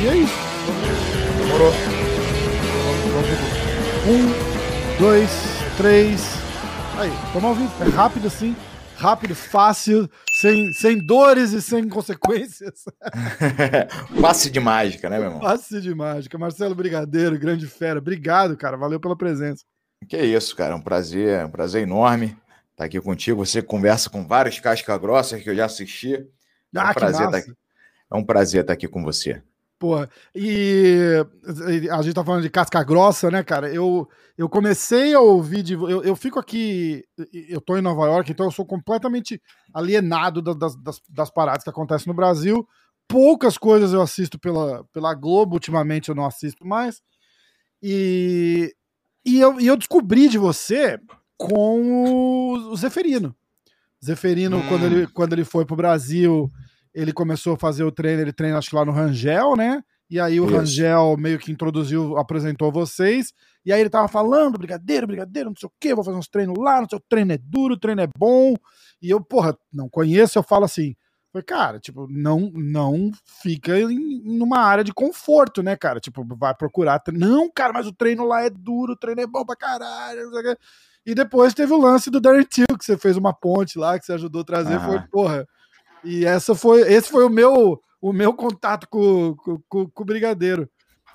E 0.00 0.06
é 0.08 0.16
isso. 0.16 0.34
Demorou. 1.38 1.72
Um, 4.08 4.98
dois, 4.98 5.30
três. 5.76 6.20
Aí, 6.98 7.12
tamo 7.32 7.46
ao 7.46 7.54
vivo. 7.54 7.72
É 7.84 7.88
rápido 7.88 8.26
assim. 8.26 8.56
Rápido, 8.96 9.34
fácil, 9.34 10.10
sem, 10.40 10.72
sem 10.72 10.98
dores 10.98 11.52
e 11.52 11.62
sem 11.62 11.88
consequências. 11.88 12.84
Passe 14.20 14.50
de 14.50 14.58
mágica, 14.58 15.08
né, 15.08 15.18
meu 15.18 15.26
irmão? 15.26 15.40
Passe 15.40 15.80
de 15.80 15.94
mágica. 15.94 16.36
Marcelo 16.36 16.74
Brigadeiro, 16.74 17.38
grande 17.38 17.68
fera. 17.68 18.00
Obrigado, 18.00 18.56
cara. 18.56 18.76
Valeu 18.76 18.98
pela 18.98 19.16
presença. 19.16 19.62
Que 20.08 20.18
isso, 20.18 20.56
cara. 20.56 20.72
É 20.74 20.76
um 20.76 20.82
prazer, 20.82 21.44
um 21.44 21.50
prazer 21.50 21.82
enorme 21.82 22.26
estar 22.26 22.38
tá 22.78 22.84
aqui 22.84 23.00
contigo. 23.00 23.44
Você 23.44 23.62
conversa 23.62 24.10
com 24.10 24.26
vários 24.26 24.58
casca 24.58 24.98
grossas 24.98 25.40
que 25.42 25.50
eu 25.50 25.54
já 25.54 25.66
assisti. 25.66 26.26
É 26.74 26.78
um 26.80 26.82
Ah, 26.82 26.94
prazer 26.94 27.20
massa. 27.26 27.30
tá 27.30 27.36
aqui. 27.38 27.52
É 28.10 28.16
um 28.16 28.24
prazer 28.24 28.60
estar 28.62 28.72
aqui 28.72 28.86
com 28.88 29.02
você. 29.02 29.42
Porra, 29.78 30.08
e 30.34 31.24
a 31.90 32.00
gente 32.00 32.14
tá 32.14 32.24
falando 32.24 32.42
de 32.42 32.48
casca 32.50 32.82
grossa, 32.82 33.30
né, 33.30 33.42
cara? 33.42 33.68
Eu, 33.72 34.08
eu 34.38 34.48
comecei 34.48 35.12
a 35.14 35.20
ouvir 35.20 35.62
de. 35.62 35.74
Eu, 35.74 36.02
eu 36.02 36.16
fico 36.16 36.38
aqui. 36.38 37.04
Eu 37.48 37.60
tô 37.60 37.76
em 37.76 37.82
Nova 37.82 38.06
York, 38.06 38.30
então 38.30 38.46
eu 38.46 38.52
sou 38.52 38.64
completamente 38.64 39.42
alienado 39.74 40.40
da- 40.40 40.54
das, 40.54 40.76
das, 40.76 41.00
das 41.10 41.30
paradas 41.30 41.64
que 41.64 41.70
acontecem 41.70 42.06
no 42.06 42.14
Brasil. 42.14 42.66
Poucas 43.06 43.58
coisas 43.58 43.92
eu 43.92 44.00
assisto 44.00 44.38
pela, 44.38 44.84
pela 44.92 45.12
Globo, 45.12 45.54
ultimamente 45.54 46.08
eu 46.08 46.14
não 46.14 46.24
assisto 46.24 46.64
mais. 46.66 47.02
E, 47.82 48.74
e, 49.24 49.38
eu, 49.40 49.60
e 49.60 49.66
eu 49.66 49.76
descobri 49.76 50.28
de 50.28 50.38
você 50.38 50.98
com 51.36 51.82
o, 51.82 52.72
o 52.72 52.76
Zeferino. 52.76 53.34
Zeferino, 54.02 54.58
Hum. 54.58 54.68
quando, 54.68 54.86
ele, 54.86 55.06
quando 55.08 55.32
ele 55.32 55.44
foi 55.44 55.64
pro 55.66 55.76
Brasil, 55.76 56.50
ele 56.94 57.12
começou 57.12 57.54
a 57.54 57.58
fazer 57.58 57.84
o 57.84 57.92
treino, 57.92 58.22
ele 58.22 58.32
treina 58.32 58.58
acho 58.58 58.70
que 58.70 58.76
lá 58.76 58.84
no 58.84 58.92
Rangel, 58.92 59.56
né? 59.56 59.82
E 60.08 60.20
aí 60.20 60.38
o 60.40 60.46
Isso. 60.46 60.56
Rangel 60.56 61.16
meio 61.16 61.38
que 61.38 61.50
introduziu, 61.50 62.16
apresentou 62.18 62.70
vocês. 62.70 63.32
E 63.64 63.72
aí 63.72 63.80
ele 63.80 63.90
tava 63.90 64.06
falando, 64.06 64.58
brigadeiro, 64.58 65.06
brigadeiro, 65.06 65.48
não 65.48 65.56
sei 65.56 65.66
o 65.66 65.72
quê, 65.80 65.94
vou 65.94 66.04
fazer 66.04 66.16
uns 66.16 66.28
treinos 66.28 66.56
lá, 66.58 66.80
não 66.80 66.88
sei, 66.88 66.98
o 66.98 67.02
treino 67.08 67.32
é 67.32 67.38
duro, 67.38 67.74
o 67.74 67.78
treino 67.78 68.02
é 68.02 68.08
bom. 68.16 68.54
E 69.02 69.10
eu, 69.10 69.20
porra, 69.20 69.56
não 69.72 69.88
conheço, 69.88 70.38
eu 70.38 70.42
falo 70.42 70.66
assim, 70.66 70.94
falei, 71.32 71.44
cara, 71.44 71.80
tipo, 71.80 72.06
não, 72.08 72.50
não 72.54 73.10
fica 73.42 73.78
em, 73.80 74.22
numa 74.22 74.58
área 74.58 74.84
de 74.84 74.92
conforto, 74.92 75.62
né, 75.62 75.74
cara? 75.76 75.98
Tipo, 75.98 76.24
vai 76.36 76.54
procurar. 76.54 77.02
Não, 77.12 77.50
cara, 77.50 77.72
mas 77.72 77.86
o 77.86 77.92
treino 77.92 78.24
lá 78.24 78.42
é 78.44 78.50
duro, 78.50 78.92
o 78.92 78.96
treino 78.96 79.22
é 79.22 79.26
bom 79.26 79.44
pra 79.44 79.56
caralho, 79.56 80.24
não 80.24 80.30
sei 80.32 80.40
o 80.40 80.42
quê. 80.54 80.58
E 81.06 81.14
depois 81.14 81.52
teve 81.52 81.72
o 81.72 81.78
lance 81.80 82.10
do 82.10 82.20
Darren 82.20 82.44
Till, 82.44 82.78
que 82.78 82.84
você 82.84 82.96
fez 82.96 83.16
uma 83.16 83.32
ponte 83.34 83.78
lá, 83.78 83.98
que 83.98 84.06
você 84.06 84.12
ajudou 84.12 84.42
a 84.42 84.44
trazer, 84.44 84.74
Ah. 84.76 84.80
foi, 84.80 85.00
porra. 85.08 85.46
E 86.04 86.24
essa 86.24 86.54
foi, 86.54 86.82
esse 86.82 87.08
foi 87.10 87.24
o 87.24 87.30
meu, 87.30 87.80
o 88.00 88.12
meu 88.12 88.32
contato 88.34 88.86
com, 88.88 89.34
com, 89.36 89.58
com- 89.68 90.02
o 90.02 90.04
Brigadeiro. 90.04 90.68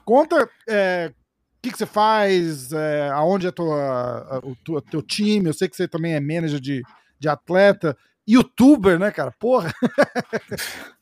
Conta 0.03 0.49
é, 0.67 1.11
o 1.11 1.61
que, 1.61 1.71
que 1.71 1.77
você 1.77 1.85
faz, 1.85 2.71
é, 2.71 3.09
aonde 3.11 3.47
é 3.47 3.51
tua, 3.51 4.41
o 4.43 4.55
tu- 4.63 4.81
teu 4.81 5.01
time, 5.01 5.47
eu 5.47 5.53
sei 5.53 5.67
que 5.69 5.75
você 5.75 5.87
também 5.87 6.13
é 6.13 6.19
manager 6.19 6.59
de, 6.59 6.81
de 7.19 7.29
atleta, 7.29 7.95
youtuber, 8.27 8.97
né, 8.99 9.11
cara? 9.11 9.31
Porra. 9.39 9.71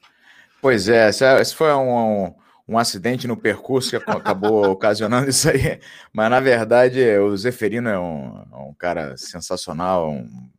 Pois 0.62 0.90
é, 0.90 1.10
esse, 1.10 1.24
esse 1.40 1.56
foi 1.56 1.72
um, 1.72 2.26
um, 2.26 2.36
um 2.68 2.78
acidente 2.80 3.28
no 3.28 3.38
percurso 3.38 3.92
que 3.92 3.96
ac- 3.96 4.10
acabou 4.10 4.66
ocasionando 4.72 5.30
isso 5.30 5.48
aí. 5.50 5.80
Mas, 6.12 6.30
na 6.32 6.40
verdade, 6.40 7.00
o 7.20 7.38
Zeferino 7.38 7.88
é 7.88 8.00
um, 8.00 8.44
é 8.52 8.56
um 8.58 8.74
cara 8.74 9.16
sensacional, 9.18 10.10
um 10.12 10.50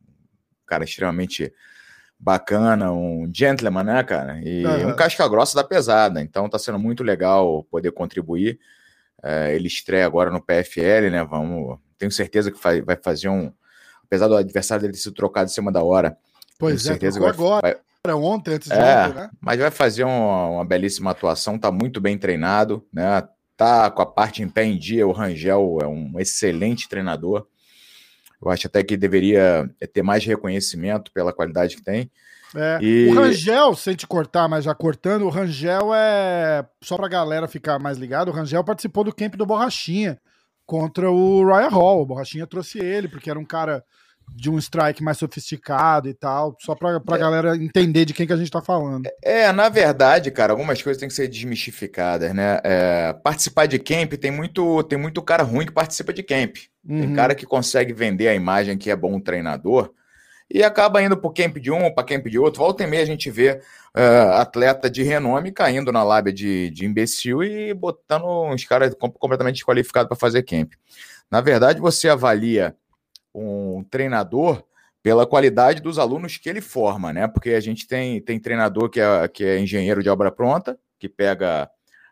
cara 0.65 0.85
extremamente 0.85 1.53
bacana, 2.19 2.91
um 2.91 3.29
gentleman, 3.33 3.83
né, 3.83 4.03
cara? 4.03 4.41
E 4.43 4.65
Aham. 4.65 4.87
um 4.87 4.95
casca 4.95 5.27
grossa 5.27 5.55
da 5.55 5.63
pesada. 5.63 6.21
Então, 6.21 6.49
tá 6.49 6.59
sendo 6.59 6.77
muito 6.77 7.03
legal 7.03 7.63
poder 7.71 7.91
contribuir. 7.91 8.59
É, 9.23 9.55
ele 9.55 9.67
estreia 9.67 10.05
agora 10.05 10.29
no 10.29 10.41
PFL, 10.41 11.09
né? 11.11 11.23
Vamos. 11.23 11.79
Tenho 11.97 12.11
certeza 12.11 12.51
que 12.51 12.59
vai 12.81 12.97
fazer 13.01 13.29
um. 13.29 13.51
Apesar 14.03 14.27
do 14.27 14.35
adversário 14.35 14.81
dele 14.81 14.93
ter 14.93 14.99
sido 14.99 15.13
trocado 15.13 15.49
em 15.49 15.53
cima 15.53 15.71
da 15.71 15.83
hora. 15.83 16.17
Pois 16.57 16.83
tenho 16.83 16.91
é, 16.91 16.93
certeza 16.93 17.19
vai- 17.19 17.29
agora, 17.29 17.81
vai, 18.05 18.13
ontem, 18.15 18.55
antes 18.55 18.69
de 18.69 18.73
É. 18.75 19.05
ontem, 19.07 19.13
né? 19.15 19.29
mas 19.39 19.59
vai 19.59 19.71
fazer 19.71 20.03
uma, 20.03 20.47
uma 20.47 20.65
belíssima 20.65 21.11
atuação, 21.11 21.57
tá 21.59 21.71
muito 21.71 22.01
bem 22.01 22.17
treinado, 22.17 22.85
né? 22.91 23.27
Tá 23.55 23.91
com 23.91 24.01
a 24.01 24.05
parte 24.05 24.41
em 24.41 24.49
pé 24.49 24.63
em 24.63 24.77
dia. 24.77 25.05
O 25.07 25.11
Rangel 25.11 25.77
é 25.81 25.87
um 25.87 26.17
excelente 26.19 26.87
treinador. 26.89 27.45
Eu 28.41 28.49
acho 28.49 28.67
até 28.67 28.83
que 28.83 28.95
deveria 28.95 29.69
ter 29.93 30.01
mais 30.01 30.23
reconhecimento 30.25 31.11
pela 31.11 31.33
qualidade 31.33 31.75
que 31.75 31.83
tem. 31.83 32.09
É. 32.55 32.79
E- 32.81 33.07
O 33.09 33.13
Rangel, 33.13 33.75
sem 33.75 33.95
te 33.95 34.07
cortar, 34.07 34.47
mas 34.47 34.63
já 34.65 34.73
cortando, 34.73 35.23
o 35.23 35.29
Rangel 35.29 35.93
é. 35.93 36.65
Só 36.81 36.95
pra 36.97 37.07
galera 37.07 37.47
ficar 37.47 37.77
mais 37.79 37.97
ligado, 37.97 38.29
o 38.29 38.33
Rangel 38.33 38.63
participou 38.63 39.03
do 39.03 39.13
camp 39.13 39.35
do 39.35 39.45
Borrachinha 39.45 40.17
contra 40.65 41.11
o 41.11 41.45
Ryan 41.45 41.69
Hall. 41.69 42.01
O 42.01 42.05
Borrachinha 42.05 42.47
trouxe 42.47 42.79
ele, 42.79 43.07
porque 43.07 43.29
era 43.29 43.37
um 43.39 43.45
cara 43.45 43.83
de 44.35 44.49
um 44.49 44.57
strike 44.59 45.03
mais 45.03 45.17
sofisticado 45.17 46.07
e 46.07 46.13
tal. 46.13 46.55
Só 46.61 46.75
pra, 46.75 46.99
pra 46.99 47.17
galera 47.17 47.55
entender 47.55 48.05
de 48.05 48.13
quem 48.13 48.25
que 48.27 48.33
a 48.33 48.37
gente 48.37 48.51
tá 48.51 48.61
falando. 48.61 49.07
É, 49.23 49.51
na 49.51 49.69
verdade, 49.69 50.29
cara, 50.31 50.53
algumas 50.53 50.81
coisas 50.81 50.99
têm 50.99 51.09
que 51.09 51.15
ser 51.15 51.27
desmistificadas, 51.27 52.33
né? 52.33 52.59
É, 52.63 53.13
participar 53.23 53.65
de 53.67 53.77
camp 53.79 54.13
tem 54.13 54.31
muito, 54.31 54.81
tem 54.83 54.97
muito 54.97 55.21
cara 55.21 55.43
ruim 55.43 55.65
que 55.65 55.71
participa 55.71 56.13
de 56.13 56.23
camp. 56.23 56.55
Tem 56.89 57.09
Uhum. 57.09 57.15
cara 57.15 57.35
que 57.35 57.45
consegue 57.45 57.93
vender 57.93 58.27
a 58.27 58.33
imagem 58.33 58.75
que 58.75 58.89
é 58.89 58.95
bom 58.95 59.19
treinador 59.19 59.93
e 60.49 60.63
acaba 60.63 61.03
indo 61.03 61.15
pro 61.15 61.31
camp 61.31 61.57
de 61.57 61.69
um, 61.69 61.93
para 61.93 62.03
camp 62.03 62.25
de 62.25 62.39
outro. 62.39 62.59
Volta 62.59 62.83
e 62.83 62.87
meia 62.87 63.03
a 63.03 63.05
gente 63.05 63.29
vê 63.29 63.61
é, 63.95 64.19
atleta 64.33 64.89
de 64.89 65.03
renome 65.03 65.51
caindo 65.51 65.91
na 65.91 66.01
lábia 66.03 66.33
de, 66.33 66.71
de 66.71 66.85
imbecil 66.87 67.43
e 67.43 67.71
botando 67.75 68.25
uns 68.51 68.65
caras 68.65 68.95
com- 68.95 69.11
completamente 69.11 69.55
desqualificados 69.57 70.07
para 70.07 70.17
fazer 70.17 70.41
camp. 70.41 70.71
Na 71.29 71.41
verdade, 71.41 71.79
você 71.79 72.09
avalia 72.09 72.75
um 73.35 73.83
treinador 73.91 74.63
pela 75.03 75.27
qualidade 75.27 75.81
dos 75.83 75.99
alunos 75.99 76.37
que 76.37 76.49
ele 76.49 76.59
forma, 76.59 77.13
né? 77.13 77.27
Porque 77.27 77.51
a 77.51 77.59
gente 77.59 77.87
tem, 77.87 78.19
tem 78.19 78.39
treinador 78.39 78.89
que 78.89 78.99
é, 78.99 79.27
que 79.27 79.45
é 79.45 79.59
engenheiro 79.59 80.01
de 80.01 80.09
obra 80.09 80.31
pronta, 80.31 80.75
que 80.97 81.07
pega 81.07 81.69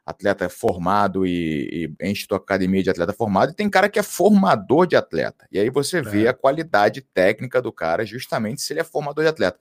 atleta 0.07 0.47
formado 0.47 1.25
e, 1.27 1.91
e 2.01 2.09
enche 2.09 2.25
tua 2.25 2.37
academia 2.37 2.81
de 2.81 2.89
atleta 2.89 3.11
formado, 3.11 3.51
e 3.51 3.53
tem 3.53 3.69
cara 3.69 3.89
que 3.89 3.99
é 3.99 4.03
formador 4.03 4.87
de 4.87 4.95
atleta. 4.95 5.45
E 5.51 5.59
aí 5.59 5.69
você 5.69 6.01
vê 6.01 6.25
É. 6.25 6.29
a 6.29 6.33
qualidade 6.33 7.01
técnica 7.01 7.61
do 7.61 7.73
cara, 7.73 8.05
justamente 8.05 8.61
se 8.61 8.71
ele 8.71 8.79
é 8.79 8.85
formador 8.85 9.25
de 9.25 9.29
atleta. 9.29 9.59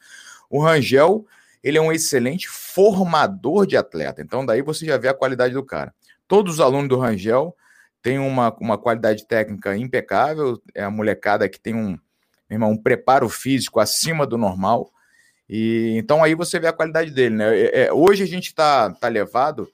O 0.49 0.63
Rangel, 0.63 1.27
ele 1.65 1.79
é 1.79 1.81
um 1.81 1.91
excelente 1.91 2.49
formador 2.49 3.67
de 3.67 3.77
atleta. 3.77 4.23
Então, 4.23 4.47
daí 4.47 4.63
você 4.63 4.87
já 4.87 4.97
vê 4.97 5.09
a 5.09 5.15
qualidade 5.15 5.53
do 5.53 5.65
cara. 5.65 5.93
Todos 6.29 6.55
os 6.55 6.61
alunos 6.61 6.89
do 6.89 6.97
Rangel 6.97 7.57
têm 8.01 8.21
uma, 8.21 8.57
uma 8.61 8.79
qualidade 8.79 9.27
técnica 9.27 9.77
impecável, 9.77 10.63
é 10.73 10.85
a 10.85 10.91
molecada 10.93 11.49
que 11.49 11.59
tem 11.59 11.75
um, 11.75 11.99
irmão, 12.49 12.71
um 12.71 12.81
preparo 12.81 13.29
físico 13.29 13.81
acima 13.81 14.25
do 14.25 14.39
normal. 14.39 14.93
E 15.49 15.97
então 15.97 16.23
aí 16.23 16.37
você 16.37 16.61
vê 16.61 16.69
a 16.69 16.73
qualidade 16.73 17.11
dele, 17.11 17.35
né? 17.35 17.59
É, 17.59 17.87
é, 17.87 17.93
hoje 17.93 18.23
a 18.23 18.27
gente 18.27 18.47
está 18.47 18.91
tá 18.91 19.09
levado 19.09 19.69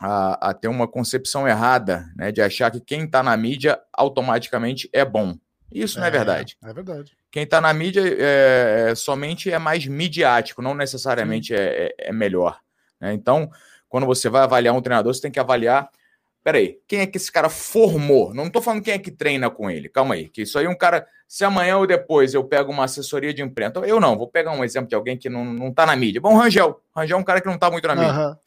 a, 0.00 0.50
a 0.50 0.54
ter 0.54 0.68
uma 0.68 0.86
concepção 0.86 1.46
errada, 1.48 2.06
né? 2.16 2.30
De 2.32 2.40
achar 2.42 2.70
que 2.70 2.80
quem 2.80 3.04
está 3.04 3.22
na 3.22 3.36
mídia 3.36 3.78
automaticamente 3.92 4.88
é 4.92 5.04
bom. 5.04 5.36
Isso 5.72 5.98
não 5.98 6.06
é 6.06 6.10
verdade. 6.10 6.56
É 6.64 6.72
verdade. 6.72 7.16
Quem 7.30 7.42
está 7.42 7.60
na 7.60 7.72
mídia 7.72 8.02
é, 8.06 8.90
é, 8.90 8.94
somente 8.94 9.50
é 9.50 9.58
mais 9.58 9.86
midiático, 9.86 10.62
não 10.62 10.74
necessariamente 10.74 11.54
é, 11.54 11.88
é- 11.98 12.08
é 12.08 12.12
melhor. 12.12 12.58
né? 13.00 13.12
Então, 13.12 13.50
quando 13.88 14.06
você 14.06 14.28
vai 14.28 14.42
avaliar 14.42 14.74
um 14.74 14.80
treinador, 14.80 15.12
você 15.12 15.20
tem 15.22 15.30
que 15.30 15.40
avaliar. 15.40 15.88
Peraí, 16.42 16.78
quem 16.86 17.00
é 17.00 17.06
que 17.06 17.16
esse 17.18 17.30
cara 17.30 17.48
formou? 17.48 18.32
Não 18.32 18.46
estou 18.46 18.62
falando 18.62 18.82
quem 18.82 18.94
é 18.94 18.98
que 18.98 19.10
treina 19.10 19.50
com 19.50 19.68
ele. 19.70 19.88
Calma 19.88 20.14
aí, 20.14 20.28
que 20.28 20.42
isso 20.42 20.58
aí 20.58 20.66
é 20.66 20.68
um 20.68 20.76
cara. 20.78 21.06
Se 21.26 21.44
amanhã 21.44 21.76
ou 21.78 21.86
depois 21.86 22.32
eu 22.34 22.44
pego 22.44 22.70
uma 22.70 22.84
assessoria 22.84 23.34
de 23.34 23.42
imprensa, 23.42 23.80
eu 23.80 23.98
não, 23.98 24.16
vou 24.16 24.28
pegar 24.28 24.52
um 24.52 24.62
exemplo 24.62 24.88
de 24.88 24.94
alguém 24.94 25.16
que 25.18 25.28
não, 25.28 25.44
não 25.44 25.72
tá 25.74 25.84
na 25.84 25.96
mídia. 25.96 26.20
Bom, 26.20 26.36
Rangel. 26.36 26.80
Rangel 26.94 27.18
é 27.18 27.20
um 27.20 27.24
cara 27.24 27.40
que 27.40 27.48
não 27.48 27.58
tá 27.58 27.68
muito 27.68 27.88
na 27.88 27.96
mídia. 27.96 28.10
Aham. 28.10 28.38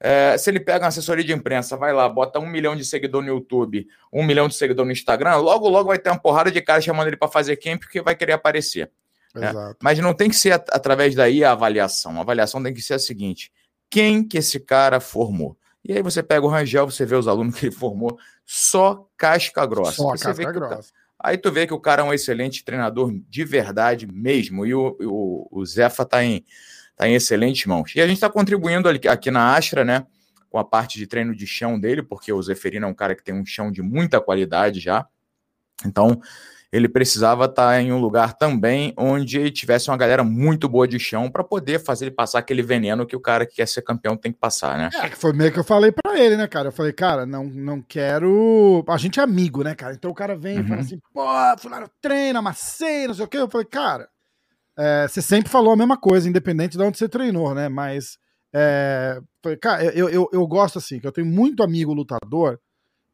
É, 0.00 0.38
se 0.38 0.48
ele 0.50 0.60
pega 0.60 0.84
uma 0.84 0.88
assessoria 0.88 1.24
de 1.24 1.32
imprensa, 1.32 1.76
vai 1.76 1.92
lá, 1.92 2.08
bota 2.08 2.38
um 2.38 2.46
milhão 2.46 2.76
de 2.76 2.84
seguidor 2.84 3.20
no 3.22 3.28
YouTube, 3.28 3.86
um 4.12 4.24
milhão 4.24 4.46
de 4.46 4.54
seguidor 4.54 4.84
no 4.86 4.92
Instagram, 4.92 5.36
logo, 5.36 5.68
logo 5.68 5.88
vai 5.88 5.98
ter 5.98 6.10
uma 6.10 6.18
porrada 6.20 6.50
de 6.52 6.60
cara 6.62 6.80
chamando 6.80 7.08
ele 7.08 7.16
para 7.16 7.28
fazer 7.28 7.56
camp 7.56 7.80
porque 7.80 8.00
vai 8.00 8.14
querer 8.14 8.32
aparecer. 8.34 8.90
É. 9.34 9.50
Exato. 9.50 9.76
Mas 9.82 9.98
não 9.98 10.14
tem 10.14 10.28
que 10.30 10.36
ser 10.36 10.52
at- 10.52 10.68
através 10.72 11.14
daí 11.14 11.42
a 11.44 11.52
avaliação. 11.52 12.16
A 12.16 12.20
avaliação 12.20 12.62
tem 12.62 12.72
que 12.72 12.80
ser 12.80 12.94
a 12.94 12.98
seguinte: 12.98 13.52
quem 13.90 14.22
que 14.26 14.38
esse 14.38 14.58
cara 14.60 15.00
formou? 15.00 15.56
E 15.84 15.92
aí 15.92 16.02
você 16.02 16.22
pega 16.22 16.44
o 16.46 16.48
Rangel, 16.48 16.88
você 16.90 17.04
vê 17.04 17.14
os 17.16 17.26
alunos 17.28 17.54
que 17.58 17.66
ele 17.66 17.74
formou, 17.74 18.18
só 18.46 19.06
casca 19.16 19.64
grossa. 19.66 19.92
Só 19.92 20.12
a 20.12 20.16
Você 20.16 20.32
vê 20.32 20.44
casca 20.44 20.52
que 20.52 20.58
o 20.58 20.60
ca- 20.62 20.68
grossa. 20.76 20.92
Aí 21.20 21.36
tu 21.36 21.50
vê 21.50 21.66
que 21.66 21.74
o 21.74 21.80
cara 21.80 22.02
é 22.02 22.04
um 22.04 22.12
excelente 22.14 22.64
treinador 22.64 23.12
de 23.28 23.44
verdade 23.44 24.06
mesmo. 24.06 24.64
E 24.64 24.72
o, 24.74 24.96
o, 25.00 25.48
o 25.60 25.66
Zefa 25.66 26.04
tá 26.04 26.22
em, 26.22 26.44
tá 26.98 27.08
em 27.08 27.14
excelentes 27.14 27.64
mãos. 27.64 27.94
E 27.94 28.00
a 28.00 28.06
gente 28.06 28.16
está 28.16 28.28
contribuindo 28.28 28.88
ali, 28.88 29.00
aqui 29.08 29.30
na 29.30 29.54
Astra, 29.56 29.84
né? 29.84 30.04
Com 30.50 30.58
a 30.58 30.64
parte 30.64 30.98
de 30.98 31.06
treino 31.06 31.34
de 31.34 31.46
chão 31.46 31.78
dele, 31.78 32.02
porque 32.02 32.32
o 32.32 32.42
Zeferino 32.42 32.86
é 32.86 32.88
um 32.88 32.94
cara 32.94 33.14
que 33.14 33.22
tem 33.22 33.34
um 33.34 33.46
chão 33.46 33.70
de 33.70 33.80
muita 33.80 34.20
qualidade 34.20 34.80
já. 34.80 35.06
Então, 35.86 36.20
ele 36.72 36.88
precisava 36.88 37.44
estar 37.44 37.80
em 37.80 37.92
um 37.92 38.00
lugar 38.00 38.34
também 38.34 38.92
onde 38.96 39.50
tivesse 39.50 39.88
uma 39.88 39.96
galera 39.96 40.24
muito 40.24 40.68
boa 40.68 40.88
de 40.88 40.98
chão 40.98 41.30
para 41.30 41.44
poder 41.44 41.82
fazer 41.82 42.06
ele 42.06 42.14
passar 42.14 42.40
aquele 42.40 42.62
veneno 42.62 43.06
que 43.06 43.16
o 43.16 43.20
cara 43.20 43.46
que 43.46 43.56
quer 43.56 43.68
ser 43.68 43.82
campeão 43.82 44.16
tem 44.16 44.32
que 44.32 44.38
passar, 44.38 44.76
né? 44.76 44.90
É, 44.92 45.08
foi 45.10 45.32
meio 45.32 45.52
que 45.52 45.58
eu 45.58 45.64
falei 45.64 45.92
para 45.92 46.18
ele, 46.18 46.36
né, 46.36 46.46
cara? 46.48 46.68
Eu 46.68 46.72
falei, 46.72 46.92
cara, 46.92 47.24
não, 47.24 47.44
não 47.44 47.80
quero. 47.80 48.84
A 48.88 48.98
gente 48.98 49.20
é 49.20 49.22
amigo, 49.22 49.62
né, 49.62 49.74
cara? 49.74 49.94
Então 49.94 50.10
o 50.10 50.14
cara 50.14 50.36
vem 50.36 50.56
uhum. 50.58 50.64
e 50.64 50.64
fala 50.64 50.80
uhum. 50.80 50.86
assim, 50.86 50.98
pô, 51.14 51.24
fulano 51.58 51.88
treina, 52.02 52.42
macei, 52.42 53.06
não 53.06 53.14
sei 53.14 53.24
o 53.24 53.28
quê. 53.28 53.38
Eu 53.38 53.48
falei, 53.48 53.66
cara, 53.66 54.08
é, 54.78 55.08
você 55.08 55.20
sempre 55.20 55.50
falou 55.50 55.72
a 55.72 55.76
mesma 55.76 55.96
coisa, 55.96 56.28
independente 56.28 56.78
de 56.78 56.82
onde 56.84 56.96
você 56.96 57.08
treinou, 57.08 57.54
né? 57.54 57.68
Mas, 57.68 58.16
é, 58.52 59.20
cara, 59.60 59.84
eu, 59.86 60.08
eu, 60.08 60.28
eu 60.32 60.46
gosto 60.46 60.78
assim, 60.78 61.00
que 61.00 61.06
eu 61.06 61.12
tenho 61.12 61.26
muito 61.26 61.62
amigo 61.64 61.92
lutador 61.92 62.60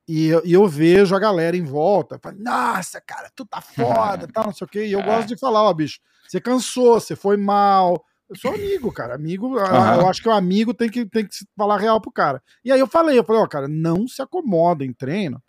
e 0.06 0.26
eu, 0.26 0.42
e 0.44 0.52
eu 0.52 0.68
vejo 0.68 1.14
a 1.14 1.18
galera 1.18 1.56
em 1.56 1.64
volta, 1.64 2.18
falo, 2.22 2.36
nossa, 2.38 3.00
cara, 3.00 3.30
tu 3.34 3.46
tá 3.46 3.62
foda, 3.62 4.28
tal, 4.32 4.44
não 4.46 4.52
sei 4.52 4.64
o 4.66 4.68
quê. 4.68 4.86
E 4.86 4.92
eu 4.92 5.00
é. 5.00 5.04
gosto 5.04 5.28
de 5.28 5.38
falar, 5.38 5.62
ó, 5.62 5.72
bicho, 5.72 6.00
você 6.28 6.40
cansou, 6.40 7.00
você 7.00 7.16
foi 7.16 7.38
mal. 7.38 8.04
Eu 8.28 8.36
sou 8.36 8.52
amigo, 8.54 8.92
cara. 8.92 9.14
Amigo, 9.14 9.48
uhum. 9.48 9.56
eu 9.56 10.08
acho 10.08 10.22
que 10.22 10.28
o 10.28 10.32
amigo 10.32 10.74
tem 10.74 10.90
que, 10.90 11.06
tem 11.06 11.26
que 11.26 11.34
falar 11.56 11.78
real 11.78 12.00
pro 12.00 12.12
cara. 12.12 12.42
E 12.62 12.70
aí 12.70 12.80
eu 12.80 12.86
falei, 12.86 13.18
eu 13.18 13.24
falei, 13.24 13.40
ó, 13.40 13.46
cara, 13.46 13.68
não 13.68 14.06
se 14.06 14.20
acomoda 14.20 14.84
em 14.84 14.92
treino, 14.92 15.42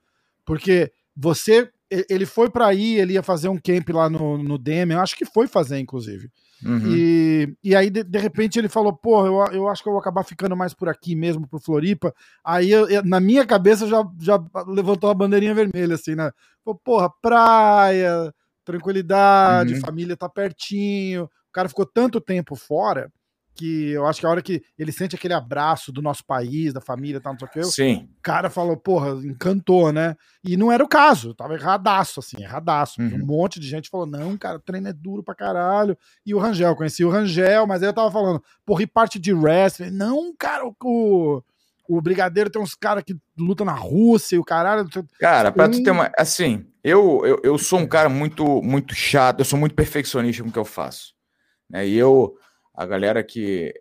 porque 0.46 0.92
você. 1.16 1.70
Ele 2.10 2.26
foi 2.26 2.50
para 2.50 2.68
aí, 2.68 3.00
ele 3.00 3.14
ia 3.14 3.24
fazer 3.24 3.50
um 3.50 3.58
camp 3.58 3.90
lá 3.90 4.10
no, 4.10 4.38
no 4.38 4.58
DM, 4.58 4.94
eu 4.94 5.02
acho 5.02 5.16
que 5.16 5.26
foi 5.26 5.48
fazer, 5.48 5.80
inclusive. 5.80 6.30
Uhum. 6.64 6.96
E, 6.96 7.56
e 7.64 7.76
aí, 7.76 7.90
de, 7.90 8.04
de, 8.04 8.18
repente, 8.18 8.58
ele 8.58 8.70
falou: 8.70 8.94
Pô, 8.94 9.26
eu, 9.26 9.54
eu 9.54 9.68
acho 9.68 9.84
que 9.84 9.90
eu 9.90 9.94
vou 9.94 10.00
acabar 10.00 10.24
ficando 10.24 10.56
mais 10.56 10.74
por 10.74 10.90
aqui 10.90 11.16
mesmo, 11.16 11.48
pro 11.48 11.60
Floripa. 11.60 12.14
Aí, 12.44 12.72
eu, 12.72 12.90
eu, 12.90 13.04
na 13.04 13.20
minha 13.20 13.46
cabeça, 13.46 13.88
já, 13.88 14.04
já 14.20 14.44
levantou 14.68 15.10
a 15.10 15.14
bandeirinha 15.14 15.54
vermelha, 15.54 15.96
assim, 15.96 16.16
né? 16.16 16.32
Pô, 16.64 16.74
porra, 16.76 17.10
praia, 17.22 18.34
tranquilidade, 18.64 19.76
uhum. 19.76 19.80
família 19.82 20.18
tá 20.18 20.30
pertinho. 20.30 21.26
O 21.26 21.52
cara 21.52 21.70
ficou 21.70 21.86
tanto 21.86 22.20
tempo 22.20 22.56
fora 22.56 23.12
que 23.56 23.92
eu 23.92 24.06
acho 24.06 24.20
que 24.20 24.26
a 24.26 24.30
hora 24.30 24.42
que 24.42 24.62
ele 24.78 24.92
sente 24.92 25.16
aquele 25.16 25.34
abraço 25.34 25.92
do 25.92 26.02
nosso 26.02 26.26
país, 26.26 26.74
da 26.74 26.82
família, 26.82 27.22
tal, 27.22 27.34
não 27.34 27.40
sei 27.40 27.48
o 27.48 27.52
que, 27.52 27.64
Sim. 27.64 28.10
o 28.20 28.22
cara 28.22 28.50
falou, 28.50 28.76
porra, 28.76 29.12
encantou, 29.26 29.94
né? 29.94 30.16
E 30.44 30.58
não 30.58 30.72
era 30.72 30.84
o 30.84 30.88
caso, 30.88 31.34
tava 31.34 31.56
erradaço, 31.56 32.20
assim, 32.20 32.42
erradaço. 32.42 33.02
Uhum. 33.02 33.16
Um 33.16 33.26
monte 33.26 33.60
de 33.60 33.68
gente 33.68 33.90
falou, 33.90 34.06
não, 34.06 34.38
cara, 34.38 34.58
o 34.58 34.62
treino 34.62 34.90
é 34.90 34.94
duro 34.94 35.24
pra 35.24 35.34
caralho. 35.34 35.98
E 36.26 36.36
o 36.36 36.40
Rangel, 36.40 36.76
conheci 36.76 37.06
o 37.06 37.10
Rangel, 37.10 37.66
mas 37.66 37.82
aí 37.82 37.90
eu 37.90 37.94
tava 37.94 38.12
falando, 38.12 38.44
porra, 38.66 38.84
e 38.84 38.88
parte 38.88 39.18
de 39.18 39.34
wrestling? 39.34 39.92
Não, 39.92 40.36
cara, 40.38 40.66
o, 40.68 41.44
o 41.88 42.02
Brigadeiro 42.02 42.50
tem 42.50 42.62
uns 42.62 42.76
caras 42.76 43.04
que 43.04 43.16
lutam 43.38 43.66
na 43.66 43.74
Rússia 43.74 44.36
e 44.36 44.40
o 44.40 44.44
caralho. 44.44 44.88
Cara, 45.20 45.52
pra 45.52 45.70
tu 45.70 45.82
ter 45.82 45.92
uma. 45.92 46.12
Assim, 46.18 46.66
eu, 46.84 47.22
eu, 47.26 47.40
eu 47.44 47.58
sou 47.58 47.80
um 47.80 47.88
cara 47.88 48.10
muito, 48.10 48.62
muito 48.62 48.94
chato, 48.94 49.40
eu 49.40 49.46
sou 49.46 49.58
muito 49.58 49.76
perfeccionista 49.76 50.44
com 50.44 50.50
o 50.50 50.52
que 50.52 50.60
eu 50.60 50.66
faço. 50.66 51.14
Né? 51.70 51.88
E 51.88 51.96
eu 51.96 52.36
a 52.76 52.86
galera 52.86 53.24
que. 53.24 53.74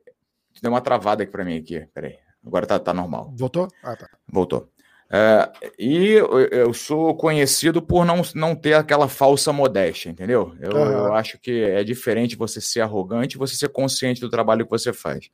Deu 0.63 0.71
uma 0.71 0.81
travada 0.81 1.23
aqui 1.23 1.33
para 1.33 1.45
mim 1.45 1.59
aqui. 1.59 1.87
Peraí. 1.93 2.17
Agora 2.47 2.67
tá, 2.67 2.79
tá 2.79 2.95
normal. 2.95 3.33
Voltou? 3.37 3.69
Ah, 3.83 3.97
tá. 3.97 4.09
Voltou. 4.31 4.71
É, 5.11 5.53
e 5.79 6.13
eu, 6.51 6.73
sou 6.73 7.15
conhecido 7.15 7.81
por 7.83 8.05
não, 8.05 8.23
não 8.35 8.57
ter 8.57 8.75
aquela 8.75 9.09
falsa 9.09 9.53
modéstia, 9.53 10.11
entendeu? 10.11 10.57
Eu, 10.61 10.73
uhum. 10.73 10.91
eu, 10.91 11.15
acho 11.15 11.39
que 11.39 11.63
é 11.63 11.85
diferente 11.85 12.37
você 12.37 12.61
ser 12.61 12.81
arrogante 12.81 13.37
e 13.37 13.39
você 13.39 13.55
ser 13.55 13.69
consciente 13.69 14.21
do 14.21 14.31
trabalho 14.31 14.65
que 14.65 14.71
você 14.71 14.93
faz. 14.93 15.31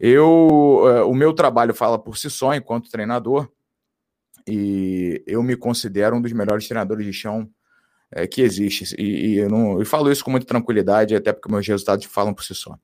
Eu, 0.00 0.82
é, 0.88 1.02
o 1.02 1.14
meu 1.14 1.32
trabalho 1.32 1.74
fala 1.74 1.98
por 1.98 2.16
si 2.16 2.30
só 2.30 2.54
enquanto 2.54 2.90
treinador 2.90 3.48
e 4.46 5.22
eu 5.26 5.42
me 5.42 5.56
considero 5.56 6.16
um 6.16 6.22
dos 6.22 6.32
melhores 6.32 6.66
treinadores 6.66 7.04
de 7.04 7.12
chão 7.12 7.48
é, 8.10 8.26
que 8.26 8.42
existe. 8.42 8.94
E, 8.98 9.34
e, 9.34 9.36
eu, 9.38 9.48
não, 9.48 9.78
eu 9.78 9.86
falo 9.86 10.10
isso 10.10 10.24
com 10.24 10.30
muita 10.30 10.46
tranquilidade, 10.46 11.14
até 11.14 11.32
porque 11.32 11.50
meus 11.50 11.66
resultados 11.66 12.06
falam 12.06 12.34
por 12.34 12.44
si 12.44 12.54
só. 12.54 12.76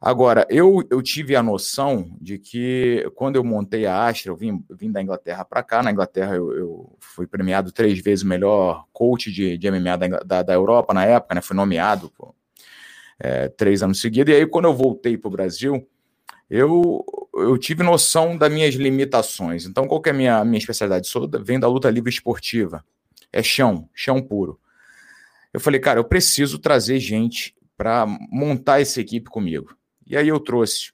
Agora, 0.00 0.44
eu, 0.50 0.82
eu 0.90 1.00
tive 1.00 1.36
a 1.36 1.42
noção 1.44 2.16
de 2.20 2.36
que 2.36 3.08
quando 3.14 3.36
eu 3.36 3.44
montei 3.44 3.86
a 3.86 4.04
Astra, 4.08 4.32
eu 4.32 4.36
vim, 4.36 4.64
vim 4.68 4.90
da 4.90 5.00
Inglaterra 5.00 5.44
para 5.44 5.62
cá. 5.62 5.80
Na 5.80 5.92
Inglaterra, 5.92 6.34
eu, 6.34 6.52
eu, 6.52 6.96
fui 6.98 7.24
premiado 7.24 7.70
três 7.70 8.00
vezes 8.00 8.24
o 8.24 8.26
melhor 8.26 8.84
coach 8.92 9.30
de, 9.30 9.56
de 9.56 9.70
MMA 9.70 9.96
da, 9.96 10.08
da, 10.18 10.42
da, 10.42 10.52
Europa 10.52 10.92
na 10.92 11.04
época, 11.04 11.36
né? 11.36 11.40
Fui 11.40 11.54
nomeado 11.54 12.10
pô, 12.18 12.34
é, 13.16 13.48
três 13.48 13.80
anos 13.80 14.00
seguidos. 14.00 14.34
E 14.34 14.38
aí, 14.38 14.46
quando 14.46 14.64
eu 14.64 14.74
voltei 14.74 15.16
para 15.16 15.28
o 15.28 15.30
Brasil, 15.30 15.88
eu, 16.50 17.04
eu 17.36 17.56
tive 17.56 17.84
noção 17.84 18.36
das 18.36 18.52
minhas 18.52 18.74
limitações. 18.74 19.66
Então, 19.66 19.86
qual 19.86 20.02
que 20.02 20.08
é 20.08 20.12
a 20.12 20.16
minha, 20.16 20.44
minha 20.44 20.58
especialidade? 20.58 21.06
Sou, 21.06 21.30
vem 21.44 21.60
da 21.60 21.68
luta 21.68 21.88
livre 21.88 22.10
esportiva 22.10 22.84
é 23.32 23.42
chão, 23.42 23.88
chão 23.94 24.20
puro. 24.20 24.60
Eu 25.52 25.60
falei, 25.60 25.80
cara, 25.80 25.98
eu 25.98 26.04
preciso 26.04 26.58
trazer 26.58 26.98
gente 26.98 27.54
para 27.76 28.06
montar 28.30 28.80
essa 28.80 29.00
equipe 29.00 29.28
comigo. 29.28 29.76
E 30.06 30.16
aí 30.16 30.28
eu 30.28 30.38
trouxe 30.40 30.92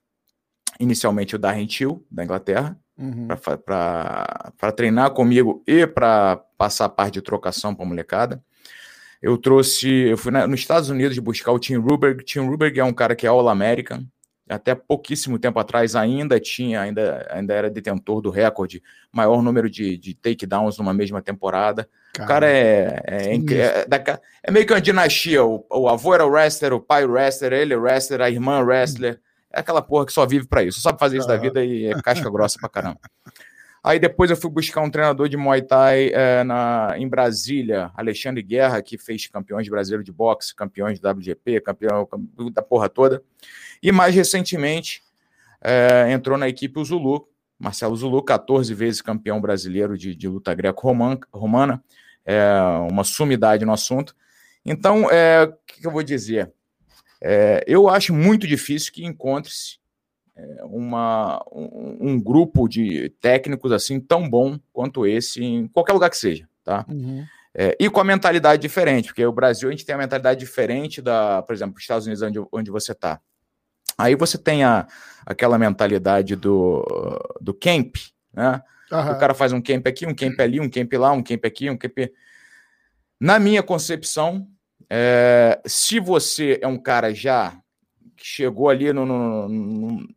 inicialmente 0.81 1.35
o 1.35 1.39
Darren 1.39 1.67
Till, 1.67 2.05
da 2.11 2.25
Inglaterra, 2.25 2.79
uhum. 2.97 3.29
para 3.65 4.73
treinar 4.75 5.11
comigo 5.13 5.63
e 5.67 5.87
para 5.87 6.37
passar 6.57 6.87
a 6.87 6.89
parte 6.89 7.15
de 7.15 7.23
trocação 7.23 7.75
para 7.75 7.85
a 7.85 7.89
molecada. 7.89 8.43
Eu 9.21 9.37
trouxe, 9.37 9.89
eu 9.89 10.17
fui 10.17 10.31
na, 10.31 10.47
nos 10.47 10.61
Estados 10.61 10.91
Unidos 10.91 11.19
buscar 11.19 11.53
o 11.53 11.59
Tim 11.59 11.77
Ruberg. 11.77 12.25
Tim 12.25 12.41
Ruberg 12.41 12.79
é 12.79 12.85
um 12.85 12.93
cara 12.93 13.17
que 13.17 13.27
é 13.27 13.29
All-American, 13.29 14.07
até 14.49 14.75
pouquíssimo 14.75 15.39
tempo 15.39 15.59
atrás 15.59 15.95
ainda 15.95 16.41
tinha, 16.41 16.81
ainda, 16.81 17.27
ainda 17.31 17.53
era 17.53 17.71
detentor 17.71 18.21
do 18.21 18.31
recorde, 18.31 18.83
maior 19.13 19.43
número 19.43 19.69
de, 19.69 19.99
de 19.99 20.15
takedowns 20.15 20.79
numa 20.79 20.95
mesma 20.95 21.21
temporada. 21.21 21.89
Cara, 22.19 22.25
o 22.25 22.29
cara 22.29 22.51
é, 22.51 23.03
é, 23.07 23.37
é, 23.37 23.87
é, 23.91 24.21
é, 24.43 24.51
meio 24.51 24.67
que 24.67 24.73
uma 24.73 24.81
dinastia. 24.81 25.45
O, 25.45 25.65
o 25.71 25.89
avô 25.89 26.15
era 26.15 26.27
o 26.27 26.31
wrestler, 26.31 26.73
o 26.73 26.81
pai 26.81 27.07
wrestler, 27.07 27.53
ele 27.53 27.77
wrestler, 27.77 28.21
a 28.21 28.29
irmã 28.29 28.61
wrestler. 28.61 29.21
É 29.53 29.61
aquela 29.61 29.81
porra 29.81 30.05
que 30.05 30.13
só 30.13 30.27
vive 30.27 30.47
para 30.47 30.63
isso, 30.63 30.81
só 30.81 30.89
sabe 30.91 30.99
fazer 30.99 31.19
isso 31.19 31.29
da 31.29 31.37
vida 31.37 31.65
e 31.65 31.87
é 31.87 32.03
casca 32.03 32.29
grossa 32.29 32.59
pra 32.59 32.69
caramba. 32.69 33.01
Aí 33.83 33.99
depois 33.99 34.31
eu 34.31 34.37
fui 34.37 34.51
buscar 34.51 34.83
um 34.83 34.91
treinador 34.91 35.29
de 35.29 35.37
Muay 35.37 35.63
Thai 35.63 36.11
é, 36.13 36.43
na, 36.45 36.95
em 36.99 37.09
Brasília, 37.09 37.91
Alexandre 37.95 38.43
Guerra, 38.43 38.83
que 38.83 38.99
fez 38.99 39.29
campeões 39.29 39.69
brasileiros 39.69 40.05
de 40.05 40.13
boxe, 40.13 40.55
campeões 40.55 40.99
da 40.99 41.13
WGP, 41.13 41.61
campeão 41.61 42.07
da 42.53 42.61
porra 42.61 42.89
toda. 42.89 43.23
E 43.81 43.93
mais 43.93 44.15
recentemente 44.15 45.03
é, 45.63 46.11
entrou 46.11 46.37
na 46.37 46.49
equipe 46.49 46.79
o 46.79 46.85
Zulu, 46.85 47.29
Marcelo 47.59 47.97
Zulu, 47.97 48.23
14 48.23 48.73
vezes 48.75 49.01
campeão 49.01 49.41
brasileiro 49.41 49.97
de, 49.97 50.15
de 50.15 50.29
luta 50.29 50.53
greco-romana, 50.55 51.83
é, 52.29 52.47
uma 52.91 53.05
sumidade 53.05 53.65
no 53.65 53.73
assunto. 53.73 54.15
Então, 54.63 55.11
é, 55.11 55.45
o 55.45 55.53
que, 55.67 55.81
que 55.81 55.87
eu 55.87 55.91
vou 55.91 56.03
dizer? 56.03 56.53
É, 57.23 57.65
eu 57.67 57.89
acho 57.89 58.13
muito 58.13 58.47
difícil 58.47 58.93
que 58.93 59.03
encontre-se 59.03 59.79
é, 60.37 60.65
uma, 60.65 61.43
um, 61.51 61.97
um, 62.01 62.21
grupo 62.21 62.69
de 62.69 63.09
técnicos 63.19 63.73
assim 63.73 63.99
tão 63.99 64.29
bom 64.29 64.61
quanto 64.75 65.07
esse 65.07 65.43
em 65.43 65.67
qualquer 65.69 65.95
lugar 65.95 66.11
que 66.11 66.19
seja, 66.19 66.47
tá? 66.63 66.85
Uhum. 66.87 67.25
É, 67.55 67.75
e 67.81 67.89
com 67.89 67.99
a 67.99 68.05
mentalidade 68.05 68.61
diferente, 68.61 69.07
porque 69.07 69.25
o 69.25 69.33
Brasil 69.33 69.69
a 69.69 69.73
gente 69.73 69.87
tem 69.87 69.95
a 69.95 69.99
mentalidade 69.99 70.39
diferente 70.39 71.01
da, 71.01 71.43
por 71.43 71.55
exemplo, 71.55 71.77
os 71.77 71.83
Estados 71.83 72.07
Unidos 72.07 72.23
onde, 72.23 72.39
onde 72.53 72.71
você 72.71 72.93
está. 72.93 73.21
Aí 73.97 74.15
você 74.15 74.37
tem 74.37 74.63
a, 74.65 74.87
aquela 75.25 75.59
mentalidade 75.59 76.37
do, 76.37 76.85
do 77.41 77.55
camp, 77.55 77.97
né? 78.35 78.63
Uhum. 78.91 79.13
O 79.13 79.19
cara 79.19 79.35
faz 79.35 79.53
um 79.53 79.61
camp 79.61 79.87
aqui, 79.87 80.07
um 80.07 80.15
camp 80.15 80.39
ali, 80.41 80.61
um 80.61 80.69
camp 80.69 80.93
lá, 80.95 81.13
um 81.13 81.23
camp 81.23 81.45
aqui, 81.45 81.69
um 81.69 81.77
camp. 81.77 81.99
Na 83.21 83.39
minha 83.39 83.63
concepção, 83.63 84.49
é, 84.89 85.61
se 85.67 86.01
você 86.01 86.59
é 86.63 86.67
um 86.67 86.79
cara 86.79 87.13
já 87.15 87.59
que 88.17 88.27
chegou 88.27 88.69
ali 88.69 88.93
no, 88.93 89.07
no, 89.07 89.49
no, 89.49 90.09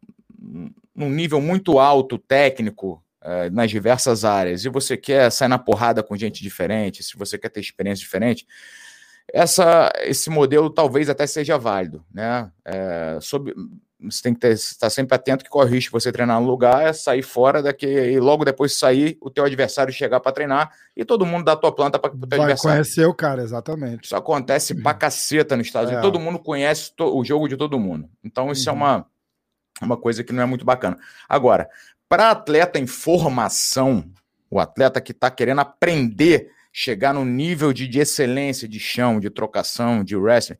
num 0.95 1.09
nível 1.09 1.41
muito 1.41 1.79
alto 1.79 2.17
técnico 2.17 3.03
é, 3.21 3.49
nas 3.49 3.69
diversas 3.69 4.25
áreas 4.25 4.65
e 4.65 4.69
você 4.69 4.97
quer 4.97 5.31
sair 5.31 5.47
na 5.47 5.59
porrada 5.59 6.01
com 6.01 6.17
gente 6.17 6.41
diferente, 6.41 7.03
se 7.03 7.17
você 7.17 7.37
quer 7.37 7.49
ter 7.49 7.59
experiência 7.59 8.03
diferente, 8.03 8.47
essa, 9.31 9.91
esse 10.01 10.29
modelo 10.29 10.69
talvez 10.69 11.09
até 11.09 11.27
seja 11.27 11.57
válido, 11.57 12.03
né? 12.13 12.51
É, 12.65 13.17
você 14.01 14.21
tem 14.21 14.33
que 14.33 14.39
ter, 14.39 14.53
estar 14.53 14.89
sempre 14.89 15.15
atento 15.15 15.43
que 15.43 15.49
corre 15.49 15.69
o 15.69 15.73
risco 15.73 15.97
de 15.97 16.03
você 16.03 16.11
treinar 16.11 16.39
no 16.39 16.47
lugar, 16.47 16.87
é 16.87 16.93
sair 16.93 17.21
fora 17.21 17.61
daqui 17.61 17.85
e 17.85 18.19
logo 18.19 18.43
depois 18.43 18.71
de 18.71 18.77
sair, 18.77 19.17
o 19.21 19.29
teu 19.29 19.45
adversário 19.45 19.93
chegar 19.93 20.19
para 20.19 20.31
treinar 20.31 20.71
e 20.95 21.05
todo 21.05 21.25
mundo 21.25 21.45
dá 21.45 21.53
a 21.53 21.55
tua 21.55 21.71
planta 21.71 21.99
para 21.99 22.11
o 22.11 22.19
teu 22.19 22.27
Vai 22.29 22.39
adversário. 22.39 22.77
conhecer 22.77 23.05
o 23.05 23.13
cara, 23.13 23.41
exatamente. 23.41 24.05
Isso 24.05 24.15
acontece 24.15 24.75
pra 24.81 24.93
caceta 24.93 25.55
nos 25.55 25.67
Estados 25.67 25.89
Unidos. 25.89 26.05
É. 26.05 26.09
Todo 26.11 26.19
mundo 26.19 26.39
conhece 26.39 26.93
to, 26.95 27.15
o 27.15 27.23
jogo 27.23 27.47
de 27.47 27.55
todo 27.55 27.79
mundo. 27.79 28.09
Então 28.23 28.51
isso 28.51 28.69
é 28.69 28.71
uhum. 28.71 28.79
é 28.79 28.81
uma, 28.81 29.05
uma 29.81 29.97
coisa 29.97 30.23
que 30.23 30.33
não 30.33 30.43
é 30.43 30.45
muito 30.45 30.65
bacana. 30.65 30.97
Agora, 31.29 31.69
para 32.09 32.31
atleta 32.31 32.79
em 32.79 32.87
formação, 32.87 34.03
o 34.49 34.59
atleta 34.59 34.99
que 34.99 35.11
está 35.11 35.29
querendo 35.29 35.59
aprender 35.59 36.51
chegar 36.71 37.13
no 37.13 37.25
nível 37.25 37.73
de, 37.73 37.87
de 37.87 37.99
excelência 37.99 38.67
de 38.67 38.79
chão, 38.79 39.19
de 39.19 39.29
trocação, 39.29 40.03
de 40.03 40.15
wrestling. 40.15 40.57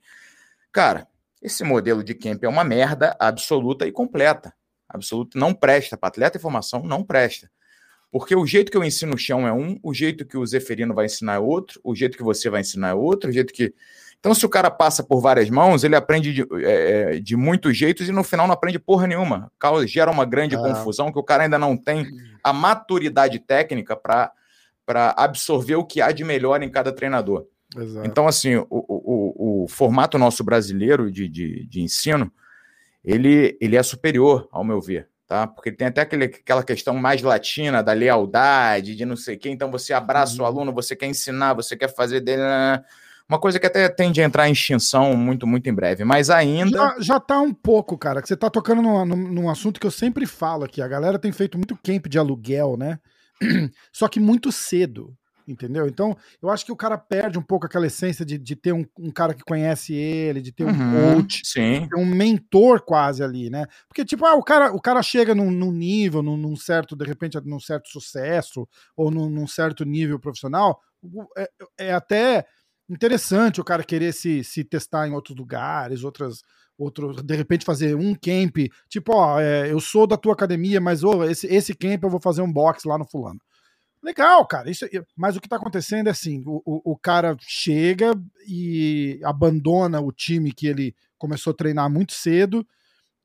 Cara, 0.72 1.08
esse 1.42 1.64
modelo 1.64 2.04
de 2.04 2.14
camp 2.14 2.44
é 2.44 2.48
uma 2.48 2.64
merda 2.64 3.16
absoluta 3.20 3.88
e 3.88 3.92
completa. 3.92 4.54
Absoluta, 4.88 5.40
não 5.40 5.54
presta. 5.54 5.98
Para 5.98 6.10
atleta 6.10 6.38
em 6.38 6.42
formação, 6.42 6.84
não 6.84 7.04
presta. 7.04 7.50
Porque 8.12 8.36
o 8.36 8.46
jeito 8.46 8.70
que 8.70 8.78
eu 8.78 8.84
ensino 8.84 9.16
o 9.16 9.18
chão 9.18 9.48
é 9.48 9.54
um, 9.54 9.80
o 9.82 9.94
jeito 9.94 10.26
que 10.26 10.38
o 10.38 10.46
Zeferino 10.46 10.94
vai 10.94 11.06
ensinar 11.06 11.36
é 11.36 11.40
outro, 11.40 11.80
o 11.82 11.96
jeito 11.96 12.18
que 12.18 12.24
você 12.24 12.50
vai 12.50 12.60
ensinar 12.60 12.90
é 12.90 12.94
outro, 12.94 13.30
o 13.30 13.34
jeito 13.34 13.54
que. 13.54 13.74
Então, 14.20 14.36
se 14.36 14.46
o 14.46 14.50
cara 14.50 14.70
passa 14.70 15.02
por 15.02 15.20
várias 15.20 15.50
mãos, 15.50 15.84
ele 15.84 15.96
aprende 15.96 16.32
de, 16.34 16.46
é, 16.64 17.20
de 17.20 17.36
muitos 17.36 17.76
jeitos 17.76 18.08
e 18.08 18.12
no 18.12 18.24
final 18.24 18.46
não 18.46 18.54
aprende 18.54 18.78
porra 18.78 19.08
nenhuma. 19.08 19.52
Gera 19.88 20.12
uma 20.12 20.26
grande 20.26 20.56
ah. 20.56 20.60
confusão 20.60 21.12
que 21.12 21.18
o 21.18 21.24
cara 21.24 21.44
ainda 21.44 21.58
não 21.58 21.76
tem 21.76 22.06
a 22.44 22.54
maturidade 22.54 23.40
técnica 23.40 23.96
para 23.96 24.32
absorver 25.18 25.76
o 25.76 25.86
que 25.86 26.02
há 26.02 26.12
de 26.12 26.24
melhor 26.24 26.62
em 26.62 26.70
cada 26.70 26.92
treinador. 26.92 27.48
Exato. 27.78 28.08
Então, 28.08 28.28
assim, 28.28 28.56
o, 28.56 28.68
o, 28.70 29.64
o, 29.64 29.68
formato 29.68 30.18
nosso 30.18 30.44
brasileiro 30.44 31.12
de, 31.12 31.28
de, 31.28 31.66
de, 31.66 31.82
ensino, 31.82 32.32
ele, 33.04 33.58
ele 33.62 33.76
é 33.76 33.84
superior, 33.84 34.48
ao 34.52 34.64
meu 34.64 34.82
ver, 34.82 35.08
tá? 35.26 35.48
Porque 35.48 35.72
tem 35.72 35.88
até 35.88 36.02
aquele, 36.02 36.26
aquela 36.26 36.64
questão 36.64 36.96
mais 36.96 37.22
latina 37.22 37.82
da 37.82 37.94
lealdade, 37.94 38.96
de 38.96 39.06
não 39.06 39.16
sei 39.16 39.36
o 39.36 39.40
quê. 39.40 39.50
Então, 39.50 39.72
você 39.72 39.94
abraça 39.94 40.36
uhum. 40.36 40.44
o 40.44 40.46
aluno, 40.46 40.74
você 40.74 40.96
quer 40.96 41.08
ensinar, 41.08 41.54
você 41.54 41.76
quer 41.78 41.94
fazer 41.94 42.20
dele... 42.20 42.42
Né, 42.42 42.78
né, 42.78 42.84
uma 43.30 43.40
coisa 43.40 43.58
que 43.58 43.66
até 43.66 43.88
tende 43.88 44.22
a 44.22 44.26
entrar 44.26 44.50
em 44.50 44.52
extinção 44.52 45.16
muito, 45.16 45.48
muito 45.48 45.70
em 45.70 45.74
breve, 45.74 46.04
mas 46.04 46.30
ainda. 46.30 46.78
Já, 46.78 46.96
já 47.00 47.20
tá 47.20 47.40
um 47.40 47.54
pouco, 47.54 47.98
cara, 47.98 48.22
que 48.22 48.28
você 48.28 48.36
tá 48.36 48.50
tocando 48.50 48.82
num, 48.82 49.06
num, 49.06 49.50
assunto 49.50 49.80
que 49.80 49.88
eu 49.88 49.92
sempre 49.92 50.26
falo 50.26 50.66
aqui. 50.66 50.82
A 50.82 50.88
galera 50.88 51.18
tem 51.18 51.32
feito 51.32 51.58
muito 51.58 51.80
camp 51.82 52.08
de 52.08 52.20
aluguel, 52.20 52.76
né? 52.76 53.00
Só 53.90 54.10
que 54.10 54.20
muito 54.20 54.52
cedo 54.52 55.16
entendeu? 55.48 55.88
Então, 55.88 56.16
eu 56.42 56.50
acho 56.50 56.66
que 56.66 56.72
o 56.72 56.76
cara 56.76 56.98
perde 56.98 57.38
um 57.38 57.42
pouco 57.42 57.66
aquela 57.66 57.88
essência 57.88 58.26
de, 58.26 58.38
de 58.38 58.56
ter 58.56 58.74
um, 58.74 58.86
um 59.00 59.12
cara 59.12 59.34
que 59.34 59.44
conhece 59.44 59.94
ele, 59.94 60.42
de 60.42 60.52
ter 60.52 60.66
um 60.66 60.70
uhum, 60.70 61.16
coach, 61.16 61.42
sim. 61.46 61.88
ter 61.88 61.98
um 61.98 62.06
mentor 62.06 62.82
quase 62.82 63.24
ali, 63.24 63.50
né? 63.50 63.66
Porque, 63.88 64.06
tipo, 64.06 64.26
ah, 64.26 64.36
o, 64.36 64.44
cara, 64.44 64.74
o 64.74 64.82
cara 64.82 65.02
chega 65.02 65.36
num, 65.36 65.52
num 65.52 65.72
nível, 65.72 66.22
num, 66.22 66.38
num, 66.38 66.56
certo, 66.56 66.96
de 66.96 67.06
repente, 67.06 67.40
num 67.44 67.60
certo 67.60 67.90
sucesso, 67.90 68.68
ou 68.96 69.12
num, 69.12 69.30
num 69.30 69.48
certo 69.48 69.86
nível 69.86 70.20
profissional, 70.20 70.80
é, 71.38 71.50
é, 71.80 71.94
até 71.94 72.46
interessante 72.90 73.62
o 73.62 73.64
cara 73.64 73.84
querer 73.84 74.14
se, 74.14 74.44
se 74.44 74.64
testar 74.64 75.08
em 75.08 75.14
outros 75.14 75.38
lugares, 75.38 76.04
outras. 76.04 76.42
Outro, 76.78 77.14
de 77.22 77.36
repente 77.36 77.64
fazer 77.64 77.96
um 77.96 78.16
camp, 78.16 78.58
tipo, 78.90 79.16
ó, 79.16 79.40
é, 79.40 79.72
eu 79.72 79.80
sou 79.80 80.08
da 80.08 80.18
tua 80.18 80.34
academia, 80.34 80.82
mas 80.82 81.04
oh, 81.04 81.24
esse, 81.24 81.46
esse 81.46 81.76
camp 81.76 82.02
eu 82.04 82.10
vou 82.10 82.20
fazer 82.20 82.42
um 82.42 82.52
box 82.52 82.86
lá 82.86 82.98
no 82.98 83.06
fulano. 83.06 83.40
Legal, 84.04 84.46
cara. 84.48 84.70
Isso, 84.70 84.86
mas 85.16 85.36
o 85.36 85.40
que 85.40 85.46
está 85.46 85.58
acontecendo 85.58 86.08
é 86.08 86.12
assim: 86.12 86.42
o, 86.46 86.62
o, 86.66 86.94
o, 86.94 86.98
cara 86.98 87.38
chega 87.40 88.14
e 88.48 89.20
abandona 89.24 90.02
o 90.02 90.12
time 90.12 90.52
que 90.52 90.66
ele 90.66 90.96
começou 91.18 91.52
a 91.52 91.56
treinar 91.56 91.90
muito 91.90 92.14
cedo, 92.14 92.66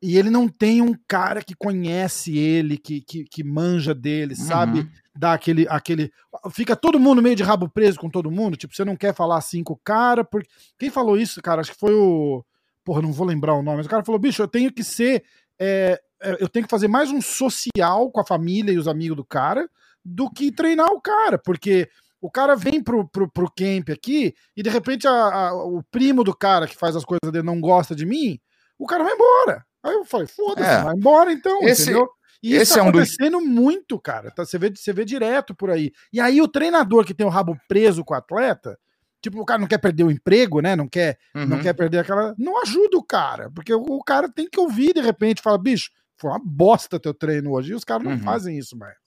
e 0.03 0.19
ele 0.19 0.29
não 0.29 0.47
tem 0.47 0.83
um 0.83 0.93
cara 1.09 1.43
que 1.43 1.55
conhece 1.55 2.37
ele, 2.37 2.77
que, 2.77 3.01
que, 3.01 3.25
que 3.25 3.43
manja 3.43 3.95
dele, 3.95 4.35
uhum. 4.39 4.45
sabe? 4.45 4.91
Dá 5.17 5.33
aquele, 5.33 5.67
aquele. 5.71 6.13
Fica 6.51 6.77
todo 6.77 7.01
mundo 7.01 7.23
meio 7.23 7.35
de 7.35 7.43
rabo 7.43 7.71
preso 7.71 7.99
com 7.99 8.11
todo 8.11 8.31
mundo. 8.31 8.57
Tipo, 8.57 8.77
você 8.77 8.85
não 8.85 8.97
quer 8.97 9.15
falar 9.15 9.39
assim 9.39 9.65
com 9.65 9.73
o 9.73 9.81
cara. 9.83 10.23
Porque... 10.23 10.47
Quem 10.79 10.91
falou 10.91 11.17
isso, 11.17 11.41
cara? 11.41 11.63
Acho 11.63 11.73
que 11.73 11.81
foi 11.81 11.95
o. 11.95 12.45
Porra, 12.85 13.01
não 13.01 13.13
vou 13.13 13.27
lembrar 13.27 13.55
o 13.55 13.63
nome, 13.63 13.79
mas 13.79 13.87
o 13.87 13.89
cara 13.89 14.05
falou: 14.05 14.19
bicho, 14.19 14.43
eu 14.43 14.49
tenho 14.49 14.71
que 14.71 14.85
ser. 14.85 15.25
É, 15.59 15.99
eu 16.39 16.49
tenho 16.51 16.67
que 16.67 16.71
fazer 16.71 16.89
mais 16.89 17.11
um 17.11 17.23
social 17.23 18.11
com 18.11 18.21
a 18.21 18.27
família 18.27 18.73
e 18.73 18.79
os 18.79 18.87
amigos 18.87 19.17
do 19.17 19.25
cara 19.25 19.67
do 20.07 20.31
que 20.31 20.53
treinar 20.53 20.89
o 20.93 21.01
cara, 21.01 21.37
porque 21.37 21.89
o 22.21 22.31
cara 22.31 22.55
vem 22.55 22.83
pro, 22.83 23.07
pro, 23.09 23.31
pro 23.31 23.51
camp 23.51 23.91
aqui 23.91 24.35
e 24.57 24.63
de 24.63 24.71
repente 24.71 25.07
a, 25.07 25.11
a, 25.11 25.55
o 25.55 25.83
primo 25.91 26.23
do 26.23 26.35
cara 26.35 26.67
que 26.67 26.77
faz 26.77 26.95
as 26.95 27.05
coisas 27.05 27.33
dele 27.33 27.45
não 27.45 27.61
gosta 27.61 27.95
de 27.95 28.07
mim, 28.07 28.39
o 28.79 28.87
cara 28.87 29.03
vai 29.03 29.13
embora. 29.13 29.65
Aí 29.83 29.95
eu 29.95 30.05
falei, 30.05 30.27
foda-se, 30.27 30.69
é. 30.69 30.83
vai 30.83 30.95
embora 30.95 31.33
então, 31.33 31.63
esse, 31.63 31.83
entendeu? 31.83 32.09
E 32.43 32.55
isso 32.55 32.75
tá 32.75 32.81
é 32.81 32.83
um 32.83 32.89
acontecendo 32.89 33.39
dos... 33.39 33.49
muito, 33.49 33.99
cara. 33.99 34.31
Tá, 34.31 34.45
você, 34.45 34.59
vê, 34.59 34.71
você 34.75 34.93
vê 34.93 35.05
direto 35.05 35.55
por 35.55 35.71
aí. 35.71 35.93
E 36.13 36.21
aí 36.21 36.41
o 36.41 36.49
treinador 36.49 37.05
que 37.05 37.15
tem 37.15 37.27
o 37.27 37.31
rabo 37.31 37.57
preso 37.69 38.05
com 38.05 38.15
o 38.15 38.17
atleta, 38.17 38.79
tipo, 39.21 39.41
o 39.41 39.45
cara 39.45 39.61
não 39.61 39.67
quer 39.67 39.79
perder 39.79 40.05
o 40.05 40.11
emprego, 40.11 40.61
né? 40.61 40.77
Não 40.77 40.89
quer, 40.89 41.19
uhum. 41.35 41.47
não 41.47 41.61
quer 41.61 41.73
perder 41.73 41.99
aquela. 41.99 42.35
Não 42.39 42.61
ajuda 42.63 42.97
o 42.97 43.05
cara, 43.05 43.51
porque 43.51 43.75
o, 43.75 43.83
o 43.83 44.05
cara 44.05 44.29
tem 44.29 44.49
que 44.49 44.61
ouvir 44.61 44.95
de 44.95 45.01
repente, 45.01 45.43
fala, 45.43 45.59
bicho, 45.59 45.91
foi 46.17 46.31
uma 46.31 46.41
bosta 46.45 47.01
teu 47.01 47.15
treino 47.15 47.53
hoje. 47.53 47.73
E 47.73 47.75
os 47.75 47.85
caras 47.85 48.05
não 48.05 48.13
uhum. 48.13 48.19
fazem 48.21 48.59
isso 48.59 48.77
mais. 48.77 49.06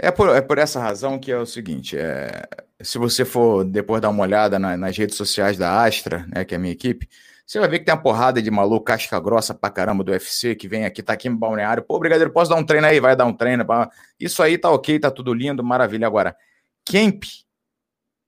É 0.00 0.10
por, 0.12 0.28
é 0.28 0.40
por 0.40 0.58
essa 0.58 0.80
razão 0.80 1.18
que 1.18 1.32
é 1.32 1.36
o 1.36 1.46
seguinte: 1.46 1.96
é, 1.98 2.46
se 2.80 2.98
você 2.98 3.24
for 3.24 3.64
depois 3.64 4.00
dar 4.00 4.10
uma 4.10 4.22
olhada 4.22 4.58
na, 4.58 4.76
nas 4.76 4.96
redes 4.96 5.16
sociais 5.16 5.58
da 5.58 5.82
Astra, 5.84 6.24
né, 6.32 6.44
que 6.44 6.54
é 6.54 6.56
a 6.56 6.60
minha 6.60 6.72
equipe, 6.72 7.08
você 7.44 7.58
vai 7.58 7.68
ver 7.68 7.80
que 7.80 7.86
tem 7.86 7.94
uma 7.94 8.02
porrada 8.02 8.40
de 8.40 8.50
maluco 8.50 8.84
casca 8.84 9.18
grossa 9.18 9.54
pra 9.54 9.70
caramba 9.70 10.04
do 10.04 10.12
UFC 10.12 10.54
que 10.54 10.68
vem 10.68 10.84
aqui, 10.84 11.02
tá 11.02 11.14
aqui 11.14 11.28
no 11.28 11.36
balneário. 11.36 11.82
Pô, 11.82 11.98
brigadeiro, 11.98 12.30
posso 12.30 12.50
dar 12.50 12.56
um 12.56 12.64
treino 12.64 12.86
aí? 12.86 13.00
Vai 13.00 13.16
dar 13.16 13.24
um 13.24 13.32
treino. 13.32 13.64
Pra... 13.64 13.90
Isso 14.20 14.42
aí 14.42 14.56
tá 14.58 14.70
ok, 14.70 15.00
tá 15.00 15.10
tudo 15.10 15.34
lindo, 15.34 15.64
maravilha. 15.64 16.06
Agora, 16.06 16.36
camp, 16.84 17.24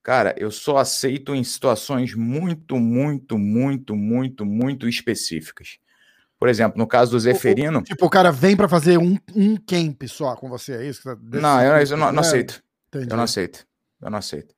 cara, 0.03 0.35
eu 0.39 0.51
só 0.51 0.79
aceito 0.79 1.35
em 1.35 1.45
situações 1.45 2.15
muito, 2.15 2.79
muito, 2.79 3.39
muito, 3.39 3.95
muito, 3.95 4.45
muito 4.47 4.89
específicas. 4.89 5.79
Por 6.41 6.49
exemplo, 6.49 6.79
no 6.79 6.87
caso 6.87 7.11
do 7.11 7.21
Zeferino. 7.21 7.83
tipo, 7.83 8.07
o 8.07 8.09
cara 8.09 8.33
vem 8.33 8.57
para 8.57 8.67
fazer 8.67 8.97
um, 8.97 9.19
um 9.37 9.57
camp 9.59 10.03
só 10.07 10.35
com 10.35 10.49
você, 10.49 10.73
é 10.73 10.87
isso? 10.87 11.03
Tá 11.05 11.15
não, 11.21 11.63
eu, 11.63 11.77
eu 11.77 11.97
não, 11.99 12.11
não, 12.11 12.21
aceito. 12.21 12.63
Entendi. 12.89 13.11
Eu 13.11 13.17
não 13.19 13.25
aceito. 13.25 13.67
Eu 14.01 14.11
não 14.11 14.19
aceito. 14.19 14.55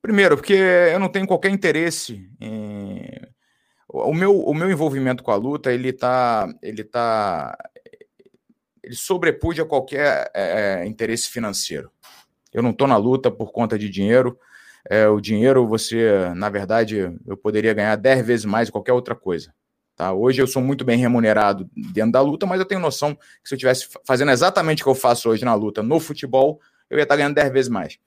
Primeiro, 0.00 0.34
porque 0.34 0.54
eu 0.54 0.98
não 0.98 1.10
tenho 1.10 1.26
qualquer 1.26 1.50
interesse 1.50 2.26
em. 2.40 3.06
O 3.86 4.14
meu, 4.14 4.40
o 4.40 4.54
meu 4.54 4.70
envolvimento 4.70 5.22
com 5.22 5.30
a 5.30 5.36
luta, 5.36 5.70
ele 5.70 5.92
tá. 5.92 6.48
Ele 6.62 6.82
tá. 6.82 7.54
Ele 8.82 8.94
sobrepuja 8.94 9.66
qualquer 9.66 10.30
é, 10.34 10.80
é 10.82 10.86
interesse 10.86 11.28
financeiro. 11.28 11.92
Eu 12.50 12.62
não 12.62 12.70
estou 12.70 12.88
na 12.88 12.96
luta 12.96 13.30
por 13.30 13.52
conta 13.52 13.78
de 13.78 13.90
dinheiro. 13.90 14.38
É, 14.88 15.06
o 15.06 15.20
dinheiro, 15.20 15.66
você, 15.66 16.32
na 16.34 16.48
verdade, 16.48 17.14
eu 17.26 17.36
poderia 17.36 17.74
ganhar 17.74 17.94
10 17.96 18.26
vezes 18.26 18.46
mais 18.46 18.70
qualquer 18.70 18.94
outra 18.94 19.14
coisa. 19.14 19.52
Tá? 20.00 20.14
Hoje 20.14 20.40
eu 20.40 20.46
sou 20.46 20.62
muito 20.62 20.82
bem 20.82 20.98
remunerado 20.98 21.68
dentro 21.92 22.12
da 22.12 22.22
luta, 22.22 22.46
mas 22.46 22.58
eu 22.58 22.64
tenho 22.64 22.80
noção 22.80 23.14
que 23.14 23.20
se 23.44 23.52
eu 23.52 23.56
estivesse 23.56 23.86
fazendo 24.02 24.30
exatamente 24.30 24.80
o 24.80 24.84
que 24.84 24.88
eu 24.88 24.94
faço 24.94 25.28
hoje 25.28 25.44
na 25.44 25.54
luta, 25.54 25.82
no 25.82 26.00
futebol, 26.00 26.58
eu 26.88 26.96
ia 26.96 27.02
estar 27.02 27.16
ganhando 27.16 27.34
10 27.34 27.52
vezes 27.52 27.68
mais. 27.68 27.98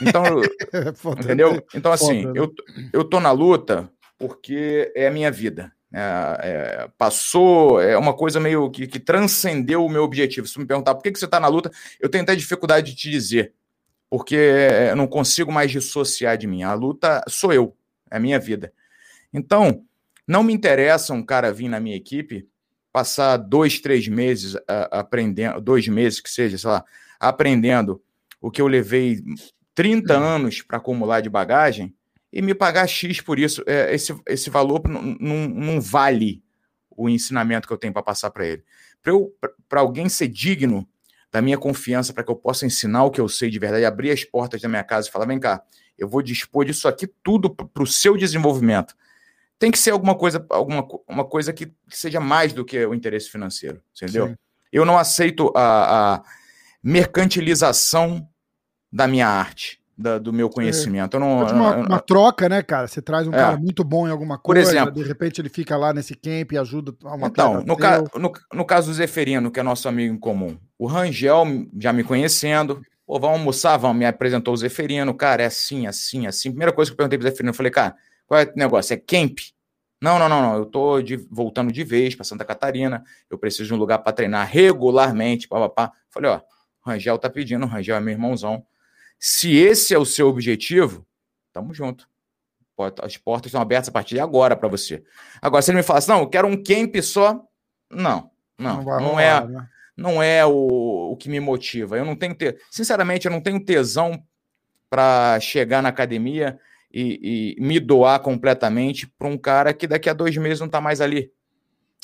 Então, 0.00 0.24
entendeu? 1.20 1.62
Então, 1.74 1.92
assim, 1.92 2.24
eu, 2.34 2.50
eu 2.94 3.04
tô 3.04 3.20
na 3.20 3.30
luta 3.30 3.90
porque 4.18 4.90
é 4.96 5.06
a 5.06 5.10
minha 5.10 5.30
vida. 5.30 5.70
É, 5.92 6.00
é, 6.00 6.88
passou, 6.96 7.78
é 7.78 7.98
uma 7.98 8.14
coisa 8.14 8.40
meio 8.40 8.70
que, 8.70 8.86
que, 8.86 8.98
transcendeu 8.98 9.84
o 9.84 9.90
meu 9.90 10.04
objetivo. 10.04 10.48
Se 10.48 10.58
me 10.58 10.64
perguntar 10.64 10.94
por 10.94 11.02
que, 11.02 11.12
que 11.12 11.18
você 11.18 11.26
está 11.26 11.38
na 11.38 11.48
luta, 11.48 11.70
eu 12.00 12.08
tenho 12.08 12.24
até 12.24 12.34
dificuldade 12.34 12.92
de 12.92 12.96
te 12.96 13.10
dizer, 13.10 13.52
porque 14.08 14.34
eu 14.88 14.96
não 14.96 15.06
consigo 15.06 15.52
mais 15.52 15.70
dissociar 15.70 16.38
de 16.38 16.46
mim. 16.46 16.62
A 16.62 16.72
luta 16.72 17.22
sou 17.28 17.52
eu, 17.52 17.76
é 18.10 18.16
a 18.16 18.20
minha 18.20 18.38
vida. 18.38 18.72
Então, 19.30 19.84
não 20.28 20.42
me 20.42 20.52
interessa 20.52 21.14
um 21.14 21.22
cara 21.22 21.50
vir 21.50 21.70
na 21.70 21.80
minha 21.80 21.96
equipe, 21.96 22.46
passar 22.92 23.38
dois, 23.38 23.80
três 23.80 24.06
meses 24.06 24.54
uh, 24.54 24.88
aprendendo, 24.90 25.58
dois 25.58 25.88
meses 25.88 26.20
que 26.20 26.28
seja, 26.28 26.58
sei 26.58 26.68
lá, 26.68 26.84
aprendendo 27.18 28.02
o 28.38 28.50
que 28.50 28.60
eu 28.60 28.66
levei 28.66 29.22
30 29.74 30.18
uhum. 30.18 30.22
anos 30.22 30.60
para 30.60 30.76
acumular 30.76 31.22
de 31.22 31.30
bagagem 31.30 31.94
e 32.30 32.42
me 32.42 32.54
pagar 32.54 32.86
X 32.86 33.22
por 33.22 33.38
isso. 33.38 33.64
É, 33.66 33.94
esse, 33.94 34.14
esse 34.26 34.50
valor 34.50 34.82
não 34.86 35.80
vale 35.80 36.42
o 36.90 37.08
ensinamento 37.08 37.66
que 37.66 37.72
eu 37.72 37.78
tenho 37.78 37.94
para 37.94 38.02
passar 38.02 38.30
para 38.30 38.46
ele. 38.46 38.62
Para 39.66 39.80
alguém 39.80 40.10
ser 40.10 40.28
digno 40.28 40.86
da 41.32 41.40
minha 41.40 41.56
confiança, 41.56 42.12
para 42.12 42.22
que 42.22 42.30
eu 42.30 42.36
possa 42.36 42.66
ensinar 42.66 43.04
o 43.04 43.10
que 43.10 43.20
eu 43.20 43.28
sei 43.28 43.48
de 43.48 43.58
verdade, 43.58 43.84
abrir 43.84 44.10
as 44.10 44.24
portas 44.24 44.60
da 44.60 44.68
minha 44.68 44.84
casa 44.84 45.08
e 45.08 45.10
falar: 45.10 45.24
vem 45.24 45.40
cá, 45.40 45.62
eu 45.96 46.06
vou 46.06 46.20
dispor 46.20 46.66
disso 46.66 46.86
aqui 46.86 47.06
tudo 47.22 47.48
para 47.54 47.82
o 47.82 47.86
seu 47.86 48.16
desenvolvimento 48.16 48.94
tem 49.58 49.70
que 49.70 49.78
ser 49.78 49.90
alguma 49.90 50.14
coisa, 50.14 50.44
alguma 50.50 50.86
uma 51.08 51.24
coisa 51.24 51.52
que 51.52 51.72
seja 51.88 52.20
mais 52.20 52.52
do 52.52 52.64
que 52.64 52.84
o 52.86 52.94
interesse 52.94 53.28
financeiro, 53.28 53.82
entendeu? 53.94 54.28
Sim. 54.28 54.34
Eu 54.72 54.84
não 54.84 54.98
aceito 54.98 55.52
a, 55.56 56.14
a, 56.14 56.22
mercantilização 56.82 58.28
da 58.92 59.08
minha 59.08 59.26
arte, 59.26 59.80
da, 59.96 60.18
do 60.18 60.32
meu 60.32 60.48
conhecimento. 60.48 61.14
Eu 61.16 61.20
não, 61.20 61.44
uma, 61.44 61.76
uma, 61.76 62.00
troca, 62.00 62.48
né, 62.48 62.62
cara? 62.62 62.86
Você 62.86 63.02
traz 63.02 63.26
um 63.26 63.32
é. 63.32 63.36
cara 63.36 63.56
muito 63.56 63.82
bom 63.82 64.06
em 64.06 64.10
alguma 64.10 64.38
coisa, 64.38 64.62
Por 64.62 64.68
exemplo, 64.70 64.92
de 64.92 65.02
repente 65.02 65.40
ele 65.40 65.48
fica 65.48 65.76
lá 65.76 65.92
nesse 65.92 66.14
camp 66.14 66.52
e 66.52 66.58
ajuda 66.58 66.94
a 67.04 67.14
uma 67.14 67.26
Então, 67.26 67.62
no, 67.62 67.76
ca, 67.76 68.04
no, 68.14 68.32
no, 68.52 68.64
caso 68.64 68.88
do 68.88 68.94
Zeferino, 68.94 69.50
que 69.50 69.58
é 69.58 69.62
nosso 69.62 69.88
amigo 69.88 70.14
em 70.14 70.18
comum, 70.18 70.56
o 70.78 70.86
Rangel, 70.86 71.44
já 71.78 71.92
me 71.92 72.04
conhecendo, 72.04 72.80
pô, 73.04 73.18
vamos 73.18 73.38
almoçar, 73.38 73.76
vamos, 73.76 73.96
me 73.96 74.06
apresentou 74.06 74.54
o 74.54 74.56
Zeferino, 74.56 75.12
cara, 75.14 75.42
é 75.42 75.46
assim, 75.46 75.86
assim, 75.86 76.26
assim. 76.26 76.50
Primeira 76.50 76.72
coisa 76.72 76.90
que 76.90 76.92
eu 76.92 76.96
perguntei 76.96 77.18
pro 77.18 77.26
Zeferino, 77.26 77.50
eu 77.50 77.54
falei, 77.54 77.72
cara, 77.72 77.96
qual 78.28 78.40
é 78.40 78.44
o 78.44 78.52
negócio? 78.54 78.92
É 78.92 78.96
camp? 78.96 79.38
Não, 80.00 80.18
não, 80.18 80.28
não, 80.28 80.42
não. 80.42 80.56
Eu 80.56 80.66
tô 80.66 81.02
de, 81.02 81.16
voltando 81.16 81.72
de 81.72 81.82
vez 81.82 82.14
para 82.14 82.24
Santa 82.24 82.44
Catarina. 82.44 83.02
Eu 83.28 83.38
preciso 83.38 83.66
de 83.66 83.74
um 83.74 83.78
lugar 83.78 83.98
para 83.98 84.12
treinar 84.12 84.46
regularmente. 84.46 85.48
Pá, 85.48 85.58
pá, 85.58 85.68
pá. 85.68 85.92
Falei, 86.10 86.30
ó, 86.30 86.36
o 86.36 86.90
Rangel 86.90 87.18
tá 87.18 87.28
pedindo, 87.28 87.64
o 87.64 87.68
Rangel 87.68 87.96
é 87.96 88.00
meu 88.00 88.12
irmãozão. 88.12 88.64
Se 89.18 89.56
esse 89.56 89.94
é 89.94 89.98
o 89.98 90.04
seu 90.04 90.28
objetivo, 90.28 91.04
tamo 91.52 91.74
junto. 91.74 92.08
As 93.02 93.16
portas 93.16 93.48
estão 93.48 93.60
abertas 93.60 93.88
a 93.88 93.92
partir 93.92 94.14
de 94.14 94.20
agora 94.20 94.54
para 94.54 94.68
você. 94.68 95.02
Agora, 95.42 95.62
se 95.62 95.70
ele 95.72 95.78
me 95.78 95.82
fala 95.82 95.98
assim, 95.98 96.12
não, 96.12 96.20
eu 96.20 96.28
quero 96.28 96.46
um 96.46 96.62
camp 96.62 96.94
só. 97.02 97.44
Não, 97.90 98.30
não, 98.56 98.84
não, 98.84 99.00
não 99.00 99.20
é. 99.20 99.44
Né? 99.44 99.68
não 99.98 100.22
é 100.22 100.46
o, 100.46 101.10
o 101.10 101.16
que 101.16 101.28
me 101.28 101.40
motiva. 101.40 101.98
Eu 101.98 102.04
não 102.04 102.14
tenho 102.14 102.34
ter, 102.36 102.60
sinceramente, 102.70 103.26
eu 103.26 103.32
não 103.32 103.40
tenho 103.40 103.58
tesão 103.58 104.22
para 104.88 105.40
chegar 105.40 105.82
na 105.82 105.88
academia 105.88 106.58
e, 106.92 107.56
e 107.58 107.62
me 107.62 107.78
doar 107.78 108.20
completamente 108.20 109.06
para 109.06 109.28
um 109.28 109.36
cara 109.38 109.74
que 109.74 109.86
daqui 109.86 110.08
a 110.08 110.14
dois 110.14 110.36
meses 110.36 110.60
não 110.60 110.66
está 110.66 110.80
mais 110.80 111.00
ali. 111.00 111.30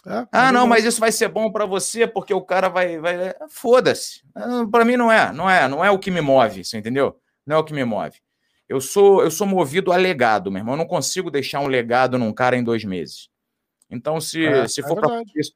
É, 0.07 0.27
ah, 0.31 0.53
não, 0.53 0.67
mas 0.67 0.85
isso 0.85 1.01
vai 1.01 1.11
ser 1.11 1.29
bom 1.29 1.51
para 1.51 1.65
você 1.65 2.07
porque 2.07 2.35
o 2.35 2.43
cara 2.43 2.69
vai. 2.69 2.99
vai... 2.99 3.35
Foda-se. 3.49 4.23
Ah, 4.35 4.67
para 4.71 4.85
mim 4.85 4.97
não 4.97 5.11
é, 5.11 5.33
não 5.33 5.49
é, 5.49 5.67
não 5.67 5.85
é 5.85 5.91
o 5.91 5.99
que 5.99 6.11
me 6.11 6.21
move, 6.21 6.65
você 6.65 6.77
entendeu? 6.77 7.19
Não 7.47 7.57
é 7.57 7.59
o 7.59 7.65
que 7.65 7.73
me 7.73 7.85
move. 7.85 8.19
Eu 8.69 8.81
sou, 8.81 9.23
eu 9.23 9.31
sou 9.31 9.47
movido 9.47 9.93
a 9.93 9.97
legado, 9.97 10.51
meu 10.51 10.61
irmão. 10.61 10.75
Eu 10.75 10.79
não 10.79 10.87
consigo 10.87 11.31
deixar 11.31 11.61
um 11.61 11.67
legado 11.67 12.19
num 12.19 12.33
cara 12.33 12.57
em 12.57 12.65
dois 12.65 12.85
meses. 12.85 13.29
Então, 13.91 14.21
se, 14.21 14.45
é, 14.45 14.67
se 14.67 14.81
é 14.81 14.87
for 14.87 14.99
é 14.99 15.01
para 15.01 15.23
isso, 15.37 15.53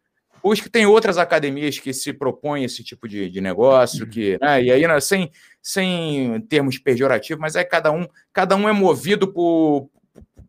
busque 0.48 0.70
tem 0.70 0.86
outras 0.86 1.18
academias 1.18 1.78
que 1.78 1.92
se 1.92 2.10
propõem 2.10 2.64
esse 2.64 2.82
tipo 2.82 3.06
de, 3.06 3.28
de 3.28 3.38
negócio, 3.38 4.06
que, 4.08 4.38
né, 4.40 4.62
e 4.62 4.72
aí, 4.72 4.86
né, 4.86 4.98
sem, 4.98 5.30
sem 5.62 6.40
termos 6.48 6.78
pejorativos, 6.78 7.38
mas 7.38 7.54
é 7.54 7.62
cada 7.62 7.92
um, 7.92 8.08
cada 8.32 8.56
um 8.56 8.66
é 8.66 8.72
movido 8.72 9.30
por, 9.30 9.90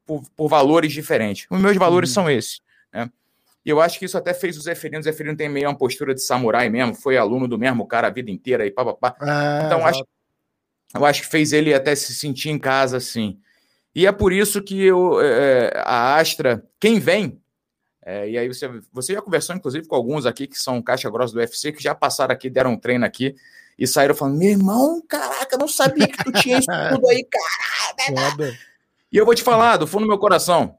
por, 0.05 0.23
por 0.37 0.47
valores 0.47 0.93
diferentes. 0.93 1.45
Os 1.51 1.59
meus 1.59 1.75
valores 1.75 2.11
uhum. 2.11 2.13
são 2.13 2.31
esses. 2.31 2.61
Né? 2.93 3.09
E 3.65 3.69
eu 3.69 3.81
acho 3.81 3.99
que 3.99 4.05
isso 4.05 4.17
até 4.17 4.33
fez 4.33 4.57
o 4.57 4.61
Zeferino. 4.61 5.01
O 5.01 5.03
Zeferino 5.03 5.35
tem 5.35 5.49
meio 5.49 5.67
uma 5.67 5.77
postura 5.77 6.15
de 6.15 6.21
samurai 6.21 6.69
mesmo, 6.69 6.95
foi 6.95 7.17
aluno 7.17 7.45
do 7.45 7.57
mesmo 7.57 7.85
cara 7.85 8.07
a 8.07 8.11
vida 8.11 8.31
inteira 8.31 8.65
e 8.65 8.71
papapá. 8.71 9.17
É, 9.21 9.65
então, 9.65 9.85
acho, 9.85 10.07
eu 10.95 11.05
acho 11.05 11.23
que 11.23 11.27
fez 11.27 11.51
ele 11.51 11.73
até 11.73 11.93
se 11.93 12.15
sentir 12.15 12.51
em 12.51 12.57
casa 12.57 12.95
assim. 12.95 13.37
E 13.93 14.07
é 14.07 14.13
por 14.13 14.31
isso 14.31 14.61
que 14.61 14.81
eu, 14.81 15.19
é, 15.21 15.73
a 15.75 16.15
Astra, 16.15 16.63
quem 16.79 16.99
vem, 17.01 17.41
é, 18.09 18.27
e 18.27 18.39
aí 18.39 18.47
você, 18.47 18.67
você 18.91 19.13
já 19.13 19.21
conversou, 19.21 19.55
inclusive, 19.55 19.85
com 19.85 19.95
alguns 19.95 20.25
aqui 20.25 20.47
que 20.47 20.57
são 20.57 20.81
caixa 20.81 21.07
grossa 21.11 21.31
do 21.31 21.39
UFC, 21.39 21.71
que 21.71 21.83
já 21.83 21.93
passaram 21.93 22.33
aqui, 22.33 22.49
deram 22.49 22.71
um 22.71 22.79
treino 22.79 23.05
aqui 23.05 23.35
e 23.77 23.85
saíram 23.85 24.15
falando: 24.15 24.39
meu 24.39 24.49
irmão, 24.49 24.99
caraca, 25.07 25.55
não 25.59 25.67
sabia 25.67 26.07
que 26.07 26.23
tu 26.23 26.31
tinha 26.31 26.57
isso 26.57 26.71
tudo 26.89 27.07
aí, 27.07 27.23
caralho. 27.23 28.57
E 29.11 29.17
eu 29.17 29.23
vou 29.25 29.35
te 29.35 29.43
falar, 29.43 29.77
do 29.77 29.85
fundo 29.85 30.05
do 30.05 30.07
meu 30.07 30.17
coração, 30.17 30.75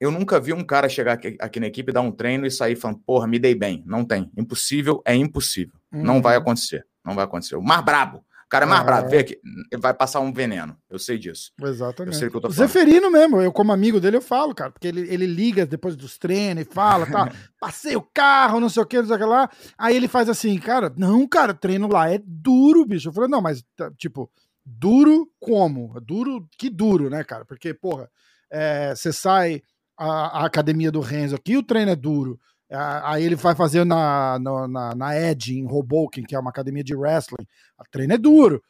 eu 0.00 0.10
nunca 0.10 0.40
vi 0.40 0.54
um 0.54 0.64
cara 0.64 0.88
chegar 0.88 1.12
aqui, 1.12 1.36
aqui, 1.38 1.60
na 1.60 1.66
equipe, 1.66 1.92
dar 1.92 2.00
um 2.00 2.10
treino 2.10 2.46
e 2.46 2.50
sair 2.50 2.74
falando, 2.74 3.00
porra, 3.00 3.26
me 3.26 3.38
dei 3.38 3.54
bem. 3.54 3.82
Não 3.84 4.02
tem. 4.02 4.30
Impossível 4.34 5.02
é 5.04 5.14
impossível. 5.14 5.74
Uhum. 5.92 6.02
Não 6.02 6.22
vai 6.22 6.36
acontecer. 6.36 6.86
Não 7.04 7.14
vai 7.14 7.24
acontecer. 7.26 7.56
O 7.56 7.62
mais 7.62 7.84
brabo. 7.84 8.24
O 8.50 8.56
cara 8.58 8.66
é 8.66 8.68
mais 8.68 8.80
ah, 8.80 8.84
brabo. 8.84 9.08
Vê 9.08 9.18
aqui. 9.18 9.40
Vai 9.78 9.94
passar 9.94 10.18
um 10.18 10.32
veneno. 10.32 10.76
Eu 10.90 10.98
sei 10.98 11.16
disso. 11.16 11.52
Exatamente. 11.62 12.14
Eu 12.14 12.18
sei 12.18 12.26
o 12.26 12.30
que 12.32 12.36
eu 12.36 12.40
tô 12.40 12.50
falando. 12.50 12.68
Zeferino 12.68 13.08
mesmo. 13.08 13.40
Eu, 13.40 13.52
como 13.52 13.70
amigo 13.70 14.00
dele, 14.00 14.16
eu 14.16 14.20
falo, 14.20 14.52
cara. 14.52 14.72
Porque 14.72 14.88
ele, 14.88 15.02
ele 15.02 15.24
liga 15.24 15.64
depois 15.64 15.94
dos 15.94 16.18
treinos 16.18 16.66
e 16.66 16.68
fala, 16.68 17.06
tá? 17.06 17.30
Passei 17.60 17.94
o 17.94 18.02
carro, 18.02 18.58
não 18.58 18.68
sei 18.68 18.82
o 18.82 18.86
que, 18.86 18.98
não 18.98 19.06
sei 19.06 19.14
o 19.14 19.18
que 19.20 19.24
lá. 19.24 19.48
Aí 19.78 19.94
ele 19.94 20.08
faz 20.08 20.28
assim, 20.28 20.58
cara, 20.58 20.92
não, 20.96 21.28
cara, 21.28 21.54
treino 21.54 21.86
lá 21.86 22.10
é 22.10 22.20
duro, 22.26 22.84
bicho. 22.84 23.10
Eu 23.10 23.12
falei, 23.12 23.30
não, 23.30 23.40
mas, 23.40 23.62
tá, 23.76 23.88
tipo, 23.96 24.28
duro 24.66 25.30
como? 25.38 26.00
Duro, 26.00 26.44
que 26.58 26.68
duro, 26.68 27.08
né, 27.08 27.22
cara? 27.22 27.44
Porque, 27.44 27.72
porra, 27.72 28.10
é, 28.50 28.92
você 28.96 29.12
sai 29.12 29.62
a, 29.96 30.40
a, 30.40 30.46
academia 30.46 30.90
do 30.90 30.98
Renzo 30.98 31.36
aqui, 31.36 31.56
o 31.56 31.62
treino 31.62 31.92
é 31.92 31.96
duro. 31.96 32.36
Aí 32.70 33.24
ele 33.24 33.34
vai 33.34 33.54
fazer 33.54 33.84
na, 33.84 34.38
na, 34.38 34.94
na, 34.94 35.20
Edge, 35.20 35.58
em 35.58 35.66
Hoboken, 35.66 36.24
que 36.24 36.34
é 36.34 36.38
uma 36.38 36.50
academia 36.50 36.84
de 36.84 36.94
wrestling. 36.94 37.46
O 37.78 37.84
treino 37.90 38.12
é 38.12 38.18
duro. 38.18 38.62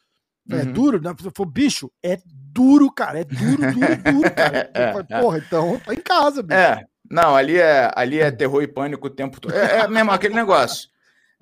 É 0.49 0.55
uhum. 0.55 0.71
duro? 0.73 1.01
Né? 1.01 1.13
Falei, 1.35 1.51
bicho, 1.51 1.91
é 2.03 2.17
duro, 2.25 2.91
cara. 2.91 3.19
É 3.19 3.23
duro, 3.23 3.71
duro, 3.73 3.97
duro, 4.11 4.31
cara. 4.35 4.71
falei, 4.73 5.21
Porra, 5.21 5.37
então 5.37 5.79
tá 5.79 5.93
em 5.93 6.01
casa, 6.01 6.41
bicho. 6.41 6.59
É, 6.59 6.83
não, 7.09 7.35
ali 7.35 7.57
é, 7.57 7.91
ali 7.95 8.19
é 8.19 8.31
terror 8.31 8.63
e 8.63 8.67
pânico 8.67 9.07
o 9.07 9.09
tempo 9.09 9.39
todo. 9.39 9.53
É, 9.53 9.81
é 9.81 9.87
mesmo 9.87 10.11
aquele 10.11 10.33
negócio 10.33 10.90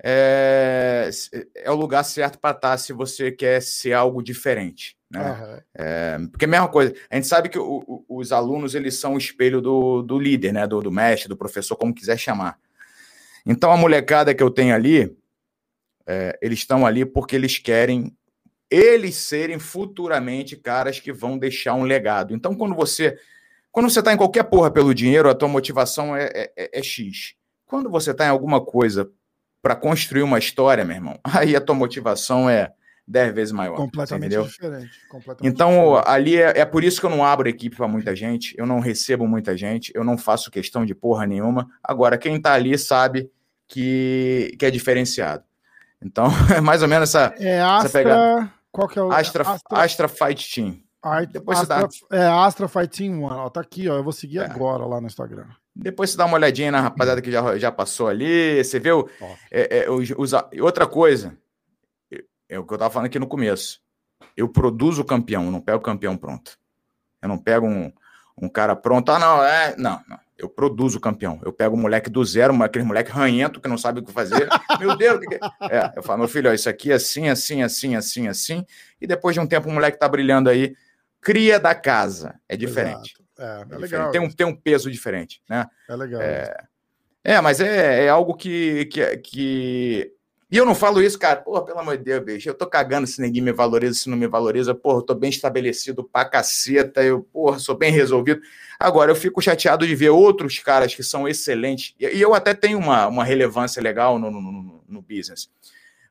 é, 0.02 1.10
é 1.54 1.70
o 1.70 1.74
lugar 1.74 2.04
certo 2.04 2.38
para 2.38 2.56
estar 2.56 2.70
tá 2.70 2.78
se 2.78 2.92
você 2.92 3.30
quer 3.30 3.60
ser 3.60 3.92
algo 3.92 4.22
diferente. 4.22 4.96
Né? 5.10 5.20
Uhum. 5.20 5.60
É, 5.74 6.18
porque 6.30 6.44
é 6.44 6.48
a 6.48 6.50
mesma 6.50 6.68
coisa, 6.68 6.94
a 7.10 7.16
gente 7.16 7.26
sabe 7.26 7.48
que 7.48 7.58
o, 7.58 7.84
o, 7.86 8.18
os 8.18 8.32
alunos 8.32 8.74
eles 8.74 8.98
são 8.98 9.14
o 9.14 9.18
espelho 9.18 9.60
do, 9.60 10.02
do 10.02 10.18
líder, 10.18 10.52
né? 10.52 10.66
do, 10.66 10.80
do 10.80 10.90
mestre, 10.90 11.28
do 11.28 11.36
professor, 11.36 11.76
como 11.76 11.94
quiser 11.94 12.18
chamar. 12.18 12.58
Então 13.44 13.70
a 13.70 13.76
molecada 13.76 14.34
que 14.34 14.42
eu 14.42 14.50
tenho 14.50 14.74
ali, 14.74 15.16
é, 16.06 16.38
eles 16.40 16.60
estão 16.60 16.86
ali 16.86 17.04
porque 17.04 17.36
eles 17.36 17.58
querem 17.58 18.16
eles 18.70 19.16
serem 19.16 19.58
futuramente 19.58 20.56
caras 20.56 21.00
que 21.00 21.12
vão 21.12 21.36
deixar 21.36 21.74
um 21.74 21.82
legado. 21.82 22.32
Então 22.34 22.54
quando 22.54 22.74
você 22.74 23.18
quando 23.72 23.90
você 23.90 23.98
está 23.98 24.12
em 24.12 24.16
qualquer 24.16 24.44
porra 24.44 24.70
pelo 24.70 24.94
dinheiro, 24.94 25.28
a 25.28 25.34
tua 25.34 25.48
motivação 25.48 26.16
é, 26.16 26.24
é, 26.26 26.52
é, 26.56 26.78
é 26.78 26.82
X. 26.82 27.34
Quando 27.66 27.90
você 27.90 28.10
está 28.12 28.26
em 28.26 28.30
alguma 28.30 28.64
coisa 28.64 29.10
para 29.62 29.76
construir 29.76 30.22
uma 30.22 30.38
história, 30.38 30.84
meu 30.84 30.96
irmão, 30.96 31.18
aí 31.24 31.54
a 31.54 31.60
tua 31.60 31.74
motivação 31.74 32.48
é 32.48 32.72
dez 33.06 33.34
vezes 33.34 33.52
maior. 33.52 33.76
Completamente 33.76 34.26
entendeu? 34.26 34.46
diferente. 34.46 35.08
Completamente 35.08 35.52
então, 35.52 35.70
diferente. 35.70 36.08
ali 36.08 36.36
é, 36.36 36.60
é 36.60 36.64
por 36.64 36.84
isso 36.84 37.00
que 37.00 37.06
eu 37.06 37.10
não 37.10 37.24
abro 37.24 37.48
equipe 37.48 37.76
para 37.76 37.88
muita 37.88 38.14
gente, 38.14 38.54
eu 38.56 38.66
não 38.66 38.78
recebo 38.78 39.26
muita 39.26 39.56
gente, 39.56 39.92
eu 39.94 40.04
não 40.04 40.16
faço 40.16 40.50
questão 40.50 40.86
de 40.86 40.94
porra 40.94 41.26
nenhuma. 41.26 41.68
Agora, 41.82 42.16
quem 42.16 42.40
tá 42.40 42.52
ali 42.52 42.78
sabe 42.78 43.30
que, 43.66 44.54
que 44.58 44.64
é 44.64 44.70
diferenciado. 44.70 45.44
Então, 46.02 46.26
é 46.56 46.60
mais 46.60 46.82
ou 46.82 46.88
menos 46.88 47.08
essa. 47.08 47.34
É 47.38 47.60
Astra. 47.60 47.86
Essa 47.86 47.98
pegada. 47.98 48.52
Qual 48.72 48.88
que 48.88 48.98
é 48.98 49.02
o. 49.02 49.10
Astra, 49.10 49.42
Astra... 49.42 49.78
Astra 49.78 50.08
Fight 50.08 50.54
Team. 50.54 50.78
Depois 51.32 51.58
Astra, 51.58 51.80
você 51.80 52.06
dá... 52.10 52.16
É 52.16 52.26
Astra 52.28 52.68
Fight 52.68 52.88
Team 52.88 53.22
One. 53.22 53.36
Ó, 53.36 53.48
tá 53.48 53.60
aqui, 53.60 53.88
ó. 53.88 53.96
Eu 53.96 54.04
vou 54.04 54.12
seguir 54.12 54.38
é. 54.38 54.44
agora 54.44 54.84
lá 54.84 55.00
no 55.00 55.06
Instagram. 55.06 55.46
Depois 55.74 56.10
você 56.10 56.16
dá 56.16 56.26
uma 56.26 56.36
olhadinha 56.36 56.70
na 56.70 56.80
rapaziada 56.80 57.22
que 57.22 57.30
já, 57.30 57.56
já 57.58 57.72
passou 57.72 58.08
ali. 58.08 58.62
Você 58.62 58.78
viu? 58.78 59.08
É, 59.50 59.84
é, 59.84 59.90
os, 59.90 60.10
os, 60.16 60.32
outra 60.60 60.86
coisa, 60.86 61.36
é 62.48 62.58
o 62.58 62.64
que 62.64 62.72
eu 62.72 62.76
estava 62.76 62.92
falando 62.92 63.06
aqui 63.06 63.18
no 63.18 63.26
começo. 63.26 63.80
Eu 64.36 64.48
produzo 64.48 65.02
o 65.02 65.04
campeão, 65.04 65.50
não 65.50 65.60
pego 65.60 65.78
o 65.78 65.82
campeão 65.82 66.16
pronto. 66.16 66.58
Eu 67.22 67.28
não 67.28 67.38
pego 67.38 67.66
um, 67.66 67.92
um 68.36 68.48
cara 68.48 68.74
pronto. 68.74 69.10
Ah, 69.12 69.18
não, 69.18 69.44
é. 69.44 69.76
Não, 69.76 70.02
não. 70.08 70.18
Eu 70.36 70.48
produzo 70.48 70.98
o 70.98 71.00
campeão. 71.00 71.38
Eu 71.44 71.52
pego 71.52 71.76
o 71.76 71.78
moleque 71.78 72.08
do 72.08 72.24
zero, 72.24 72.60
aquele 72.62 72.84
moleque 72.84 73.10
ranhento 73.10 73.60
que 73.60 73.68
não 73.68 73.76
sabe 73.76 74.00
o 74.00 74.02
que 74.02 74.10
fazer. 74.10 74.48
Meu 74.80 74.96
Deus, 74.96 75.18
o 75.18 75.20
que, 75.20 75.26
que 75.26 75.34
é? 75.34 75.76
é? 75.76 75.92
Eu 75.94 76.02
falo, 76.02 76.20
meu 76.20 76.28
filho, 76.28 76.50
ó, 76.50 76.52
isso 76.52 76.68
aqui 76.68 76.90
é 76.90 76.94
assim, 76.94 77.28
assim, 77.28 77.62
assim, 77.62 77.94
assim, 77.94 78.26
assim. 78.26 78.66
E 79.00 79.06
depois 79.06 79.34
de 79.34 79.40
um 79.40 79.46
tempo 79.46 79.68
o 79.68 79.72
moleque 79.72 79.98
tá 79.98 80.08
brilhando 80.08 80.48
aí. 80.48 80.74
Cria 81.20 81.60
da 81.60 81.74
casa. 81.74 82.40
É 82.48 82.56
diferente. 82.56 83.14
É, 83.18 83.19
é, 83.40 83.66
é 83.70 83.78
legal. 83.78 84.10
Tem 84.10 84.20
um, 84.20 84.30
tem 84.30 84.46
um 84.46 84.54
peso 84.54 84.90
diferente, 84.90 85.42
né? 85.48 85.66
É 85.88 85.96
legal. 85.96 86.20
É, 86.20 86.54
é 87.24 87.40
mas 87.40 87.60
é, 87.60 88.04
é 88.04 88.08
algo 88.08 88.34
que, 88.34 88.84
que, 88.86 89.16
que. 89.18 90.12
E 90.50 90.56
eu 90.56 90.66
não 90.66 90.74
falo 90.74 91.00
isso, 91.00 91.18
cara, 91.18 91.40
porra, 91.40 91.64
pelo 91.64 91.78
amor 91.78 91.96
de 91.96 92.04
Deus, 92.04 92.24
bicho. 92.24 92.48
Eu 92.48 92.54
tô 92.54 92.66
cagando 92.66 93.06
se 93.06 93.20
ninguém 93.22 93.40
me 93.40 93.52
valoriza, 93.52 93.94
se 93.94 94.10
não 94.10 94.16
me 94.16 94.26
valoriza. 94.26 94.74
Porra, 94.74 94.98
eu 94.98 95.02
tô 95.02 95.14
bem 95.14 95.30
estabelecido 95.30 96.04
pra 96.04 96.24
caceta. 96.24 97.02
Eu, 97.02 97.22
porra, 97.22 97.58
sou 97.58 97.76
bem 97.76 97.92
resolvido. 97.92 98.42
Agora, 98.78 99.10
eu 99.10 99.16
fico 99.16 99.40
chateado 99.40 99.86
de 99.86 99.94
ver 99.94 100.10
outros 100.10 100.58
caras 100.58 100.94
que 100.94 101.02
são 101.02 101.28
excelentes. 101.28 101.94
E 101.98 102.20
eu 102.20 102.34
até 102.34 102.52
tenho 102.52 102.78
uma, 102.78 103.06
uma 103.06 103.24
relevância 103.24 103.80
legal 103.80 104.18
no, 104.18 104.30
no, 104.30 104.40
no, 104.40 104.84
no 104.86 105.02
business. 105.02 105.48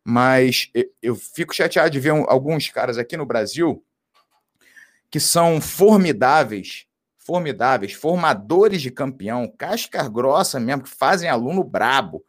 Mas 0.04 0.72
eu 1.02 1.16
fico 1.16 1.54
chateado 1.54 1.90
de 1.90 2.00
ver 2.00 2.12
alguns 2.28 2.70
caras 2.70 2.98
aqui 2.98 3.18
no 3.18 3.26
Brasil 3.26 3.84
que 5.12 5.20
são 5.20 5.60
formidáveis 5.60 6.86
formidáveis, 7.30 7.94
formadores 7.94 8.82
de 8.82 8.90
campeão, 8.90 9.48
casca 9.56 10.10
grossa 10.10 10.60
mesmo, 10.60 10.82
que 10.82 10.90
fazem 10.90 11.30
aluno 11.30 11.64
brabo 11.64 12.26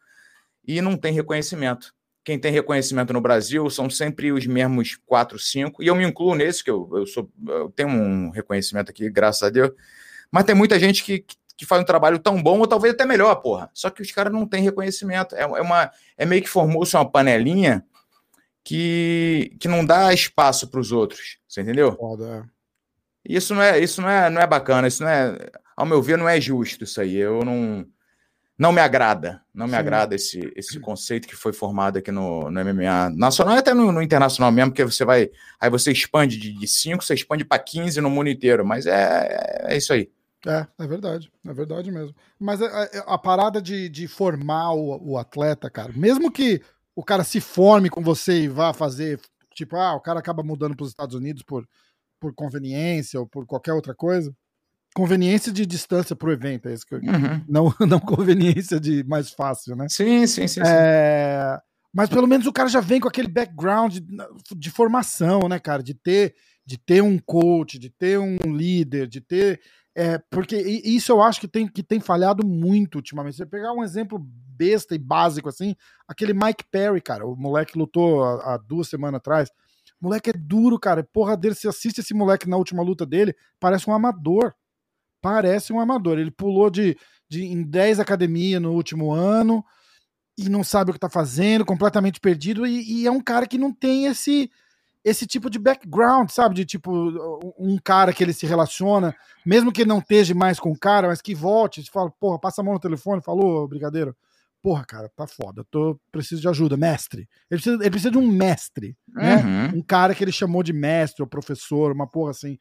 e 0.62 0.82
não 0.82 0.94
tem 0.94 1.10
reconhecimento. 1.14 1.94
Quem 2.22 2.38
tem 2.38 2.52
reconhecimento 2.52 3.10
no 3.10 3.20
Brasil 3.20 3.70
são 3.70 3.88
sempre 3.88 4.30
os 4.30 4.46
mesmos 4.46 4.98
quatro, 5.06 5.38
cinco, 5.38 5.82
e 5.82 5.86
eu 5.86 5.94
me 5.94 6.04
incluo 6.04 6.34
nesse, 6.34 6.62
que 6.62 6.70
eu, 6.70 6.86
eu, 6.92 7.06
sou, 7.06 7.30
eu 7.48 7.70
tenho 7.70 7.88
um 7.88 8.28
reconhecimento 8.28 8.90
aqui, 8.90 9.08
graças 9.08 9.42
a 9.42 9.48
Deus, 9.48 9.70
mas 10.30 10.44
tem 10.44 10.54
muita 10.54 10.78
gente 10.78 11.02
que, 11.02 11.24
que 11.56 11.64
faz 11.64 11.80
um 11.80 11.86
trabalho 11.86 12.18
tão 12.18 12.42
bom, 12.42 12.58
ou 12.58 12.66
talvez 12.66 12.92
até 12.92 13.06
melhor, 13.06 13.34
porra. 13.36 13.70
Só 13.72 13.88
que 13.88 14.02
os 14.02 14.12
caras 14.12 14.30
não 14.30 14.46
têm 14.46 14.62
reconhecimento. 14.62 15.34
É, 15.34 15.44
é, 15.44 15.62
uma, 15.62 15.90
é 16.18 16.26
meio 16.26 16.42
que 16.42 16.48
formou-se 16.48 16.94
uma 16.94 17.10
panelinha 17.10 17.82
que, 18.62 19.56
que 19.58 19.66
não 19.66 19.82
dá 19.82 20.12
espaço 20.12 20.68
para 20.68 20.78
os 20.78 20.92
outros. 20.92 21.38
Você 21.48 21.62
entendeu? 21.62 21.96
Foda. 21.96 22.46
É. 22.46 22.59
Isso 23.24 23.54
não 23.54 23.62
é, 23.62 23.78
isso 23.78 24.00
não 24.00 24.08
é, 24.08 24.30
não 24.30 24.40
é 24.40 24.46
bacana, 24.46 24.88
isso 24.88 25.02
não 25.02 25.10
é, 25.10 25.36
ao 25.76 25.86
meu 25.86 26.02
ver, 26.02 26.16
não 26.16 26.28
é 26.28 26.40
justo 26.40 26.84
isso 26.84 27.00
aí. 27.00 27.16
Eu 27.16 27.44
não 27.44 27.86
não 28.60 28.72
me 28.72 28.80
agrada, 28.82 29.40
não 29.54 29.64
me 29.66 29.72
Sim. 29.72 29.78
agrada 29.78 30.14
esse, 30.14 30.52
esse 30.54 30.78
conceito 30.78 31.26
que 31.26 31.34
foi 31.34 31.50
formado 31.50 31.96
aqui 31.96 32.12
no, 32.12 32.50
no 32.50 32.60
MMA 32.62 33.08
nacional 33.16 33.56
e 33.56 33.58
até 33.58 33.72
no, 33.72 33.90
no, 33.90 34.02
internacional 34.02 34.52
mesmo, 34.52 34.70
porque 34.70 34.84
você 34.84 35.02
vai, 35.02 35.30
aí 35.58 35.70
você 35.70 35.90
expande 35.90 36.36
de 36.36 36.68
5, 36.68 37.02
você 37.02 37.14
expande 37.14 37.42
para 37.42 37.58
15 37.58 38.02
no 38.02 38.10
mundo 38.10 38.28
inteiro, 38.28 38.62
mas 38.62 38.84
é, 38.84 39.62
é 39.62 39.76
isso 39.78 39.94
aí. 39.94 40.10
É, 40.46 40.66
é 40.78 40.86
verdade, 40.86 41.32
é 41.46 41.54
verdade 41.54 41.90
mesmo. 41.90 42.14
Mas 42.38 42.60
a, 42.60 42.66
é, 42.66 42.98
é, 42.98 43.04
a 43.06 43.16
parada 43.16 43.62
de, 43.62 43.88
de 43.88 44.06
formar 44.06 44.74
o, 44.74 45.12
o 45.12 45.16
atleta, 45.16 45.70
cara, 45.70 45.90
mesmo 45.94 46.30
que 46.30 46.60
o 46.94 47.02
cara 47.02 47.24
se 47.24 47.40
forme 47.40 47.88
com 47.88 48.02
você 48.02 48.42
e 48.42 48.48
vá 48.48 48.74
fazer, 48.74 49.18
tipo, 49.54 49.74
ah, 49.76 49.94
o 49.94 50.00
cara 50.00 50.20
acaba 50.20 50.42
mudando 50.42 50.76
para 50.76 50.84
os 50.84 50.90
Estados 50.90 51.14
Unidos 51.14 51.42
por 51.42 51.66
por 52.20 52.34
conveniência 52.34 53.18
ou 53.18 53.26
por 53.26 53.46
qualquer 53.46 53.72
outra 53.72 53.94
coisa, 53.94 54.32
conveniência 54.94 55.52
de 55.52 55.64
distância 55.64 56.14
pro 56.14 56.32
evento, 56.32 56.68
é 56.68 56.74
isso 56.74 56.86
que 56.86 56.94
eu... 56.94 56.98
Uhum. 56.98 57.44
Não, 57.48 57.74
não 57.86 57.98
conveniência 57.98 58.78
de 58.78 59.02
mais 59.04 59.30
fácil, 59.30 59.74
né? 59.74 59.86
Sim, 59.88 60.26
sim, 60.26 60.46
sim. 60.46 60.60
É... 60.64 61.56
sim. 61.56 61.70
Mas 61.92 62.08
pelo 62.08 62.26
menos 62.26 62.46
o 62.46 62.52
cara 62.52 62.68
já 62.68 62.80
vem 62.80 63.00
com 63.00 63.08
aquele 63.08 63.28
background 63.28 63.94
de, 63.94 64.02
de, 64.56 64.70
formação, 64.70 65.48
né, 65.48 65.58
cara? 65.58 65.82
De 65.82 65.92
ter, 65.92 66.34
de 66.64 66.78
ter 66.78 67.02
um 67.02 67.18
coach, 67.18 67.78
de 67.78 67.90
ter 67.90 68.18
um 68.18 68.36
líder, 68.46 69.08
de 69.08 69.20
ter. 69.20 69.60
É, 69.96 70.16
porque 70.30 70.56
isso 70.56 71.10
eu 71.10 71.20
acho 71.20 71.40
que 71.40 71.48
tem, 71.48 71.66
que 71.66 71.82
tem 71.82 71.98
falhado 71.98 72.46
muito 72.46 72.94
ultimamente. 72.96 73.36
Você 73.36 73.44
pegar 73.44 73.72
um 73.72 73.82
exemplo 73.82 74.20
besta 74.20 74.94
e 74.94 74.98
básico 74.98 75.48
assim, 75.48 75.74
aquele 76.06 76.32
Mike 76.32 76.64
Perry, 76.70 77.00
cara, 77.00 77.26
o 77.26 77.34
moleque 77.34 77.76
lutou 77.76 78.22
há, 78.22 78.54
há 78.54 78.56
duas 78.56 78.88
semanas 78.88 79.18
atrás. 79.18 79.50
Moleque 80.00 80.30
é 80.30 80.32
duro, 80.32 80.78
cara. 80.78 81.02
Porra 81.04 81.36
dele, 81.36 81.54
você 81.54 81.68
assiste 81.68 81.98
esse 81.98 82.14
moleque 82.14 82.48
na 82.48 82.56
última 82.56 82.82
luta 82.82 83.04
dele, 83.04 83.34
parece 83.58 83.88
um 83.88 83.92
amador. 83.92 84.54
Parece 85.20 85.72
um 85.72 85.80
amador. 85.80 86.18
Ele 86.18 86.30
pulou 86.30 86.70
de, 86.70 86.96
de 87.28 87.44
em 87.44 87.62
10 87.62 88.00
academia 88.00 88.58
no 88.58 88.72
último 88.72 89.12
ano 89.12 89.64
e 90.38 90.48
não 90.48 90.64
sabe 90.64 90.90
o 90.90 90.94
que 90.94 91.00
tá 91.00 91.10
fazendo, 91.10 91.66
completamente 91.66 92.18
perdido, 92.18 92.66
e, 92.66 93.02
e, 93.02 93.06
é 93.06 93.10
um 93.10 93.20
cara 93.20 93.46
que 93.46 93.58
não 93.58 93.72
tem 93.72 94.06
esse 94.06 94.50
esse 95.02 95.26
tipo 95.26 95.48
de 95.48 95.58
background, 95.58 96.28
sabe? 96.28 96.54
De 96.54 96.66
tipo, 96.66 96.92
um 97.58 97.78
cara 97.82 98.12
que 98.12 98.22
ele 98.22 98.34
se 98.34 98.44
relaciona, 98.44 99.16
mesmo 99.46 99.72
que 99.72 99.80
ele 99.80 99.88
não 99.88 99.98
esteja 99.98 100.34
mais 100.34 100.60
com 100.60 100.70
o 100.70 100.78
cara, 100.78 101.08
mas 101.08 101.22
que 101.22 101.34
volte, 101.34 101.82
fala, 101.90 102.10
porra, 102.20 102.38
passa 102.38 102.60
a 102.60 102.64
mão 102.64 102.74
no 102.74 102.80
telefone, 102.80 103.22
falou, 103.22 103.66
brigadeiro. 103.66 104.14
Porra, 104.62 104.84
cara, 104.84 105.08
tá 105.16 105.26
foda, 105.26 105.64
tô, 105.70 105.98
preciso 106.12 106.42
de 106.42 106.48
ajuda, 106.48 106.76
mestre. 106.76 107.28
Ele 107.50 107.60
precisa, 107.60 107.76
ele 107.76 107.90
precisa 107.90 108.10
de 108.10 108.18
um 108.18 108.30
mestre, 108.30 108.96
né? 109.08 109.36
Uhum. 109.36 109.78
Um 109.78 109.82
cara 109.82 110.14
que 110.14 110.22
ele 110.22 110.32
chamou 110.32 110.62
de 110.62 110.72
mestre 110.72 111.22
ou 111.22 111.28
professor, 111.28 111.92
uma 111.92 112.06
porra 112.06 112.32
assim. 112.32 112.58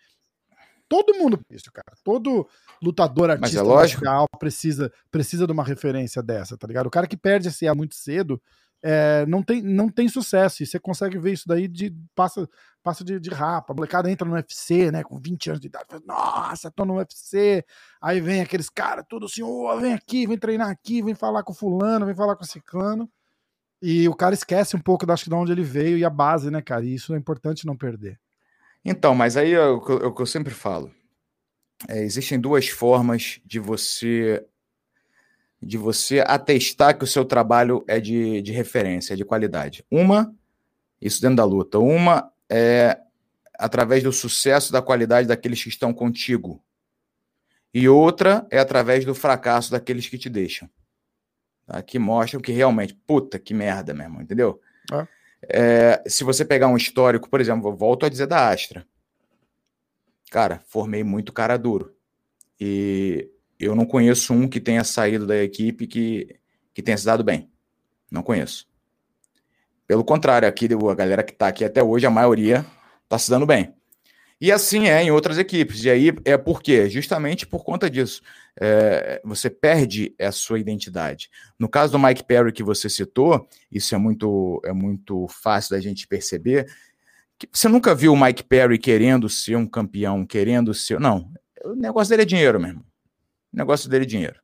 Todo 0.87 1.13
mundo 1.15 1.39
isso, 1.51 1.71
cara. 1.71 1.93
Todo 2.03 2.47
lutador 2.81 3.29
artista 3.29 3.59
é 3.59 4.37
precisa 4.39 4.91
precisa 5.11 5.45
de 5.45 5.51
uma 5.51 5.63
referência 5.63 6.23
dessa, 6.23 6.57
tá 6.57 6.65
ligado? 6.65 6.87
O 6.87 6.91
cara 6.91 7.05
que 7.05 7.17
perde 7.17 7.49
esse 7.49 7.67
A 7.67 7.75
muito 7.75 7.95
cedo 7.95 8.41
é, 8.81 9.25
não, 9.25 9.43
tem, 9.43 9.61
não 9.61 9.89
tem 9.89 10.07
sucesso. 10.07 10.63
E 10.63 10.65
você 10.65 10.79
consegue 10.79 11.17
ver 11.17 11.33
isso 11.33 11.47
daí 11.47 11.67
de 11.67 11.93
passa, 12.15 12.49
passa 12.81 13.03
de, 13.03 13.19
de 13.19 13.29
rapa. 13.29 13.73
A 13.73 13.75
molecada 13.75 14.09
entra 14.09 14.27
no 14.27 14.35
UFC, 14.35 14.91
né? 14.91 15.03
Com 15.03 15.17
20 15.17 15.49
anos 15.49 15.59
de 15.61 15.67
idade. 15.67 15.85
Fala, 15.89 16.03
Nossa, 16.05 16.71
tô 16.71 16.85
no 16.85 16.97
UFC. 16.97 17.63
Aí 18.01 18.21
vem 18.21 18.41
aqueles 18.41 18.69
caras, 18.69 19.05
tudo 19.09 19.25
assim, 19.25 19.43
oh, 19.43 19.77
vem 19.79 19.93
aqui, 19.93 20.25
vem 20.25 20.37
treinar 20.37 20.69
aqui, 20.69 21.01
vem 21.01 21.15
falar 21.15 21.43
com 21.43 21.53
fulano, 21.53 22.05
vem 22.05 22.15
falar 22.15 22.35
com 22.35 22.43
ciclano. 22.43 23.09
E 23.81 24.07
o 24.09 24.15
cara 24.15 24.33
esquece 24.33 24.75
um 24.75 24.81
pouco, 24.81 25.09
acho 25.09 25.23
que 25.23 25.29
de 25.29 25.35
onde 25.35 25.51
ele 25.51 25.63
veio 25.63 25.97
e 25.97 26.03
a 26.03 26.09
base, 26.09 26.51
né, 26.51 26.61
cara? 26.61 26.83
E 26.83 26.93
isso 26.93 27.13
é 27.13 27.17
importante 27.17 27.65
não 27.65 27.77
perder. 27.77 28.19
Então, 28.83 29.13
mas 29.15 29.37
aí 29.37 29.53
é 29.53 29.65
o 29.65 29.81
que 29.81 29.91
eu, 29.91 30.15
eu, 30.17 30.25
sempre 30.25 30.53
falo. 30.53 30.91
É, 31.87 32.03
existem 32.03 32.39
duas 32.39 32.67
formas 32.67 33.39
de 33.45 33.59
você 33.59 34.45
de 35.61 35.77
você 35.77 36.23
atestar 36.25 36.97
que 36.97 37.03
o 37.03 37.07
seu 37.07 37.25
trabalho 37.25 37.83
é 37.87 37.99
de, 37.99 38.41
de 38.41 38.51
referência, 38.51 39.15
de 39.15 39.25
qualidade. 39.25 39.85
Uma, 39.91 40.33
isso 41.01 41.21
dentro 41.21 41.37
da 41.37 41.45
luta. 41.45 41.79
Uma 41.79 42.31
é 42.49 42.97
através 43.57 44.03
do 44.03 44.11
sucesso 44.11 44.71
da 44.71 44.81
qualidade 44.81 45.27
daqueles 45.27 45.61
que 45.61 45.69
estão 45.69 45.93
contigo. 45.93 46.63
E 47.73 47.89
outra 47.89 48.47
é 48.49 48.57
através 48.57 49.05
do 49.05 49.13
fracasso 49.13 49.71
daqueles 49.71 50.07
que 50.07 50.17
te 50.17 50.29
deixam. 50.29 50.69
Tá? 51.67 51.81
Que 51.81 51.99
mostram 51.99 52.41
que 52.41 52.51
realmente, 52.51 52.95
puta 53.05 53.37
que 53.37 53.53
merda, 53.53 53.93
meu 53.93 54.05
irmão, 54.05 54.21
entendeu? 54.21 54.61
É. 54.91 55.07
É, 55.41 56.03
se 56.07 56.23
você 56.23 56.43
pegar 56.43 56.67
um 56.67 56.77
histórico, 56.77 57.29
por 57.29 57.39
exemplo, 57.39 57.75
volto 57.75 58.05
a 58.05 58.09
dizer 58.09 58.27
da 58.27 58.49
Astra. 58.49 58.85
Cara, 60.31 60.61
formei 60.67 61.03
muito 61.03 61.33
cara 61.33 61.57
duro. 61.57 61.93
E 62.59 63.29
eu 63.59 63.75
não 63.75 63.85
conheço 63.85 64.33
um 64.33 64.47
que 64.47 64.59
tenha 64.59 64.83
saído 64.83 65.27
da 65.27 65.37
equipe 65.43 65.85
que, 65.85 66.39
que 66.73 66.81
tenha 66.81 66.97
se 66.97 67.05
dado 67.05 67.23
bem. 67.23 67.49
Não 68.09 68.23
conheço. 68.23 68.67
Pelo 69.85 70.03
contrário, 70.03 70.47
aqui 70.47 70.67
a 70.71 70.95
galera 70.95 71.23
que 71.23 71.33
está 71.33 71.47
aqui 71.47 71.65
até 71.65 71.83
hoje, 71.83 72.05
a 72.05 72.11
maioria 72.11 72.65
está 73.03 73.17
se 73.17 73.29
dando 73.29 73.45
bem. 73.45 73.73
E 74.41 74.51
assim 74.51 74.87
é 74.87 75.03
em 75.03 75.11
outras 75.11 75.37
equipes. 75.37 75.83
E 75.83 75.89
aí 75.89 76.13
é 76.23 76.37
por 76.37 76.61
quê? 76.61 76.89
Justamente 76.89 77.45
por 77.45 77.65
conta 77.65 77.89
disso. 77.89 78.21
É, 78.59 79.21
você 79.23 79.49
perde 79.49 80.15
a 80.19 80.31
sua 80.31 80.59
identidade. 80.59 81.29
No 81.57 81.67
caso 81.67 81.91
do 81.91 81.99
Mike 81.99 82.23
Perry 82.23 82.53
que 82.53 82.63
você 82.63 82.89
citou, 82.89 83.47
isso 83.69 83.93
é 83.93 83.97
muito, 83.97 84.61
é 84.63 84.71
muito 84.71 85.27
fácil 85.27 85.71
da 85.71 85.81
gente 85.81 86.07
perceber. 86.07 86.71
Você 87.51 87.67
nunca 87.67 87.93
viu 87.93 88.13
o 88.13 88.21
Mike 88.21 88.43
Perry 88.43 88.77
querendo 88.77 89.27
ser 89.27 89.57
um 89.57 89.67
campeão, 89.67 90.25
querendo 90.25 90.73
ser. 90.73 90.99
Não. 90.99 91.29
O 91.65 91.75
negócio 91.75 92.09
dele 92.09 92.21
é 92.21 92.25
dinheiro 92.25 92.59
mesmo. 92.59 92.85
O 93.53 93.57
negócio 93.57 93.89
dele 93.89 94.05
é 94.05 94.07
dinheiro. 94.07 94.39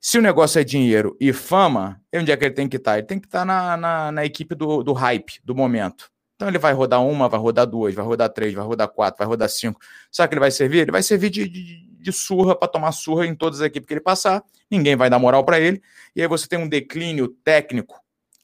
Se 0.00 0.18
o 0.18 0.22
negócio 0.22 0.60
é 0.60 0.64
dinheiro 0.64 1.16
e 1.20 1.32
fama, 1.32 2.00
onde 2.12 2.32
é 2.32 2.36
que 2.36 2.44
ele 2.44 2.54
tem 2.54 2.68
que 2.68 2.76
estar? 2.76 2.98
Ele 2.98 3.06
tem 3.06 3.20
que 3.20 3.26
estar 3.26 3.44
na, 3.44 3.76
na, 3.76 4.12
na 4.12 4.24
equipe 4.24 4.54
do, 4.54 4.82
do 4.82 4.92
hype, 4.92 5.40
do 5.44 5.54
momento. 5.54 6.10
Então 6.34 6.48
ele 6.48 6.58
vai 6.58 6.72
rodar 6.72 7.00
uma, 7.04 7.28
vai 7.28 7.38
rodar 7.38 7.64
duas, 7.66 7.94
vai 7.94 8.04
rodar 8.04 8.28
três, 8.28 8.52
vai 8.52 8.64
rodar 8.64 8.88
quatro, 8.88 9.18
vai 9.18 9.28
rodar 9.28 9.48
cinco. 9.48 9.78
Sabe 10.10 10.28
que 10.28 10.34
ele 10.34 10.40
vai 10.40 10.50
servir? 10.50 10.80
Ele 10.80 10.90
vai 10.90 11.04
servir 11.04 11.30
de, 11.30 11.48
de, 11.48 11.86
de 11.86 12.12
surra 12.12 12.56
para 12.56 12.66
tomar 12.66 12.90
surra 12.90 13.26
em 13.26 13.34
todas 13.34 13.60
as 13.60 13.66
equipes 13.68 13.86
que 13.86 13.94
ele 13.94 14.00
passar. 14.00 14.42
Ninguém 14.68 14.96
vai 14.96 15.08
dar 15.08 15.20
moral 15.20 15.44
para 15.44 15.60
ele. 15.60 15.80
E 16.16 16.20
aí 16.20 16.26
você 16.26 16.48
tem 16.48 16.58
um 16.58 16.68
declínio 16.68 17.28
técnico 17.44 17.94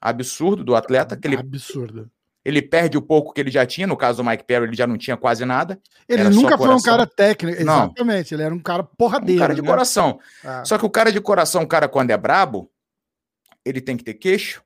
absurdo 0.01 0.63
do 0.63 0.77
atleta. 0.77 1.17
Que 1.17 1.27
ele, 1.27 1.37
absurdo. 1.37 2.09
Ele 2.49 2.63
perde 2.63 2.97
o 2.97 3.03
pouco 3.03 3.33
que 3.33 3.41
ele 3.41 3.51
já 3.51 3.67
tinha. 3.67 3.87
No 3.87 3.97
caso 3.97 4.23
do 4.23 4.29
Mike 4.29 4.45
Perry, 4.45 4.67
ele 4.67 4.77
já 4.77 4.87
não 4.87 4.97
tinha 4.97 5.17
quase 5.17 5.45
nada. 5.45 5.79
Ele 6.09 6.25
nunca 6.25 6.57
foi 6.57 6.75
um 6.75 6.81
cara 6.81 7.07
técnico. 7.07 7.63
Não. 7.65 7.85
Exatamente. 7.85 8.35
Ele 8.35 8.43
era 8.43 8.55
um 8.55 8.61
cara 8.61 8.83
porradeiro. 8.83 9.41
Um 9.41 9.43
cara 9.43 9.55
de 9.55 9.63
né? 9.63 9.69
coração. 9.69 10.19
Ah. 10.45 10.65
Só 10.65 10.79
que 10.79 10.87
o 10.87 10.91
cara 10.91 11.13
de 11.13 11.21
coração, 11.21 11.63
o 11.63 11.67
cara 11.67 11.89
quando 11.89 12.11
é 12.11 12.17
brabo, 12.17 12.71
ele 13.65 13.81
tem 13.81 13.97
que 13.97 14.05
ter 14.05 14.15
queixo. 14.15 14.63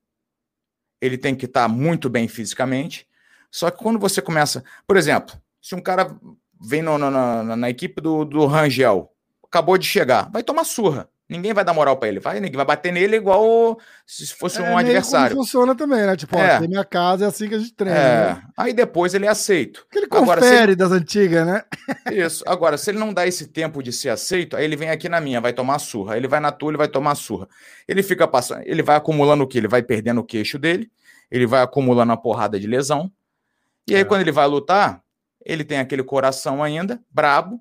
Ele 1.01 1.19
tem 1.19 1.35
que 1.35 1.47
estar 1.47 1.63
tá 1.63 1.69
muito 1.69 2.09
bem 2.09 2.29
fisicamente 2.29 3.07
só 3.53 3.71
que 3.71 3.77
quando 3.77 3.99
você 3.99 4.23
começa, 4.23 4.65
por 4.87 4.97
exemplo, 4.97 5.37
se 5.61 5.75
um 5.75 5.81
cara 5.81 6.17
vem 6.59 6.81
no, 6.81 6.97
no, 6.97 7.11
na, 7.11 7.55
na, 7.55 7.71
equipe 7.71 8.01
do, 8.01 8.25
do 8.25 8.47
Rangel, 8.47 9.13
acabou 9.45 9.77
de 9.77 9.87
chegar, 9.87 10.31
vai 10.33 10.43
tomar 10.43 10.65
surra. 10.65 11.07
Ninguém 11.33 11.55
vai 11.55 11.65
dar 11.65 11.73
moral 11.73 11.97
para 11.97 12.09
ele. 12.09 12.21
Vai, 12.21 12.39
ninguém 12.39 12.57
vai 12.57 12.67
bater 12.67 12.93
nele 12.93 13.17
igual 13.17 13.79
se 14.07 14.27
fosse 14.35 14.61
é, 14.61 14.63
um 14.63 14.77
adversário. 14.77 15.35
Como 15.35 15.45
funciona 15.45 15.75
também, 15.75 16.07
né? 16.07 16.15
Tipo, 16.15 16.37
é. 16.39 16.57
ó, 16.57 16.59
tem 16.59 16.69
minha 16.69 16.85
casa, 16.85 17.25
é 17.25 17.29
assim 17.29 17.49
que 17.49 17.55
a 17.55 17.59
gente 17.59 17.73
treina. 17.73 17.99
É. 17.99 18.35
Né? 18.35 18.43
Aí 18.57 18.73
depois 18.73 19.15
ele 19.15 19.25
é 19.25 19.29
aceito. 19.29 19.81
Porque 19.85 19.99
ele 19.99 20.07
Agora, 20.11 20.41
confere 20.41 20.73
ele... 20.73 20.77
das 20.77 20.93
antigas, 20.93 21.47
né? 21.47 21.65
Isso. 22.13 22.45
Agora, 22.47 22.77
se 22.77 22.91
ele 22.91 22.99
não 22.99 23.13
dá 23.13 23.27
esse 23.27 23.47
tempo 23.47 23.83
de 23.83 23.93
ser 23.93 24.11
aceito, 24.11 24.57
aí 24.57 24.65
ele 24.65 24.77
vem 24.77 24.91
aqui 24.91 25.09
na 25.09 25.21
minha, 25.21 25.41
vai 25.41 25.53
tomar 25.53 25.79
surra. 25.79 26.17
Ele 26.17 26.29
vai 26.29 26.39
na 26.41 26.53
tua, 26.53 26.71
ele 26.71 26.79
vai 26.79 26.89
tomar 26.89 27.15
surra. 27.15 27.49
Ele 27.89 28.03
fica 28.03 28.29
passando, 28.29 28.63
ele 28.65 28.83
vai 28.83 28.97
acumulando 28.97 29.45
o 29.45 29.47
quê? 29.47 29.59
Ele 29.59 29.69
vai 29.69 29.83
perdendo 29.83 30.21
o 30.21 30.25
queixo 30.25 30.59
dele, 30.59 30.91
ele 31.31 31.47
vai 31.47 31.63
acumulando 31.63 32.13
a 32.13 32.17
porrada 32.17 32.61
de 32.61 32.67
lesão. 32.67 33.11
E 33.89 33.95
aí, 33.95 34.03
é. 34.03 34.05
quando 34.05 34.21
ele 34.21 34.33
vai 34.33 34.47
lutar, 34.47 35.03
ele 35.45 35.65
tem 35.65 35.79
aquele 35.79 36.03
coração 36.03 36.63
ainda, 36.63 37.01
brabo, 37.11 37.61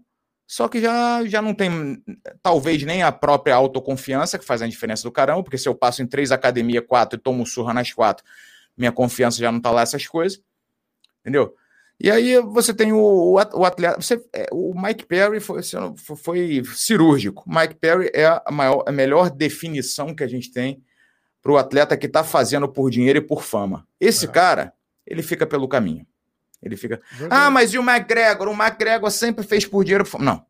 só 0.52 0.68
que 0.68 0.82
já, 0.82 1.26
já 1.28 1.42
não 1.42 1.54
tem, 1.54 2.04
talvez, 2.44 2.84
nem 2.84 3.02
a 3.02 3.10
própria 3.10 3.56
autoconfiança, 3.56 4.38
que 4.38 4.44
faz 4.44 4.62
a 4.62 4.68
diferença 4.68 5.02
do 5.04 5.10
caramba, 5.10 5.42
porque 5.44 5.58
se 5.58 5.70
eu 5.70 5.74
passo 5.74 6.04
em 6.04 6.06
três 6.06 6.30
academias, 6.30 6.84
quatro, 6.86 7.18
e 7.18 7.22
tomo 7.22 7.46
surra 7.46 7.74
nas 7.74 7.94
quatro, 7.94 8.26
minha 8.76 8.92
confiança 8.92 9.38
já 9.38 9.50
não 9.50 9.62
tá 9.62 9.72
lá, 9.72 9.82
essas 9.82 10.06
coisas. 10.06 10.42
Entendeu? 11.22 11.56
E 11.98 12.12
aí 12.12 12.38
você 12.42 12.74
tem 12.74 12.92
o, 12.92 13.36
o 13.36 13.66
atleta. 13.66 14.02
Você, 14.02 14.22
é, 14.34 14.48
o 14.52 14.74
Mike 14.76 15.06
Perry 15.06 15.40
foi, 15.40 15.62
foi 16.18 16.62
cirúrgico. 16.76 17.46
O 17.48 17.58
Mike 17.58 17.76
Perry 17.76 18.12
é 18.14 18.26
a, 18.26 18.52
maior, 18.52 18.84
a 18.86 18.92
melhor 18.92 19.30
definição 19.30 20.14
que 20.14 20.22
a 20.22 20.28
gente 20.28 20.52
tem 20.52 20.84
para 21.42 21.54
o 21.54 21.58
atleta 21.58 21.96
que 21.96 22.08
está 22.08 22.26
fazendo 22.26 22.68
por 22.68 22.92
dinheiro 22.92 23.20
e 23.20 23.26
por 23.26 23.42
fama. 23.42 23.88
Esse 24.02 24.26
é. 24.26 24.28
cara, 24.28 24.74
ele 25.08 25.24
fica 25.24 25.48
pelo 25.48 25.70
caminho. 25.70 26.06
Ele 26.62 26.78
fica, 26.78 27.02
ah, 27.30 27.50
mas 27.50 27.74
e 27.74 27.78
o 27.78 27.82
McGregor? 27.82 28.48
O 28.48 28.54
McGregor 28.54 29.10
sempre 29.10 29.44
fez 29.44 29.66
por 29.66 29.84
dinheiro. 29.84 30.06
Não. 30.20 30.46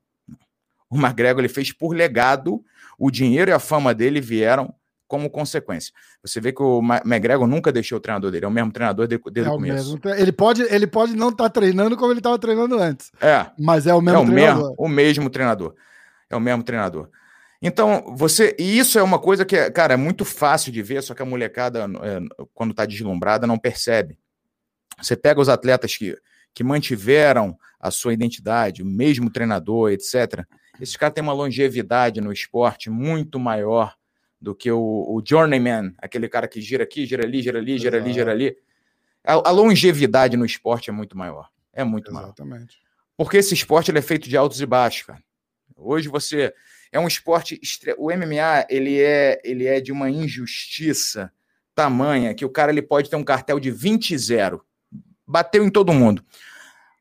O 0.90 0.98
McGregor 0.98 1.40
ele 1.40 1.48
fez 1.48 1.72
por 1.72 1.96
legado. 1.96 2.64
O 3.00 3.10
dinheiro 3.10 3.50
e 3.50 3.54
a 3.54 3.60
fama 3.60 3.94
dele 3.94 4.20
vieram 4.20 4.74
como 5.08 5.30
consequência. 5.30 5.94
Você 6.24 6.40
vê 6.40 6.54
que 6.54 6.62
o 6.64 6.80
McGregor 6.80 7.46
nunca 7.48 7.72
deixou 7.72 7.98
o 7.98 8.02
treinador 8.02 8.32
dele, 8.32 8.46
é 8.46 8.48
o 8.48 8.52
mesmo 8.52 8.72
treinador 8.72 9.08
desde, 9.08 9.42
é 9.42 9.50
o 9.50 9.56
começo. 9.56 10.00
Mesmo. 10.04 10.22
Ele 10.22 10.32
pode, 10.32 10.62
ele 10.62 10.88
pode 10.88 11.16
não 11.16 11.30
estar 11.30 11.46
tá 11.46 11.50
treinando 11.50 11.98
como 11.98 12.12
ele 12.12 12.20
estava 12.20 12.40
treinando 12.40 12.78
antes. 12.78 13.12
É. 13.20 13.48
Mas 13.60 13.88
é 13.88 13.94
o 13.94 14.00
mesmo 14.00 14.20
é 14.20 14.24
o 14.24 14.26
treinador. 14.26 14.64
Mesmo, 14.64 14.76
o 14.78 14.88
mesmo 14.88 15.30
treinador. 15.30 15.76
É 16.30 16.36
o 16.36 16.40
mesmo 16.40 16.64
treinador. 16.64 17.10
Então, 17.62 18.16
você. 18.16 18.56
E 18.58 18.78
isso 18.78 18.98
é 18.98 19.04
uma 19.04 19.20
coisa 19.20 19.44
que, 19.44 19.70
cara, 19.72 19.96
é 19.96 19.98
muito 19.98 20.24
fácil 20.24 20.72
de 20.72 20.82
ver, 20.82 21.04
só 21.04 21.14
que 21.14 21.22
a 21.22 21.26
molecada, 21.26 21.90
é, 22.04 22.46
quando 22.54 22.72
está 22.72 22.86
deslumbrada, 22.86 23.46
não 23.46 23.58
percebe. 23.58 24.18
Você 25.02 25.16
pega 25.16 25.42
os 25.42 25.50
atletas 25.50 25.96
que, 25.96 26.18
que 26.54 26.64
mantiveram 26.64 27.58
a 27.80 27.90
sua 27.90 28.14
identidade, 28.14 28.84
o 28.84 28.86
mesmo 28.86 29.30
treinador, 29.32 29.92
etc. 29.92 30.46
Esses 30.80 30.96
caras 30.96 31.14
têm 31.14 31.24
uma 31.24 31.34
longevidade 31.34 32.22
no 32.22 32.32
esporte 32.32 32.90
muito 32.90 33.40
maior 33.40 33.96
do 34.40 34.56
que 34.56 34.72
o, 34.72 34.80
o 34.80 35.22
journeyman, 35.24 35.94
aquele 36.00 36.28
cara 36.28 36.48
que 36.48 36.60
gira 36.60 36.84
aqui, 36.84 37.06
gira 37.06 37.24
ali, 37.24 37.42
gira 37.42 37.60
ali, 37.60 37.78
gira 37.78 37.98
ali, 37.98 38.14
gira 38.14 38.32
ali. 38.32 38.58
A, 39.24 39.34
a, 39.34 39.52
longevidade 39.52 40.36
no 40.36 40.46
esporte 40.46 40.90
é 40.90 40.94
muito 40.94 41.16
maior. 41.16 41.50
É 41.72 41.84
muito 41.84 42.10
Exatamente. 42.10 42.50
maior. 42.50 42.68
Porque 43.16 43.38
esse 43.38 43.54
esporte 43.54 43.96
é 43.96 44.02
feito 44.02 44.28
de 44.28 44.36
altos 44.36 44.60
e 44.60 44.66
baixos, 44.66 45.04
cara. 45.04 45.24
Hoje 45.78 46.10
você 46.10 46.54
é 46.92 47.00
um 47.00 47.08
esporte. 47.08 47.60
O 47.98 48.12
MMA 48.12 48.66
ele 48.70 49.00
é, 49.00 49.40
ele 49.44 49.66
é 49.66 49.80
de 49.80 49.92
uma 49.92 50.10
injustiça 50.10 51.32
tamanha 51.76 52.34
que 52.34 52.46
o 52.46 52.50
cara 52.50 52.72
ele 52.72 52.82
pode 52.82 53.10
ter 53.10 53.16
um 53.16 53.24
cartel 53.24 53.60
de 53.60 53.70
20 53.70 54.18
0. 54.18 54.66
Bateu 55.32 55.64
em 55.64 55.70
todo 55.70 55.94
mundo. 55.94 56.24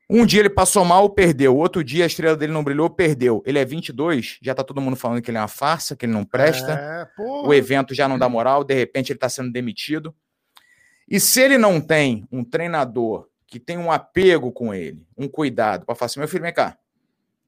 Um 0.09 0.25
dia 0.25 0.41
ele 0.41 0.49
passou 0.49 0.83
mal, 0.83 1.09
perdeu. 1.09 1.55
Outro 1.55 1.83
dia 1.83 2.03
a 2.03 2.07
estrela 2.07 2.35
dele 2.35 2.51
não 2.51 2.63
brilhou, 2.63 2.89
perdeu. 2.89 3.41
Ele 3.45 3.57
é 3.59 3.63
22, 3.63 4.39
já 4.41 4.53
tá 4.53 4.63
todo 4.63 4.81
mundo 4.81 4.95
falando 4.95 5.21
que 5.21 5.31
ele 5.31 5.37
é 5.37 5.41
uma 5.41 5.47
farsa, 5.47 5.95
que 5.95 6.05
ele 6.05 6.11
não 6.13 6.25
presta. 6.25 6.73
É, 6.73 7.07
o 7.17 7.53
evento 7.53 7.93
já 7.93 8.07
não 8.07 8.19
dá 8.19 8.27
moral, 8.27 8.63
de 8.63 8.73
repente 8.73 9.11
ele 9.11 9.19
tá 9.19 9.29
sendo 9.29 9.51
demitido. 9.51 10.13
E 11.07 11.19
se 11.19 11.41
ele 11.41 11.57
não 11.57 11.79
tem 11.79 12.27
um 12.31 12.43
treinador 12.43 13.27
que 13.47 13.59
tem 13.59 13.77
um 13.77 13.91
apego 13.91 14.51
com 14.51 14.73
ele, 14.73 15.05
um 15.17 15.27
cuidado, 15.27 15.85
para 15.85 15.95
falar 15.95 16.07
assim: 16.07 16.19
meu 16.19 16.27
filho, 16.27 16.43
vem 16.43 16.53
cá, 16.53 16.77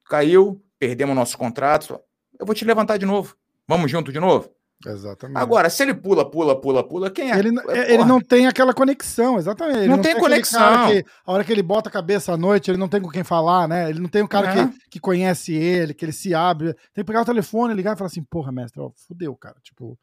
caiu, 0.06 0.64
perdemos 0.80 1.16
nosso 1.16 1.38
contrato, 1.38 2.00
eu 2.40 2.46
vou 2.46 2.56
te 2.56 2.66
levantar 2.66 2.98
de 2.98 3.06
novo. 3.06 3.36
Vamos 3.68 3.90
junto 3.90 4.12
de 4.12 4.20
novo? 4.20 4.50
Exatamente. 4.86 5.38
Agora, 5.38 5.70
se 5.70 5.84
ele 5.84 5.94
pula, 5.94 6.30
pula, 6.30 6.60
pula, 6.60 6.84
pula, 6.84 7.10
quem 7.10 7.32
é? 7.32 7.40
Ele, 7.40 7.50
é, 7.70 7.94
ele 7.94 8.06
não 8.06 8.20
tem 8.20 8.48
aquela 8.48 8.74
conexão, 8.74 9.38
exatamente. 9.38 9.80
Ele 9.80 9.88
não, 9.88 9.98
não 9.98 10.04
tem, 10.04 10.14
tem 10.14 10.22
conexão. 10.22 10.88
Que, 10.88 11.06
a 11.26 11.32
hora 11.32 11.44
que 11.44 11.52
ele 11.52 11.64
bota 11.64 11.90
a 11.90 11.92
cabeça 11.92 12.34
à 12.34 12.38
noite, 12.38 12.70
ele 12.70 12.78
não 12.78 12.88
tem 12.88 13.02
com 13.02 13.10
quem 13.10 13.24
falar, 13.24 13.68
né? 13.68 13.90
Ele 13.90 14.00
não 14.00 14.10
tem 14.10 14.24
um 14.24 14.28
cara 14.28 14.50
é. 14.50 14.68
que, 14.68 14.90
que 14.92 15.00
conhece 15.00 15.54
ele, 15.54 15.94
que 15.94 16.04
ele 16.06 16.12
se 16.12 16.34
abre. 16.34 16.74
Tem 16.94 17.04
que 17.04 17.06
pegar 17.06 17.22
o 17.22 17.26
telefone, 17.26 17.74
ligar 17.74 17.94
e 17.94 17.98
falar 17.98 18.08
assim: 18.08 18.24
porra, 18.24 18.52
mestre, 18.52 18.82
ó, 18.82 18.92
fudeu, 19.08 19.36
cara. 19.36 19.56
Tipo, 19.64 19.98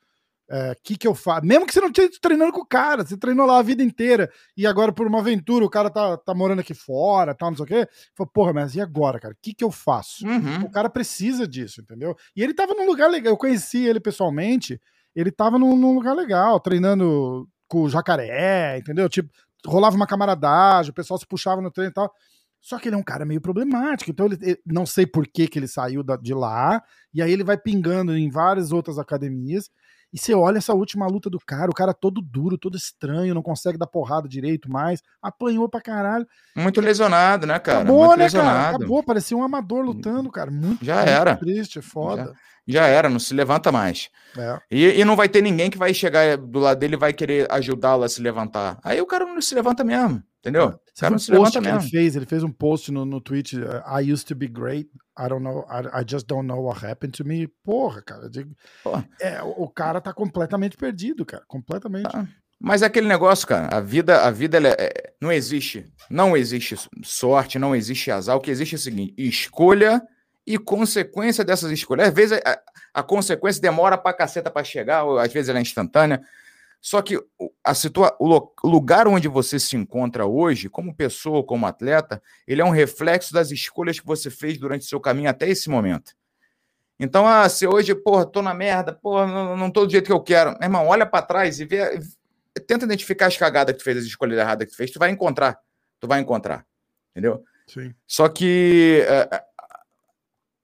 é, 0.53 0.77
que, 0.83 0.97
que 0.97 1.07
eu 1.07 1.15
faço? 1.15 1.47
Mesmo 1.47 1.65
que 1.65 1.73
você 1.73 1.81
não 1.81 1.89
esteja 1.89 2.11
treinando 2.21 2.53
com 2.53 2.63
o 2.63 2.67
cara, 2.67 3.05
você 3.05 3.17
treinou 3.17 3.47
lá 3.47 3.59
a 3.59 3.63
vida 3.63 3.85
inteira 3.85 4.29
e 4.57 4.67
agora 4.67 4.93
por 4.93 5.07
uma 5.07 5.21
aventura 5.21 5.65
o 5.65 5.71
cara 5.71 5.89
tá, 5.89 6.17
tá 6.17 6.35
morando 6.35 6.59
aqui 6.59 6.75
fora, 6.75 7.35
tal, 7.35 7.51
não 7.51 7.57
sei 7.57 7.65
o 7.65 7.69
quê. 7.69 7.89
Falou, 8.17 8.31
porra, 8.33 8.53
mas 8.53 8.75
e 8.75 8.81
agora, 8.81 9.21
cara? 9.21 9.33
O 9.33 9.37
que, 9.41 9.55
que 9.55 9.63
eu 9.63 9.71
faço? 9.71 10.27
Uhum. 10.27 10.63
O 10.65 10.71
cara 10.71 10.91
precisa 10.91 11.47
disso, 11.47 11.81
entendeu? 11.81 12.17
E 12.35 12.43
ele 12.43 12.53
tava 12.53 12.75
num 12.75 12.85
lugar 12.85 13.09
legal, 13.09 13.33
eu 13.33 13.37
conheci 13.37 13.87
ele 13.87 14.01
pessoalmente, 14.01 14.81
ele 15.15 15.31
tava 15.31 15.57
num, 15.57 15.77
num 15.77 15.95
lugar 15.95 16.15
legal, 16.15 16.59
treinando 16.59 17.49
com 17.69 17.83
o 17.83 17.89
jacaré, 17.89 18.77
entendeu? 18.77 19.09
Tipo, 19.09 19.31
rolava 19.65 19.95
uma 19.95 20.07
camaradagem, 20.07 20.91
o 20.91 20.95
pessoal 20.95 21.19
se 21.19 21.27
puxava 21.27 21.63
no 21.63 21.71
treino 21.71 21.93
e 21.93 21.95
tal. 21.95 22.13
Só 22.61 22.77
que 22.77 22.89
ele 22.89 22.97
é 22.97 22.99
um 22.99 23.05
cara 23.05 23.25
meio 23.25 23.41
problemático, 23.41 24.11
então 24.11 24.27
ele, 24.27 24.39
ele 24.43 24.61
não 24.67 24.85
sei 24.85 25.07
por 25.07 25.27
que, 25.29 25.47
que 25.47 25.59
ele 25.59 25.69
saiu 25.69 26.03
da, 26.03 26.17
de 26.17 26.35
lá, 26.35 26.83
e 27.15 27.23
aí 27.23 27.33
ele 27.33 27.45
vai 27.45 27.57
pingando 27.57 28.17
em 28.17 28.29
várias 28.29 28.73
outras 28.73 28.99
academias. 28.99 29.71
E 30.13 30.19
você 30.19 30.35
olha 30.35 30.59
essa 30.59 30.75
última 30.75 31.07
luta 31.07 31.31
do 31.31 31.39
cara, 31.39 31.71
o 31.71 31.75
cara 31.75 31.95
todo 31.95 32.21
duro, 32.21 32.59
todo 32.59 32.77
estranho, 32.77 33.35
não 33.35 33.43
consegue 33.43 33.79
dar 33.79 33.87
porrada 33.87 34.29
direito 34.29 34.71
mais, 34.71 35.03
apanhou 35.23 35.69
pra 35.69 35.81
caralho. 35.81 36.27
Muito 36.57 36.81
lesionado, 36.81 37.47
né, 37.47 37.59
cara? 37.59 37.81
Acabou, 37.81 38.07
Muito 38.07 38.19
né, 38.19 38.25
lesionado. 38.25 38.55
cara? 38.57 38.77
Acabou, 38.77 39.03
parecia 39.03 39.37
um 39.37 39.43
amador 39.43 39.85
lutando, 39.85 40.31
cara. 40.31 40.51
Muito, 40.51 40.85
Já 40.85 41.03
era. 41.05 41.37
triste, 41.37 41.79
é 41.79 41.83
foda. 41.83 42.25
Já 42.25 42.33
já 42.71 42.87
era, 42.87 43.09
não 43.09 43.19
se 43.19 43.35
levanta 43.35 43.73
mais. 43.73 44.09
É. 44.37 44.61
E, 44.71 45.01
e, 45.01 45.05
não 45.05 45.17
vai 45.17 45.29
ter 45.29 45.43
ninguém 45.43 45.71
que 45.71 45.79
vai 45.79 45.93
chegar 45.93 46.37
do 46.37 46.59
lado 46.59 46.79
dele 46.79 46.95
e 46.95 46.99
vai 46.99 47.13
querer 47.13 47.47
ajudá-lo 47.51 48.05
a 48.05 48.09
se 48.09 48.23
levantar. 48.23 48.79
Aí 48.83 49.01
o 49.01 49.07
cara 49.07 49.25
não 49.25 49.41
se 49.41 49.55
levanta 49.55 49.83
mesmo, 49.83 50.23
entendeu? 50.39 50.63
É. 50.63 50.67
O 50.67 51.01
cara 51.01 51.11
não 51.11 51.19
se 51.19 51.33
levanta 51.33 51.61
mesmo. 51.61 51.81
Ele 51.81 51.91
fez, 51.91 52.17
ele 52.17 52.27
fez 52.27 52.43
um 52.43 52.53
post 52.53 52.93
no, 52.93 53.05
no 53.05 53.21
tweet, 53.21 53.59
uh, 53.59 53.83
I 53.87 54.13
used 54.13 54.29
to 54.29 54.35
be 54.35 54.47
great, 54.47 54.89
I 55.19 55.29
don't 55.29 55.43
know, 55.43 55.67
I, 55.69 56.01
I, 56.01 56.05
just 56.07 56.27
don't 56.27 56.47
know 56.47 56.63
what 56.63 56.85
happened 56.85 57.17
to 57.17 57.25
me. 57.25 57.49
Porra, 57.65 58.03
cara, 58.03 58.29
digo, 58.29 58.55
Porra. 58.85 59.09
É, 59.21 59.43
o, 59.43 59.65
o, 59.65 59.69
cara 59.69 60.01
tá 60.01 60.13
completamente 60.13 60.77
perdido, 60.77 61.25
cara, 61.25 61.43
completamente. 61.49 62.11
Tá. 62.11 62.27
Mas 62.63 62.83
é 62.83 62.87
aquele 62.87 63.09
negócio, 63.09 63.49
cara, 63.49 63.75
a 63.75 63.81
vida, 63.81 64.23
a 64.23 64.31
vida 64.31 64.59
é, 64.59 64.77
é, 64.79 65.13
não 65.21 65.33
existe, 65.33 65.91
não 66.11 66.37
existe 66.37 66.77
sorte, 67.03 67.59
não 67.59 67.75
existe 67.75 68.11
azar, 68.11 68.37
o 68.37 68.41
que 68.41 68.51
existe 68.51 68.75
é 68.75 68.79
o 68.79 68.81
seguinte, 68.81 69.15
escolha 69.17 70.03
e 70.47 70.59
consequência 70.59 71.45
dessas 71.45 71.71
escolhas. 71.71 72.09
Às 72.09 72.15
vezes 72.15 72.41
a, 72.45 72.61
a 72.95 73.03
consequência 73.03 73.61
demora 73.61 73.97
pra 73.97 74.13
caceta 74.13 74.51
para 74.51 74.65
chegar, 74.65 75.05
ou 75.05 75.19
às 75.19 75.33
vezes 75.33 75.49
ela 75.49 75.59
é 75.59 75.63
instantânea. 75.63 76.23
Só 76.81 77.03
que 77.03 77.19
a 77.63 77.75
situa 77.75 78.17
o 78.19 78.51
lugar 78.65 79.07
onde 79.07 79.29
você 79.29 79.59
se 79.59 79.77
encontra 79.77 80.25
hoje, 80.25 80.69
como 80.69 80.95
pessoa, 80.95 81.45
como 81.45 81.67
atleta, 81.67 82.23
ele 82.47 82.63
é 82.63 82.65
um 82.65 82.71
reflexo 82.71 83.35
das 83.35 83.51
escolhas 83.51 84.01
que 84.01 84.07
você 84.07 84.31
fez 84.31 84.59
durante 84.59 84.83
o 84.83 84.89
seu 84.89 84.99
caminho 84.99 85.29
até 85.29 85.49
esse 85.49 85.69
momento. 85.69 86.15
Então, 86.99 87.27
ah, 87.27 87.49
se 87.49 87.67
hoje, 87.67 87.95
porra, 87.95 88.27
tô 88.27 88.43
na 88.43 88.55
merda, 88.55 88.93
porra, 88.93 89.27
não, 89.27 89.57
não 89.57 89.71
tô 89.71 89.87
do 89.87 89.93
jeito 89.93 90.07
que 90.07 90.13
eu 90.13 90.23
quero. 90.23 90.53
Meu 90.53 90.65
irmão, 90.65 90.87
olha 90.87 91.07
para 91.07 91.25
trás 91.25 91.61
e 91.61 91.65
vê, 91.65 91.99
tenta 92.67 92.85
identificar 92.85 93.27
as 93.27 93.37
cagadas 93.37 93.75
que 93.75 93.79
tu 93.81 93.85
fez, 93.85 93.99
as 93.99 94.05
escolhas 94.05 94.39
erradas 94.39 94.67
que 94.67 94.73
tu 94.73 94.77
fez, 94.77 94.91
tu 94.91 94.99
vai 94.99 95.11
encontrar. 95.11 95.59
Tu 95.99 96.07
vai 96.07 96.21
encontrar. 96.21 96.67
Entendeu? 97.11 97.43
Sim. 97.67 97.95
Só 98.07 98.29
que 98.29 99.05
é, 99.07 99.43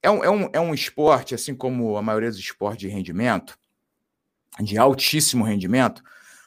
é 0.03 0.11
um, 0.11 0.25
é, 0.25 0.31
um, 0.31 0.51
é 0.53 0.61
um 0.61 0.75
esporte, 0.75 1.35
assim 1.35 1.55
como 1.55 1.97
a 1.97 2.03
maioria 2.03 2.31
dos 2.31 2.39
esportes 2.39 2.81
de 2.81 2.89
rendimento, 2.89 3.59
de 4.61 4.79
altíssimo 4.79 5.45
rendimento, 5.45 6.03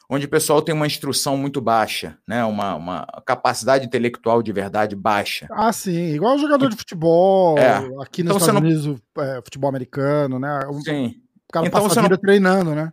onde 0.08 0.26
o 0.26 0.28
pessoal 0.28 0.60
tem 0.60 0.74
uma 0.74 0.86
instrução 0.86 1.36
muito 1.36 1.60
baixa, 1.60 2.18
né? 2.26 2.44
uma, 2.44 2.74
uma 2.74 3.06
capacidade 3.24 3.86
intelectual 3.86 4.42
de 4.42 4.52
verdade 4.52 4.96
baixa. 4.96 5.46
Ah, 5.52 5.72
sim, 5.72 6.14
igual 6.14 6.36
jogador 6.36 6.68
de 6.68 6.76
futebol, 6.76 7.56
é. 7.56 7.76
aqui 8.02 8.24
nos 8.24 8.34
então, 8.34 8.36
Estados 8.38 8.60
Unidos, 8.60 9.02
é, 9.18 9.40
futebol 9.42 9.68
americano, 9.68 10.38
né? 10.38 10.60
Sim. 10.84 11.20
O 11.48 11.52
cara 11.52 11.66
então, 11.66 11.82
passa 11.82 12.00
a 12.00 12.02
vida 12.02 12.16
não... 12.16 12.20
treinando, 12.20 12.74
né? 12.74 12.92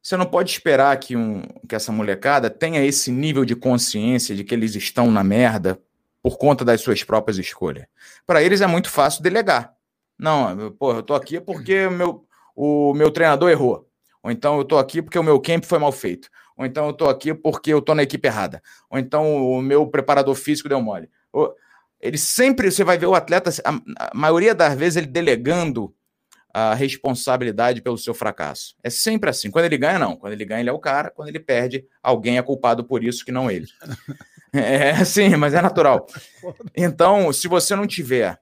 Você 0.00 0.16
não 0.16 0.26
pode 0.26 0.50
esperar 0.50 0.96
que, 0.98 1.16
um, 1.16 1.42
que 1.66 1.74
essa 1.74 1.90
molecada 1.90 2.50
tenha 2.50 2.84
esse 2.84 3.10
nível 3.10 3.44
de 3.44 3.56
consciência 3.56 4.36
de 4.36 4.44
que 4.44 4.54
eles 4.54 4.74
estão 4.74 5.10
na 5.10 5.24
merda 5.24 5.80
por 6.22 6.38
conta 6.38 6.64
das 6.64 6.80
suas 6.82 7.02
próprias 7.02 7.38
escolhas. 7.38 7.86
Para 8.26 8.42
eles 8.42 8.60
é 8.60 8.66
muito 8.66 8.90
fácil 8.90 9.22
delegar. 9.22 9.73
Não, 10.18 10.70
pô, 10.72 10.92
eu 10.92 11.02
tô 11.02 11.14
aqui 11.14 11.40
porque 11.40 11.88
meu, 11.88 12.26
o 12.54 12.94
meu 12.94 13.10
treinador 13.10 13.50
errou. 13.50 13.88
Ou 14.22 14.30
então 14.30 14.56
eu 14.56 14.64
tô 14.64 14.78
aqui 14.78 15.02
porque 15.02 15.18
o 15.18 15.22
meu 15.22 15.40
camp 15.40 15.64
foi 15.64 15.78
mal 15.78 15.92
feito. 15.92 16.28
Ou 16.56 16.64
então 16.64 16.86
eu 16.86 16.92
tô 16.92 17.08
aqui 17.08 17.34
porque 17.34 17.72
eu 17.72 17.82
tô 17.82 17.94
na 17.94 18.02
equipe 18.02 18.26
errada. 18.26 18.62
Ou 18.88 18.98
então 18.98 19.36
o 19.36 19.60
meu 19.60 19.86
preparador 19.86 20.34
físico 20.34 20.68
deu 20.68 20.80
mole. 20.80 21.10
Ele 22.00 22.18
sempre, 22.18 22.70
você 22.70 22.84
vai 22.84 22.96
ver 22.96 23.06
o 23.06 23.14
atleta, 23.14 23.50
a, 23.64 24.08
a 24.08 24.10
maioria 24.14 24.54
das 24.54 24.74
vezes, 24.74 24.96
ele 24.96 25.06
delegando 25.06 25.94
a 26.52 26.72
responsabilidade 26.72 27.82
pelo 27.82 27.98
seu 27.98 28.14
fracasso. 28.14 28.76
É 28.82 28.88
sempre 28.88 29.28
assim. 29.28 29.50
Quando 29.50 29.64
ele 29.64 29.76
ganha, 29.76 29.98
não. 29.98 30.14
Quando 30.14 30.34
ele 30.34 30.44
ganha, 30.44 30.60
ele 30.60 30.70
é 30.70 30.72
o 30.72 30.78
cara. 30.78 31.10
Quando 31.10 31.28
ele 31.28 31.40
perde, 31.40 31.84
alguém 32.02 32.38
é 32.38 32.42
culpado 32.42 32.84
por 32.84 33.02
isso 33.02 33.24
que 33.24 33.32
não 33.32 33.50
ele. 33.50 33.66
É, 34.56 35.04
sim, 35.04 35.34
mas 35.34 35.52
é 35.52 35.60
natural. 35.60 36.06
Então, 36.76 37.32
se 37.32 37.48
você 37.48 37.74
não 37.74 37.88
tiver 37.88 38.38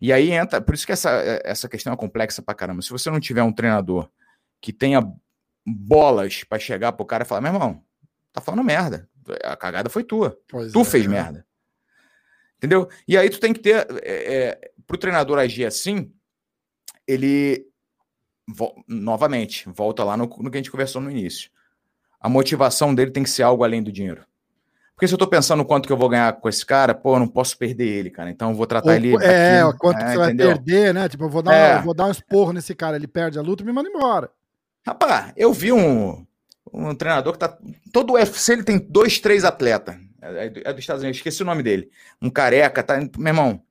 e 0.00 0.12
aí 0.12 0.30
entra, 0.30 0.60
por 0.60 0.74
isso 0.74 0.86
que 0.86 0.92
essa, 0.92 1.10
essa 1.44 1.68
questão 1.68 1.92
é 1.92 1.96
complexa 1.96 2.40
pra 2.40 2.54
caramba. 2.54 2.80
Se 2.80 2.90
você 2.90 3.10
não 3.10 3.20
tiver 3.20 3.42
um 3.42 3.52
treinador 3.52 4.08
que 4.60 4.72
tenha 4.72 5.02
bolas 5.66 6.42
para 6.44 6.58
chegar 6.58 6.92
pro 6.92 7.04
cara 7.04 7.24
e 7.24 7.26
falar, 7.26 7.40
meu 7.42 7.52
irmão, 7.52 7.84
tá 8.32 8.40
falando 8.40 8.64
merda. 8.64 9.08
A 9.44 9.56
cagada 9.56 9.90
foi 9.90 10.02
tua. 10.02 10.38
Pois 10.48 10.72
tu 10.72 10.80
é, 10.80 10.84
fez 10.84 11.04
é. 11.04 11.08
merda. 11.08 11.46
Entendeu? 12.56 12.88
E 13.06 13.16
aí 13.16 13.28
tu 13.28 13.38
tem 13.38 13.52
que 13.52 13.60
ter. 13.60 13.86
É, 14.02 14.34
é, 14.34 14.72
pro 14.86 14.98
treinador 14.98 15.38
agir 15.38 15.66
assim, 15.66 16.12
ele. 17.06 17.66
Vo, 18.48 18.74
novamente, 18.88 19.68
volta 19.68 20.02
lá 20.02 20.16
no, 20.16 20.24
no 20.24 20.50
que 20.50 20.56
a 20.56 20.60
gente 20.60 20.70
conversou 20.70 21.00
no 21.00 21.10
início. 21.10 21.50
A 22.18 22.28
motivação 22.28 22.94
dele 22.94 23.10
tem 23.10 23.22
que 23.22 23.30
ser 23.30 23.44
algo 23.44 23.64
além 23.64 23.82
do 23.82 23.92
dinheiro. 23.92 24.26
Porque 25.00 25.08
se 25.08 25.14
eu 25.14 25.18
tô 25.18 25.26
pensando 25.26 25.64
quanto 25.64 25.86
que 25.86 25.92
eu 25.94 25.96
vou 25.96 26.10
ganhar 26.10 26.30
com 26.34 26.46
esse 26.46 26.64
cara, 26.66 26.94
pô, 26.94 27.14
eu 27.14 27.20
não 27.20 27.26
posso 27.26 27.56
perder 27.56 27.86
ele, 27.86 28.10
cara. 28.10 28.28
Então 28.28 28.50
eu 28.50 28.54
vou 28.54 28.66
tratar 28.66 28.96
ele. 28.96 29.16
É, 29.24 29.62
aqui, 29.62 29.78
quanto 29.78 29.96
é, 29.96 30.04
que 30.04 30.10
você 30.10 30.24
entendeu? 30.24 30.46
vai 30.48 30.56
perder, 30.56 30.92
né? 30.92 31.08
Tipo, 31.08 31.24
eu 31.24 31.30
vou 31.30 31.40
dar, 31.40 31.54
é. 31.54 31.78
eu 31.78 31.82
vou 31.84 31.94
dar 31.94 32.04
um 32.04 32.10
esporro 32.10 32.52
nesse 32.52 32.74
cara, 32.74 32.96
ele 32.96 33.06
perde 33.06 33.38
a 33.38 33.42
luta 33.42 33.62
e 33.62 33.66
me 33.66 33.72
manda 33.72 33.88
embora. 33.88 34.30
Rapaz, 34.86 35.32
eu 35.38 35.54
vi 35.54 35.72
um, 35.72 36.22
um 36.70 36.94
treinador 36.94 37.32
que 37.32 37.38
tá. 37.38 37.56
Todo 37.90 38.10
o 38.10 38.12
UFC 38.16 38.52
ele 38.52 38.62
tem 38.62 38.78
dois, 38.78 39.18
três 39.18 39.42
atletas. 39.42 39.96
É, 40.20 40.28
é, 40.44 40.52
é 40.66 40.70
dos 40.74 40.80
Estados 40.80 41.02
Unidos, 41.02 41.16
esqueci 41.16 41.42
o 41.42 41.46
nome 41.46 41.62
dele. 41.62 41.88
Um 42.20 42.28
careca, 42.28 42.82
tá? 42.82 42.98
Meu 43.16 43.28
irmão, 43.28 43.62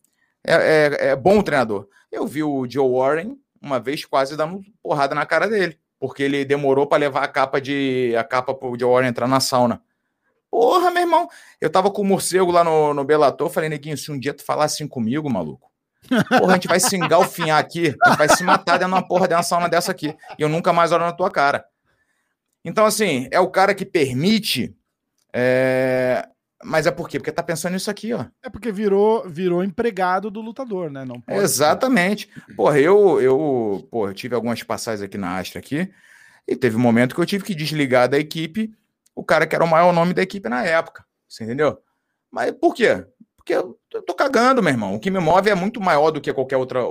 é, 0.44 0.56
é, 0.56 1.08
é 1.10 1.16
bom 1.16 1.38
o 1.38 1.44
treinador. 1.44 1.88
Eu 2.12 2.26
vi 2.26 2.42
o 2.42 2.66
Joe 2.68 2.92
Warren 2.92 3.38
uma 3.62 3.80
vez 3.80 4.04
quase 4.04 4.36
dando 4.36 4.64
porrada 4.82 5.14
na 5.14 5.28
cara 5.28 5.48
dele, 5.48 5.78
porque 6.00 6.24
ele 6.24 6.44
demorou 6.44 6.88
para 6.88 6.98
levar 6.98 7.22
a 7.22 7.28
capa 7.28 7.62
de 7.62 8.16
a 8.18 8.24
capa 8.24 8.52
pro 8.52 8.76
Joe 8.76 8.94
Warren 8.94 9.10
entrar 9.10 9.28
na 9.28 9.40
sauna. 9.40 9.80
Porra, 10.52 10.92
meu 10.92 11.04
irmão. 11.04 11.28
Eu 11.62 11.70
tava 11.70 11.92
com 11.92 12.02
o 12.02 12.06
morcego 12.06 12.52
lá 12.52 12.64
no, 12.64 12.94
no 12.94 13.04
Belator, 13.04 13.50
falei, 13.50 13.70
neguinho, 13.70 13.98
se 13.98 14.12
um 14.12 14.20
dia 14.20 14.34
tu 14.34 14.44
falar 14.44 14.66
assim 14.66 14.88
comigo, 14.88 15.30
maluco, 15.30 15.72
porra, 16.08 16.54
a 16.54 16.56
gente 16.56 16.68
vai 16.68 16.80
se 16.80 16.96
engalfinhar 16.96 17.60
aqui, 17.60 17.96
a 18.04 18.10
gente 18.10 18.18
vai 18.18 18.30
se 18.30 18.44
matar 18.44 18.78
dentro 18.78 18.94
de 18.94 19.00
uma 19.00 19.08
porra 19.08 19.28
de 19.28 19.34
uma 19.36 19.44
sauna 19.44 19.70
dessa 19.70 19.92
aqui. 19.92 20.16
E 20.38 20.42
eu 20.42 20.50
nunca 20.50 20.74
mais 20.74 20.92
olho 20.92 21.06
na 21.06 21.12
tua 21.12 21.30
cara. 21.30 21.66
Então, 22.64 22.86
assim, 22.86 23.28
é 23.32 23.40
o 23.40 23.50
cara 23.50 23.74
que 23.74 23.86
permite. 23.86 24.76
É... 25.34 26.28
Mas 26.62 26.86
é 26.86 26.92
por 26.92 27.08
quê? 27.08 27.18
Porque 27.18 27.32
tá 27.32 27.42
pensando 27.42 27.74
nisso 27.74 27.90
aqui, 27.90 28.12
ó. 28.12 28.26
É 28.44 28.50
porque 28.50 28.70
virou, 28.70 29.24
virou 29.30 29.64
empregado 29.64 30.30
do 30.30 30.42
lutador, 30.42 30.92
né? 30.92 31.06
Não 31.06 31.22
pode 31.22 31.40
Exatamente. 31.40 32.30
Porra, 32.54 32.78
eu, 32.78 33.22
eu, 33.22 33.88
porra, 33.90 34.12
eu 34.12 34.14
tive 34.14 34.36
algumas 34.36 34.62
passagens 34.62 35.02
aqui 35.02 35.18
na 35.18 35.38
Astra 35.38 35.60
aqui, 35.60 35.90
e 36.46 36.56
teve 36.58 36.76
um 36.76 36.82
momento 36.82 37.16
que 37.16 37.22
eu 37.22 37.26
tive 37.26 37.46
que 37.46 37.56
desligar 37.56 38.10
da 38.10 38.20
equipe 38.20 38.74
o 39.20 39.24
cara 39.24 39.46
que 39.46 39.56
era 39.56 39.64
o 39.64 39.68
maior 39.68 39.92
nome 39.94 40.14
da 40.14 40.22
equipe 40.22 40.48
na 40.50 40.64
época. 40.64 41.06
Você 41.28 41.44
entendeu? 41.44 41.82
Mas 42.32 42.52
por 42.52 42.74
quê? 42.74 43.06
porque 43.50 43.54
eu 43.56 44.04
tô 44.04 44.14
cagando, 44.14 44.62
meu 44.62 44.72
irmão. 44.72 44.96
O 44.96 45.00
que 45.00 45.10
me 45.10 45.20
move 45.20 45.50
é 45.50 45.56
muito 45.56 45.82
maior 45.82 46.12
do 46.12 46.22
que 46.22 46.32
qualquer 46.32 46.58
outra, 46.58 46.82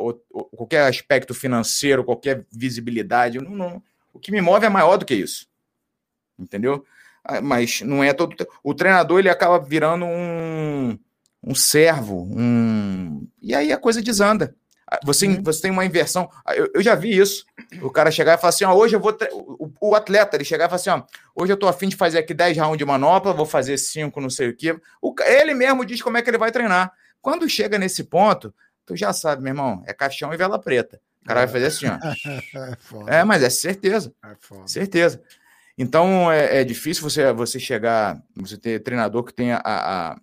qualquer 0.56 0.88
aspecto 0.88 1.32
financeiro, 1.32 2.04
qualquer 2.04 2.44
visibilidade. 2.50 3.38
Não, 3.38 3.50
não. 3.52 3.82
O 4.12 4.18
que 4.18 4.32
me 4.32 4.40
move 4.40 4.66
é 4.66 4.68
maior 4.68 4.96
do 4.96 5.04
que 5.04 5.14
isso. 5.14 5.46
Entendeu? 6.36 6.84
Ah, 7.24 7.40
mas 7.40 7.82
não 7.82 8.02
é 8.02 8.12
todo. 8.12 8.34
O 8.62 8.74
treinador 8.74 9.20
ele 9.20 9.28
acaba 9.28 9.60
virando 9.60 10.04
um, 10.04 10.98
um 11.44 11.54
servo, 11.54 12.28
um. 12.30 13.28
E 13.40 13.54
aí 13.54 13.72
a 13.72 13.78
coisa 13.78 14.02
desanda. 14.02 14.54
Ah, 14.90 14.98
você, 15.04 15.26
uhum. 15.26 15.42
você 15.42 15.60
tem 15.60 15.70
uma 15.70 15.84
inversão. 15.84 16.30
Ah, 16.46 16.56
eu, 16.56 16.70
eu, 16.74 16.82
já 16.82 16.94
vi 16.94 17.16
isso. 17.16 17.44
O 17.82 17.90
cara 17.90 18.10
chegar 18.10 18.34
e 18.34 18.40
falar 18.40 18.48
assim: 18.48 18.64
ó, 18.64 18.74
hoje 18.74 18.96
eu 18.96 19.00
vou. 19.00 19.16
O, 19.32 19.70
o, 19.90 19.94
atleta, 19.94 20.36
ele 20.36 20.44
chegar 20.44 20.64
e 20.64 20.68
falar 20.68 20.76
assim: 20.76 20.90
ó, 20.90 21.02
hoje 21.34 21.52
eu 21.52 21.56
tô 21.56 21.68
afim 21.68 21.88
de 21.88 21.96
fazer 21.96 22.18
aqui 22.18 22.32
10 22.32 22.56
rounds 22.56 22.78
de 22.78 22.84
manopla, 22.86 23.34
vou 23.34 23.44
fazer 23.44 23.76
5, 23.76 24.18
não 24.20 24.30
sei 24.30 24.48
o 24.48 24.56
quê. 24.56 24.78
O, 25.02 25.14
ele 25.26 25.52
mesmo 25.52 25.84
diz 25.84 26.00
como 26.00 26.16
é 26.16 26.22
que 26.22 26.30
ele 26.30 26.38
vai 26.38 26.50
treinar. 26.50 26.90
Quando 27.20 27.48
chega 27.48 27.78
nesse 27.78 28.04
ponto, 28.04 28.54
tu 28.86 28.96
já 28.96 29.12
sabe, 29.12 29.42
meu 29.42 29.50
irmão, 29.50 29.82
é 29.86 29.92
caixão 29.92 30.32
e 30.32 30.36
vela 30.36 30.58
preta. 30.58 30.98
O 31.22 31.26
cara 31.26 31.40
vai 31.40 31.48
fazer 31.48 31.66
assim, 31.66 31.86
ó. 31.86 31.98
é, 33.10 33.18
é, 33.18 33.24
mas 33.24 33.42
é 33.42 33.50
certeza. 33.50 34.14
É 34.24 34.36
certeza. 34.66 35.22
Então 35.76 36.32
é, 36.32 36.60
é, 36.60 36.64
difícil 36.64 37.02
você, 37.02 37.30
você 37.32 37.60
chegar, 37.60 38.20
você 38.34 38.56
ter 38.56 38.82
treinador 38.82 39.22
que 39.22 39.34
tenha 39.34 39.60
a, 39.62 40.12
a, 40.12 40.20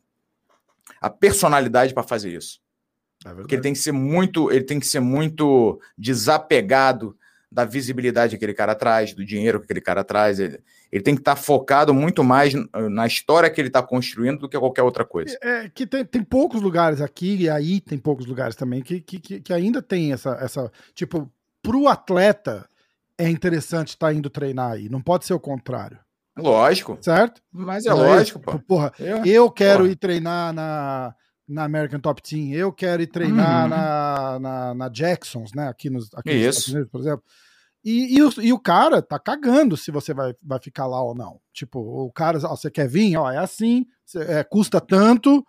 a 1.01 1.09
personalidade 1.09 1.93
para 1.93 2.01
fazer 2.01 2.31
isso. 2.31 2.64
É 3.25 3.33
Porque 3.33 3.55
ele 3.55 3.61
tem 3.61 3.73
que 3.73 3.79
ser 3.79 3.91
muito, 3.91 4.51
ele 4.51 4.63
tem 4.63 4.79
que 4.79 4.85
ser 4.85 4.99
muito 4.99 5.79
desapegado 5.97 7.17
da 7.51 7.63
visibilidade 7.63 8.31
que 8.31 8.35
aquele 8.35 8.53
cara 8.53 8.75
traz, 8.75 9.13
do 9.13 9.25
dinheiro 9.25 9.59
que 9.59 9.65
aquele 9.65 9.81
cara 9.81 10.03
traz. 10.03 10.39
Ele, 10.39 10.59
ele 10.91 11.03
tem 11.03 11.15
que 11.15 11.21
estar 11.21 11.35
tá 11.35 11.41
focado 11.41 11.93
muito 11.93 12.23
mais 12.23 12.53
na 12.91 13.07
história 13.07 13.49
que 13.49 13.59
ele 13.59 13.69
está 13.69 13.81
construindo 13.81 14.39
do 14.39 14.49
que 14.49 14.59
qualquer 14.59 14.83
outra 14.83 15.05
coisa. 15.05 15.37
É, 15.41 15.65
é 15.65 15.69
que 15.69 15.87
tem, 15.87 16.03
tem 16.03 16.23
poucos 16.23 16.61
lugares 16.61 17.01
aqui, 17.01 17.35
e 17.37 17.49
aí 17.49 17.79
tem 17.79 17.97
poucos 17.97 18.25
lugares 18.25 18.55
também, 18.55 18.81
que, 18.81 18.99
que, 18.99 19.39
que 19.39 19.53
ainda 19.53 19.81
tem 19.81 20.11
essa, 20.11 20.31
essa. 20.41 20.71
Tipo, 20.93 21.31
pro 21.61 21.87
atleta 21.87 22.67
é 23.17 23.29
interessante 23.29 23.89
estar 23.89 24.07
tá 24.07 24.13
indo 24.13 24.29
treinar 24.29 24.73
aí. 24.73 24.89
Não 24.89 25.01
pode 25.01 25.25
ser 25.25 25.33
o 25.33 25.39
contrário. 25.39 25.97
Lógico. 26.37 26.97
Certo? 27.01 27.41
Mas 27.51 27.85
é 27.85 27.93
lógico, 27.93 28.39
pô. 28.39 28.59
Porra, 28.59 28.91
eu, 28.99 29.25
eu 29.25 29.49
quero 29.49 29.79
porra. 29.79 29.91
ir 29.91 29.95
treinar 29.95 30.53
na, 30.53 31.15
na 31.47 31.63
American 31.63 31.99
Top 31.99 32.21
Team, 32.21 32.51
eu 32.51 32.71
quero 32.73 33.01
ir 33.01 33.07
treinar 33.07 33.63
uhum. 33.63 33.69
na, 33.69 34.39
na, 34.39 34.73
na, 34.73 34.89
Jacksons, 34.89 35.51
né? 35.53 35.67
Aqui 35.67 35.89
nos, 35.89 36.09
aqui 36.13 36.33
nos 36.33 36.57
Estados 36.57 36.67
Unidos, 36.69 36.91
por 36.91 37.01
exemplo. 37.01 37.23
E, 37.83 38.17
e, 38.17 38.23
o, 38.23 38.33
e 38.41 38.51
o 38.51 38.59
cara 38.59 38.99
tá 39.01 39.19
cagando 39.19 39.77
se 39.77 39.91
você 39.91 40.11
vai, 40.11 40.33
vai 40.41 40.59
ficar 40.59 40.87
lá 40.87 41.01
ou 41.03 41.13
não. 41.13 41.39
Tipo, 41.53 41.79
o 41.79 42.11
cara, 42.11 42.39
ó, 42.43 42.55
você 42.55 42.71
quer 42.71 42.87
vir? 42.87 43.15
Ó, 43.15 43.31
é 43.31 43.37
assim, 43.37 43.85
é, 44.15 44.43
custa 44.43 44.81
tanto, 44.81 45.45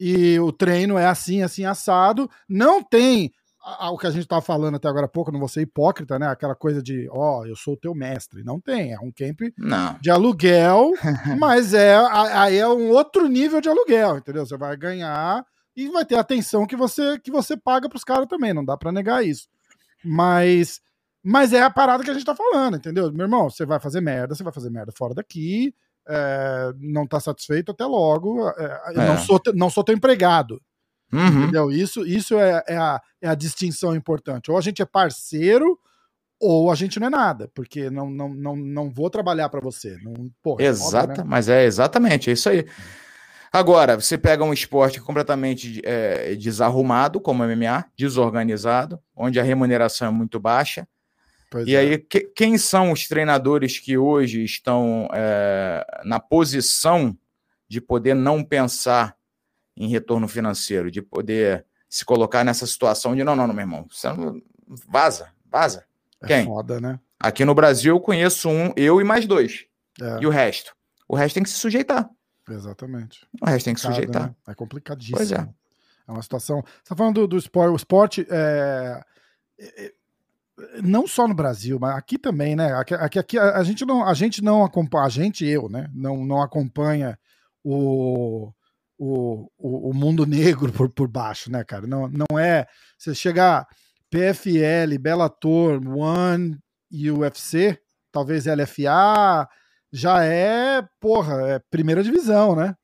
e 0.00 0.38
o 0.40 0.50
treino 0.50 0.96
é 0.96 1.06
assim, 1.06 1.42
assim, 1.42 1.64
assado. 1.64 2.30
Não 2.48 2.82
tem 2.82 3.32
o 3.64 3.98
que 3.98 4.06
a 4.06 4.10
gente 4.10 4.22
estava 4.22 4.42
falando 4.42 4.76
até 4.76 4.88
agora 4.88 5.06
há 5.06 5.08
pouco, 5.08 5.32
não 5.32 5.38
vou 5.38 5.48
ser 5.48 5.62
hipócrita, 5.62 6.18
né? 6.18 6.26
Aquela 6.28 6.54
coisa 6.54 6.82
de, 6.82 7.08
ó, 7.10 7.40
oh, 7.40 7.46
eu 7.46 7.56
sou 7.56 7.74
o 7.74 7.76
teu 7.76 7.94
mestre. 7.94 8.44
Não 8.44 8.60
tem, 8.60 8.92
é 8.92 9.00
um 9.00 9.10
camp 9.10 9.40
não. 9.56 9.98
de 10.00 10.10
aluguel, 10.10 10.92
mas 11.38 11.72
é 11.72 11.96
aí 12.12 12.58
é 12.58 12.68
um 12.68 12.90
outro 12.90 13.26
nível 13.26 13.60
de 13.60 13.68
aluguel, 13.68 14.18
entendeu? 14.18 14.44
Você 14.44 14.56
vai 14.56 14.76
ganhar 14.76 15.44
e 15.74 15.88
vai 15.88 16.04
ter 16.04 16.16
a 16.16 16.20
atenção 16.20 16.66
que 16.66 16.76
você 16.76 17.18
que 17.18 17.30
você 17.30 17.56
paga 17.56 17.88
para 17.88 17.96
os 17.96 18.04
caras 18.04 18.28
também, 18.28 18.52
não 18.52 18.64
dá 18.64 18.76
para 18.76 18.92
negar 18.92 19.24
isso. 19.24 19.48
Mas 20.04 20.80
mas 21.22 21.54
é 21.54 21.62
a 21.62 21.70
parada 21.70 22.04
que 22.04 22.10
a 22.10 22.14
gente 22.14 22.26
tá 22.26 22.34
falando, 22.34 22.76
entendeu? 22.76 23.10
Meu 23.10 23.24
irmão, 23.24 23.48
você 23.48 23.64
vai 23.64 23.80
fazer 23.80 24.02
merda, 24.02 24.34
você 24.34 24.44
vai 24.44 24.52
fazer 24.52 24.68
merda 24.68 24.92
fora 24.92 25.14
daqui, 25.14 25.74
é, 26.06 26.72
não 26.78 27.06
tá 27.06 27.18
satisfeito, 27.18 27.72
até 27.72 27.86
logo. 27.86 28.46
É, 28.50 28.82
é. 28.88 28.92
Não, 28.94 29.18
sou, 29.18 29.40
não 29.54 29.70
sou 29.70 29.82
teu 29.82 29.94
empregado. 29.94 30.60
Uhum. 31.14 31.42
Entendeu? 31.42 31.70
Isso, 31.70 32.04
isso 32.04 32.38
é, 32.38 32.62
é, 32.66 32.76
a, 32.76 33.00
é 33.22 33.28
a 33.28 33.34
distinção 33.34 33.94
importante. 33.94 34.50
Ou 34.50 34.58
a 34.58 34.60
gente 34.60 34.82
é 34.82 34.84
parceiro, 34.84 35.78
ou 36.40 36.70
a 36.70 36.74
gente 36.74 36.98
não 36.98 37.06
é 37.06 37.10
nada, 37.10 37.48
porque 37.54 37.88
não, 37.88 38.10
não, 38.10 38.28
não, 38.34 38.56
não 38.56 38.90
vou 38.90 39.08
trabalhar 39.08 39.48
para 39.48 39.60
você. 39.60 39.96
Não, 40.02 40.12
porra, 40.42 40.62
é 40.64 40.66
Exata, 40.66 41.22
né? 41.22 41.24
mas 41.26 41.48
é 41.48 41.64
exatamente, 41.64 42.30
é 42.30 42.32
isso 42.32 42.48
aí. 42.48 42.66
Agora, 43.52 43.94
você 43.94 44.18
pega 44.18 44.42
um 44.42 44.52
esporte 44.52 45.00
completamente 45.00 45.80
é, 45.84 46.34
desarrumado, 46.34 47.20
como 47.20 47.44
o 47.44 47.46
MMA, 47.46 47.84
desorganizado, 47.96 48.98
onde 49.14 49.38
a 49.38 49.44
remuneração 49.44 50.08
é 50.08 50.10
muito 50.10 50.40
baixa. 50.40 50.88
Pois 51.48 51.68
e 51.68 51.76
é. 51.76 51.78
aí, 51.78 51.98
que, 51.98 52.22
quem 52.34 52.58
são 52.58 52.90
os 52.90 53.06
treinadores 53.06 53.78
que 53.78 53.96
hoje 53.96 54.42
estão 54.42 55.08
é, 55.14 55.86
na 56.04 56.18
posição 56.18 57.16
de 57.68 57.80
poder 57.80 58.14
não 58.14 58.42
pensar 58.42 59.14
em 59.76 59.88
retorno 59.88 60.28
financeiro, 60.28 60.90
de 60.90 61.02
poder 61.02 61.64
se 61.88 62.04
colocar 62.04 62.44
nessa 62.44 62.66
situação 62.66 63.14
de 63.14 63.22
não, 63.22 63.36
não, 63.36 63.46
não, 63.46 63.54
meu 63.54 63.62
irmão, 63.62 63.86
você 63.90 64.08
não, 64.12 64.40
vaza, 64.88 65.28
vaza. 65.50 65.84
É 66.22 66.26
Quem? 66.26 66.44
Foda, 66.44 66.80
né? 66.80 66.98
Aqui 67.20 67.44
no 67.44 67.54
Brasil 67.54 67.94
eu 67.94 68.00
conheço 68.00 68.48
um, 68.48 68.72
eu 68.76 69.00
e 69.00 69.04
mais 69.04 69.26
dois. 69.26 69.66
É. 70.00 70.18
E 70.20 70.26
o 70.26 70.30
resto? 70.30 70.74
O 71.08 71.16
resto 71.16 71.34
tem 71.34 71.42
que 71.42 71.50
se 71.50 71.58
sujeitar. 71.58 72.08
Exatamente. 72.48 73.26
O 73.40 73.46
resto 73.46 73.64
tem 73.64 73.74
que 73.74 73.80
se 73.80 73.86
sujeitar. 73.86 74.28
Né? 74.28 74.34
É 74.48 74.54
complicadíssimo. 74.54 75.16
Pois 75.16 75.32
é. 75.32 75.48
É 76.06 76.12
uma 76.12 76.22
situação. 76.22 76.62
Você 76.62 76.82
está 76.82 76.96
falando 76.96 77.20
do, 77.20 77.28
do 77.28 77.38
esporte. 77.38 77.72
O 77.72 77.76
esporte 77.76 78.26
é, 78.28 79.00
é, 79.58 79.86
é... 79.86 79.92
não 80.82 81.06
só 81.06 81.26
no 81.26 81.34
Brasil, 81.34 81.78
mas 81.80 81.96
aqui 81.96 82.18
também, 82.18 82.54
né? 82.54 82.74
Aqui, 82.74 82.94
aqui, 82.94 83.18
aqui 83.18 83.38
a, 83.38 83.56
a, 83.56 83.64
gente 83.64 83.86
não, 83.86 84.06
a 84.06 84.12
gente 84.12 84.42
não 84.42 84.64
acompanha, 84.64 85.06
a 85.06 85.08
gente 85.08 85.46
eu, 85.46 85.68
né? 85.68 85.90
Não, 85.94 86.24
não 86.26 86.42
acompanha 86.42 87.18
o, 87.62 88.52
o, 88.98 89.48
o, 89.58 89.90
o, 89.90 89.94
mundo 89.94 90.24
negro 90.26 90.72
por, 90.72 90.88
por 90.90 91.08
baixo, 91.08 91.50
né, 91.50 91.64
cara? 91.64 91.86
Não, 91.86 92.08
não 92.08 92.38
é. 92.38 92.66
Você 92.98 93.14
chegar 93.14 93.66
PFL, 94.10 94.98
Bellator, 95.00 95.80
One 95.86 96.56
e 96.90 97.10
UFC, 97.10 97.78
talvez 98.12 98.46
LFA, 98.46 99.48
já 99.92 100.24
é, 100.24 100.82
porra, 101.00 101.34
é 101.48 101.58
primeira 101.70 102.02
divisão, 102.02 102.54
né? 102.54 102.74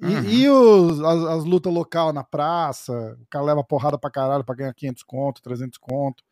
E, 0.00 0.06
uhum. 0.06 0.24
e 0.24 0.48
os, 0.48 1.00
as, 1.00 1.24
as 1.24 1.44
lutas 1.44 1.72
local 1.72 2.12
na 2.12 2.22
praça, 2.22 2.92
o 3.20 3.26
cara 3.28 3.44
leva 3.44 3.64
porrada 3.64 3.98
pra 3.98 4.10
caralho 4.10 4.44
pra 4.44 4.54
ganhar 4.54 4.72
500 4.72 5.02
conto, 5.02 5.42
300 5.42 5.76
conto. 5.78 6.22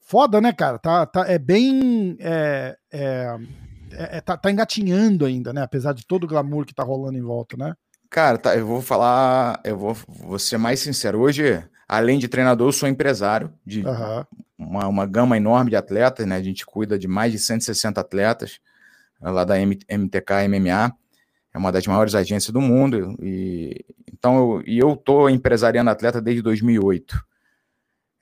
Foda, 0.00 0.40
né, 0.40 0.52
cara? 0.52 0.78
Tá, 0.78 1.06
tá, 1.06 1.24
é 1.28 1.38
bem. 1.38 2.16
É, 2.18 2.76
é, 2.92 3.36
é, 3.92 4.20
tá, 4.20 4.36
tá 4.36 4.50
engatinhando 4.50 5.24
ainda, 5.24 5.52
né? 5.52 5.62
Apesar 5.62 5.92
de 5.92 6.04
todo 6.04 6.24
o 6.24 6.26
glamour 6.26 6.66
que 6.66 6.74
tá 6.74 6.82
rolando 6.82 7.16
em 7.16 7.22
volta, 7.22 7.56
né? 7.56 7.74
Cara, 8.10 8.36
tá, 8.36 8.56
eu 8.56 8.66
vou 8.66 8.82
falar, 8.82 9.60
eu 9.64 9.76
vou, 9.76 9.96
vou 10.08 10.38
ser 10.38 10.58
mais 10.58 10.80
sincero. 10.80 11.20
Hoje, 11.20 11.62
além 11.88 12.18
de 12.18 12.26
treinador, 12.26 12.66
eu 12.66 12.72
sou 12.72 12.88
empresário 12.88 13.52
de 13.64 13.86
uhum. 13.86 14.24
uma, 14.58 14.88
uma 14.88 15.06
gama 15.06 15.36
enorme 15.36 15.70
de 15.70 15.76
atletas, 15.76 16.26
né? 16.26 16.34
A 16.34 16.42
gente 16.42 16.66
cuida 16.66 16.98
de 16.98 17.06
mais 17.06 17.30
de 17.30 17.38
160 17.38 18.00
atletas 18.00 18.58
lá 19.22 19.44
da 19.44 19.54
MTK 19.56 20.48
MMA. 20.48 20.92
É 21.54 21.58
uma 21.58 21.70
das 21.70 21.86
maiores 21.86 22.16
agências 22.16 22.52
do 22.52 22.60
mundo. 22.60 23.16
E, 23.22 23.84
então, 24.12 24.36
eu, 24.36 24.62
e 24.66 24.78
eu 24.78 24.96
tô 24.96 25.28
empresariando 25.28 25.90
atleta 25.90 26.20
desde 26.20 26.42
2008. 26.42 27.24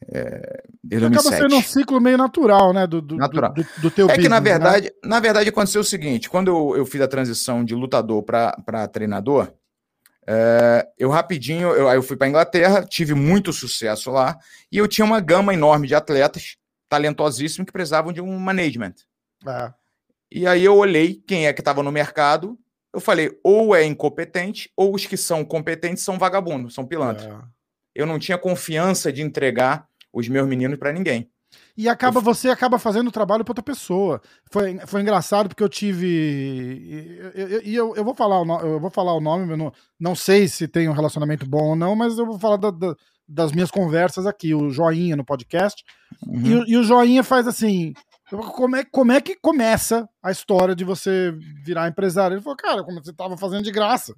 É, 0.06 0.64
desde 0.84 1.06
Acaba 1.06 1.22
2007. 1.22 1.42
sendo 1.42 1.56
um 1.56 1.62
ciclo 1.62 2.00
meio 2.00 2.18
natural, 2.18 2.74
né? 2.74 2.86
Do, 2.86 3.00
do, 3.00 3.16
natural. 3.16 3.54
do, 3.54 3.66
do 3.80 3.90
teu 3.90 4.04
É 4.04 4.08
business, 4.08 4.22
que, 4.22 4.28
na 4.28 4.40
né? 4.40 4.50
verdade, 4.50 4.86
né? 4.86 4.92
na 5.02 5.18
verdade, 5.18 5.48
aconteceu 5.48 5.80
o 5.80 5.84
seguinte: 5.84 6.28
quando 6.28 6.48
eu, 6.48 6.76
eu 6.76 6.86
fiz 6.86 7.00
a 7.00 7.08
transição 7.08 7.64
de 7.64 7.74
lutador 7.74 8.22
para 8.22 8.88
treinador, 8.88 9.52
é, 10.30 10.86
eu 10.98 11.08
rapidinho, 11.08 11.70
eu, 11.70 11.88
eu 11.88 12.02
fui 12.02 12.14
para 12.14 12.28
Inglaterra, 12.28 12.84
tive 12.84 13.14
muito 13.14 13.50
sucesso 13.50 14.10
lá, 14.10 14.38
e 14.70 14.76
eu 14.76 14.86
tinha 14.86 15.06
uma 15.06 15.20
gama 15.20 15.54
enorme 15.54 15.88
de 15.88 15.94
atletas 15.94 16.58
talentosíssimos 16.86 17.64
que 17.64 17.72
precisavam 17.72 18.12
de 18.12 18.20
um 18.20 18.38
management. 18.38 18.92
É. 19.46 19.72
E 20.30 20.46
aí 20.46 20.62
eu 20.62 20.76
olhei 20.76 21.14
quem 21.26 21.46
é 21.46 21.52
que 21.54 21.62
estava 21.62 21.82
no 21.82 21.90
mercado, 21.90 22.58
eu 22.92 23.00
falei, 23.00 23.38
ou 23.42 23.74
é 23.74 23.84
incompetente, 23.84 24.70
ou 24.76 24.94
os 24.94 25.06
que 25.06 25.16
são 25.16 25.42
competentes 25.46 26.04
são 26.04 26.18
vagabundos, 26.18 26.74
são 26.74 26.86
pilantras. 26.86 27.26
É. 27.26 27.38
Eu 27.94 28.04
não 28.04 28.18
tinha 28.18 28.36
confiança 28.36 29.10
de 29.10 29.22
entregar 29.22 29.88
os 30.12 30.28
meus 30.28 30.46
meninos 30.46 30.78
para 30.78 30.92
ninguém. 30.92 31.30
E 31.78 31.88
acaba, 31.88 32.20
você 32.20 32.50
acaba 32.50 32.76
fazendo 32.76 33.06
o 33.06 33.12
trabalho 33.12 33.44
para 33.44 33.52
outra 33.52 33.62
pessoa. 33.62 34.20
Foi, 34.50 34.80
foi 34.84 35.00
engraçado 35.00 35.48
porque 35.48 35.62
eu 35.62 35.68
tive. 35.68 36.08
E 37.64 37.72
eu, 37.72 37.90
eu, 37.90 37.96
eu, 37.98 38.04
vou 38.04 38.16
falar 38.16 38.40
o 38.40 38.44
nome, 38.44 38.68
eu 38.68 38.80
vou 38.80 38.90
falar 38.90 39.14
o 39.14 39.20
nome, 39.20 39.56
não, 39.56 39.72
não 39.98 40.16
sei 40.16 40.48
se 40.48 40.66
tem 40.66 40.88
um 40.88 40.92
relacionamento 40.92 41.48
bom 41.48 41.68
ou 41.68 41.76
não, 41.76 41.94
mas 41.94 42.18
eu 42.18 42.26
vou 42.26 42.36
falar 42.36 42.56
da, 42.56 42.72
da, 42.72 42.96
das 43.28 43.52
minhas 43.52 43.70
conversas 43.70 44.26
aqui, 44.26 44.52
o 44.52 44.70
Joinha 44.70 45.14
no 45.14 45.24
podcast. 45.24 45.84
Uhum. 46.26 46.64
E, 46.66 46.72
e, 46.72 46.76
o 46.76 46.82
Joinha 46.82 47.22
faz 47.22 47.46
assim: 47.46 47.92
como 48.28 48.74
é, 48.74 48.84
como 48.84 49.12
é 49.12 49.20
que 49.20 49.36
começa 49.36 50.08
a 50.20 50.32
história 50.32 50.74
de 50.74 50.82
você 50.82 51.32
virar 51.64 51.86
empresário? 51.86 52.34
Ele 52.34 52.42
falou, 52.42 52.56
cara, 52.56 52.82
como 52.82 53.00
você 53.00 53.12
estava 53.12 53.36
fazendo 53.36 53.62
de 53.62 53.70
graça. 53.70 54.16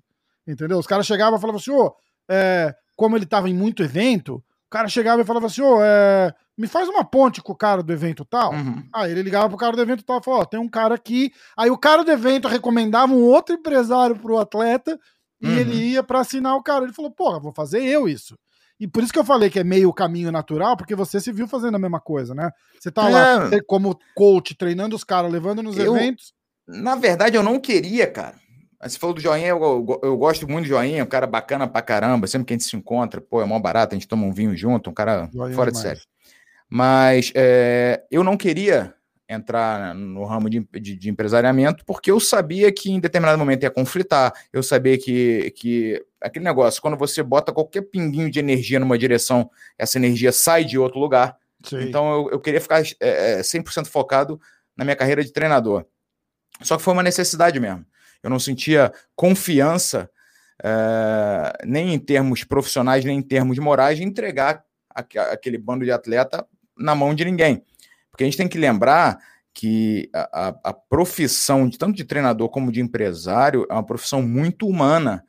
Entendeu? 0.49 0.79
Os 0.79 0.87
caras 0.87 1.05
chegavam 1.05 1.37
e 1.39 1.41
falavam 1.43 1.61
assim, 1.61 1.73
ô, 1.73 1.89
oh, 1.89 1.95
é, 2.27 2.75
como 2.97 3.19
ele 3.19 3.25
estava 3.25 3.51
em 3.51 3.55
muito 3.55 3.83
evento, 3.83 4.43
cara 4.71 4.89
chegava 4.89 5.23
e 5.23 5.25
falava 5.25 5.47
assim, 5.47 5.63
ô, 5.63 5.77
oh, 5.77 5.83
é, 5.83 6.33
me 6.61 6.67
faz 6.67 6.89
uma 6.89 7.03
ponte 7.03 7.41
com 7.41 7.53
o 7.53 7.57
cara 7.57 7.83
do 7.83 7.91
evento 7.91 8.23
tal. 8.23 8.53
Uhum. 8.53 8.85
Aí 8.93 9.11
ele 9.11 9.23
ligava 9.23 9.49
pro 9.49 9.57
cara 9.57 9.75
do 9.75 9.81
evento 9.81 10.05
tal 10.05 10.21
e 10.21 10.23
falou: 10.23 10.41
Ó, 10.41 10.45
tem 10.45 10.61
um 10.61 10.69
cara 10.69 10.95
aqui. 10.95 11.33
Aí 11.57 11.71
o 11.71 11.79
cara 11.79 12.05
do 12.05 12.11
evento 12.11 12.49
recomendava 12.49 13.11
um 13.13 13.23
outro 13.23 13.55
empresário 13.55 14.15
pro 14.17 14.39
atleta. 14.39 14.99
e 15.41 15.47
uhum. 15.47 15.57
ele 15.57 15.75
ia 15.93 16.03
para 16.03 16.21
assinar 16.21 16.55
o 16.55 16.63
cara. 16.63 16.85
Ele 16.85 16.93
falou, 16.93 17.11
porra, 17.11 17.41
vou 17.41 17.51
fazer 17.51 17.83
eu 17.83 18.07
isso. 18.07 18.37
E 18.79 18.87
por 18.87 19.03
isso 19.03 19.13
que 19.13 19.19
eu 19.19 19.25
falei 19.25 19.49
que 19.49 19.59
é 19.59 19.65
meio 19.65 19.93
caminho 19.93 20.31
natural, 20.31 20.77
porque 20.77 20.95
você 20.95 21.19
se 21.19 21.33
viu 21.33 21.49
fazendo 21.49 21.77
a 21.77 21.79
mesma 21.79 22.01
coisa, 22.01 22.35
né? 22.35 22.51
Você 22.79 22.91
tá 22.91 23.09
é. 23.09 23.13
lá 23.13 23.51
como 23.67 23.99
coach, 24.15 24.55
treinando 24.55 24.95
os 24.95 25.05
caras, 25.05 25.33
levando 25.33 25.63
nos 25.63 25.79
eu, 25.79 25.97
eventos. 25.97 26.33
Na 26.67 26.95
verdade, 26.95 27.37
eu 27.37 27.43
não 27.43 27.59
queria, 27.59 28.07
cara. 28.07 28.37
Você 28.83 28.99
falou 28.99 29.15
do 29.15 29.21
joinha, 29.21 29.49
eu, 29.49 30.01
eu, 30.03 30.17
gosto 30.17 30.49
muito 30.49 30.65
do 30.65 30.69
joinha, 30.69 31.05
um 31.05 31.07
cara 31.07 31.27
bacana 31.27 31.69
pra 31.69 31.83
caramba. 31.83 32.27
Sempre 32.27 32.47
que 32.47 32.55
a 32.55 32.57
gente 32.57 32.65
se 32.65 32.77
encontra, 32.77 33.21
pô, 33.21 33.43
é 33.43 33.45
mó 33.45 33.59
barato, 33.59 33.95
a 33.95 33.99
gente 33.99 34.09
toma 34.09 34.25
um 34.25 34.33
vinho 34.33 34.57
junto, 34.57 34.89
um 34.89 34.95
cara 34.95 35.29
joinha 35.33 35.55
fora 35.55 35.71
de 35.71 35.79
série. 35.79 36.01
Mas 36.69 37.31
é, 37.35 38.03
eu 38.11 38.25
não 38.25 38.37
queria 38.37 38.95
entrar 39.29 39.95
no 39.95 40.25
ramo 40.25 40.51
de, 40.51 40.67
de, 40.73 40.97
de, 40.97 41.09
empresariamento, 41.09 41.85
porque 41.85 42.11
eu 42.11 42.19
sabia 42.19 42.73
que 42.73 42.91
em 42.91 42.99
determinado 42.99 43.39
momento 43.39 43.63
ia 43.63 43.71
conflitar, 43.71 44.33
eu 44.53 44.63
sabia 44.63 44.99
que, 44.99 45.53
que 45.53 46.05
aquele 46.21 46.45
negócio, 46.45 46.83
quando 46.83 46.97
você 46.97 47.23
bota 47.23 47.53
qualquer 47.53 47.83
pinguinho 47.83 48.31
de 48.31 48.41
energia 48.41 48.81
numa 48.81 48.99
direção, 48.99 49.49
essa 49.79 49.99
energia 49.99 50.33
sai 50.33 50.65
de 50.65 50.79
outro 50.79 50.99
lugar. 50.99 51.37
Sim. 51.63 51.83
Então 51.83 52.13
eu, 52.13 52.31
eu, 52.33 52.41
queria 52.41 52.61
ficar 52.61 52.83
é, 52.99 53.41
100% 53.41 53.83
é, 53.83 53.85
focado 53.85 54.41
na 54.77 54.85
minha 54.85 54.97
carreira 54.97 55.23
de 55.23 55.33
treinador. 55.33 55.85
Só 56.63 56.77
que 56.77 56.83
foi 56.83 56.93
uma 56.93 57.03
necessidade 57.03 57.61
mesmo. 57.61 57.87
Eu 58.23 58.31
não 58.31 58.39
sentia 58.39 58.93
confiança, 59.15 60.11
é, 60.63 61.53
nem 61.65 61.95
em 61.95 61.99
termos 61.99 62.45
profissionais, 62.45 63.05
nem 63.05 63.19
em 63.19 63.23
termos 63.23 63.59
morais, 63.59 63.99
de 63.99 64.05
entregar 64.05 64.65
aquele 64.95 65.57
bando 65.57 65.85
de 65.85 65.93
atleta 65.93 66.47
na 66.77 66.95
mão 66.95 67.15
de 67.15 67.25
ninguém. 67.25 67.63
Porque 68.11 68.25
a 68.25 68.27
gente 68.27 68.37
tem 68.37 68.49
que 68.49 68.59
lembrar 68.59 69.19
que 69.55 70.09
a, 70.13 70.49
a, 70.49 70.49
a, 70.65 70.73
profissão 70.73 71.69
de 71.69 71.79
tanto 71.79 71.97
de 71.97 72.05
treinador 72.05 72.49
como 72.49 72.71
de 72.73 72.81
empresário 72.81 73.67
é 73.69 73.73
uma 73.73 73.85
profissão 73.85 74.23
muito 74.23 74.67
humana. 74.67 75.25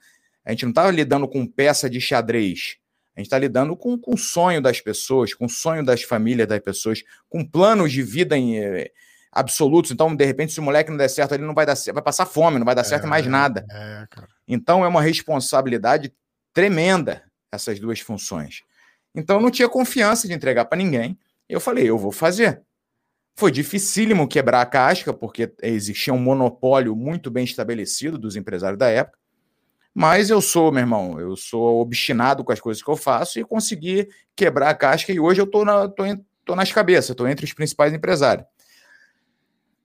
A 0.45 0.51
gente 0.51 0.63
não 0.63 0.71
está 0.71 0.89
lidando 0.89 1.27
com 1.27 1.45
peça 1.45 1.89
de 1.89 1.99
xadrez. 1.99 2.77
A 3.15 3.19
gente 3.19 3.27
está 3.27 3.37
lidando 3.37 3.75
com, 3.75 3.97
com 3.97 4.13
o 4.13 4.17
sonho 4.17 4.61
das 4.61 4.79
pessoas, 4.79 5.33
com 5.33 5.45
o 5.45 5.49
sonho 5.49 5.83
das 5.83 6.03
famílias 6.03 6.47
das 6.47 6.59
pessoas, 6.59 7.03
com 7.29 7.45
planos 7.45 7.91
de 7.91 8.01
vida 8.01 8.37
em, 8.37 8.57
eh, 8.57 8.91
absolutos. 9.31 9.91
Então, 9.91 10.13
de 10.15 10.25
repente, 10.25 10.51
se 10.51 10.59
o 10.59 10.63
moleque 10.63 10.89
não 10.89 10.97
der 10.97 11.07
certo, 11.07 11.33
ele 11.33 11.45
não 11.45 11.53
vai 11.53 11.65
dar 11.65 11.75
certo, 11.75 11.95
vai 11.95 12.03
passar 12.03 12.25
fome, 12.25 12.59
não 12.59 12.65
vai 12.65 12.75
dar 12.75 12.81
é, 12.81 12.85
certo 12.85 13.07
mais 13.07 13.25
nada. 13.25 13.65
É, 13.71 14.07
então, 14.47 14.83
é 14.83 14.87
uma 14.87 15.01
responsabilidade 15.01 16.13
tremenda 16.53 17.23
essas 17.51 17.79
duas 17.79 17.99
funções. 17.99 18.63
Então, 19.15 19.37
eu 19.37 19.41
não 19.41 19.51
tinha 19.51 19.69
confiança 19.69 20.27
de 20.27 20.33
entregar 20.33 20.65
para 20.65 20.77
ninguém. 20.77 21.17
Eu 21.47 21.59
falei, 21.59 21.89
eu 21.89 21.97
vou 21.97 22.11
fazer. 22.11 22.61
Foi 23.35 23.51
dificílimo 23.51 24.27
quebrar 24.27 24.61
a 24.61 24.65
casca, 24.65 25.13
porque 25.13 25.53
existia 25.61 26.13
um 26.13 26.19
monopólio 26.19 26.95
muito 26.95 27.31
bem 27.31 27.43
estabelecido 27.43 28.17
dos 28.17 28.35
empresários 28.35 28.77
da 28.77 28.89
época. 28.89 29.17
Mas 29.93 30.29
eu 30.29 30.41
sou, 30.41 30.71
meu 30.71 30.81
irmão, 30.81 31.19
eu 31.19 31.35
sou 31.35 31.81
obstinado 31.81 32.43
com 32.43 32.51
as 32.51 32.61
coisas 32.61 32.81
que 32.81 32.89
eu 32.89 32.95
faço 32.95 33.39
e 33.39 33.43
consegui 33.43 34.07
quebrar 34.35 34.69
a 34.69 34.73
casca. 34.73 35.11
E 35.11 35.19
hoje 35.19 35.41
eu 35.41 35.45
estou 35.45 35.65
na, 35.65 35.89
tô, 35.89 36.03
tô 36.45 36.55
nas 36.55 36.71
cabeças, 36.71 37.09
estou 37.09 37.27
entre 37.27 37.45
os 37.45 37.53
principais 37.53 37.93
empresários. 37.93 38.45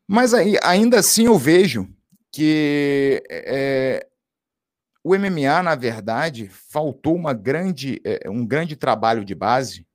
Mas 0.07 0.33
aí, 0.33 0.57
ainda 0.63 1.01
assim 1.01 1.27
eu 1.27 1.37
vejo 1.37 1.89
que 2.31 3.23
é, 3.31 4.07
o 5.03 5.17
MMA, 5.17 5.63
na 5.63 5.75
verdade, 5.75 6.49
faltou 6.49 7.15
uma 7.15 7.33
grande, 7.33 8.01
é, 8.05 8.29
um 8.29 8.45
grande 8.45 8.77
trabalho 8.77 9.25
de 9.25 9.35
base 9.35 9.87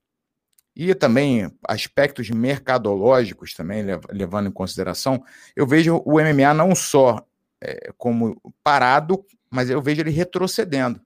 e 0.75 0.95
também 0.95 1.51
aspectos 1.67 2.29
mercadológicos 2.29 3.53
também 3.53 3.83
levando 4.09 4.47
em 4.47 4.51
consideração, 4.51 5.23
eu 5.55 5.67
vejo 5.67 6.01
o 6.05 6.13
MMA 6.13 6.53
não 6.53 6.73
só 6.73 7.25
é, 7.61 7.91
como 7.97 8.41
parado, 8.63 9.23
mas 9.49 9.69
eu 9.69 9.81
vejo 9.81 10.01
ele 10.01 10.11
retrocedendo. 10.11 10.99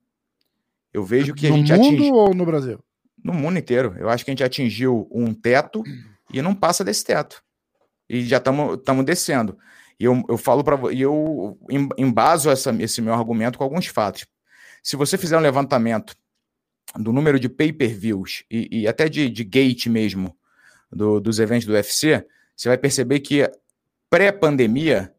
Eu 0.93 1.03
vejo 1.03 1.33
que 1.33 1.49
no 1.49 1.55
a 1.55 1.57
gente 1.57 1.73
mundo 1.73 1.81
atingiu... 1.81 2.13
ou 2.13 2.33
no 2.33 2.45
Brasil? 2.45 2.79
No 3.21 3.33
mundo 3.33 3.59
inteiro. 3.59 3.95
Eu 3.97 4.09
acho 4.09 4.23
que 4.23 4.31
a 4.31 4.33
gente 4.33 4.43
atingiu 4.43 5.07
um 5.11 5.33
teto 5.33 5.83
e 6.31 6.41
não 6.41 6.55
passa 6.55 6.83
desse 6.83 7.03
teto. 7.03 7.43
E 8.09 8.21
já 8.21 8.37
estamos 8.37 9.05
descendo. 9.05 9.57
E 9.99 10.03
eu, 10.05 10.21
eu 10.27 10.37
falo 10.37 10.63
para 10.63 10.91
e 10.91 11.01
eu 11.01 11.57
embaso 11.97 12.49
essa, 12.49 12.75
esse 12.79 13.01
meu 13.01 13.13
argumento 13.13 13.57
com 13.57 13.63
alguns 13.63 13.87
fatos. 13.87 14.25
Se 14.83 14.95
você 14.95 15.17
fizer 15.17 15.37
um 15.37 15.41
levantamento 15.41 16.15
do 16.95 17.11
número 17.11 17.39
de 17.39 17.49
pay-per-views 17.49 18.43
e, 18.49 18.81
e, 18.81 18.87
até 18.87 19.09
de, 19.09 19.29
de 19.29 19.43
gate 19.43 19.87
mesmo 19.87 20.35
do, 20.91 21.19
dos 21.19 21.39
eventos 21.39 21.65
do 21.65 21.73
UFC, 21.73 22.25
você 22.55 22.69
vai 22.69 22.77
perceber 22.77 23.19
que 23.19 23.49
pré-pandemia 24.09 25.13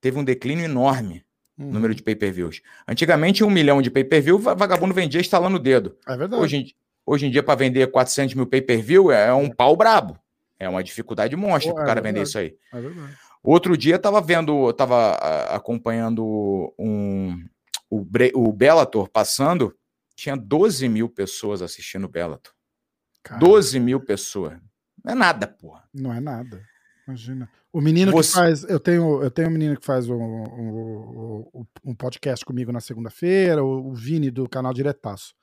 teve 0.00 0.18
um 0.18 0.24
declínio 0.24 0.64
enorme 0.64 1.24
no 1.56 1.66
uhum. 1.66 1.72
número 1.72 1.94
de 1.94 2.02
pay-per-views. 2.02 2.62
Antigamente, 2.86 3.44
um 3.44 3.50
milhão 3.50 3.80
de 3.80 3.90
pay-per-view, 3.90 4.38
vagabundo 4.38 4.94
vendia 4.94 5.20
instalando 5.20 5.56
o 5.56 5.60
dedo. 5.60 5.96
É 6.06 6.16
verdade. 6.16 6.42
Hoje, 6.42 6.74
hoje 7.06 7.26
em 7.26 7.30
dia, 7.30 7.42
para 7.42 7.54
vender 7.54 7.86
400 7.90 8.34
mil 8.34 8.46
pay-per-view, 8.46 9.12
é 9.12 9.32
um 9.32 9.50
pau 9.50 9.76
brabo. 9.76 10.18
É 10.64 10.68
uma 10.68 10.82
dificuldade 10.82 11.36
monstra 11.36 11.72
para 11.72 11.82
o 11.82 11.84
é 11.84 11.86
cara 11.86 12.00
vender 12.00 12.22
isso 12.22 12.38
aí. 12.38 12.56
É 12.72 12.80
verdade. 12.80 13.16
Outro 13.42 13.76
dia, 13.76 13.96
estava 13.96 14.20
vendo, 14.20 14.70
estava 14.70 15.12
acompanhando 15.50 16.74
um, 16.78 17.44
o, 17.90 18.04
o 18.34 18.52
Bellator 18.52 19.08
passando, 19.10 19.76
tinha 20.16 20.36
12 20.36 20.88
mil 20.88 21.08
pessoas 21.08 21.60
assistindo 21.60 22.04
o 22.04 22.08
Bellator. 22.08 22.52
12 23.38 23.78
mil 23.80 24.00
pessoas. 24.00 24.58
Não 25.04 25.12
é 25.12 25.14
nada, 25.14 25.46
porra. 25.46 25.84
Não 25.92 26.12
é 26.12 26.20
nada. 26.20 26.62
Imagina. 27.06 27.48
O 27.72 27.80
menino 27.80 28.12
Você... 28.12 28.30
que 28.30 28.34
faz. 28.34 28.64
Eu 28.64 28.80
tenho, 28.80 29.22
eu 29.22 29.30
tenho 29.30 29.48
um 29.48 29.52
menino 29.52 29.76
que 29.76 29.84
faz 29.84 30.08
um, 30.08 30.14
um, 30.14 31.66
um 31.84 31.94
podcast 31.94 32.44
comigo 32.44 32.72
na 32.72 32.80
segunda-feira, 32.80 33.62
o, 33.62 33.88
o, 33.88 33.94
Vini 33.94 34.30
do 34.30 34.48
canal 34.48 34.72
Diretaço. 34.72 35.34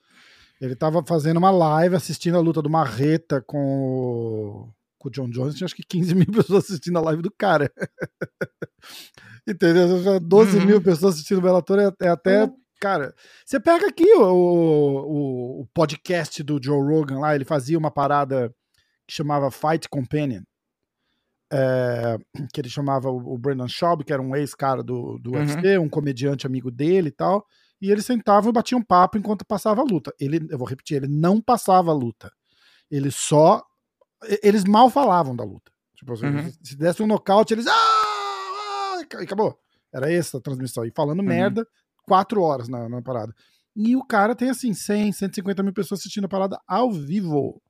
Ele 0.60 0.74
tava 0.74 1.04
fazendo 1.04 1.36
uma 1.36 1.50
live 1.50 1.94
assistindo 1.94 2.36
a 2.36 2.40
luta 2.40 2.62
do 2.62 2.70
Marreta 2.70 3.40
com, 3.40 4.72
com 5.02 5.08
o 5.08 5.12
John 5.12 5.28
Jones. 5.28 5.56
Tinha 5.56 5.64
acho 5.64 5.74
que 5.74 5.82
15 5.82 6.14
mil 6.16 6.26
pessoas 6.26 6.64
assistindo 6.64 6.98
a 6.98 7.02
live 7.02 7.22
do 7.22 7.30
cara. 7.30 7.70
Entendeu? 9.46 10.20
12 10.20 10.58
uhum. 10.58 10.66
mil 10.66 10.82
pessoas 10.82 11.14
assistindo 11.14 11.38
o 11.38 11.42
Bellator 11.42 11.78
é, 11.80 11.92
é 12.00 12.08
até 12.08 12.44
uhum. 12.44 12.56
Cara, 12.80 13.14
você 13.46 13.60
pega 13.60 13.86
aqui 13.86 14.12
o, 14.14 14.24
o, 14.24 15.60
o, 15.60 15.66
podcast 15.72 16.42
do 16.42 16.58
Joe 16.60 16.80
Rogan 16.80 17.20
lá, 17.20 17.32
ele 17.32 17.44
fazia 17.44 17.78
uma 17.78 17.92
parada 17.92 18.52
que 19.06 19.14
chamava 19.14 19.52
Fight 19.52 19.88
Companion. 19.88 20.42
É, 21.52 22.18
que 22.52 22.60
ele 22.60 22.68
chamava 22.68 23.08
o, 23.08 23.34
o 23.34 23.38
Brandon 23.38 23.68
Schaub, 23.68 24.02
que 24.02 24.12
era 24.12 24.20
um 24.20 24.34
ex-cara 24.34 24.82
do, 24.82 25.16
do 25.20 25.30
uhum. 25.30 25.38
UFC, 25.38 25.78
um 25.78 25.88
comediante 25.88 26.44
amigo 26.44 26.72
dele 26.72 27.10
e 27.10 27.12
tal. 27.12 27.46
E 27.80 27.88
ele 27.88 28.02
sentava 28.02 28.48
e 28.48 28.52
batia 28.52 28.76
um 28.76 28.82
papo 28.82 29.16
enquanto 29.16 29.46
passava 29.46 29.80
a 29.80 29.84
luta. 29.84 30.12
Ele, 30.18 30.44
eu 30.50 30.58
vou 30.58 30.66
repetir, 30.66 30.96
ele 30.96 31.08
não 31.08 31.40
passava 31.40 31.92
a 31.92 31.94
luta. 31.94 32.32
Ele 32.90 33.12
só. 33.12 33.62
Eles 34.42 34.64
mal 34.64 34.90
falavam 34.90 35.34
da 35.34 35.44
luta. 35.44 35.70
Tipo, 35.94 36.12
uhum. 36.12 36.52
se 36.62 36.76
desse 36.76 37.02
um 37.02 37.06
nocaute, 37.06 37.54
eles. 37.54 37.66
Ah, 37.66 37.72
ah, 37.72 39.00
e 39.20 39.24
acabou. 39.24 39.58
Era 39.92 40.12
essa 40.12 40.38
a 40.38 40.40
transmissão. 40.40 40.84
E 40.84 40.90
falando 40.90 41.20
uhum. 41.20 41.26
merda, 41.26 41.66
quatro 42.04 42.42
horas 42.42 42.68
na, 42.68 42.88
na 42.88 43.02
parada. 43.02 43.34
E 43.74 43.96
o 43.96 44.04
cara 44.04 44.34
tem 44.34 44.50
assim 44.50 44.74
100, 44.74 45.12
150 45.12 45.62
mil 45.62 45.72
pessoas 45.72 46.00
assistindo 46.00 46.24
a 46.24 46.28
parada 46.28 46.58
ao 46.66 46.90
vivo. 46.90 47.60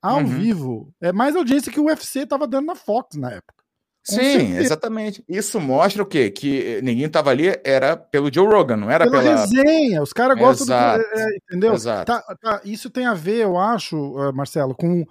Ao 0.00 0.18
uhum. 0.18 0.26
vivo. 0.26 0.94
É 1.00 1.12
mais 1.12 1.36
audiência 1.36 1.72
que 1.72 1.80
o 1.80 1.86
UFC 1.86 2.26
tava 2.26 2.46
dando 2.46 2.66
na 2.66 2.74
Fox 2.74 3.16
na 3.16 3.30
época. 3.32 3.60
Com 4.08 4.16
Sim, 4.16 4.22
certeza. 4.22 4.60
exatamente. 4.60 5.24
Isso 5.28 5.60
mostra 5.60 6.02
o 6.02 6.06
quê? 6.06 6.30
Que 6.30 6.80
ninguém 6.82 7.08
tava 7.08 7.30
ali, 7.30 7.54
era 7.62 7.96
pelo 7.96 8.32
Joe 8.32 8.46
Rogan, 8.46 8.76
não 8.76 8.90
era 8.90 9.04
pela. 9.04 9.22
pela... 9.22 9.40
resenha. 9.40 10.02
Os 10.02 10.12
caras 10.12 10.38
gostam 10.38 10.66
Exato. 10.66 11.04
do. 11.04 11.18
É, 11.18 11.22
é, 11.22 11.36
entendeu? 11.36 11.74
Exato. 11.74 12.06
Tá, 12.10 12.36
tá, 12.40 12.60
isso 12.64 12.88
tem 12.88 13.04
a 13.04 13.12
ver, 13.12 13.42
eu 13.42 13.58
acho, 13.58 13.96
uh, 13.96 14.32
Marcelo, 14.32 14.74
com 14.74 15.06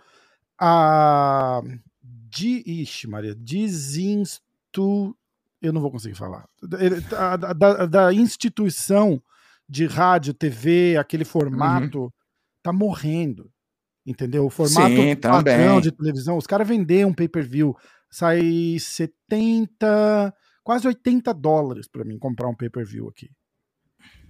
a. 0.59 1.61
De, 2.01 2.63
ixi, 2.65 3.07
Maria, 3.07 3.33
desinstu 3.33 5.15
eu 5.61 5.73
não 5.73 5.81
vou 5.81 5.91
conseguir 5.91 6.15
falar. 6.15 6.47
Da, 6.61 7.35
da, 7.35 7.85
da 7.85 8.13
instituição 8.13 9.21
de 9.67 9.85
rádio, 9.85 10.33
TV, 10.33 10.97
aquele 10.97 11.25
formato, 11.25 12.03
uhum. 12.03 12.11
tá 12.63 12.71
morrendo. 12.71 13.51
Entendeu? 14.05 14.45
O 14.45 14.49
formato 14.49 14.95
Sim, 14.95 15.15
padrão 15.15 15.81
de 15.81 15.91
televisão. 15.91 16.37
Os 16.37 16.47
caras 16.47 16.67
venderam 16.67 17.09
um 17.09 17.13
pay-per-view. 17.13 17.75
Sai 18.09 18.77
70, 18.79 20.33
quase 20.63 20.87
80 20.87 21.31
dólares 21.33 21.87
para 21.87 22.03
mim 22.03 22.17
comprar 22.17 22.47
um 22.47 22.55
pay-per-view 22.55 23.07
aqui. 23.07 23.29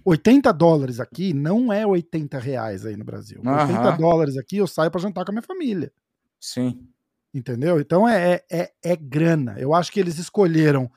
80 0.04 0.52
dólares 0.52 0.98
aqui 0.98 1.32
não 1.32 1.72
é 1.72 1.86
80 1.86 2.38
reais 2.38 2.84
aí 2.84 2.96
no 2.96 3.04
Brasil. 3.04 3.40
Uhum. 3.44 3.52
80 3.52 3.92
dólares 3.92 4.36
aqui 4.36 4.56
eu 4.56 4.66
saio 4.66 4.90
para 4.90 5.00
jantar 5.00 5.24
com 5.24 5.30
a 5.30 5.34
minha 5.34 5.42
família. 5.42 5.92
Sim. 6.40 6.88
Entendeu? 7.32 7.78
Então 7.80 8.08
é, 8.08 8.42
é, 8.50 8.72
é 8.82 8.96
grana. 8.96 9.56
Eu 9.58 9.74
acho 9.74 9.92
que 9.92 10.00
eles 10.00 10.18
escolheram 10.18 10.90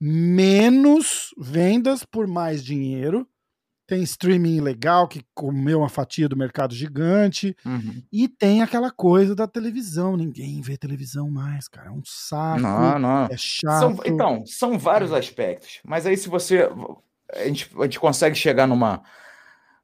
menos 0.00 1.34
vendas 1.38 2.04
por 2.04 2.26
mais 2.26 2.64
dinheiro. 2.64 3.28
Tem 3.86 4.02
streaming 4.02 4.60
legal 4.60 5.08
que 5.08 5.24
comeu 5.34 5.78
uma 5.78 5.88
fatia 5.88 6.28
do 6.28 6.36
mercado 6.36 6.74
gigante. 6.74 7.56
Uhum. 7.64 8.02
E 8.12 8.28
tem 8.28 8.60
aquela 8.60 8.90
coisa 8.90 9.34
da 9.34 9.46
televisão. 9.46 10.16
Ninguém 10.16 10.60
vê 10.60 10.76
televisão 10.76 11.30
mais, 11.30 11.68
cara. 11.68 11.88
É 11.88 11.90
um 11.90 12.02
saco. 12.04 12.60
Não, 12.60 12.98
não. 12.98 13.24
É 13.26 13.36
chato. 13.36 13.80
São, 13.80 13.98
então, 14.04 14.44
são 14.46 14.78
vários 14.78 15.12
aspectos. 15.12 15.80
Mas 15.84 16.04
aí, 16.04 16.18
se 16.18 16.28
você. 16.28 16.68
a 17.34 17.44
gente, 17.44 17.70
a 17.78 17.84
gente 17.84 17.98
consegue 17.98 18.36
chegar 18.36 18.66
numa, 18.66 19.02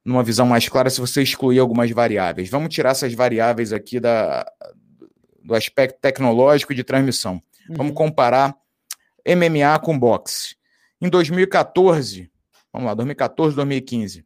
numa 0.04 0.22
visão 0.22 0.44
mais 0.44 0.68
clara 0.68 0.90
se 0.90 1.00
você 1.00 1.22
excluir 1.22 1.58
algumas 1.58 1.90
variáveis. 1.90 2.50
Vamos 2.50 2.74
tirar 2.74 2.90
essas 2.90 3.14
variáveis 3.14 3.72
aqui 3.72 3.98
da, 3.98 4.44
do 5.44 5.54
aspecto 5.54 6.00
tecnológico 6.00 6.72
e 6.72 6.76
de 6.76 6.82
transmissão. 6.82 7.42
Uhum. 7.68 7.76
Vamos 7.76 7.94
comparar 7.94 8.56
MMA 9.26 9.78
com 9.80 9.98
boxe. 9.98 10.56
Em 11.00 11.08
2014, 11.08 12.30
vamos 12.72 12.86
lá, 12.86 12.94
2014, 12.94 13.54
2015, 13.54 14.24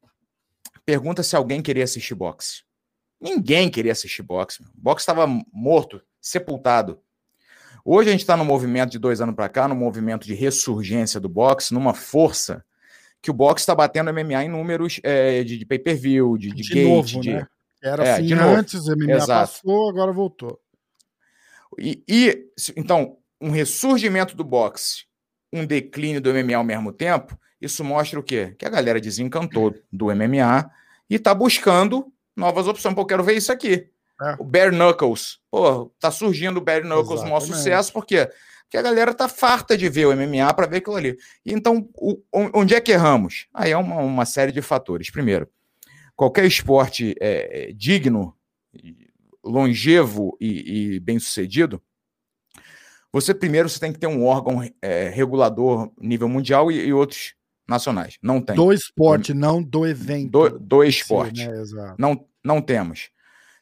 pergunta 0.86 1.22
se 1.22 1.34
alguém 1.34 1.60
queria 1.60 1.84
assistir 1.84 2.14
boxe. 2.14 2.62
Ninguém 3.20 3.68
queria 3.68 3.92
assistir 3.92 4.22
boxe. 4.22 4.62
O 4.62 4.66
boxe 4.74 5.02
estava 5.02 5.26
morto, 5.52 6.00
sepultado. 6.20 7.00
Hoje 7.84 8.10
a 8.10 8.12
gente 8.12 8.20
está 8.20 8.36
no 8.36 8.44
movimento 8.44 8.90
de 8.90 8.98
dois 8.98 9.20
anos 9.20 9.34
para 9.34 9.48
cá, 9.48 9.66
no 9.66 9.74
movimento 9.74 10.26
de 10.26 10.34
ressurgência 10.34 11.18
do 11.18 11.28
boxe, 11.28 11.74
numa 11.74 11.94
força 11.94 12.64
que 13.20 13.30
o 13.30 13.34
boxe 13.34 13.62
está 13.62 13.74
batendo 13.74 14.12
MMA 14.12 14.44
em 14.44 14.48
números 14.48 15.00
é, 15.02 15.42
de, 15.42 15.58
de 15.58 15.66
pay-per-view, 15.66 16.38
de, 16.38 16.50
de, 16.50 16.62
de 16.62 16.74
gate, 16.74 16.88
novo, 16.88 17.20
de, 17.20 17.34
né? 17.34 17.46
Era 17.82 18.04
é, 18.04 18.12
assim 18.12 18.32
antes, 18.34 18.86
o 18.86 18.96
MMA 18.96 19.12
Exato. 19.12 19.52
passou, 19.52 19.88
agora 19.88 20.12
voltou. 20.12 20.60
E, 21.78 22.02
e, 22.08 22.46
então, 22.76 23.18
um 23.40 23.50
ressurgimento 23.50 24.36
do 24.36 24.44
boxe, 24.44 25.04
um 25.52 25.64
declínio 25.64 26.20
do 26.20 26.32
MMA 26.32 26.56
ao 26.56 26.64
mesmo 26.64 26.92
tempo, 26.92 27.38
isso 27.60 27.82
mostra 27.84 28.18
o 28.18 28.22
quê? 28.22 28.54
Que 28.58 28.66
a 28.66 28.70
galera 28.70 29.00
desencantou 29.00 29.74
do 29.92 30.06
MMA 30.06 30.70
e 31.10 31.16
está 31.16 31.34
buscando 31.34 32.12
novas 32.36 32.68
opções. 32.68 32.94
Pô, 32.94 33.02
eu 33.02 33.06
quero 33.06 33.24
ver 33.24 33.36
isso 33.36 33.50
aqui. 33.50 33.88
É. 34.20 34.36
O 34.38 34.44
Bare 34.44 34.70
Knuckles. 34.70 35.38
Pô, 35.50 35.92
tá 35.98 36.10
surgindo 36.10 36.58
o 36.58 36.60
Bare 36.60 36.84
Knuckles, 36.84 37.22
um 37.22 37.24
maior 37.24 37.40
sucesso, 37.40 37.92
por 37.92 38.04
quê? 38.06 38.28
Porque 38.64 38.76
a 38.76 38.82
galera 38.82 39.14
tá 39.14 39.28
farta 39.28 39.76
de 39.76 39.88
ver 39.88 40.06
o 40.06 40.14
MMA 40.14 40.52
para 40.54 40.66
ver 40.66 40.78
aquilo 40.78 40.96
ali. 40.96 41.16
Então, 41.44 41.88
o, 41.94 42.20
onde 42.32 42.74
é 42.74 42.80
que 42.80 42.92
erramos? 42.92 43.46
Aí 43.54 43.70
é 43.70 43.76
uma, 43.76 43.96
uma 43.96 44.26
série 44.26 44.52
de 44.52 44.60
fatores. 44.60 45.10
Primeiro, 45.10 45.48
qualquer 46.14 46.44
esporte 46.44 47.14
é, 47.18 47.70
é 47.70 47.72
digno, 47.72 48.36
longevo 49.48 50.36
e, 50.40 50.94
e 50.94 51.00
bem-sucedido, 51.00 51.82
você 53.12 53.34
primeiro 53.34 53.68
você 53.68 53.80
tem 53.80 53.92
que 53.92 53.98
ter 53.98 54.06
um 54.06 54.24
órgão 54.24 54.62
é, 54.82 55.08
regulador 55.08 55.90
nível 56.00 56.28
mundial 56.28 56.70
e, 56.70 56.86
e, 56.86 56.92
outros 56.92 57.34
nacionais. 57.66 58.18
Não 58.22 58.40
tem. 58.40 58.54
Do 58.54 58.72
esporte, 58.72 59.32
não 59.32 59.62
do 59.62 59.86
evento. 59.86 60.30
Do, 60.30 60.58
do 60.58 60.84
esporte. 60.84 61.42
Sim, 61.42 61.74
né? 61.74 61.94
Não, 61.98 62.26
não 62.44 62.60
temos. 62.60 63.10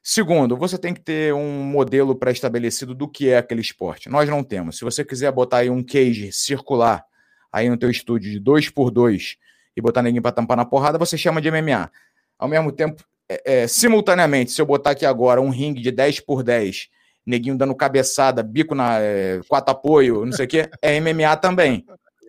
Segundo, 0.03 0.57
você 0.57 0.79
tem 0.79 0.95
que 0.95 1.01
ter 1.01 1.35
um 1.35 1.65
modelo 1.65 2.15
pré-estabelecido 2.15 2.95
do 2.95 3.09
que 3.09 3.29
é 3.29 3.39
aquele 3.39 3.61
esporte. 3.61 4.09
Nós 4.09 4.29
não 4.29 4.43
temos. 4.43 4.79
Se 4.79 4.85
você 4.85 5.05
quiser 5.05 5.33
botar 5.33 5.59
aí 5.59 5.71
um 5.71 5.83
cage 5.83 6.31
circular 6.33 7.05
aí 7.53 7.69
no 7.69 7.77
teu 7.77 7.91
estúdio 7.91 8.31
de 8.31 8.39
2 8.39 8.71
por 8.71 8.91
2 8.91 9.37
e 9.77 9.81
botar 9.81 10.03
ninguém 10.03 10.23
para 10.23 10.33
tampar 10.33 10.57
na 10.57 10.65
porrada, 10.65 10.99
você 10.99 11.19
chama 11.19 11.41
de 11.41 11.51
MMA. 11.51 11.91
Ao 12.39 12.49
mesmo 12.49 12.71
tempo, 12.71 13.05
é, 13.29 13.63
é, 13.63 13.67
simultaneamente, 13.69 14.53
se 14.53 14.61
eu 14.61 14.67
botar 14.67 14.91
aqui 14.91 15.05
agora 15.05 15.41
um 15.41 15.51
ringue 15.51 15.81
de 15.81 15.91
10 15.91 16.21
por 16.21 16.43
10, 16.43 16.89
neguinho 17.25 17.59
dando 17.59 17.75
cabeçada, 17.75 18.43
bico 18.43 18.75
na 18.75 19.01
é, 19.01 19.41
quatro 19.49 19.73
apoio, 19.73 20.25
não 20.25 20.33
sei 20.33 20.45
o 20.45 20.49
quê, 20.49 20.71
é 20.81 21.01
MMA 21.01 21.37
também. 21.37 21.85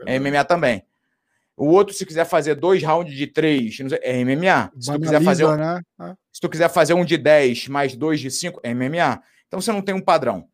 É 0.05 0.19
MMA 0.19 0.43
também. 0.43 0.83
O 1.55 1.67
outro, 1.67 1.93
se 1.93 2.05
quiser 2.05 2.25
fazer 2.25 2.55
dois 2.55 2.83
rounds 2.83 3.15
de 3.15 3.25
três, 3.25 3.77
sei, 3.77 3.99
é 4.01 4.23
MMA. 4.23 4.71
Se 4.79 4.91
tu, 4.91 4.99
quiser 4.99 5.23
fazer 5.23 5.45
um, 5.45 5.55
né? 5.55 5.81
Se 6.31 6.41
tu 6.41 6.49
quiser 6.49 6.69
fazer 6.69 6.93
um 6.93 7.03
de 7.03 7.17
10 7.17 7.67
mais 7.67 7.95
dois 7.95 8.19
de 8.19 8.29
5, 8.29 8.59
é 8.63 8.73
MMA. 8.73 9.21
Então 9.47 9.59
você 9.59 9.71
não 9.71 9.81
tem 9.81 9.95
um 9.95 10.01
padrão. 10.01 10.47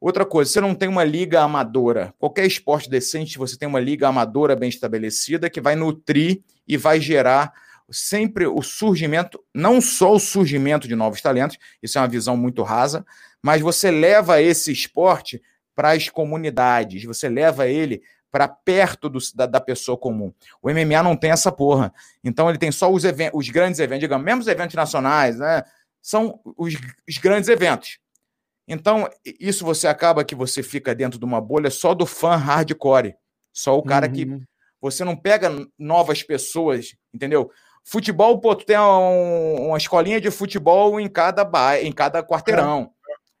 Outra 0.00 0.24
coisa, 0.24 0.50
você 0.50 0.60
não 0.60 0.74
tem 0.74 0.88
uma 0.88 1.04
liga 1.04 1.42
amadora. 1.42 2.14
Qualquer 2.18 2.46
esporte 2.46 2.88
decente, 2.88 3.36
você 3.36 3.56
tem 3.58 3.68
uma 3.68 3.80
liga 3.80 4.08
amadora 4.08 4.56
bem 4.56 4.68
estabelecida 4.68 5.50
que 5.50 5.60
vai 5.60 5.74
nutrir 5.74 6.42
e 6.66 6.76
vai 6.76 7.00
gerar 7.00 7.52
sempre 7.90 8.46
o 8.46 8.62
surgimento, 8.62 9.42
não 9.54 9.80
só 9.80 10.12
o 10.12 10.18
surgimento 10.18 10.88
de 10.88 10.96
novos 10.96 11.20
talentos, 11.20 11.58
isso 11.82 11.98
é 11.98 12.00
uma 12.00 12.08
visão 12.08 12.36
muito 12.36 12.62
rasa, 12.62 13.04
mas 13.42 13.60
você 13.60 13.90
leva 13.90 14.40
esse 14.40 14.72
esporte 14.72 15.40
para 15.74 15.92
as 15.92 16.08
comunidades, 16.08 17.04
você 17.04 17.28
leva 17.28 17.66
ele 17.68 18.02
para 18.30 18.48
perto 18.48 19.08
do, 19.08 19.18
da, 19.34 19.46
da, 19.46 19.60
pessoa 19.60 19.96
comum. 19.96 20.32
O 20.60 20.70
MMA 20.70 21.02
não 21.02 21.16
tem 21.16 21.30
essa 21.30 21.50
porra. 21.50 21.92
Então 22.22 22.48
ele 22.48 22.58
tem 22.58 22.70
só 22.70 22.92
os, 22.92 23.04
eventos, 23.04 23.38
os 23.38 23.48
grandes 23.48 23.80
eventos, 23.80 24.00
digamos, 24.00 24.24
mesmo 24.24 24.40
os 24.40 24.48
eventos 24.48 24.74
nacionais, 24.74 25.38
né? 25.38 25.62
São 26.02 26.40
os, 26.56 26.74
os 27.08 27.18
grandes 27.18 27.48
eventos. 27.48 27.98
Então, 28.68 29.08
isso 29.24 29.64
você 29.64 29.86
acaba 29.86 30.24
que 30.24 30.34
você 30.34 30.62
fica 30.62 30.94
dentro 30.94 31.18
de 31.18 31.24
uma 31.24 31.40
bolha 31.40 31.70
só 31.70 31.94
do 31.94 32.04
fã 32.04 32.36
hardcore. 32.36 33.14
Só 33.52 33.78
o 33.78 33.82
cara 33.82 34.06
uhum. 34.06 34.12
que. 34.12 34.46
Você 34.80 35.04
não 35.04 35.16
pega 35.16 35.50
novas 35.78 36.22
pessoas, 36.22 36.94
entendeu? 37.14 37.50
Futebol, 37.88 38.40
pô, 38.40 38.52
tu 38.56 38.66
tem 38.66 38.76
um, 38.76 39.68
uma 39.68 39.76
escolinha 39.76 40.20
de 40.20 40.28
futebol 40.28 40.98
em 40.98 41.08
cada, 41.08 41.44
ba... 41.44 41.80
em 41.80 41.92
cada 41.92 42.20
quarteirão. 42.20 42.90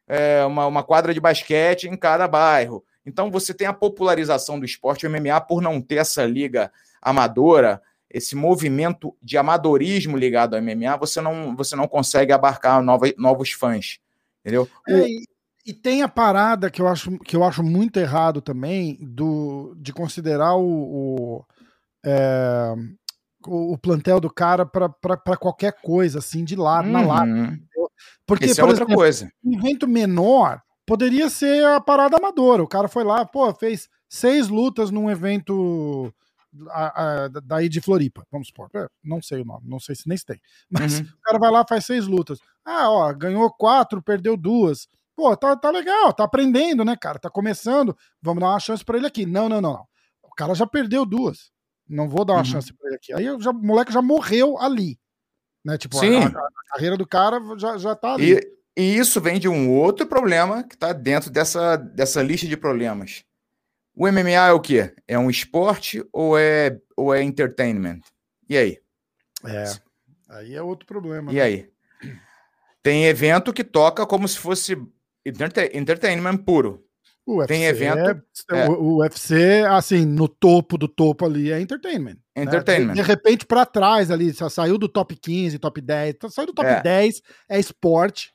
É. 0.06 0.44
Uma, 0.44 0.66
uma 0.68 0.82
quadra 0.84 1.12
de 1.12 1.18
basquete 1.18 1.88
em 1.88 1.96
cada 1.96 2.28
bairro. 2.28 2.84
Então 3.04 3.28
você 3.28 3.52
tem 3.52 3.66
a 3.66 3.72
popularização 3.72 4.60
do 4.60 4.64
esporte, 4.64 5.04
o 5.04 5.10
MMA, 5.10 5.40
por 5.40 5.60
não 5.60 5.80
ter 5.80 5.96
essa 5.96 6.24
liga 6.24 6.70
amadora, 7.02 7.82
esse 8.08 8.36
movimento 8.36 9.16
de 9.20 9.36
amadorismo 9.36 10.16
ligado 10.16 10.54
ao 10.54 10.62
MMA, 10.62 10.96
você 10.96 11.20
não, 11.20 11.56
você 11.56 11.74
não 11.74 11.88
consegue 11.88 12.32
abarcar 12.32 12.80
nova, 12.80 13.06
novos 13.18 13.50
fãs. 13.50 13.98
Entendeu? 14.42 14.68
É, 14.88 15.08
e, 15.08 15.24
e, 15.66 15.72
tem 15.72 16.02
a 16.02 16.08
parada 16.08 16.70
que 16.70 16.80
eu 16.80 16.86
acho, 16.86 17.18
que 17.18 17.34
eu 17.34 17.42
acho 17.42 17.64
muito 17.64 17.98
errado 17.98 18.40
também 18.40 18.96
do, 19.00 19.74
de 19.76 19.92
considerar 19.92 20.54
o, 20.54 20.64
o, 20.64 21.44
é, 22.04 22.74
o 23.46 23.78
plantel 23.78 24.20
do 24.20 24.30
cara 24.30 24.66
para 24.66 25.36
qualquer 25.36 25.72
coisa, 25.82 26.18
assim, 26.18 26.44
de 26.44 26.56
lado, 26.56 26.86
uhum. 26.86 26.92
na 26.92 27.00
lata. 27.00 27.58
Porque, 28.26 28.46
Isso 28.46 28.60
é 28.60 28.64
outra 28.64 28.84
exemplo, 28.84 28.96
coisa. 28.96 29.30
Um 29.44 29.58
evento 29.58 29.86
menor, 29.86 30.60
poderia 30.84 31.30
ser 31.30 31.64
a 31.64 31.80
parada 31.80 32.16
amadora. 32.16 32.62
O 32.62 32.68
cara 32.68 32.88
foi 32.88 33.04
lá, 33.04 33.24
pô, 33.24 33.52
fez 33.54 33.88
seis 34.08 34.48
lutas 34.48 34.90
num 34.90 35.10
evento 35.10 36.12
a, 36.70 37.24
a, 37.24 37.28
daí 37.44 37.68
de 37.68 37.80
Floripa, 37.80 38.26
vamos 38.30 38.48
supor. 38.48 38.68
É, 38.74 38.86
não 39.04 39.20
sei 39.20 39.42
o 39.42 39.44
nome, 39.44 39.68
não 39.68 39.78
sei 39.78 39.94
se 39.94 40.08
nem 40.08 40.16
se 40.16 40.24
tem. 40.24 40.40
Mas 40.70 41.00
uhum. 41.00 41.06
o 41.06 41.20
cara 41.22 41.38
vai 41.38 41.50
lá, 41.50 41.64
faz 41.68 41.84
seis 41.84 42.06
lutas. 42.06 42.38
Ah, 42.64 42.90
ó, 42.90 43.12
ganhou 43.12 43.50
quatro, 43.52 44.02
perdeu 44.02 44.36
duas. 44.36 44.88
Pô, 45.14 45.34
tá, 45.36 45.56
tá 45.56 45.70
legal, 45.70 46.12
tá 46.12 46.24
aprendendo, 46.24 46.84
né, 46.84 46.94
cara? 46.94 47.18
Tá 47.18 47.30
começando, 47.30 47.96
vamos 48.20 48.40
dar 48.40 48.50
uma 48.50 48.60
chance 48.60 48.84
para 48.84 48.98
ele 48.98 49.06
aqui. 49.06 49.24
Não, 49.24 49.48
não, 49.48 49.60
não, 49.60 49.72
não. 49.72 49.86
O 50.22 50.34
cara 50.34 50.54
já 50.54 50.66
perdeu 50.66 51.06
duas. 51.06 51.50
Não 51.88 52.08
vou 52.08 52.24
dar 52.24 52.34
uma 52.34 52.38
uhum. 52.40 52.44
chance 52.44 52.72
para 52.72 52.88
ele 52.88 52.96
aqui. 52.96 53.12
Aí 53.12 53.24
já, 53.40 53.50
o 53.50 53.54
moleque 53.54 53.92
já 53.92 54.02
morreu 54.02 54.58
ali. 54.58 54.98
Né? 55.64 55.78
Tipo, 55.78 55.98
Sim. 55.98 56.18
A, 56.18 56.26
a, 56.26 56.50
carreira 56.72 56.96
do 56.96 57.06
cara 57.06 57.40
já, 57.58 57.76
já 57.78 57.94
tá 57.94 58.14
ali. 58.14 58.34
E, 58.34 58.56
e 58.76 58.98
isso 58.98 59.20
vem 59.20 59.38
de 59.38 59.48
um 59.48 59.70
outro 59.70 60.06
problema 60.06 60.62
que 60.62 60.74
está 60.74 60.92
dentro 60.92 61.30
dessa, 61.30 61.76
dessa 61.76 62.22
lista 62.22 62.46
de 62.46 62.56
problemas. 62.56 63.24
O 63.94 64.06
MMA 64.06 64.30
é 64.30 64.52
o 64.52 64.60
quê? 64.60 64.94
É 65.08 65.18
um 65.18 65.30
esporte 65.30 66.04
ou 66.12 66.38
é, 66.38 66.78
ou 66.96 67.14
é 67.14 67.22
entertainment? 67.22 68.00
E 68.48 68.56
aí? 68.56 68.78
É, 69.44 69.64
aí 70.28 70.54
é 70.54 70.62
outro 70.62 70.86
problema. 70.86 71.32
E 71.32 71.36
né? 71.36 71.42
aí? 71.42 71.70
Tem 72.82 73.06
evento 73.06 73.52
que 73.52 73.64
toca 73.64 74.06
como 74.06 74.28
se 74.28 74.38
fosse 74.38 74.76
entertainment 75.24 76.36
puro. 76.36 76.85
O 77.26 77.38
UFC, 77.38 77.48
Tem 77.48 77.64
evento. 77.64 78.22
É, 78.52 78.60
é. 78.60 78.68
O, 78.68 78.98
UFC, 78.98 79.64
assim, 79.68 80.06
no 80.06 80.28
topo 80.28 80.78
do 80.78 80.86
topo 80.86 81.24
ali 81.24 81.50
é 81.50 81.60
entertainment. 81.60 82.16
Né? 82.36 82.44
Entertainment. 82.44 82.86
Né? 82.86 82.94
De, 82.94 83.02
de, 83.02 83.06
repente, 83.06 83.44
para 83.44 83.66
trás 83.66 84.12
ali, 84.12 84.32
saiu 84.32 84.78
do 84.78 84.88
top 84.88 85.16
15, 85.16 85.58
top 85.58 85.80
10, 85.80 86.14
saiu 86.30 86.46
do 86.46 86.54
top 86.54 86.68
é. 86.68 86.80
10, 86.80 87.22
é 87.48 87.58
esporte. 87.58 88.32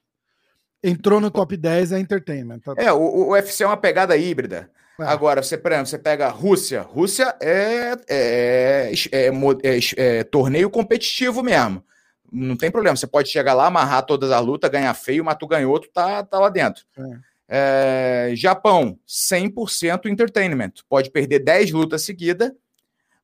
Entrou 0.83 1.21
no 1.21 1.31
top 1.31 1.55
10 1.55 1.93
é 1.93 1.99
entertainment. 1.99 2.59
Tá? 2.59 2.73
É, 2.75 2.91
o, 2.91 2.99
o 2.99 3.29
UFC 3.31 3.63
é 3.63 3.67
uma 3.67 3.77
pegada 3.77 4.17
híbrida. 4.17 4.69
É. 4.99 5.05
Agora, 5.05 5.41
você, 5.41 5.57
por 5.57 5.71
exemplo, 5.71 5.87
você 5.87 5.97
pega 5.97 6.25
a 6.25 6.29
Rússia. 6.29 6.81
Rússia 6.81 7.33
é, 7.39 7.97
é, 8.09 8.91
é, 8.91 9.31
é, 9.63 9.79
é 10.19 10.23
torneio 10.23 10.69
competitivo 10.69 11.41
mesmo. 11.41 11.83
Não 12.31 12.57
tem 12.57 12.71
problema. 12.71 12.95
Você 12.95 13.07
pode 13.07 13.29
chegar 13.29 13.53
lá, 13.53 13.67
amarrar 13.67 14.05
todas 14.05 14.31
as 14.31 14.45
lutas, 14.45 14.69
ganhar 14.69 14.93
feio, 14.93 15.23
mas 15.23 15.37
tu 15.37 15.47
ganhou, 15.47 15.79
tu 15.79 15.89
tá, 15.93 16.23
tá 16.23 16.39
lá 16.39 16.49
dentro. 16.49 16.83
É. 16.97 17.30
Japão, 18.35 18.97
100% 19.07 20.05
entertainment. 20.05 20.71
Pode 20.87 21.11
perder 21.11 21.39
10 21.39 21.71
lutas 21.71 22.03
seguidas, 22.03 22.51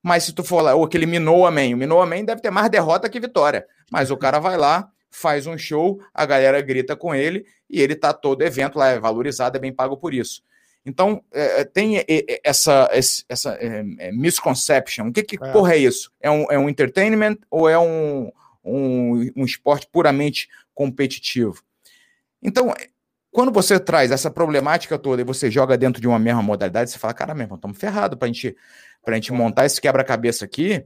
mas 0.02 0.24
se 0.24 0.32
tu 0.32 0.44
for 0.44 0.60
lá, 0.60 0.74
ou 0.74 0.86
que 0.86 0.96
eliminou 0.96 1.46
a 1.46 1.50
Man, 1.50 1.74
o 1.74 1.76
Minou 1.76 2.00
a 2.00 2.06
Man 2.06 2.24
deve 2.24 2.40
ter 2.40 2.50
mais 2.50 2.70
derrota 2.70 3.08
que 3.08 3.18
vitória. 3.18 3.66
Mas 3.90 4.10
o 4.10 4.16
cara 4.16 4.38
vai 4.38 4.56
lá, 4.56 4.90
faz 5.10 5.46
um 5.46 5.56
show, 5.56 6.00
a 6.12 6.24
galera 6.26 6.60
grita 6.60 6.94
com 6.94 7.14
ele 7.14 7.46
e 7.68 7.80
ele 7.80 7.94
tá 7.94 8.12
todo 8.12 8.42
evento 8.42 8.78
lá, 8.78 8.88
é 8.88 8.98
valorizado, 8.98 9.56
é 9.56 9.60
bem 9.60 9.72
pago 9.72 9.96
por 9.96 10.14
isso. 10.14 10.42
Então, 10.84 11.22
é, 11.32 11.60
é 11.60 11.64
tem 11.64 12.04
essa, 12.44 12.88
essa 12.92 13.54
é, 13.54 13.84
é, 13.98 14.12
misconception. 14.12 15.08
O 15.08 15.12
que, 15.12 15.22
que 15.22 15.36
é. 15.42 15.52
porra 15.52 15.74
é 15.74 15.78
isso? 15.78 16.10
É 16.20 16.30
um, 16.30 16.46
é 16.50 16.58
um 16.58 16.68
entertainment 16.68 17.36
ou 17.50 17.68
é 17.68 17.78
um, 17.78 18.30
um, 18.64 19.30
um 19.36 19.44
esporte 19.44 19.88
puramente 19.90 20.48
competitivo? 20.74 21.62
Então, 22.42 22.72
quando 23.38 23.52
você 23.52 23.78
traz 23.78 24.10
essa 24.10 24.28
problemática 24.32 24.98
toda 24.98 25.22
e 25.22 25.24
você 25.24 25.48
joga 25.48 25.78
dentro 25.78 26.02
de 26.02 26.08
uma 26.08 26.18
mesma 26.18 26.42
modalidade, 26.42 26.90
você 26.90 26.98
fala, 26.98 27.14
cara, 27.14 27.36
mesmo, 27.36 27.54
estamos 27.54 27.78
ferrados 27.78 28.18
para 28.18 28.26
gente, 28.26 28.56
a 29.06 29.14
gente 29.14 29.32
montar 29.32 29.64
esse 29.64 29.80
quebra-cabeça 29.80 30.44
aqui 30.44 30.84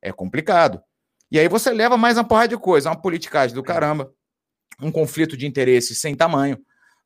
É 0.00 0.10
complicado. 0.10 0.82
E 1.30 1.38
aí 1.38 1.46
você 1.48 1.70
leva 1.70 1.98
mais 1.98 2.16
uma 2.16 2.24
porrada 2.24 2.48
de 2.48 2.56
coisa, 2.56 2.88
uma 2.88 2.96
politicagem 2.96 3.54
do 3.54 3.62
caramba, 3.62 4.10
um 4.80 4.90
conflito 4.90 5.36
de 5.36 5.46
interesses 5.46 6.00
sem 6.00 6.14
tamanho. 6.14 6.56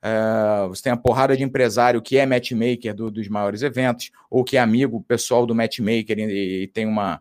Uh, 0.05 0.68
você 0.68 0.84
tem 0.84 0.93
a 0.93 0.97
porrada 0.97 1.37
de 1.37 1.43
empresário 1.43 2.01
que 2.01 2.16
é 2.16 2.24
matchmaker 2.24 2.95
do, 2.95 3.11
dos 3.11 3.26
maiores 3.26 3.62
eventos, 3.62 4.12
ou 4.30 4.45
que 4.45 4.57
é 4.57 4.61
amigo 4.61 5.03
pessoal 5.03 5.45
do 5.47 5.53
matchmaker 5.53 6.16
e, 6.16 6.62
e, 6.62 6.66
tem 6.68 6.87
uma. 6.87 7.20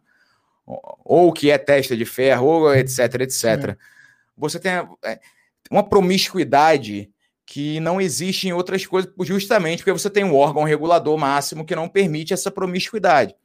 Ou 1.03 1.33
que 1.33 1.49
é 1.49 1.57
testa 1.57 1.97
de 1.97 2.05
ferro, 2.05 2.45
ou 2.45 2.75
etc, 2.75 3.21
etc. 3.21 3.43
É. 3.43 3.77
Você 4.37 4.59
tem 4.59 4.71
é, 5.03 5.19
uma 5.71 5.81
promiscuidade 5.81 7.09
que 7.45 7.79
não 7.79 8.01
existe 8.01 8.47
em 8.47 8.53
outras 8.53 8.85
coisas, 8.85 9.11
justamente 9.21 9.79
porque 9.79 9.91
você 9.91 10.09
tem 10.09 10.23
um 10.23 10.35
órgão 10.35 10.63
regulador 10.63 11.17
máximo 11.17 11.65
que 11.65 11.75
não 11.75 11.87
permite 11.87 12.33
essa 12.33 12.49
promiscuidade. 12.49 13.35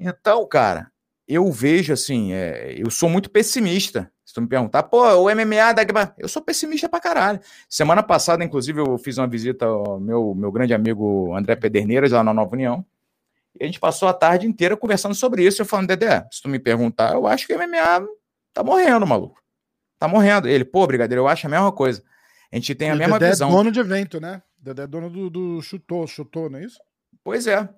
Então, 0.00 0.46
cara, 0.48 0.90
eu 1.28 1.50
vejo 1.52 1.92
assim, 1.92 2.32
é, 2.32 2.74
eu 2.76 2.90
sou 2.90 3.08
muito 3.08 3.30
pessimista. 3.30 4.10
Se 4.24 4.32
tu 4.32 4.40
me 4.40 4.48
perguntar, 4.48 4.84
pô, 4.84 5.02
o 5.02 5.24
MMA 5.24 5.72
da 5.74 5.82
eu 6.18 6.28
sou 6.28 6.42
pessimista 6.42 6.88
pra 6.88 6.98
caralho. 6.98 7.38
Semana 7.68 8.02
passada, 8.02 8.42
inclusive, 8.42 8.80
eu 8.80 8.96
fiz 8.96 9.18
uma 9.18 9.26
visita 9.26 9.66
ao 9.66 10.00
meu, 10.00 10.34
meu 10.34 10.50
grande 10.50 10.72
amigo 10.72 11.34
André 11.36 11.54
Pederneiras, 11.54 12.12
lá 12.12 12.24
na 12.24 12.32
Nova 12.32 12.54
União. 12.54 12.84
E 13.58 13.62
a 13.62 13.66
gente 13.66 13.78
passou 13.78 14.08
a 14.08 14.14
tarde 14.14 14.46
inteira 14.46 14.76
conversando 14.76 15.14
sobre 15.14 15.44
isso. 15.44 15.60
Eu 15.60 15.66
falando, 15.66 15.88
Dedé, 15.88 16.26
se 16.32 16.42
tu 16.42 16.48
me 16.48 16.58
perguntar, 16.58 17.12
eu 17.12 17.26
acho 17.26 17.46
que 17.46 17.54
o 17.54 17.58
MMA 17.58 18.06
tá 18.52 18.64
morrendo, 18.64 19.06
maluco. 19.06 19.40
Tá 19.98 20.08
morrendo. 20.08 20.48
Ele, 20.48 20.64
pô, 20.64 20.86
brigadeiro, 20.86 21.22
eu 21.22 21.28
acho 21.28 21.46
a 21.46 21.50
mesma 21.50 21.70
coisa. 21.70 22.02
A 22.54 22.58
gente 22.58 22.74
tem 22.74 22.90
a 22.90 22.96
mesma 22.96 23.18
Dedé 23.18 23.26
é 23.26 23.30
visão. 23.32 23.48
é 23.48 23.52
dono 23.52 23.72
de 23.72 23.80
evento, 23.80 24.20
né? 24.20 24.42
Dedé 24.56 24.84
é 24.84 24.86
dono 24.86 25.10
do, 25.10 25.28
do 25.28 25.62
chutou, 25.62 26.06
chutou, 26.06 26.48
não 26.48 26.58
é 26.58 26.64
isso? 26.64 26.78
Pois 27.22 27.46
é 27.46 27.68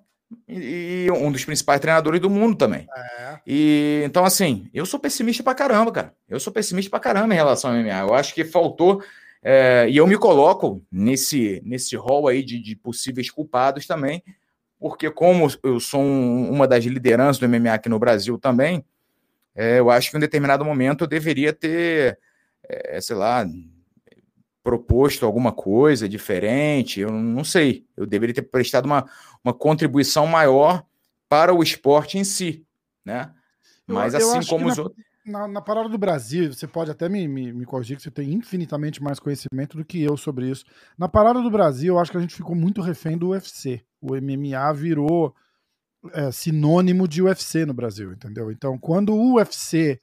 e, 0.47 1.07
um 1.11 1.31
dos 1.31 1.45
principais 1.45 1.79
treinadores 1.79 2.19
do 2.19 2.29
mundo 2.29 2.57
também. 2.57 2.87
É. 2.95 3.39
E 3.45 4.01
então, 4.05 4.25
assim, 4.25 4.69
eu 4.73 4.85
sou 4.85 4.99
pessimista 4.99 5.43
pra 5.43 5.55
caramba, 5.55 5.91
cara. 5.91 6.13
Eu 6.27 6.39
sou 6.39 6.51
pessimista 6.51 6.89
pra 6.89 6.99
caramba 6.99 7.33
em 7.33 7.37
relação 7.37 7.71
ao 7.71 7.77
MMA. 7.77 7.99
Eu 7.99 8.13
acho 8.13 8.33
que 8.33 8.43
faltou. 8.43 9.01
É, 9.41 9.87
e 9.89 9.95
eu 9.95 10.07
me 10.07 10.17
coloco 10.17 10.83
nesse, 10.91 11.61
nesse 11.63 11.95
rol 11.95 12.27
aí 12.27 12.43
de, 12.43 12.59
de 12.59 12.75
possíveis 12.75 13.29
culpados 13.29 13.85
também, 13.85 14.21
porque, 14.79 15.09
como 15.09 15.47
eu 15.63 15.79
sou 15.79 16.01
um, 16.01 16.49
uma 16.51 16.67
das 16.67 16.83
lideranças 16.83 17.37
do 17.37 17.47
MMA 17.47 17.73
aqui 17.73 17.87
no 17.87 17.99
Brasil 17.99 18.37
também, 18.37 18.83
é, 19.55 19.79
eu 19.79 19.89
acho 19.89 20.09
que 20.09 20.17
em 20.17 20.19
um 20.19 20.21
determinado 20.21 20.65
momento 20.65 21.03
eu 21.03 21.07
deveria 21.07 21.53
ter, 21.53 22.19
é, 22.67 22.99
sei 22.99 23.15
lá, 23.15 23.45
proposto 24.67 25.25
alguma 25.25 25.53
coisa 25.53 26.09
diferente, 26.09 26.99
eu 26.99 27.09
não 27.09 27.41
sei. 27.41 27.85
Eu 27.95 28.05
deveria 28.05 28.35
ter 28.35 28.41
prestado 28.41 28.83
uma, 28.83 29.09
uma 29.41 29.53
contribuição 29.53 30.27
maior 30.27 30.85
para 31.29 31.53
o 31.53 31.63
esporte 31.63 32.17
em 32.17 32.25
si, 32.25 32.65
né? 33.05 33.31
Mas 33.87 34.13
eu, 34.13 34.19
assim 34.19 34.45
como 34.45 34.67
os 34.67 34.75
na, 34.75 34.83
outros. 34.83 35.05
Na, 35.25 35.47
na, 35.47 35.61
parada 35.61 35.87
do 35.87 35.97
Brasil, 35.97 36.51
você 36.51 36.67
pode 36.67 36.91
até 36.91 37.07
me, 37.07 37.29
me, 37.29 37.53
me, 37.53 37.65
corrigir 37.65 37.95
que 37.95 38.03
você 38.03 38.11
tem 38.11 38.33
infinitamente 38.33 39.01
mais 39.01 39.21
conhecimento 39.21 39.77
do 39.77 39.85
que 39.85 40.03
eu 40.03 40.17
sobre 40.17 40.49
isso. 40.49 40.65
Na 40.97 41.07
parada 41.07 41.41
do 41.41 41.49
Brasil, 41.49 41.93
eu 41.93 41.99
acho 41.99 42.11
que 42.11 42.17
a 42.17 42.21
gente 42.21 42.35
ficou 42.35 42.53
muito 42.53 42.81
refém 42.81 43.17
do 43.17 43.29
UFC. 43.29 43.81
O 44.01 44.15
MMA 44.15 44.73
virou 44.73 45.33
é, 46.11 46.29
sinônimo 46.29 47.07
de 47.07 47.21
UFC 47.21 47.65
no 47.65 47.73
Brasil, 47.73 48.11
entendeu? 48.11 48.51
Então, 48.51 48.77
quando 48.77 49.15
o 49.15 49.35
UFC 49.35 50.01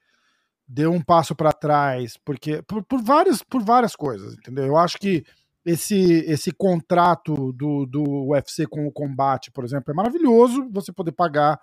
deu 0.66 0.92
um 0.92 1.00
passo 1.00 1.34
para 1.34 1.52
trás, 1.52 2.16
porque 2.24 2.62
por, 2.62 2.82
por, 2.84 3.02
várias, 3.02 3.42
por 3.42 3.62
várias 3.62 3.94
coisas, 3.94 4.34
entendeu? 4.34 4.64
Eu 4.64 4.76
acho 4.76 4.98
que 4.98 5.24
esse, 5.64 6.24
esse 6.26 6.52
contrato 6.52 7.52
do, 7.52 7.86
do 7.86 8.28
UFC 8.28 8.66
com 8.66 8.86
o 8.86 8.92
combate, 8.92 9.50
por 9.50 9.64
exemplo, 9.64 9.90
é 9.90 9.94
maravilhoso 9.94 10.68
você 10.70 10.92
poder 10.92 11.12
pagar 11.12 11.58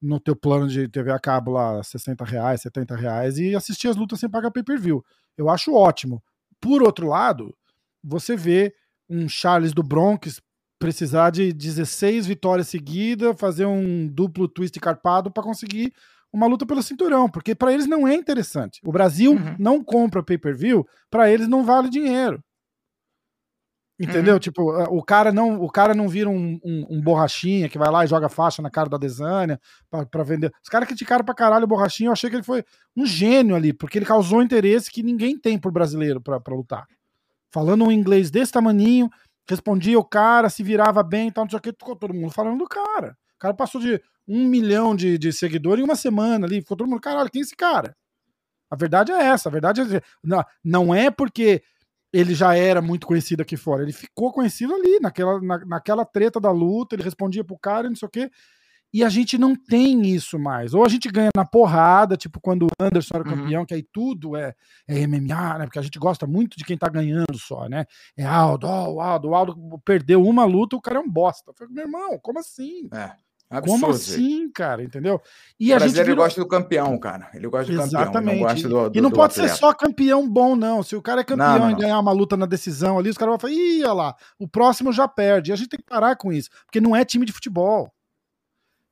no 0.00 0.20
teu 0.20 0.36
plano 0.36 0.68
de 0.68 0.88
TV 0.88 1.10
a 1.10 1.18
cabo 1.18 1.52
lá 1.52 1.82
60 1.82 2.24
reais, 2.24 2.60
70 2.62 2.94
reais 2.96 3.38
e 3.38 3.54
assistir 3.54 3.88
as 3.88 3.96
lutas 3.96 4.20
sem 4.20 4.28
pagar 4.28 4.50
pay-per-view. 4.50 5.04
Eu 5.36 5.48
acho 5.48 5.74
ótimo. 5.74 6.22
Por 6.60 6.82
outro 6.82 7.08
lado, 7.08 7.54
você 8.02 8.36
vê 8.36 8.74
um 9.08 9.28
Charles 9.28 9.72
do 9.72 9.82
Bronx 9.82 10.40
precisar 10.78 11.30
de 11.30 11.52
16 11.52 12.26
vitórias 12.26 12.68
seguidas, 12.68 13.38
fazer 13.38 13.66
um 13.66 14.06
duplo 14.06 14.48
twist 14.48 14.78
carpado 14.80 15.30
para 15.30 15.42
conseguir 15.42 15.92
uma 16.32 16.46
luta 16.46 16.66
pelo 16.66 16.82
cinturão, 16.82 17.28
porque 17.28 17.54
para 17.54 17.72
eles 17.72 17.86
não 17.86 18.08
é 18.08 18.14
interessante. 18.14 18.80
O 18.84 18.90
Brasil 18.90 19.32
uhum. 19.32 19.56
não 19.58 19.84
compra 19.84 20.22
pay-per-view, 20.22 20.84
para 21.08 21.30
eles 21.30 21.46
não 21.46 21.64
vale 21.64 21.88
dinheiro. 21.88 22.42
Entendeu? 23.98 24.34
Uhum. 24.34 24.40
Tipo, 24.40 24.62
o 24.88 25.00
cara 25.04 25.30
não, 25.30 25.62
o 25.62 25.70
cara 25.70 25.94
não 25.94 26.08
vira 26.08 26.28
um, 26.28 26.58
um, 26.64 26.86
um, 26.90 27.00
borrachinha 27.00 27.68
que 27.68 27.78
vai 27.78 27.88
lá 27.88 28.04
e 28.04 28.08
joga 28.08 28.28
faixa 28.28 28.60
na 28.60 28.68
cara 28.68 28.88
da 28.88 28.98
Desânia 28.98 29.60
para 30.10 30.24
vender. 30.24 30.52
Os 30.60 30.68
caras 30.68 30.88
criticaram 30.88 31.24
pra 31.24 31.32
caralho 31.32 31.64
o 31.64 31.68
borrachinha, 31.68 32.08
eu 32.08 32.12
achei 32.12 32.28
que 32.28 32.34
ele 32.34 32.42
foi 32.42 32.64
um 32.96 33.06
gênio 33.06 33.54
ali, 33.54 33.72
porque 33.72 33.96
ele 33.96 34.04
causou 34.04 34.42
interesse 34.42 34.90
que 34.90 35.04
ninguém 35.04 35.38
tem 35.38 35.56
por 35.56 35.70
brasileiro 35.70 36.20
para 36.20 36.40
lutar. 36.48 36.84
Falando 37.52 37.84
um 37.84 37.92
inglês 37.92 38.32
desse 38.32 38.50
tamaninho, 38.50 39.08
respondia 39.48 39.98
o 39.98 40.04
cara, 40.04 40.48
se 40.48 40.62
virava 40.62 41.02
bem 41.02 41.28
e 41.28 41.32
tal, 41.32 41.44
não 41.44 41.50
sei 41.50 41.58
o 41.58 41.62
que, 41.62 41.72
ficou 41.72 41.96
todo 41.96 42.14
mundo 42.14 42.32
falando 42.32 42.58
do 42.58 42.66
cara. 42.66 43.16
O 43.36 43.38
cara 43.38 43.54
passou 43.54 43.80
de 43.80 44.00
um 44.26 44.46
milhão 44.46 44.96
de, 44.96 45.18
de 45.18 45.32
seguidores 45.32 45.82
em 45.82 45.84
uma 45.84 45.96
semana 45.96 46.46
ali. 46.46 46.60
Ficou 46.60 46.76
todo 46.76 46.88
mundo, 46.88 47.00
caralho, 47.00 47.30
quem 47.30 47.40
é 47.40 47.44
esse 47.44 47.56
cara? 47.56 47.96
A 48.70 48.76
verdade 48.76 49.12
é 49.12 49.22
essa. 49.22 49.48
A 49.48 49.52
verdade 49.52 49.80
é. 49.96 50.00
Não, 50.22 50.44
não 50.64 50.94
é 50.94 51.10
porque 51.10 51.62
ele 52.12 52.34
já 52.34 52.56
era 52.56 52.80
muito 52.80 53.06
conhecido 53.06 53.42
aqui 53.42 53.56
fora. 53.56 53.82
Ele 53.82 53.92
ficou 53.92 54.32
conhecido 54.32 54.74
ali, 54.74 54.98
naquela, 55.00 55.40
na, 55.40 55.58
naquela 55.66 56.04
treta 56.04 56.40
da 56.40 56.50
luta. 56.50 56.94
Ele 56.94 57.02
respondia 57.02 57.44
pro 57.44 57.58
cara, 57.58 57.88
não 57.88 57.96
sei 57.96 58.06
o 58.06 58.10
quê. 58.10 58.30
E 58.94 59.02
a 59.02 59.08
gente 59.08 59.36
não 59.36 59.56
tem 59.56 60.06
isso 60.06 60.38
mais. 60.38 60.72
Ou 60.72 60.84
a 60.84 60.88
gente 60.88 61.08
ganha 61.08 61.30
na 61.36 61.44
porrada, 61.44 62.16
tipo 62.16 62.40
quando 62.40 62.66
o 62.66 62.68
Anderson 62.78 63.16
era 63.16 63.28
uhum. 63.28 63.36
campeão, 63.36 63.60
uhum. 63.62 63.66
que 63.66 63.74
aí 63.74 63.82
tudo 63.92 64.36
é, 64.36 64.54
é, 64.86 65.04
MMA, 65.04 65.58
né? 65.58 65.64
Porque 65.64 65.80
a 65.80 65.82
gente 65.82 65.98
gosta 65.98 66.28
muito 66.28 66.56
de 66.56 66.64
quem 66.64 66.78
tá 66.78 66.88
ganhando 66.88 67.36
só, 67.36 67.68
né? 67.68 67.86
É 68.16 68.24
Aldo, 68.24 68.68
oh, 68.68 68.94
o 68.94 69.00
Aldo, 69.00 69.30
o 69.30 69.34
Aldo 69.34 69.56
perdeu 69.84 70.22
uma 70.22 70.44
luta, 70.44 70.76
o 70.76 70.80
cara 70.80 70.98
é 70.98 71.00
um 71.00 71.10
bosta. 71.10 71.50
Eu 71.50 71.54
falei, 71.54 71.74
meu 71.74 71.86
irmão, 71.86 72.20
como 72.22 72.38
assim? 72.38 72.88
É. 72.94 73.10
Absurdo. 73.50 73.80
Como 73.80 73.92
assim, 73.92 74.48
cara? 74.52 74.82
Entendeu? 74.84 75.20
E 75.58 75.72
o 75.72 75.76
a 75.76 75.80
gente 75.80 75.94
virou... 75.94 76.16
gosta 76.16 76.40
do 76.40 76.46
campeão, 76.46 76.96
cara. 76.96 77.30
Ele 77.34 77.48
gosta 77.48 77.72
do 77.72 77.80
Exatamente. 77.80 78.44
campeão. 78.44 78.70
Não 78.70 78.84
do, 78.84 78.90
do, 78.90 78.98
e 78.98 79.00
não 79.00 79.10
pode 79.10 79.32
atleta. 79.32 79.48
ser 79.48 79.58
só 79.58 79.72
campeão 79.72 80.28
bom, 80.28 80.54
não. 80.54 80.84
Se 80.84 80.94
o 80.94 81.02
cara 81.02 81.22
é 81.22 81.24
campeão 81.24 81.58
não, 81.58 81.66
não, 81.66 81.70
e 81.72 81.74
ganhar 81.74 81.98
uma 81.98 82.12
luta 82.12 82.36
na 82.36 82.46
decisão 82.46 82.96
ali, 82.96 83.10
os 83.10 83.18
caras 83.18 83.32
vão 83.32 83.40
falar, 83.40 83.52
ih, 83.52 83.82
olha 83.82 83.92
lá, 83.92 84.16
o 84.38 84.46
próximo 84.46 84.92
já 84.92 85.08
perde. 85.08 85.50
E 85.50 85.52
a 85.52 85.56
gente 85.56 85.68
tem 85.68 85.80
que 85.80 85.86
parar 85.86 86.14
com 86.14 86.32
isso, 86.32 86.48
porque 86.64 86.80
não 86.80 86.94
é 86.94 87.04
time 87.04 87.26
de 87.26 87.32
futebol. 87.32 87.92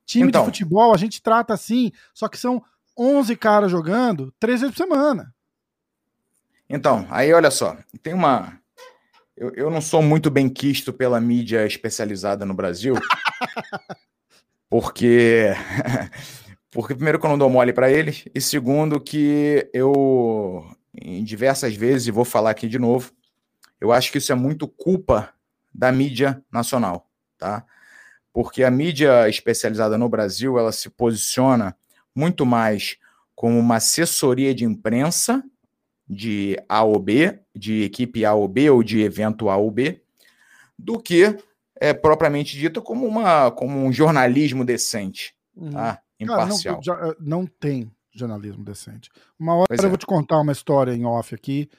Time 0.05 0.27
então. 0.27 0.41
de 0.41 0.45
futebol 0.45 0.93
a 0.93 0.97
gente 0.97 1.21
trata 1.21 1.53
assim, 1.53 1.91
só 2.13 2.27
que 2.27 2.37
são 2.37 2.63
11 2.97 3.35
caras 3.35 3.71
jogando 3.71 4.33
três 4.39 4.61
vezes 4.61 4.75
por 4.75 4.83
semana. 4.83 5.33
Então, 6.69 7.07
aí 7.09 7.31
olha 7.33 7.51
só, 7.51 7.77
tem 8.01 8.13
uma. 8.13 8.59
Eu, 9.35 9.51
eu 9.55 9.71
não 9.71 9.81
sou 9.81 10.01
muito 10.01 10.29
bem 10.29 10.47
quisto 10.47 10.93
pela 10.93 11.19
mídia 11.19 11.65
especializada 11.65 12.45
no 12.45 12.53
Brasil. 12.53 12.95
porque 14.69 15.53
porque 16.71 16.95
primeiro 16.95 17.19
que 17.19 17.25
eu 17.25 17.29
não 17.29 17.37
dou 17.37 17.49
mole 17.49 17.71
para 17.71 17.91
eles 17.91 18.25
e 18.33 18.41
segundo 18.41 18.99
que 18.99 19.69
eu 19.73 20.65
em 20.95 21.23
diversas 21.23 21.75
vezes 21.75 22.07
e 22.07 22.11
vou 22.11 22.25
falar 22.25 22.51
aqui 22.51 22.67
de 22.67 22.79
novo, 22.79 23.11
eu 23.79 23.91
acho 23.91 24.11
que 24.11 24.17
isso 24.17 24.31
é 24.31 24.35
muito 24.35 24.67
culpa 24.67 25.33
da 25.73 25.91
mídia 25.91 26.43
nacional, 26.51 27.07
tá? 27.37 27.65
Porque 28.33 28.63
a 28.63 28.71
mídia 28.71 29.29
especializada 29.29 29.97
no 29.97 30.09
Brasil, 30.09 30.57
ela 30.57 30.71
se 30.71 30.89
posiciona 30.89 31.75
muito 32.15 32.45
mais 32.45 32.97
como 33.35 33.59
uma 33.59 33.75
assessoria 33.75 34.53
de 34.53 34.65
imprensa 34.65 35.43
de 36.09 36.57
A 36.67 36.83
ou 36.83 36.99
B, 36.99 37.39
de 37.55 37.83
equipe 37.83 38.25
A 38.25 38.33
ou 38.33 38.47
B 38.47 38.69
ou 38.69 38.83
de 38.83 39.01
evento 39.01 39.49
A 39.49 39.55
ou 39.55 39.71
B, 39.71 40.01
do 40.77 40.99
que 40.99 41.37
é 41.79 41.93
propriamente 41.93 42.57
dita 42.57 42.81
como, 42.81 43.05
uma, 43.05 43.51
como 43.51 43.77
um 43.77 43.91
jornalismo 43.91 44.65
decente, 44.65 45.35
uhum. 45.55 45.71
tá? 45.71 46.01
imparcial. 46.19 46.81
Cara, 46.81 47.01
não, 47.01 47.11
eh, 47.11 47.15
não, 47.19 47.45
tem 47.45 47.91
jornalismo 48.11 48.63
decente. 48.63 49.09
Uma 49.37 49.55
hora 49.55 49.67
eu 49.69 49.85
é. 49.85 49.89
vou 49.89 49.97
te 49.97 50.05
contar 50.05 50.39
uma 50.39 50.51
história 50.51 50.93
em 50.93 51.05
off 51.05 51.33
aqui, 51.33 51.69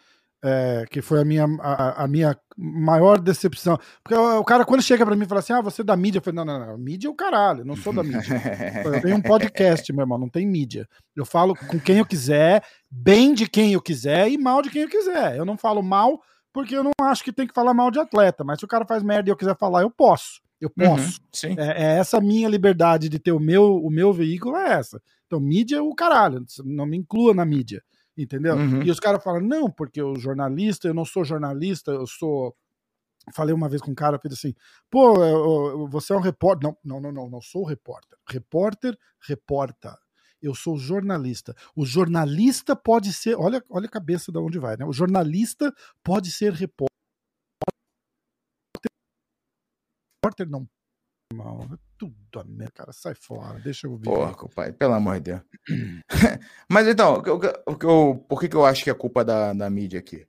é, 0.45 0.85
que 0.91 1.01
foi 1.01 1.23
a 1.23 1.25
minha, 1.25 1.47
a, 1.59 2.05
a, 2.05 2.07
minha 2.07 2.39
maior 2.55 3.19
decepção. 3.19 3.79
Porque 4.03 4.15
o, 4.15 4.45
cara, 4.45 4.63
quando 4.67 4.83
chega 4.83 5.05
para 5.05 5.17
mim 5.17 5.25
e 5.25 5.27
fala 5.29 5.41
assim: 5.41 5.55
Ah, 5.55 5.63
você 5.63 5.81
é 5.81 5.85
da 5.85 5.97
mídia, 5.97 6.19
eu 6.19 6.23
falei: 6.23 6.37
Não, 6.37 6.45
não, 6.45 6.67
não, 6.67 6.79
mídia 6.79 7.09
é 7.09 7.11
o 7.11 7.15
caralho, 7.15 7.65
não 7.65 7.75
sou 7.75 7.95
da 7.95 8.03
mídia. 8.05 8.43
eu 8.85 9.01
tenho 9.01 9.17
um 9.17 9.23
podcast, 9.23 9.91
meu 9.91 10.03
irmão, 10.03 10.19
não 10.19 10.29
tem 10.29 10.47
mídia. 10.47 10.87
Eu 11.17 11.25
falo 11.25 11.57
com 11.57 11.81
quem 11.81 11.99
eu 11.99 12.05
quiser, 12.05 12.63
bem 12.91 13.33
de 13.33 13.49
quem 13.49 13.73
eu 13.73 13.81
quiser 13.81 14.29
e 14.29 14.37
mal 14.37 14.61
de 14.61 14.69
quem 14.69 14.83
eu 14.83 14.89
quiser. 14.89 15.37
Eu 15.37 15.47
não 15.47 15.57
falo 15.57 15.83
mal 15.83 16.21
porque 16.53 16.77
eu 16.77 16.85
não 16.85 16.93
acho 17.01 17.25
que 17.25 17.33
tem 17.33 17.47
que 17.47 17.55
falar 17.55 17.73
mal 17.73 17.91
de 17.91 17.99
atleta, 17.99 18.45
mas 18.45 18.59
se 18.59 18.65
o 18.65 18.69
cara 18.69 18.85
faz 18.85 19.03
merda 19.03 19.29
e 19.29 19.33
eu 19.33 19.37
quiser 19.37 19.57
falar, 19.57 19.83
eu 19.83 19.91
posso. 19.91 20.41
Eu 20.61 20.71
uhum, 20.79 20.87
posso. 20.87 21.21
Uhum, 21.45 21.55
é, 21.59 21.83
é, 21.83 21.99
essa 21.99 22.21
minha 22.21 22.49
liberdade 22.49 23.09
de 23.09 23.19
ter 23.19 23.33
o 23.33 23.41
meu, 23.41 23.77
o 23.77 23.91
meu 23.91 24.13
veículo, 24.13 24.57
é 24.57 24.75
essa. 24.75 25.01
Então, 25.27 25.41
mídia 25.41 25.79
é 25.79 25.83
o 25.83 25.95
caralho, 25.95 26.45
não 26.65 26.87
me 26.87 26.97
inclua 26.97 27.35
na 27.35 27.45
mídia, 27.45 27.83
entendeu? 28.17 28.57
Uhum. 28.57 28.83
E 28.83 28.91
os 28.91 29.01
caras 29.01 29.23
falam, 29.23 29.41
não, 29.41 29.71
porque 29.71 30.03
o 30.03 30.17
jornalista, 30.17 30.89
eu 30.89 30.95
não 30.95 31.05
sou 31.05 31.25
jornalista, 31.25 31.91
eu 31.91 32.07
sou. 32.07 32.57
Falei 33.35 33.55
uma 33.55 33.69
vez 33.71 33.81
com 33.81 33.91
um 33.91 33.95
cara, 33.95 34.19
fez 34.19 34.35
assim, 34.35 34.55
pô, 34.91 35.89
você 35.89 36.12
é 36.12 36.17
um 36.17 36.21
repórter. 36.21 36.69
Não, 36.69 36.77
não, 36.85 37.01
não, 37.01 37.12
não, 37.12 37.31
não 37.31 37.41
sou 37.41 37.65
repórter. 37.65 38.19
Repórter, 38.29 38.99
reporta. 39.27 39.99
Eu 40.43 40.55
sou 40.55 40.77
jornalista. 40.77 41.57
O 41.75 41.87
jornalista 41.87 42.77
pode 42.77 43.15
ser. 43.15 43.35
Olha, 43.37 43.65
olha 43.71 43.87
a 43.87 43.91
cabeça 43.91 44.31
de 44.31 44.39
onde 44.39 44.59
vai, 44.59 44.77
né? 44.77 44.85
O 44.85 44.93
jornalista 44.93 45.73
pode 46.03 46.31
ser 46.31 46.53
repórter. 46.53 46.89
Repórter 50.23 50.51
não. 50.51 50.69
Mal, 51.35 51.66
tudo 51.99 52.14
a 52.37 52.45
merda, 52.45 52.72
cara. 52.74 52.93
Sai 52.93 53.14
fora, 53.14 53.59
deixa 53.61 53.87
eu 53.87 53.97
ver. 53.97 54.05
Porco, 54.05 54.49
pai, 54.49 54.72
pelo 54.72 54.95
amor 54.95 55.16
de 55.20 55.32
Deus. 55.32 55.41
Mas 56.70 56.87
então, 56.87 57.14
o 57.14 57.22
que 57.76 57.87
eu, 57.87 58.24
por 58.28 58.41
que, 58.41 58.49
que 58.49 58.57
eu 58.57 58.64
acho 58.64 58.85
que 58.85 58.91
é 58.91 58.95
culpa 58.95 59.24
da, 59.24 59.53
da 59.53 59.68
mídia 59.68 59.99
aqui? 59.99 60.26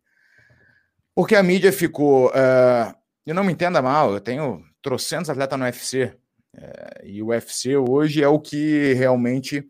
Porque 1.15 1.35
a 1.35 1.43
mídia 1.43 1.71
ficou. 1.71 2.27
Uh, 2.29 2.93
e 3.25 3.33
não 3.33 3.43
me 3.43 3.53
entenda 3.53 3.81
mal, 3.81 4.13
eu 4.13 4.21
tenho 4.21 4.63
trocentos 4.81 5.29
atletas 5.29 5.57
no 5.57 5.65
UFC. 5.65 6.15
É, 6.57 7.01
e 7.03 7.21
o 7.21 7.27
UFC 7.27 7.75
hoje 7.75 8.23
é 8.23 8.27
o 8.27 8.39
que 8.39 8.93
realmente 8.93 9.67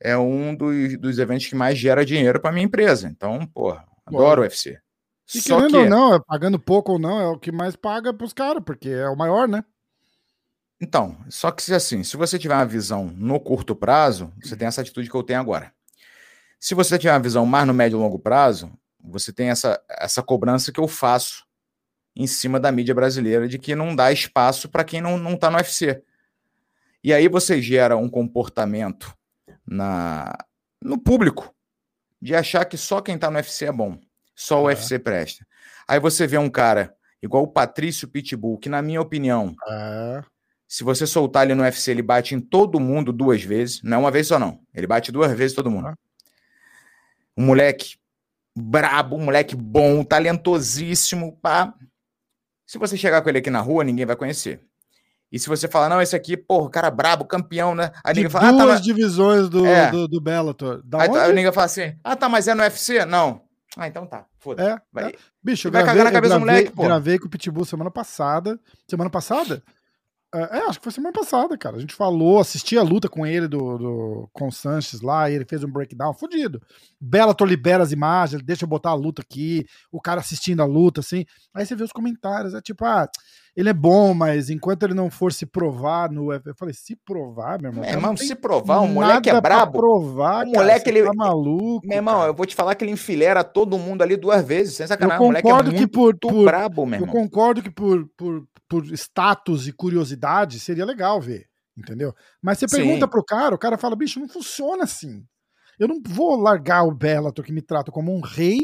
é 0.00 0.16
um 0.16 0.54
dos, 0.54 0.98
dos 0.98 1.18
eventos 1.18 1.46
que 1.46 1.54
mais 1.54 1.78
gera 1.78 2.04
dinheiro 2.04 2.40
para 2.40 2.52
minha 2.52 2.64
empresa. 2.64 3.08
Então, 3.08 3.46
porra, 3.46 3.84
adoro 4.04 4.42
o 4.42 4.44
UFC. 4.44 4.78
E 5.34 5.40
Só 5.40 5.56
querendo 5.56 5.72
que... 5.72 5.76
ou 5.76 5.88
não, 5.88 6.14
é 6.14 6.20
pagando 6.20 6.58
pouco 6.58 6.92
ou 6.92 6.98
não, 6.98 7.20
é 7.20 7.26
o 7.28 7.38
que 7.38 7.52
mais 7.52 7.76
paga 7.76 8.12
para 8.14 8.24
os 8.24 8.32
caras, 8.32 8.62
porque 8.64 8.88
é 8.88 9.08
o 9.08 9.16
maior, 9.16 9.46
né? 9.46 9.62
Então, 10.80 11.18
só 11.28 11.50
que 11.50 11.72
assim, 11.72 12.04
se 12.04 12.16
você 12.16 12.38
tiver 12.38 12.54
uma 12.54 12.66
visão 12.66 13.06
no 13.16 13.40
curto 13.40 13.74
prazo, 13.74 14.32
você 14.40 14.56
tem 14.56 14.68
essa 14.68 14.80
atitude 14.80 15.10
que 15.10 15.16
eu 15.16 15.22
tenho 15.22 15.40
agora. 15.40 15.72
Se 16.60 16.74
você 16.74 16.98
tiver 16.98 17.12
uma 17.12 17.20
visão 17.20 17.44
mais 17.44 17.66
no 17.66 17.74
médio 17.74 17.98
e 17.98 18.00
longo 18.00 18.18
prazo, 18.18 18.70
você 19.00 19.32
tem 19.32 19.50
essa, 19.50 19.80
essa 19.88 20.22
cobrança 20.22 20.72
que 20.72 20.80
eu 20.80 20.86
faço 20.86 21.44
em 22.14 22.26
cima 22.26 22.58
da 22.58 22.72
mídia 22.72 22.94
brasileira 22.94 23.48
de 23.48 23.58
que 23.58 23.74
não 23.74 23.94
dá 23.94 24.10
espaço 24.12 24.68
para 24.68 24.84
quem 24.84 25.00
não, 25.00 25.16
não 25.16 25.36
tá 25.36 25.50
no 25.50 25.56
UFC. 25.56 26.02
E 27.02 27.12
aí 27.12 27.28
você 27.28 27.62
gera 27.62 27.96
um 27.96 28.08
comportamento 28.08 29.14
na 29.66 30.36
no 30.80 30.98
público 30.98 31.52
de 32.20 32.34
achar 32.34 32.64
que 32.64 32.76
só 32.76 33.00
quem 33.00 33.18
tá 33.18 33.30
no 33.30 33.36
UFC 33.36 33.66
é 33.66 33.72
bom, 33.72 33.98
só 34.34 34.62
o 34.62 34.70
é. 34.70 34.74
UFC 34.74 34.98
presta. 34.98 35.46
Aí 35.86 36.00
você 36.00 36.26
vê 36.26 36.38
um 36.38 36.50
cara 36.50 36.94
igual 37.22 37.44
o 37.44 37.48
Patrício 37.48 38.08
Pitbull, 38.08 38.58
que 38.58 38.68
na 38.68 38.82
minha 38.82 39.00
opinião, 39.00 39.54
é. 39.68 40.22
Se 40.68 40.84
você 40.84 41.06
soltar 41.06 41.46
ele 41.46 41.54
no 41.54 41.62
UFC, 41.62 41.90
ele 41.90 42.02
bate 42.02 42.34
em 42.34 42.40
todo 42.40 42.78
mundo 42.78 43.10
duas 43.10 43.42
vezes, 43.42 43.82
não 43.82 43.96
é 43.96 44.00
uma 44.00 44.10
vez 44.10 44.26
só 44.26 44.38
não, 44.38 44.60
ele 44.74 44.86
bate 44.86 45.10
duas 45.10 45.32
vezes 45.32 45.56
todo 45.56 45.70
mundo. 45.70 45.96
Um 47.34 47.46
moleque 47.46 47.96
brabo, 48.54 49.16
um 49.16 49.24
moleque 49.24 49.56
bom, 49.56 50.04
talentosíssimo, 50.04 51.38
pá. 51.40 51.72
Se 52.66 52.76
você 52.76 52.98
chegar 52.98 53.22
com 53.22 53.30
ele 53.30 53.38
aqui 53.38 53.48
na 53.48 53.60
rua, 53.60 53.82
ninguém 53.82 54.04
vai 54.04 54.14
conhecer. 54.14 54.60
E 55.32 55.38
se 55.38 55.48
você 55.48 55.68
falar, 55.68 55.88
não, 55.88 56.02
esse 56.02 56.16
aqui, 56.16 56.36
porra, 56.36 56.70
cara 56.70 56.90
brabo, 56.90 57.24
campeão, 57.24 57.74
né? 57.74 57.90
Aí 58.04 58.14
ninguém 58.14 58.30
fala, 58.30 58.50
duas 58.50 58.60
ah, 58.60 58.66
tá, 58.66 58.72
mas... 58.72 58.80
divisões 58.82 59.48
do, 59.48 59.64
é. 59.64 59.90
do, 59.90 60.06
do, 60.08 60.20
Bellator. 60.20 60.82
Da 60.84 61.02
aí, 61.02 61.16
aí 61.16 61.32
ninguém 61.32 61.52
fala 61.52 61.66
assim, 61.66 61.94
ah, 62.04 62.16
tá, 62.16 62.28
mas 62.28 62.46
é 62.46 62.54
no 62.54 62.62
UFC? 62.62 63.04
Não. 63.06 63.42
Ah, 63.76 63.86
então 63.86 64.06
tá, 64.06 64.26
foda-se. 64.38 64.68
É, 64.68 64.78
vai... 64.92 65.10
é. 65.10 65.12
Bicho, 65.42 65.68
eu 65.68 65.72
vai 65.72 65.82
gravei, 65.82 65.98
cagar 65.98 66.12
na 66.12 66.16
cabeça 66.18 66.38
gravei, 66.38 66.46
do 66.46 66.58
moleque, 66.58 66.76
pô. 66.76 66.82
gravei 66.82 67.18
com 67.18 67.26
o 67.26 67.30
Pitbull 67.30 67.64
semana 67.64 67.90
passada. 67.90 68.58
Semana 68.86 69.08
passada? 69.08 69.62
É, 70.34 70.58
é, 70.58 70.60
acho 70.66 70.78
que 70.78 70.84
foi 70.84 70.92
semana 70.92 71.12
passada, 71.12 71.56
cara. 71.56 71.76
A 71.76 71.80
gente 71.80 71.94
falou, 71.94 72.38
assisti 72.38 72.76
a 72.76 72.82
luta 72.82 73.08
com 73.08 73.26
ele 73.26 73.48
do, 73.48 73.78
do 73.78 74.30
com 74.32 74.48
o 74.48 74.52
Sanches 74.52 75.00
lá, 75.00 75.30
ele 75.30 75.46
fez 75.46 75.64
um 75.64 75.70
breakdown 75.70 76.12
fudido. 76.12 76.60
Bellator 77.00 77.46
libera 77.46 77.82
as 77.82 77.92
imagens, 77.92 78.42
deixa 78.42 78.64
eu 78.64 78.68
botar 78.68 78.90
a 78.90 78.94
luta 78.94 79.22
aqui, 79.22 79.64
o 79.90 80.00
cara 80.00 80.20
assistindo 80.20 80.60
a 80.60 80.66
luta, 80.66 81.00
assim. 81.00 81.24
Aí 81.54 81.64
você 81.64 81.74
vê 81.74 81.82
os 81.82 81.92
comentários, 81.92 82.52
é 82.52 82.60
tipo, 82.60 82.84
ah, 82.84 83.08
ele 83.56 83.68
é 83.68 83.72
bom, 83.72 84.14
mas 84.14 84.50
enquanto 84.50 84.84
ele 84.84 84.94
não 84.94 85.10
for 85.10 85.32
se 85.32 85.44
provar 85.44 86.10
no 86.10 86.32
Eu 86.32 86.54
falei, 86.56 86.74
se 86.74 86.96
provar, 86.96 87.60
meu 87.60 87.70
irmão. 87.70 87.84
Meu 87.84 87.92
irmão, 87.92 88.16
se 88.16 88.34
provar, 88.34 88.80
um 88.80 88.88
moleque 88.88 89.30
é 89.30 89.40
brabo. 89.40 89.78
provar, 89.78 90.46
o 90.46 90.50
moleque, 90.50 90.86
cara, 90.86 90.98
ele. 90.98 91.06
Tá 91.06 91.12
maluco. 91.14 91.86
Meu 91.86 91.96
irmão, 91.96 92.18
cara. 92.18 92.30
eu 92.30 92.34
vou 92.34 92.46
te 92.46 92.54
falar 92.54 92.74
que 92.74 92.84
ele 92.84 92.92
enfilera 92.92 93.42
todo 93.42 93.78
mundo 93.78 94.02
ali 94.02 94.16
duas 94.16 94.44
vezes, 94.44 94.74
sem 94.74 94.86
sacanagem. 94.86 95.26
Eu 95.26 95.32
concordo 95.32 95.70
o 95.70 95.72
moleque 95.72 95.76
é 95.76 95.86
que 95.86 95.92
por, 95.92 96.16
por 96.18 96.44
brabo, 96.44 96.86
meu 96.86 97.00
irmão. 97.00 97.08
Eu 97.08 97.20
concordo 97.20 97.62
que 97.62 97.70
por, 97.70 98.08
por 98.16 98.46
por 98.68 98.84
status 98.92 99.66
e 99.66 99.72
curiosidade, 99.72 100.60
seria 100.60 100.84
legal 100.84 101.20
ver, 101.20 101.46
entendeu? 101.76 102.14
Mas 102.42 102.58
você 102.58 102.66
pergunta 102.68 103.06
Sim. 103.06 103.10
pro 103.10 103.24
cara, 103.24 103.54
o 103.54 103.58
cara 103.58 103.78
fala, 103.78 103.96
bicho, 103.96 104.20
não 104.20 104.28
funciona 104.28 104.84
assim. 104.84 105.24
Eu 105.78 105.88
não 105.88 106.00
vou 106.04 106.36
largar 106.36 106.84
o 106.84 106.94
Bellator 106.94 107.44
que 107.44 107.52
me 107.52 107.62
trata 107.62 107.90
como 107.90 108.14
um 108.14 108.20
rei 108.20 108.58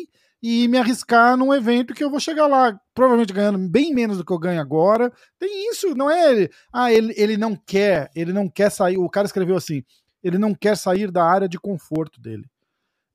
e 0.46 0.68
me 0.68 0.76
arriscar 0.76 1.38
num 1.38 1.54
evento 1.54 1.94
que 1.94 2.04
eu 2.04 2.10
vou 2.10 2.20
chegar 2.20 2.46
lá, 2.46 2.78
provavelmente 2.92 3.32
ganhando 3.32 3.56
bem 3.56 3.94
menos 3.94 4.18
do 4.18 4.24
que 4.26 4.30
eu 4.30 4.38
ganho 4.38 4.60
agora. 4.60 5.10
Tem 5.38 5.70
isso, 5.70 5.94
não 5.94 6.10
é 6.10 6.30
ele. 6.30 6.50
Ah, 6.70 6.92
ele, 6.92 7.14
ele 7.16 7.38
não 7.38 7.56
quer, 7.56 8.10
ele 8.14 8.30
não 8.30 8.46
quer 8.46 8.70
sair. 8.70 8.98
O 8.98 9.08
cara 9.08 9.24
escreveu 9.24 9.56
assim: 9.56 9.82
ele 10.22 10.36
não 10.36 10.54
quer 10.54 10.76
sair 10.76 11.10
da 11.10 11.24
área 11.24 11.48
de 11.48 11.58
conforto 11.58 12.20
dele. 12.20 12.44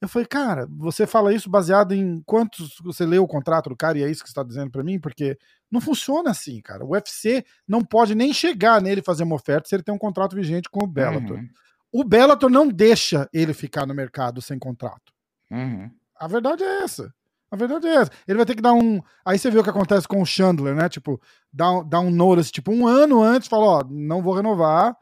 Eu 0.01 0.07
falei, 0.07 0.25
cara, 0.25 0.67
você 0.71 1.05
fala 1.05 1.31
isso 1.31 1.51
baseado 1.51 1.93
em 1.93 2.19
quantos 2.25 2.77
você 2.81 3.05
leu 3.05 3.21
o 3.21 3.27
contrato 3.27 3.69
do 3.69 3.77
cara 3.77 3.99
e 3.99 4.03
é 4.03 4.09
isso 4.09 4.23
que 4.23 4.29
você 4.29 4.31
está 4.31 4.41
dizendo 4.41 4.71
para 4.71 4.83
mim? 4.83 4.97
Porque 4.99 5.37
não 5.69 5.79
funciona 5.79 6.31
assim, 6.31 6.59
cara. 6.61 6.83
O 6.83 6.93
UFC 6.93 7.45
não 7.67 7.83
pode 7.83 8.15
nem 8.15 8.33
chegar 8.33 8.81
nele 8.81 9.03
fazer 9.03 9.21
uma 9.21 9.35
oferta 9.35 9.69
se 9.69 9.75
ele 9.75 9.83
tem 9.83 9.93
um 9.93 9.99
contrato 9.99 10.35
vigente 10.35 10.67
com 10.67 10.83
o 10.83 10.87
Bellator. 10.87 11.37
Uhum. 11.37 11.49
O 11.91 12.03
Bellator 12.03 12.49
não 12.49 12.67
deixa 12.67 13.29
ele 13.31 13.53
ficar 13.53 13.85
no 13.85 13.93
mercado 13.93 14.41
sem 14.41 14.57
contrato. 14.57 15.13
Uhum. 15.51 15.91
A 16.19 16.27
verdade 16.27 16.63
é 16.63 16.83
essa. 16.83 17.13
A 17.51 17.55
verdade 17.55 17.87
é 17.87 17.95
essa. 17.95 18.11
Ele 18.27 18.37
vai 18.37 18.45
ter 18.45 18.55
que 18.55 18.61
dar 18.61 18.73
um. 18.73 19.01
Aí 19.25 19.39
você 19.39 19.49
vê 19.49 19.59
o 19.59 19.63
que 19.63 19.69
acontece 19.69 20.07
com 20.07 20.21
o 20.21 20.25
Chandler, 20.25 20.75
né? 20.75 20.87
Tipo, 20.87 21.19
dá 21.51 21.71
um, 21.71 21.87
dá 21.87 21.99
um 21.99 22.11
notice, 22.11 22.51
tipo, 22.51 22.71
um 22.71 22.87
ano 22.87 23.21
antes, 23.21 23.47
fala: 23.49 23.65
ó, 23.65 23.83
não 23.89 24.21
vou 24.21 24.33
renovar. 24.33 24.95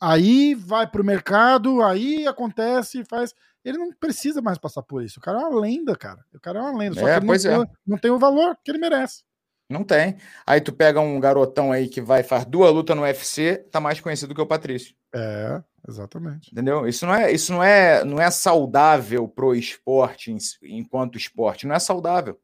Aí 0.00 0.54
vai 0.54 0.86
pro 0.86 1.04
mercado, 1.04 1.82
aí 1.82 2.26
acontece, 2.26 3.04
faz 3.04 3.32
ele 3.68 3.78
não 3.78 3.92
precisa 3.92 4.40
mais 4.40 4.58
passar 4.58 4.80
por 4.82 5.02
isso. 5.02 5.18
O 5.18 5.22
cara 5.22 5.40
é 5.40 5.44
uma 5.44 5.60
lenda, 5.60 5.96
cara. 5.96 6.24
O 6.32 6.38
cara 6.38 6.60
é 6.60 6.62
uma 6.62 6.78
lenda. 6.78 7.00
Só 7.00 7.08
é, 7.08 7.20
que 7.20 7.26
ele 7.26 7.56
não, 7.56 7.62
é. 7.62 7.66
não 7.84 7.98
tem 7.98 8.12
o 8.12 8.18
valor 8.18 8.56
que 8.64 8.70
ele 8.70 8.78
merece. 8.78 9.24
Não 9.68 9.82
tem. 9.82 10.16
Aí 10.46 10.60
tu 10.60 10.72
pega 10.72 11.00
um 11.00 11.18
garotão 11.18 11.72
aí 11.72 11.88
que 11.88 12.00
vai 12.00 12.22
faz 12.22 12.44
duas 12.44 12.72
lutas 12.72 12.96
no 12.96 13.02
UFC, 13.02 13.56
tá 13.70 13.80
mais 13.80 14.00
conhecido 14.00 14.34
que 14.34 14.40
o 14.40 14.46
Patrício. 14.46 14.94
É, 15.12 15.62
exatamente. 15.88 16.52
Entendeu? 16.52 16.86
Isso 16.86 17.04
não 17.04 17.14
é, 17.14 17.32
isso 17.32 17.52
não 17.52 17.62
é, 17.62 18.04
não 18.04 18.20
é 18.20 18.30
saudável 18.30 19.26
pro 19.26 19.54
esporte 19.54 20.34
enquanto 20.62 21.18
esporte. 21.18 21.66
Não 21.66 21.74
é 21.74 21.78
saudável. 21.78 22.38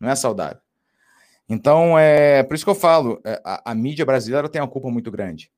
Não 0.00 0.10
é 0.10 0.16
saudável. 0.16 0.60
Então, 1.48 1.96
é 1.96 2.42
por 2.42 2.54
isso 2.54 2.64
que 2.64 2.70
eu 2.70 2.74
falo, 2.74 3.20
é, 3.24 3.40
a, 3.44 3.70
a 3.70 3.74
mídia 3.74 4.04
brasileira 4.04 4.48
tem 4.48 4.60
uma 4.60 4.68
culpa 4.68 4.90
muito 4.90 5.10
grande 5.10 5.50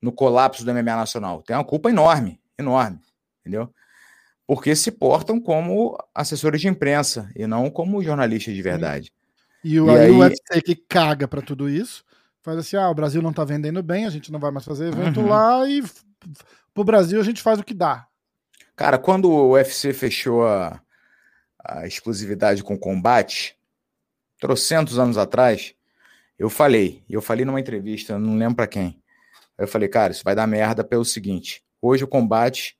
no 0.00 0.12
colapso 0.12 0.64
do 0.64 0.72
MMA 0.72 0.96
nacional. 0.96 1.42
Tem 1.42 1.56
uma 1.56 1.64
culpa 1.64 1.90
enorme, 1.90 2.40
enorme, 2.56 3.00
entendeu? 3.40 3.72
porque 4.46 4.76
se 4.76 4.90
portam 4.92 5.40
como 5.40 5.96
assessores 6.14 6.60
de 6.60 6.68
imprensa 6.68 7.30
e 7.34 7.46
não 7.46 7.70
como 7.70 8.02
jornalistas 8.02 8.54
de 8.54 8.62
verdade. 8.62 9.12
E, 9.64 9.80
o, 9.80 9.90
e 9.90 9.98
aí, 9.98 10.10
o 10.10 10.18
UFC 10.18 10.60
que 10.62 10.76
caga 10.76 11.26
para 11.26 11.40
tudo 11.40 11.68
isso, 11.68 12.04
faz 12.42 12.58
assim: 12.58 12.76
ah, 12.76 12.90
o 12.90 12.94
Brasil 12.94 13.22
não 13.22 13.32
tá 13.32 13.42
vendendo 13.44 13.82
bem, 13.82 14.04
a 14.04 14.10
gente 14.10 14.30
não 14.30 14.38
vai 14.38 14.50
mais 14.50 14.64
fazer 14.64 14.88
evento 14.88 15.20
uhum. 15.20 15.28
lá 15.28 15.66
e 15.66 15.82
pro 16.74 16.84
Brasil 16.84 17.18
a 17.18 17.24
gente 17.24 17.42
faz 17.42 17.58
o 17.58 17.64
que 17.64 17.72
dá. 17.72 18.06
Cara, 18.76 18.98
quando 18.98 19.30
o 19.30 19.52
UFC 19.52 19.92
fechou 19.94 20.46
a, 20.46 20.80
a 21.64 21.86
exclusividade 21.86 22.62
com 22.62 22.74
o 22.74 22.78
combate, 22.78 23.56
trocentos 24.38 24.98
anos 24.98 25.16
atrás, 25.16 25.74
eu 26.38 26.50
falei, 26.50 27.02
eu 27.08 27.22
falei 27.22 27.44
numa 27.44 27.60
entrevista, 27.60 28.18
não 28.18 28.36
lembro 28.36 28.56
para 28.56 28.66
quem. 28.66 29.00
Eu 29.56 29.68
falei, 29.68 29.88
cara, 29.88 30.12
isso 30.12 30.24
vai 30.24 30.34
dar 30.34 30.46
merda 30.46 30.84
pelo 30.84 31.04
seguinte: 31.04 31.64
hoje 31.80 32.04
o 32.04 32.08
combate 32.08 32.76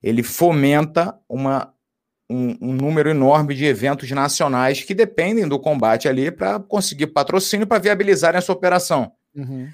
ele 0.00 0.22
fomenta 0.22 1.18
uma, 1.28 1.74
um, 2.28 2.56
um, 2.60 2.72
número 2.74 3.10
enorme 3.10 3.54
de 3.54 3.64
eventos 3.64 4.10
nacionais 4.10 4.82
que 4.82 4.94
dependem 4.94 5.48
do 5.48 5.58
combate 5.58 6.08
ali 6.08 6.30
para 6.30 6.60
conseguir 6.60 7.08
patrocínio 7.08 7.66
para 7.66 7.80
viabilizar 7.80 8.36
essa 8.36 8.52
operação. 8.52 9.12
Uhum. 9.34 9.68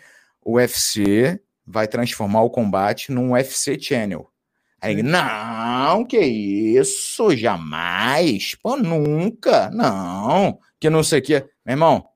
O 0.45 0.53
UFC 0.55 1.41
vai 1.67 1.89
transformar 1.89 2.43
o 2.43 2.51
combate 2.51 3.11
num 3.11 3.33
UFC 3.33 3.79
Channel. 3.81 4.31
Aí, 4.81 5.03
não, 5.03 6.05
que 6.05 6.19
isso, 6.19 7.35
jamais, 7.35 8.55
pô, 8.55 8.77
nunca, 8.77 9.71
não, 9.71 10.59
que 10.79 10.91
não 10.91 11.03
sei 11.03 11.21
o 11.21 11.23
que. 11.23 11.41
Meu 11.65 11.73
irmão, 11.73 12.07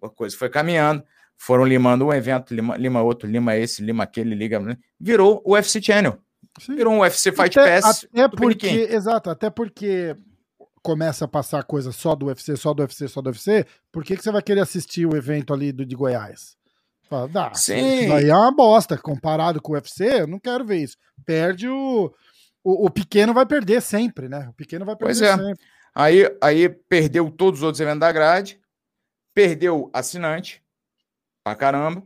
a 0.00 0.08
coisa 0.08 0.36
foi 0.36 0.48
caminhando, 0.48 1.02
foram 1.36 1.64
limando 1.64 2.06
um 2.06 2.12
evento, 2.12 2.54
lima, 2.54 2.76
lima 2.76 3.02
outro, 3.02 3.28
lima 3.28 3.56
esse, 3.56 3.82
lima 3.82 4.04
aquele, 4.04 4.36
liga, 4.36 4.60
virou 5.00 5.42
o 5.44 5.54
UFC 5.54 5.82
Channel. 5.82 6.16
Sim. 6.58 6.74
Virou 6.74 6.94
um 6.94 7.00
UFC 7.00 7.32
Fight 7.32 7.58
até, 7.58 7.80
Pass. 7.80 8.06
Até 8.12 8.28
porque, 8.28 8.66
exato, 8.66 9.30
até 9.30 9.50
porque 9.50 10.16
começa 10.82 11.24
a 11.24 11.28
passar 11.28 11.62
coisa 11.64 11.92
só 11.92 12.14
do 12.14 12.26
UFC, 12.26 12.56
só 12.56 12.72
do 12.72 12.82
UFC, 12.82 13.08
só 13.08 13.20
do 13.20 13.28
UFC, 13.28 13.66
por 13.92 14.02
que, 14.02 14.16
que 14.16 14.22
você 14.22 14.32
vai 14.32 14.42
querer 14.42 14.60
assistir 14.60 15.06
o 15.06 15.16
evento 15.16 15.52
ali 15.52 15.72
do, 15.72 15.84
de 15.84 15.94
Goiás? 15.94 16.56
Fala, 17.08 17.28
dá, 17.28 17.54
Sim. 17.54 18.04
Isso 18.04 18.12
aí 18.12 18.28
é 18.28 18.34
uma 18.34 18.54
bosta. 18.54 18.96
Comparado 18.96 19.60
com 19.60 19.72
o 19.72 19.74
UFC, 19.74 20.20
eu 20.20 20.26
não 20.26 20.38
quero 20.38 20.64
ver 20.64 20.78
isso. 20.78 20.96
Perde 21.26 21.68
o. 21.68 22.12
O, 22.62 22.86
o 22.86 22.90
pequeno 22.90 23.32
vai 23.32 23.46
perder 23.46 23.80
sempre, 23.80 24.28
né? 24.28 24.46
O 24.48 24.52
pequeno 24.52 24.84
vai 24.84 24.94
perder 24.94 25.14
pois 25.14 25.22
é. 25.22 25.36
sempre. 25.36 25.64
Aí, 25.94 26.36
aí 26.40 26.68
perdeu 26.68 27.30
todos 27.30 27.60
os 27.60 27.64
outros 27.64 27.80
eventos 27.80 28.00
da 28.00 28.12
grade, 28.12 28.60
perdeu 29.34 29.90
assinante 29.92 30.62
pra 31.42 31.56
caramba. 31.56 32.04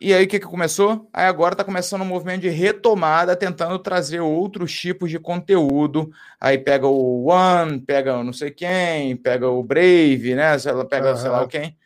E 0.00 0.14
aí 0.14 0.24
o 0.24 0.28
que, 0.28 0.38
que 0.38 0.46
começou? 0.46 1.08
Aí 1.12 1.26
agora 1.26 1.54
está 1.54 1.64
começando 1.64 2.02
um 2.02 2.04
movimento 2.04 2.42
de 2.42 2.48
retomada, 2.48 3.34
tentando 3.34 3.78
trazer 3.80 4.20
outros 4.20 4.72
tipos 4.72 5.10
de 5.10 5.18
conteúdo. 5.18 6.10
Aí 6.40 6.56
pega 6.56 6.86
o 6.86 7.26
One, 7.26 7.80
pega 7.80 8.22
não 8.22 8.32
sei 8.32 8.52
quem, 8.52 9.16
pega 9.16 9.48
o 9.48 9.62
Brave, 9.62 10.36
né? 10.36 10.56
Pega 10.88 11.10
uhum. 11.10 11.16
sei 11.16 11.30
lá 11.30 11.48
quem. 11.48 11.76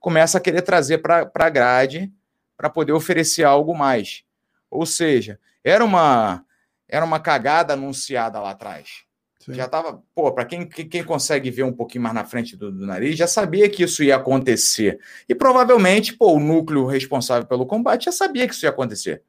Começa 0.00 0.38
a 0.38 0.40
querer 0.40 0.62
trazer 0.62 0.98
para 0.98 1.30
a 1.32 1.48
grade 1.48 2.12
para 2.56 2.68
poder 2.68 2.92
oferecer 2.92 3.44
algo 3.44 3.72
mais. 3.76 4.24
Ou 4.68 4.84
seja, 4.84 5.38
era 5.62 5.84
uma 5.84 6.44
era 6.88 7.04
uma 7.04 7.20
cagada 7.20 7.74
anunciada 7.74 8.40
lá 8.40 8.50
atrás. 8.50 9.04
Sim. 9.40 9.54
Já 9.54 9.64
estava, 9.64 10.02
pô, 10.14 10.30
para 10.32 10.44
quem, 10.44 10.68
quem 10.68 11.02
consegue 11.02 11.50
ver 11.50 11.62
um 11.62 11.72
pouquinho 11.72 12.02
mais 12.02 12.14
na 12.14 12.24
frente 12.24 12.54
do, 12.54 12.70
do, 12.70 12.86
nariz, 12.86 13.16
já 13.16 13.26
sabia 13.26 13.70
que 13.70 13.82
isso 13.84 14.04
ia 14.04 14.16
acontecer. 14.16 15.00
E 15.26 15.34
provavelmente, 15.34 16.14
pô, 16.14 16.34
o 16.34 16.40
núcleo 16.40 16.84
responsável 16.84 17.48
pelo 17.48 17.64
combate 17.64 18.04
já 18.04 18.12
sabia 18.12 18.46
que 18.46 18.52
isso 18.52 18.66
ia 18.66 18.70
acontecer. 18.70 19.22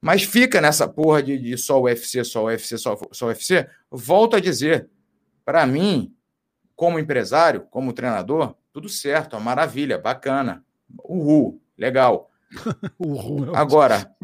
Mas 0.00 0.22
fica 0.22 0.60
nessa 0.60 0.86
porra 0.86 1.20
de, 1.20 1.36
de 1.36 1.58
só 1.58 1.80
o 1.80 1.84
UFC, 1.84 2.22
só 2.22 2.44
o 2.44 2.46
UFC, 2.46 2.78
só, 2.78 2.96
só 3.10 3.26
o 3.26 3.28
UFC. 3.28 3.68
Volto 3.90 4.36
a 4.36 4.40
dizer, 4.40 4.88
para 5.44 5.66
mim, 5.66 6.14
como 6.76 6.98
empresário, 6.98 7.66
como 7.70 7.92
treinador, 7.92 8.54
tudo 8.72 8.88
certo, 8.88 9.34
uma 9.34 9.40
maravilha, 9.40 9.98
bacana. 9.98 10.64
Uhul, 11.04 11.60
legal. 11.76 12.30
Uhul, 13.00 13.52
é 13.52 13.58
Agora, 13.58 14.14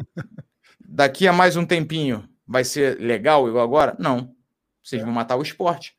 daqui 0.79 1.27
a 1.27 1.33
mais 1.33 1.57
um 1.57 1.65
tempinho, 1.65 2.29
vai 2.47 2.63
ser 2.63 2.97
legal 2.97 3.47
igual 3.47 3.63
agora? 3.63 3.95
Não. 3.99 4.38
Vocês 4.89 5.03
vão 5.03 5.13
matar 5.13 5.35
o 5.35 5.41
esporte. 5.43 5.95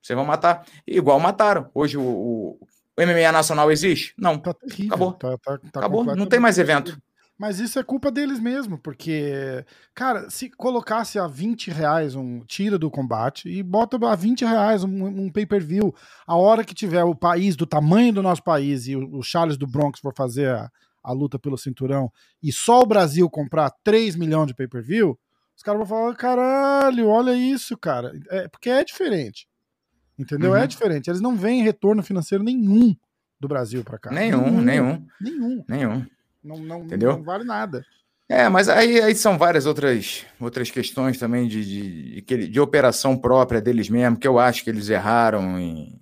Vocês 0.00 0.16
vão 0.16 0.24
matar. 0.24 0.64
Igual 0.86 1.18
mataram. 1.18 1.68
Hoje 1.74 1.98
o, 1.98 2.02
o, 2.02 2.58
o 2.96 3.02
MMA 3.02 3.32
Nacional 3.32 3.70
existe? 3.70 4.14
Não. 4.16 4.38
Tá 4.38 4.54
terrível. 4.54 4.86
Acabou. 4.94 5.12
Tá, 5.12 5.38
tá, 5.38 5.58
tá 5.72 5.80
Acabou. 5.80 6.04
Não 6.04 6.26
tem 6.26 6.38
mais 6.38 6.56
evento. 6.56 6.96
Mas 7.36 7.58
isso 7.58 7.78
é 7.78 7.82
culpa 7.82 8.10
deles 8.10 8.38
mesmo, 8.38 8.76
porque, 8.76 9.64
cara, 9.94 10.28
se 10.28 10.50
colocasse 10.50 11.18
a 11.18 11.26
20 11.26 11.70
reais 11.70 12.14
um 12.14 12.40
tira 12.40 12.78
do 12.78 12.90
combate 12.90 13.48
e 13.48 13.62
bota 13.62 13.96
a 14.06 14.14
20 14.14 14.44
reais 14.44 14.84
um, 14.84 15.06
um 15.06 15.32
pay-per-view, 15.32 15.94
a 16.26 16.36
hora 16.36 16.62
que 16.62 16.74
tiver 16.74 17.02
o 17.02 17.14
país 17.14 17.56
do 17.56 17.64
tamanho 17.64 18.12
do 18.12 18.22
nosso 18.22 18.44
país 18.44 18.86
e 18.86 18.94
o, 18.94 19.16
o 19.16 19.22
Charles 19.22 19.56
do 19.56 19.66
Bronx 19.66 20.00
for 20.00 20.12
fazer 20.14 20.50
a, 20.50 20.70
a 21.02 21.12
luta 21.12 21.38
pelo 21.38 21.56
cinturão 21.56 22.12
e 22.42 22.52
só 22.52 22.82
o 22.82 22.86
Brasil 22.86 23.28
comprar 23.30 23.72
3 23.82 24.16
milhões 24.16 24.48
de 24.48 24.54
pay-per-view, 24.54 25.18
os 25.60 25.62
caras 25.62 25.86
vão 25.86 25.86
falar, 25.86 26.14
caralho, 26.16 27.06
olha 27.06 27.34
isso, 27.34 27.76
cara. 27.76 28.18
É, 28.30 28.48
porque 28.48 28.70
é 28.70 28.82
diferente. 28.82 29.46
Entendeu? 30.18 30.54
É 30.54 30.58
uhum. 30.58 30.64
É 30.64 30.66
diferente. 30.66 31.10
Eles 31.10 31.20
não 31.20 31.36
veem 31.36 31.62
retorno 31.62 32.02
financeiro 32.02 32.42
nenhum 32.42 32.96
do 33.38 33.46
Brasil 33.46 33.84
para 33.84 33.98
cá. 33.98 34.10
Nenhum, 34.10 34.58
nenhum. 34.62 35.06
Nenhum. 35.20 35.64
Nenhum. 35.68 36.06
Não, 36.42 36.56
não, 36.56 36.80
Entendeu? 36.84 37.12
não 37.12 37.22
vale 37.22 37.44
nada. 37.44 37.84
É, 38.26 38.48
mas 38.48 38.70
aí, 38.70 39.02
aí 39.02 39.14
são 39.14 39.36
várias 39.36 39.66
outras, 39.66 40.24
outras 40.40 40.70
questões 40.70 41.18
também 41.18 41.46
de, 41.46 41.62
de, 41.62 42.22
de, 42.22 42.48
de 42.48 42.60
operação 42.60 43.14
própria 43.14 43.60
deles 43.60 43.90
mesmo, 43.90 44.16
que 44.16 44.26
eu 44.26 44.38
acho 44.38 44.64
que 44.64 44.70
eles 44.70 44.88
erraram. 44.88 45.60
Em... 45.60 46.00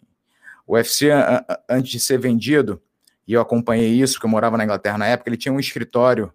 O 0.68 0.74
UFC, 0.74 1.08
antes 1.68 1.90
de 1.90 1.98
ser 1.98 2.20
vendido, 2.20 2.80
e 3.26 3.32
eu 3.32 3.40
acompanhei 3.40 3.90
isso, 3.90 4.14
porque 4.14 4.26
eu 4.26 4.30
morava 4.30 4.56
na 4.56 4.62
Inglaterra 4.62 4.98
na 4.98 5.06
época, 5.06 5.28
ele 5.28 5.36
tinha 5.36 5.52
um 5.52 5.58
escritório 5.58 6.32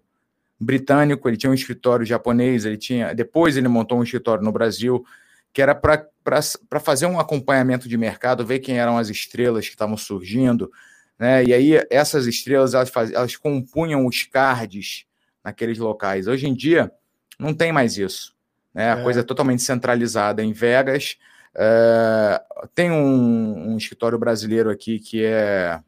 britânico, 0.64 1.28
ele 1.28 1.36
tinha 1.36 1.50
um 1.50 1.54
escritório 1.54 2.04
japonês, 2.04 2.64
ele 2.64 2.76
tinha. 2.76 3.14
Depois 3.14 3.56
ele 3.56 3.68
montou 3.68 3.98
um 3.98 4.02
escritório 4.02 4.42
no 4.42 4.52
Brasil, 4.52 5.04
que 5.52 5.62
era 5.62 5.74
para 5.74 6.80
fazer 6.80 7.06
um 7.06 7.20
acompanhamento 7.20 7.88
de 7.88 7.96
mercado, 7.96 8.44
ver 8.44 8.58
quem 8.58 8.78
eram 8.78 8.98
as 8.98 9.08
estrelas 9.08 9.66
que 9.66 9.74
estavam 9.74 9.96
surgindo. 9.96 10.70
Né? 11.18 11.44
E 11.44 11.54
aí 11.54 11.80
essas 11.90 12.26
estrelas 12.26 12.74
elas, 12.74 12.90
faz, 12.90 13.12
elas 13.12 13.36
compunham 13.36 14.06
os 14.06 14.24
cards 14.24 15.06
naqueles 15.44 15.78
locais. 15.78 16.26
Hoje 16.26 16.48
em 16.48 16.54
dia 16.54 16.90
não 17.38 17.54
tem 17.54 17.72
mais 17.72 17.96
isso. 17.96 18.34
Né? 18.74 18.92
A 18.92 18.98
é. 18.98 19.02
coisa 19.02 19.20
é 19.20 19.22
totalmente 19.22 19.62
centralizada 19.62 20.42
em 20.42 20.52
Vegas. 20.52 21.16
É, 21.54 22.42
tem 22.74 22.90
um, 22.90 23.74
um 23.74 23.76
escritório 23.76 24.18
brasileiro 24.18 24.70
aqui 24.70 24.98
que 24.98 25.24
é 25.24 25.80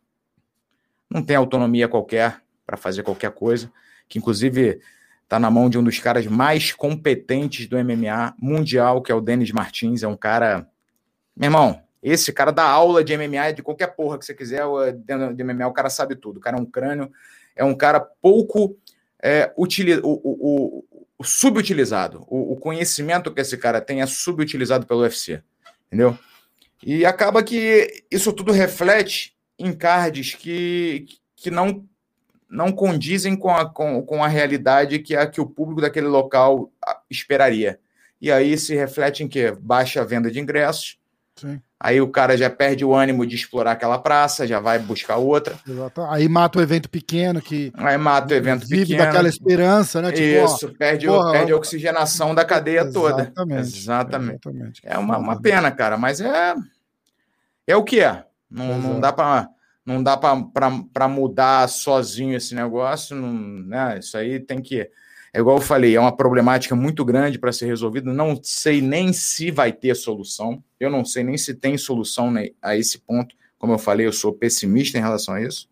não 1.11 1.23
tem 1.23 1.37
autonomia 1.37 1.89
qualquer 1.89 2.41
para 2.65 2.77
fazer 2.77 3.03
qualquer 3.03 3.31
coisa 3.33 3.71
que 4.09 4.19
inclusive 4.19 4.81
está 5.27 5.39
na 5.39 5.51
mão 5.51 5.69
de 5.69 5.77
um 5.77 5.85
dos 5.85 5.99
caras 5.99 6.27
mais 6.27 6.73
competentes 6.73 7.67
do 7.67 7.77
MMA 7.77 8.35
mundial, 8.39 9.03
que 9.03 9.11
é 9.11 9.15
o 9.15 9.21
Denis 9.21 9.51
Martins. 9.51 10.03
É 10.03 10.09
um 10.09 10.17
cara. 10.17 10.69
Meu 11.37 11.49
irmão, 11.49 11.83
esse 12.03 12.33
cara 12.33 12.53
dá 12.53 12.63
aula 12.63 13.03
de 13.03 13.17
MMA 13.17 13.53
de 13.55 13.63
qualquer 13.63 13.89
porra 13.89 14.19
que 14.19 14.25
você 14.25 14.33
quiser, 14.33 14.65
dentro 15.05 15.35
de 15.35 15.45
MMA, 15.45 15.67
o 15.67 15.73
cara 15.73 15.91
sabe 15.91 16.15
tudo. 16.15 16.37
O 16.37 16.41
cara 16.41 16.57
é 16.57 16.61
um 16.61 16.65
crânio, 16.65 17.11
é 17.55 17.65
um 17.65 17.75
cara 17.75 18.01
pouco 18.01 18.79
é, 19.21 19.53
o, 19.57 19.67
o, 20.05 20.85
o, 21.19 21.25
subutilizado. 21.25 22.25
O, 22.29 22.53
o 22.53 22.57
conhecimento 22.57 23.33
que 23.33 23.41
esse 23.41 23.57
cara 23.57 23.81
tem 23.81 24.03
é 24.03 24.07
subutilizado 24.07 24.87
pelo 24.87 25.01
UFC. 25.01 25.43
Entendeu? 25.89 26.17
E 26.83 27.05
acaba 27.05 27.43
que 27.43 28.05
isso 28.11 28.33
tudo 28.33 28.53
reflete 28.53 29.37
em 29.59 29.73
cards 29.73 30.35
que, 30.35 31.07
que 31.35 31.51
não 31.51 31.85
não 32.49 32.73
condizem 32.73 33.37
com 33.37 33.51
a, 33.51 33.69
com, 33.69 34.03
com 34.03 34.23
a 34.23 34.29
realidade 34.29 34.99
que, 34.99 35.15
a, 35.15 35.27
que 35.27 35.41
o 35.41 35.47
público 35.47 35.81
daquele 35.81 36.07
local 36.07 36.71
esperaria. 37.11 37.79
E 38.21 38.31
aí 38.31 38.57
se 38.57 38.75
reflete 38.75 39.23
em 39.23 39.29
que? 39.29 39.51
Baixa 39.53 40.01
a 40.01 40.05
venda 40.05 40.31
de 40.31 40.41
ingressos. 40.41 40.99
Sim. 41.37 41.61
Aí 41.79 42.01
o 42.01 42.09
cara 42.09 42.39
já 42.39 42.49
perde 42.49 42.83
o 42.83 42.95
ânimo 42.95 43.27
de 43.27 43.37
explorar 43.37 43.73
aquela 43.73 43.99
praça, 43.99 44.47
já 44.47 44.59
vai 44.59 44.79
buscar 44.79 45.17
outra. 45.17 45.59
Exato. 45.69 46.01
Aí 46.05 46.27
mata 46.27 46.59
o 46.59 46.63
evento 46.63 46.89
pequeno 46.89 47.43
que. 47.43 47.71
Aí 47.77 47.99
mata 47.99 48.33
o 48.33 48.37
evento 48.37 48.67
vive 48.67 48.87
pequeno. 48.87 49.05
daquela 49.05 49.29
esperança, 49.29 50.01
né? 50.01 50.11
Tipo, 50.11 50.47
Isso, 50.47 50.67
ó, 50.67 50.79
perde, 50.79 51.07
porra, 51.07 51.33
perde 51.33 51.53
a 51.53 51.57
oxigenação 51.57 52.35
da 52.35 52.47
cadeia 52.47 52.81
exatamente, 52.81 52.95
toda. 52.95 53.23
Exatamente. 53.23 54.49
Exatamente. 54.49 54.81
É 54.83 54.97
uma, 54.97 55.19
uma 55.19 55.41
pena, 55.41 55.71
cara, 55.71 55.99
mas 55.99 56.21
é. 56.21 56.55
É 57.67 57.77
o 57.77 57.85
que 57.85 58.01
é. 58.01 58.25
Não, 58.51 58.79
não 58.79 59.01
dá 59.01 59.13
para 59.13 59.47
não 59.87 60.03
dá 60.03 60.17
para 60.17 61.09
mudar 61.09 61.69
sozinho 61.69 62.37
esse 62.37 62.55
negócio, 62.57 63.15
não, 63.15 63.33
né? 63.33 63.99
Isso 64.01 64.19
aí 64.19 64.41
tem 64.41 64.61
que. 64.61 64.81
É 65.33 65.39
igual 65.39 65.59
eu 65.59 65.63
falei, 65.63 65.95
é 65.95 66.01
uma 66.01 66.17
problemática 66.17 66.75
muito 66.75 67.05
grande 67.05 67.39
para 67.39 67.53
ser 67.53 67.67
resolvida. 67.67 68.13
Não 68.13 68.41
sei 68.43 68.81
nem 68.81 69.13
se 69.13 69.51
vai 69.51 69.73
ter 69.73 69.95
solução. 69.95 70.63
Eu 70.81 70.91
não 70.91 71.05
sei 71.05 71.23
nem 71.23 71.39
se 71.39 71.55
tem 71.55 71.79
solução 71.79 72.35
a 72.61 72.77
esse 72.77 72.99
ponto. 72.99 73.37
Como 73.59 73.73
eu 73.73 73.79
falei, 73.79 74.07
eu 74.07 74.13
sou 74.13 74.33
pessimista 74.33 74.99
em 74.99 75.03
relação 75.03 75.35
a 75.35 75.43
isso. 75.43 75.69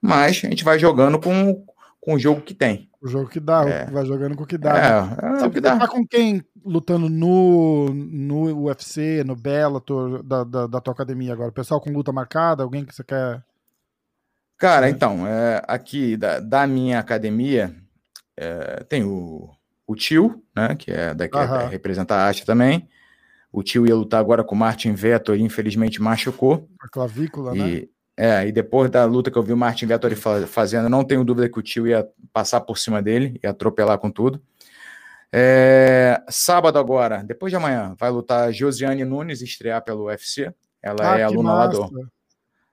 Mas 0.00 0.44
a 0.44 0.48
gente 0.48 0.64
vai 0.64 0.78
jogando 0.78 1.18
com, 1.18 1.64
com 2.00 2.14
o 2.14 2.18
jogo 2.18 2.42
que 2.42 2.54
tem. 2.54 2.90
O 3.06 3.08
jogo 3.08 3.28
que 3.28 3.38
dá, 3.38 3.62
é. 3.64 3.86
vai 3.86 4.04
jogando 4.04 4.34
com 4.34 4.42
o 4.42 4.46
que 4.46 4.58
dá. 4.58 4.76
É, 4.76 5.00
né? 5.30 5.42
é 5.42 5.46
o 5.46 5.50
que 5.50 5.60
dá. 5.60 5.78
Tá 5.78 5.86
com 5.86 6.04
quem 6.04 6.44
lutando 6.64 7.08
no, 7.08 7.88
no 7.94 8.64
UFC, 8.64 9.22
no 9.22 9.36
Bellator, 9.36 10.24
da, 10.24 10.42
da, 10.42 10.66
da, 10.66 10.80
tua 10.80 10.92
academia 10.92 11.32
agora? 11.32 11.52
Pessoal 11.52 11.80
com 11.80 11.92
luta 11.92 12.12
marcada? 12.12 12.64
Alguém 12.64 12.84
que 12.84 12.92
você 12.92 13.04
quer. 13.04 13.44
Cara, 14.58 14.90
então, 14.90 15.24
é, 15.24 15.62
aqui 15.68 16.16
da, 16.16 16.40
da 16.40 16.66
minha 16.66 16.98
academia 16.98 17.72
é, 18.36 18.82
tem 18.88 19.04
o, 19.04 19.48
o 19.86 19.94
tio, 19.94 20.42
né? 20.52 20.74
Que 20.74 20.90
é 20.90 21.14
daqui, 21.14 21.38
é, 21.38 21.68
representa 21.68 22.16
a 22.16 22.24
arte 22.26 22.44
também. 22.44 22.88
O 23.52 23.62
tio 23.62 23.86
ia 23.86 23.94
lutar 23.94 24.18
agora 24.18 24.42
com 24.42 24.56
o 24.56 24.58
Martin 24.58 24.94
Vettori, 24.94 25.40
infelizmente 25.42 26.02
machucou. 26.02 26.68
A 26.80 26.88
clavícula, 26.88 27.56
e, 27.56 27.58
né? 27.58 27.88
É, 28.16 28.46
e 28.46 28.52
depois 28.52 28.90
da 28.90 29.04
luta 29.04 29.30
que 29.30 29.36
eu 29.36 29.42
vi 29.42 29.52
o 29.52 29.56
Martin 29.56 29.84
Vettori 29.86 30.16
fazendo, 30.46 30.88
não 30.88 31.04
tenho 31.04 31.22
dúvida 31.22 31.50
que 31.50 31.58
o 31.58 31.62
tio 31.62 31.86
ia 31.86 32.08
passar 32.32 32.62
por 32.62 32.78
cima 32.78 33.02
dele, 33.02 33.38
ia 33.44 33.50
atropelar 33.50 33.98
com 33.98 34.10
tudo. 34.10 34.40
É, 35.30 36.22
sábado 36.30 36.78
agora, 36.78 37.22
depois 37.22 37.50
de 37.50 37.56
amanhã, 37.56 37.94
vai 37.98 38.10
lutar 38.10 38.50
Josiane 38.52 39.04
Nunes, 39.04 39.42
estrear 39.42 39.84
pelo 39.84 40.04
UFC. 40.06 40.50
Ela 40.82 41.14
ah, 41.14 41.18
é 41.18 41.24
aluna 41.24 41.52
lá 41.52 41.66
do. 41.66 42.10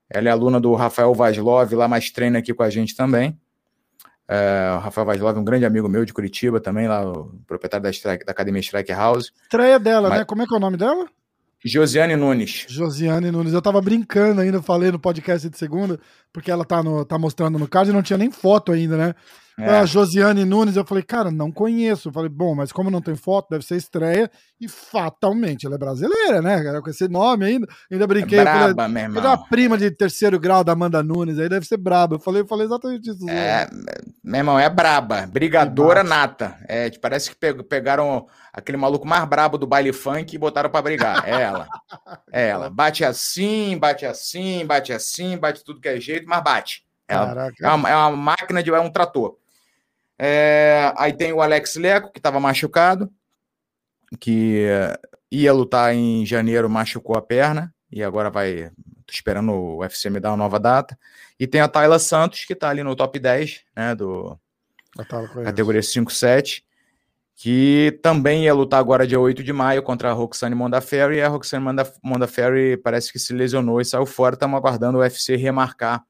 Ela 0.10 0.30
é 0.30 0.32
aluna 0.32 0.62
do 0.62 0.74
Rafael 0.76 1.14
Vaslov, 1.14 1.74
lá 1.74 1.88
mais 1.88 2.10
treina 2.10 2.40
aqui 2.40 2.54
com 2.54 2.64
a 2.64 2.70
gente 2.70 2.96
também. 2.96 3.38
É, 4.28 4.76
o 4.78 4.80
Rafael 4.80 5.06
Vaslov, 5.06 5.38
um 5.38 5.44
grande 5.44 5.66
amigo 5.66 5.90
meu 5.90 6.06
de 6.06 6.14
Curitiba 6.14 6.62
também, 6.62 6.88
lá, 6.88 7.06
o 7.06 7.34
proprietário 7.46 7.84
da, 7.84 7.90
Strike, 7.90 8.24
da 8.24 8.32
Academia 8.32 8.62
Strike 8.62 8.94
House. 8.94 9.34
Estreia 9.44 9.80
dela, 9.80 10.10
Mas... 10.10 10.20
né? 10.20 10.26
Como 10.26 10.42
é 10.42 10.46
que 10.46 10.54
é 10.54 10.58
o 10.58 10.62
nome 10.62 10.78
dela? 10.78 11.08
Josiane 11.66 12.16
Nunes. 12.16 12.66
Josiane 12.68 13.32
Nunes. 13.32 13.54
Eu 13.54 13.62
tava 13.62 13.82
brincando 13.82 14.42
ainda, 14.42 14.62
falei 14.62 14.92
no 14.92 15.00
podcast 15.00 15.50
de 15.50 15.58
segunda, 15.58 16.00
porque 16.32 16.52
ela 16.52 16.66
tá, 16.66 16.84
no, 16.84 17.06
tá 17.06 17.18
mostrando 17.18 17.58
no 17.58 17.68
card 17.68 17.90
e 17.90 17.94
não 17.94 18.04
tinha 18.04 18.18
nem 18.18 18.32
foto 18.32 18.72
ainda, 18.72 18.98
né? 18.98 19.16
É. 19.60 19.78
A 19.78 19.86
Josiane 19.86 20.46
Nunes, 20.46 20.76
eu 20.76 20.86
falei, 20.86 21.04
cara, 21.04 21.30
não 21.30 21.52
conheço. 21.52 22.10
Eu 22.10 22.14
falei, 22.14 22.30
bom, 22.30 22.56
mas 22.56 22.72
como 22.72 22.90
não 22.90 23.02
tem 23.02 23.16
foto, 23.16 23.50
deve 23.52 23.66
ser 23.66 23.76
estreia. 23.76 24.30
E 24.60 24.68
fatalmente, 24.68 25.66
ela 25.66 25.76
é 25.76 25.78
brasileira, 25.78 26.42
né? 26.42 26.82
Com 26.82 26.90
esse 26.90 27.08
nome 27.08 27.46
ainda. 27.46 27.68
Ainda 27.92 28.08
brinquei. 28.08 28.40
É 28.40 28.44
braba, 28.44 28.76
falei, 28.76 28.94
meu 28.94 29.04
irmão. 29.04 29.24
É 29.24 29.28
uma 29.28 29.48
prima 29.48 29.78
de 29.78 29.92
terceiro 29.92 30.40
grau 30.40 30.64
da 30.64 30.72
Amanda 30.72 31.04
Nunes, 31.04 31.38
aí 31.38 31.48
deve 31.48 31.66
ser 31.68 31.78
braba. 31.78 32.16
Eu 32.16 32.20
falei, 32.20 32.42
eu 32.42 32.48
falei 32.48 32.66
exatamente 32.66 33.10
isso. 33.10 33.30
É, 33.30 33.70
meu 34.24 34.40
irmão, 34.40 34.58
é 34.58 34.70
braba. 34.70 35.28
Brigadora 35.28 36.00
é 36.00 36.04
nata. 36.04 36.58
É, 36.68 36.90
parece 37.00 37.30
que 37.30 37.54
pegaram 37.64 38.28
aquele 38.52 38.78
maluco 38.78 39.08
mais 39.08 39.26
brabo 39.26 39.58
do 39.58 39.68
baile 39.68 39.94
funk 39.94 40.34
e 40.34 40.40
botaram 40.40 40.70
para 40.70 40.82
brigar. 40.82 41.28
É 41.28 41.42
ela. 41.42 41.68
É 42.32 42.48
ela. 42.48 42.70
Bate 42.70 43.06
assim, 43.06 43.78
bate 43.78 44.06
assim, 44.06 44.66
bate 44.66 44.92
assim, 44.92 45.38
bate 45.38 45.64
tudo 45.64 45.80
que 45.80 45.90
é 45.90 46.00
jeito, 46.00 46.28
mas 46.28 46.44
bate. 46.44 46.84
É, 47.08 47.16
é, 47.66 47.70
uma, 47.70 47.90
é 47.90 47.96
uma 47.96 48.12
máquina 48.12 48.64
de. 48.64 48.72
É 48.72 48.80
um 48.80 48.90
trator. 48.90 49.38
É, 50.18 50.94
aí 50.98 51.14
tem 51.14 51.34
o 51.34 51.42
Alex 51.42 51.76
Leco, 51.76 52.12
que 52.12 52.20
estava 52.20 52.40
machucado, 52.40 53.12
que 54.20 54.68
ia 55.32 55.54
lutar 55.54 55.94
em 55.94 56.26
janeiro, 56.26 56.70
machucou 56.70 57.18
a 57.18 57.22
perna, 57.22 57.74
e 57.92 58.04
agora 58.04 58.30
vai. 58.30 58.72
Tô 59.06 59.12
esperando 59.14 59.52
o 59.52 59.80
UFC 59.80 60.10
me 60.10 60.20
dar 60.20 60.32
uma 60.32 60.38
nova 60.38 60.60
data. 60.60 60.98
E 61.40 61.46
tem 61.46 61.62
a 61.62 61.68
Tayla 61.68 62.00
Santos, 62.00 62.46
que 62.46 62.54
está 62.54 62.70
ali 62.70 62.84
no 62.84 62.96
top 62.96 63.20
10, 63.20 63.64
né? 63.76 63.96
Do 63.96 64.40
categoria 65.44 65.82
5-7 65.82 66.64
que 67.36 68.00
também 68.02 68.46
ia 68.46 68.54
lutar 68.54 68.80
agora 68.80 69.08
dia 69.08 69.20
8 69.20 69.44
de 69.44 69.52
maio 69.52 69.84
contra 69.84 70.10
a 70.10 70.14
Roxane 70.14 70.56
Mondaferri, 70.56 71.18
e 71.18 71.22
a 71.22 71.28
Roxane 71.28 71.66
Mondaferri 72.02 72.78
parece 72.78 73.12
que 73.12 73.20
se 73.20 73.34
lesionou 73.34 73.82
e 73.82 73.86
saiu 73.86 74.06
fora, 74.06 74.36
estamos 74.36 74.58
aguardando 74.58 74.98
o 74.98 75.02
UFC 75.02 75.36
remarcar 75.36 76.04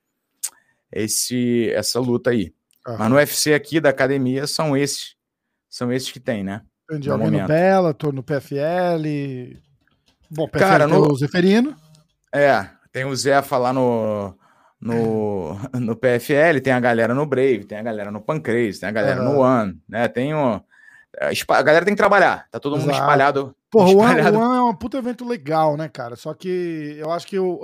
esse, 0.92 1.72
essa 1.72 2.00
luta 2.00 2.30
aí. 2.30 2.54
Uhum. 2.88 2.96
Mas 2.98 3.10
no 3.10 3.16
UFC 3.16 3.54
aqui 3.54 3.80
da 3.80 3.90
academia 3.90 4.46
são 4.46 4.76
esses, 4.76 5.16
são 5.70 5.92
esses 5.92 6.12
que 6.12 6.20
tem, 6.20 6.44
né? 6.44 6.62
Entendi, 6.90 7.10
no 7.10 7.18
momento. 7.18 7.42
no 7.42 7.48
Bellator, 7.48 8.14
no 8.14 8.24
PFL... 8.24 9.58
Bom, 10.30 10.48
PFL 10.48 10.60
Cara, 10.60 10.88
no... 10.88 11.12
o 11.12 11.16
Zeferino. 11.16 11.76
É, 12.34 12.68
tem 12.92 13.06
o 13.06 13.16
Zefa 13.16 13.58
lá 13.58 13.72
no, 13.72 14.36
no, 14.82 15.58
no 15.80 15.96
PFL, 15.96 16.60
tem 16.62 16.74
a 16.74 16.80
galera 16.80 17.14
no 17.14 17.26
Brave, 17.26 17.66
tem 17.66 17.78
a 17.78 17.84
galera 17.84 18.12
no 18.12 18.22
Pancrase, 18.22 18.80
tem 18.80 18.90
a 18.90 18.92
galera 18.92 19.22
uhum. 19.22 19.34
no 19.34 19.40
One, 19.40 19.82
né? 19.88 20.08
Tem 20.08 20.34
o... 20.34 20.62
É, 21.16 21.30
a 21.30 21.62
galera 21.62 21.86
tem 21.86 21.94
que 21.94 22.00
trabalhar, 22.00 22.48
tá 22.52 22.60
todo 22.60 22.76
mundo 22.76 22.90
Exato. 22.90 23.00
espalhado. 23.00 23.56
Porra, 23.70 23.90
espalhado. 23.92 24.38
o 24.38 24.42
One, 24.42 24.58
é 24.58 24.62
um 24.62 24.76
puto 24.76 24.98
evento 24.98 25.24
legal, 25.24 25.78
né, 25.78 25.88
cara? 25.88 26.16
Só 26.16 26.34
que 26.34 26.96
eu 26.98 27.12
acho 27.12 27.28
que 27.28 27.36
eu, 27.36 27.60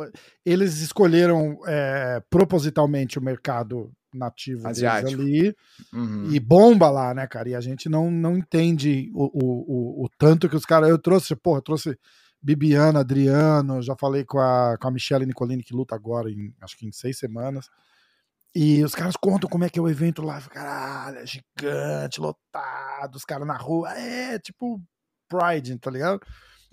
eles 0.45 0.79
escolheram 0.81 1.59
é, 1.65 2.21
propositalmente 2.29 3.17
o 3.17 3.21
mercado 3.21 3.91
nativo 4.13 4.67
Asiático. 4.67 5.21
ali 5.21 5.55
uhum. 5.93 6.31
e 6.31 6.39
bomba 6.39 6.89
lá, 6.89 7.13
né, 7.13 7.27
cara? 7.27 7.49
E 7.49 7.55
a 7.55 7.61
gente 7.61 7.87
não, 7.89 8.09
não 8.09 8.37
entende 8.37 9.11
o, 9.13 9.25
o, 9.25 10.03
o, 10.03 10.05
o 10.05 10.09
tanto 10.17 10.49
que 10.49 10.55
os 10.55 10.65
caras. 10.65 10.89
Eu 10.89 10.97
trouxe, 10.97 11.35
porra, 11.35 11.59
eu 11.59 11.63
trouxe 11.63 11.97
Bibiana, 12.41 13.01
Adriano, 13.01 13.81
já 13.81 13.95
falei 13.95 14.23
com 14.23 14.39
a, 14.39 14.77
com 14.79 14.87
a 14.87 14.91
Michelle 14.91 15.25
Nicolini, 15.25 15.63
que 15.63 15.73
luta 15.73 15.95
agora, 15.95 16.29
em, 16.29 16.53
acho 16.61 16.77
que 16.77 16.85
em 16.85 16.91
seis 16.91 17.17
semanas. 17.17 17.69
E 18.55 18.83
os 18.83 18.95
caras 18.95 19.15
contam 19.15 19.49
como 19.49 19.63
é 19.63 19.69
que 19.69 19.77
é 19.77 19.81
o 19.81 19.89
evento 19.89 20.21
lá. 20.21 20.41
Caralho, 20.41 21.19
é 21.19 21.25
gigante, 21.25 22.19
lotado, 22.19 23.15
os 23.15 23.23
caras 23.23 23.47
na 23.47 23.55
rua. 23.55 23.91
É 23.93 24.39
tipo 24.39 24.81
Pride, 25.27 25.77
tá 25.77 25.91
ligado? 25.91 26.19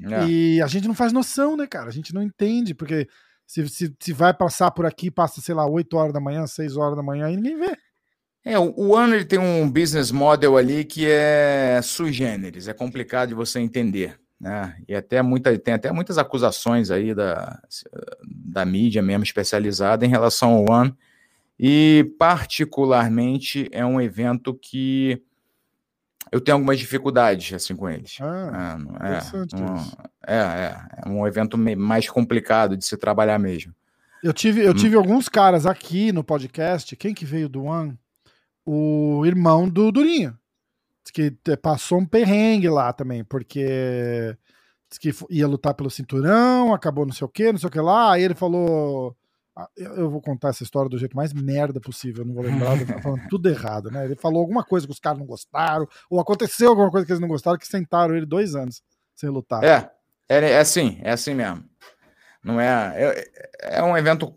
É. 0.01 0.27
E 0.27 0.63
a 0.63 0.67
gente 0.67 0.89
não 0.89 0.95
faz 0.95 1.13
noção, 1.13 1.57
né, 1.57 1.67
cara? 1.67 1.89
A 1.89 1.93
gente 1.93 2.15
não 2.15 2.23
entende, 2.23 2.75
porque 2.75 3.09
se, 3.47 3.69
se, 3.69 3.95
se 3.99 4.13
vai 4.13 4.35
passar 4.35 4.71
por 4.71 4.85
aqui, 4.85 5.11
passa, 5.11 5.41
sei 5.41 5.55
lá, 5.55 5.67
8 5.67 5.97
horas 5.97 6.13
da 6.13 6.21
manhã, 6.21 6.47
6 6.47 6.77
horas 6.77 6.97
da 6.97 7.03
manhã, 7.03 7.31
e 7.31 7.37
ninguém 7.37 7.59
vê. 7.59 7.77
É, 8.45 8.59
o, 8.59 8.73
o 8.77 8.97
ano 8.97 9.15
ele 9.15 9.25
tem 9.25 9.39
um 9.39 9.71
business 9.71 10.11
model 10.11 10.57
ali 10.57 10.85
que 10.85 11.07
é 11.09 11.81
sui 11.83 12.13
generis, 12.13 12.69
é 12.69 12.73
complicado 12.73 13.31
de 13.31 13.35
você 13.35 13.59
entender. 13.59 14.19
Né? 14.39 14.77
E 14.87 14.95
até 14.95 15.23
muita, 15.23 15.57
tem 15.59 15.75
até 15.75 15.91
muitas 15.91 16.19
acusações 16.19 16.91
aí 16.91 17.15
da, 17.15 17.61
da 18.23 18.65
mídia 18.65 19.03
mesmo 19.03 19.25
especializada 19.25 20.05
em 20.05 20.11
relação 20.11 20.53
ao 20.53 20.71
ano 20.71 20.97
e, 21.59 22.13
particularmente, 22.19 23.69
é 23.73 23.85
um 23.85 24.01
evento 24.01 24.55
que 24.55 25.23
eu 26.33 26.41
tenho 26.41 26.57
algumas 26.57 26.79
dificuldades 26.79 27.53
assim 27.53 27.77
com 27.77 27.89
eles. 27.89 28.19
Ah, 28.21 28.79
é, 29.01 30.33
é, 30.33 30.35
é, 30.35 30.37
é, 30.37 30.77
é, 31.05 31.09
um 31.09 31.27
evento 31.27 31.57
mais 31.57 32.09
complicado 32.09 32.77
de 32.77 32.85
se 32.85 32.97
trabalhar 32.97 33.39
mesmo. 33.39 33.75
Eu 34.23 34.33
tive, 34.33 34.65
eu 34.65 34.73
hum. 34.73 34.75
tive 34.75 34.97
hum. 34.97 35.01
alguns 35.01 35.29
caras 35.29 35.67
aqui 35.67 36.13
no 36.13 36.25
podcast. 36.25 36.97
Quem 36.97 37.15
que 37.15 37.25
veio 37.25 37.49
do 37.49 37.65
One? 37.65 37.99
O 38.65 39.25
irmão 39.25 39.69
do 39.69 39.93
Durinho. 39.93 40.37
Diz 41.05 41.13
que 41.13 41.57
passou 41.57 41.99
um 42.01 42.07
perrengue 42.07 42.69
lá 42.69 42.93
também, 42.93 43.23
porque 43.23 44.37
que 45.01 45.11
ia 45.29 45.47
lutar 45.47 45.75
pelo 45.75 45.91
cinturão, 45.91 46.73
acabou 46.73 47.05
não 47.05 47.13
sei 47.13 47.25
o 47.27 47.29
que, 47.29 47.53
não 47.53 47.59
sei 47.59 47.69
o 47.69 47.71
que 47.71 47.81
lá. 47.81 48.13
Aí 48.13 48.23
ele 48.23 48.35
falou 48.35 49.11
ah, 49.11 49.26
eu 49.77 50.11
vou 50.11 50.21
contar 50.21 50.49
essa 50.49 50.63
história 50.63 50.89
do 50.89 50.99
jeito 50.99 51.17
mais 51.17 51.33
merda 51.33 51.81
possível, 51.81 52.25
não 52.25 52.35
vou 52.35 52.45
lembrar, 52.45 52.79
eu 52.79 53.01
falando 53.01 53.27
tudo 53.29 53.49
errado, 53.49 53.91
né? 53.91 54.05
Ele 54.05 54.17
falou 54.17 54.41
alguma 54.41 54.63
coisa 54.63 54.87
que 54.87 54.93
os 54.93 55.01
caras 55.01 55.19
não 55.19 55.27
gostaram, 55.27 55.89
ou 56.11 56.21
aconteceu 56.21 56.69
alguma 56.69 56.91
coisa 56.91 57.07
que 57.07 57.13
eles 57.13 57.21
não 57.21 57.29
gostaram, 57.29 57.59
que 57.59 57.67
sentaram 57.67 58.15
ele 58.15 58.27
dois 58.27 58.55
anos 58.55 58.83
sem 59.15 59.31
lutar. 59.31 59.65
É, 59.65 59.91
é, 60.29 60.53
é 60.53 60.59
assim, 60.59 60.99
é 61.03 61.11
assim 61.11 61.35
mesmo. 61.35 61.65
Não 62.47 62.61
é. 62.61 62.95
É, 63.61 63.79
é 63.79 63.83
um 63.83 63.97
evento. 63.97 64.33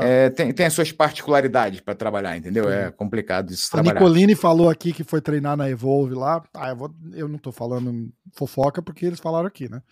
É, 0.00 0.30
tem, 0.30 0.52
tem 0.52 0.66
as 0.66 0.72
suas 0.72 0.92
particularidades 0.92 1.80
para 1.80 1.92
trabalhar, 1.92 2.36
entendeu? 2.36 2.66
Sim. 2.66 2.70
É 2.70 2.90
complicado 2.92 3.50
isso. 3.52 3.66
A 3.66 3.82
trabalhar. 3.82 3.94
Nicolini 3.94 4.36
falou 4.36 4.70
aqui 4.70 4.92
que 4.92 5.02
foi 5.02 5.20
treinar 5.20 5.56
na 5.56 5.68
Evolve 5.68 6.14
lá. 6.14 6.40
Ah, 6.54 6.68
eu, 6.68 6.76
vou, 6.76 6.94
eu 7.12 7.26
não 7.26 7.38
tô 7.38 7.50
falando 7.50 8.12
fofoca 8.32 8.80
porque 8.80 9.04
eles 9.04 9.18
falaram 9.18 9.48
aqui, 9.48 9.68
né? 9.68 9.82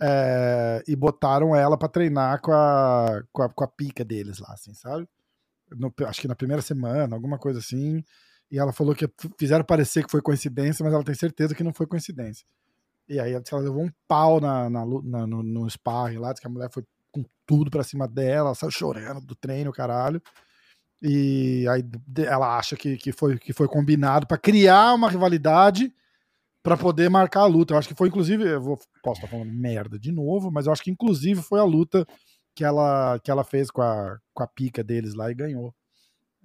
É, 0.00 0.82
e 0.86 0.94
botaram 0.94 1.56
ela 1.56 1.76
para 1.76 1.88
treinar 1.88 2.40
com 2.42 2.52
a, 2.52 3.22
com 3.32 3.42
a, 3.42 3.48
com, 3.48 3.64
a, 3.64 3.66
pica 3.66 4.04
deles 4.04 4.38
lá, 4.38 4.52
assim, 4.52 4.74
sabe? 4.74 5.08
No, 5.70 5.92
acho 6.06 6.20
que 6.20 6.28
na 6.28 6.34
primeira 6.34 6.60
semana, 6.62 7.16
alguma 7.16 7.38
coisa 7.38 7.58
assim. 7.58 8.04
E 8.50 8.58
ela 8.58 8.72
falou 8.72 8.94
que 8.94 9.08
fizeram 9.38 9.64
parecer 9.64 10.04
que 10.04 10.10
foi 10.10 10.20
coincidência, 10.20 10.84
mas 10.84 10.92
ela 10.92 11.02
tem 11.02 11.14
certeza 11.14 11.54
que 11.54 11.64
não 11.64 11.72
foi 11.72 11.86
coincidência. 11.86 12.46
E 13.08 13.18
aí 13.18 13.32
ela, 13.32 13.42
ela 13.50 13.60
levou 13.62 13.82
um 13.82 13.90
pau 14.06 14.40
na, 14.40 14.68
na, 14.68 14.84
na 14.84 15.26
no, 15.26 15.42
no 15.42 15.70
sparring 15.70 16.18
lá, 16.18 16.34
que 16.34 16.46
a 16.46 16.50
mulher 16.50 16.70
foi 16.70 16.84
com 17.10 17.24
tudo 17.46 17.70
pra 17.70 17.82
cima 17.82 18.06
dela, 18.06 18.54
saiu 18.54 18.70
chorando 18.70 19.20
do 19.22 19.34
treino, 19.34 19.72
caralho. 19.72 20.20
E 21.02 21.66
aí 21.68 21.82
ela 22.26 22.58
acha 22.58 22.76
que, 22.76 22.96
que, 22.96 23.12
foi, 23.12 23.38
que 23.38 23.52
foi 23.52 23.66
combinado 23.66 24.26
para 24.26 24.38
criar 24.38 24.94
uma 24.94 25.10
rivalidade 25.10 25.92
para 26.66 26.76
poder 26.76 27.08
marcar 27.08 27.42
a 27.42 27.46
luta. 27.46 27.72
Eu 27.72 27.78
acho 27.78 27.86
que 27.86 27.94
foi 27.94 28.08
inclusive, 28.08 28.44
eu 28.44 28.60
vou, 28.60 28.76
posso 29.00 29.20
estar 29.20 29.28
falando 29.28 29.52
merda 29.52 29.96
de 29.96 30.10
novo, 30.10 30.50
mas 30.50 30.66
eu 30.66 30.72
acho 30.72 30.82
que 30.82 30.90
inclusive 30.90 31.40
foi 31.40 31.60
a 31.60 31.64
luta 31.64 32.04
que 32.56 32.64
ela, 32.64 33.20
que 33.22 33.30
ela 33.30 33.44
fez 33.44 33.70
com 33.70 33.82
a, 33.82 34.18
com 34.34 34.42
a 34.42 34.48
pica 34.48 34.82
deles 34.82 35.14
lá 35.14 35.30
e 35.30 35.34
ganhou. 35.34 35.72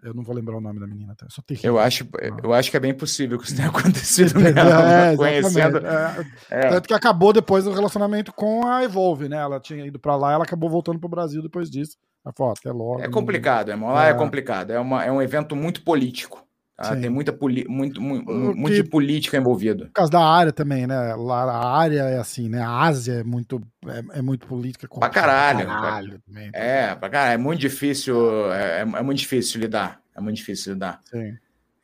Eu 0.03 0.13
não 0.13 0.23
vou 0.23 0.35
lembrar 0.35 0.57
o 0.57 0.61
nome 0.61 0.79
da 0.79 0.85
menina, 0.85 1.15
tá? 1.15 1.27
Só 1.29 1.41
eu 1.63 1.77
acho, 1.77 2.07
eu 2.43 2.53
acho 2.53 2.69
que 2.71 2.77
é 2.77 2.79
bem 2.79 2.93
possível 2.93 3.37
que 3.37 3.45
isso 3.45 3.55
tenha 3.55 3.69
acontecido 3.73 4.39
nela, 4.39 5.11
é, 5.13 5.15
conhecendo. 5.15 5.77
É, 5.77 6.25
é. 6.49 6.69
Tanto 6.69 6.87
que 6.87 6.93
acabou 6.93 7.33
depois 7.33 7.63
do 7.63 7.71
relacionamento 7.71 8.31
com 8.31 8.67
a 8.67 8.83
Evolve, 8.83 9.27
né? 9.27 9.37
Ela 9.37 9.59
tinha 9.59 9.85
ido 9.85 9.99
para 9.99 10.15
lá, 10.15 10.33
ela 10.33 10.43
acabou 10.43 10.69
voltando 10.69 10.99
pro 10.99 11.09
Brasil 11.09 11.41
depois 11.41 11.69
disso. 11.69 11.97
Ela 12.23 12.33
falou, 12.35 12.53
até 12.55 12.71
logo. 12.71 13.01
É 13.01 13.09
complicado. 13.09 13.69
Lá 13.79 14.07
é, 14.07 14.11
é 14.11 14.13
complicado. 14.13 14.71
É, 14.71 14.79
uma, 14.79 15.03
é 15.03 15.11
um 15.11 15.21
evento 15.21 15.55
muito 15.55 15.83
político. 15.83 16.43
Ah, 16.83 16.95
tem 16.95 17.09
muita 17.09 17.31
muito, 17.69 18.01
muito, 18.01 18.31
muito 18.31 18.73
de 18.73 18.83
política 18.83 19.37
envolvida. 19.37 19.85
Por 19.85 19.93
causa 19.93 20.11
da 20.11 20.19
área 20.23 20.51
também, 20.51 20.87
né? 20.87 21.13
Lá 21.15 21.43
a 21.43 21.77
área 21.77 22.01
é 22.01 22.17
assim, 22.17 22.49
né? 22.49 22.59
A 22.61 22.79
Ásia 22.81 23.13
é 23.19 23.23
muito, 23.23 23.61
é, 23.85 24.19
é 24.19 24.21
muito 24.21 24.47
política. 24.47 24.87
Pra 24.87 25.09
caralho. 25.09 25.65
Pra 25.65 25.75
caralho 25.75 26.21
pra, 26.31 26.59
é, 26.59 26.95
pra 26.95 27.09
caralho. 27.09 27.33
É 27.33 27.37
muito 27.37 27.59
difícil. 27.59 28.51
É, 28.51 28.79
é, 28.79 28.81
é 28.81 29.01
muito 29.03 29.19
difícil 29.19 29.61
lidar. 29.61 30.01
É 30.15 30.21
muito 30.21 30.37
difícil 30.37 30.73
lidar. 30.73 30.99
Sim. 31.03 31.37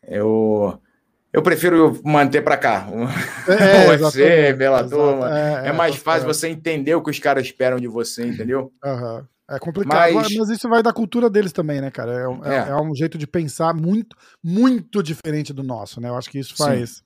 Eu. 0.07 0.79
Eu 1.31 1.43
prefiro 1.43 1.99
manter 2.03 2.41
para 2.41 2.57
cá. 2.57 2.87
É, 3.47 3.95
você, 3.97 4.53
Belador. 4.53 5.27
É, 5.27 5.67
é, 5.67 5.71
mais 5.71 5.95
fácil 5.95 6.27
você 6.27 6.47
entender 6.47 6.95
o 6.95 7.03
que 7.03 7.11
os 7.11 7.19
caras 7.19 7.45
esperam 7.45 7.77
de 7.77 7.87
você, 7.87 8.25
entendeu? 8.25 8.71
Aham. 8.83 9.17
Uhum. 9.17 9.25
É 9.49 9.57
complicado, 9.59 10.13
mas... 10.13 10.35
mas... 10.35 10.49
isso 10.49 10.67
vai 10.67 10.83
da 10.83 10.91
cultura 10.91 11.29
deles 11.29 11.53
também, 11.53 11.79
né, 11.79 11.89
cara? 11.89 12.11
É, 12.11 12.49
é. 12.49 12.69
é, 12.69 12.75
um 12.75 12.93
jeito 12.93 13.17
de 13.17 13.25
pensar 13.25 13.73
muito, 13.73 14.15
muito 14.43 15.01
diferente 15.01 15.53
do 15.53 15.63
nosso, 15.63 16.01
né? 16.01 16.09
Eu 16.09 16.17
acho 16.17 16.29
que 16.29 16.39
isso 16.39 16.55
faz. 16.55 16.97
Sim. 16.97 17.01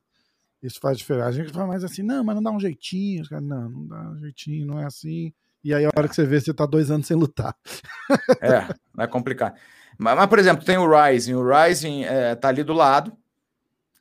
Isso 0.64 0.80
faz 0.80 0.98
diferença. 0.98 1.30
A 1.30 1.32
gente 1.32 1.52
fala 1.52 1.68
mais 1.68 1.84
assim, 1.84 2.04
não, 2.04 2.24
mas 2.24 2.36
não 2.36 2.44
dá 2.44 2.52
um 2.52 2.60
jeitinho. 2.60 3.24
Não, 3.32 3.70
não 3.70 3.88
dá 3.88 4.12
um 4.12 4.20
jeitinho, 4.20 4.66
não 4.66 4.80
é 4.80 4.86
assim. 4.86 5.34
E 5.64 5.74
aí, 5.74 5.86
a 5.86 5.90
hora 5.96 6.08
que 6.08 6.16
você 6.16 6.26
vê, 6.26 6.40
você 6.40 6.54
tá 6.54 6.66
dois 6.66 6.90
anos 6.90 7.08
sem 7.08 7.18
lutar. 7.18 7.56
é, 8.42 9.04
é 9.04 9.08
complicado. 9.08 9.56
Mas, 9.98 10.16
mas, 10.16 10.28
por 10.28 10.40
exemplo, 10.40 10.66
tem 10.66 10.78
o 10.78 10.90
Rising. 10.90 11.36
O 11.36 11.48
Rising 11.48 12.04
é, 12.04 12.36
tá 12.36 12.50
ali 12.50 12.64
do 12.64 12.74
lado. 12.74 13.16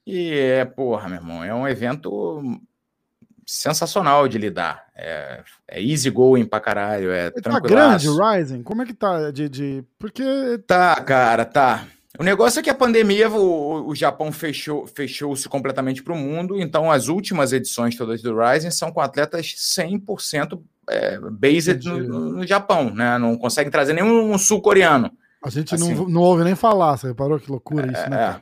E 0.07 0.33
é, 0.33 0.65
porra, 0.65 1.09
meu 1.09 1.19
irmão, 1.19 1.45
é 1.45 1.55
um 1.55 1.69
evento 1.69 2.41
sensacional 3.51 4.29
de 4.29 4.39
lidar. 4.39 4.87
É, 4.95 5.43
é 5.67 5.83
easy 5.83 6.09
going 6.09 6.45
pra 6.45 6.61
caralho. 6.61 7.11
É 7.11 7.31
tá 7.31 7.59
grande 7.59 8.09
o 8.09 8.17
Ryzen? 8.17 8.63
Como 8.63 8.83
é 8.83 8.87
que 8.87 8.95
tá? 8.95 9.31
De, 9.31 9.49
de... 9.49 9.85
Porque. 9.99 10.23
Tá, 10.67 10.95
cara, 11.01 11.45
tá. 11.45 11.85
O 12.19 12.23
negócio 12.23 12.61
é 12.61 12.63
que 12.63 12.71
a 12.71 12.75
pandemia, 12.75 13.31
o, 13.31 13.89
o 13.89 13.95
Japão 13.95 14.31
fechou, 14.31 14.87
fechou-se 14.87 15.49
completamente 15.49 16.03
para 16.03 16.13
o 16.13 16.19
mundo, 16.19 16.61
então 16.61 16.91
as 16.91 17.09
últimas 17.09 17.53
edições 17.53 17.97
todas 17.97 18.21
do 18.21 18.37
Ryzen 18.37 18.71
são 18.71 18.93
com 18.93 19.01
atletas 19.01 19.47
100% 19.47 20.61
é, 20.89 21.19
based 21.19 21.89
no, 21.89 22.33
no, 22.37 22.47
Japão, 22.47 22.93
né? 22.93 23.17
Não 23.17 23.37
consegue 23.37 23.71
trazer 23.71 23.95
nenhum 23.95 24.37
sul-coreano. 24.37 25.11
A 25.43 25.49
gente 25.49 25.75
assim, 25.75 25.95
não, 25.95 26.09
não 26.09 26.21
ouve 26.21 26.45
nem 26.45 26.55
falar, 26.55 26.97
você 26.97 27.09
reparou 27.09 27.39
que 27.39 27.51
loucura 27.51 27.91
isso, 27.91 28.11
né? 28.11 28.41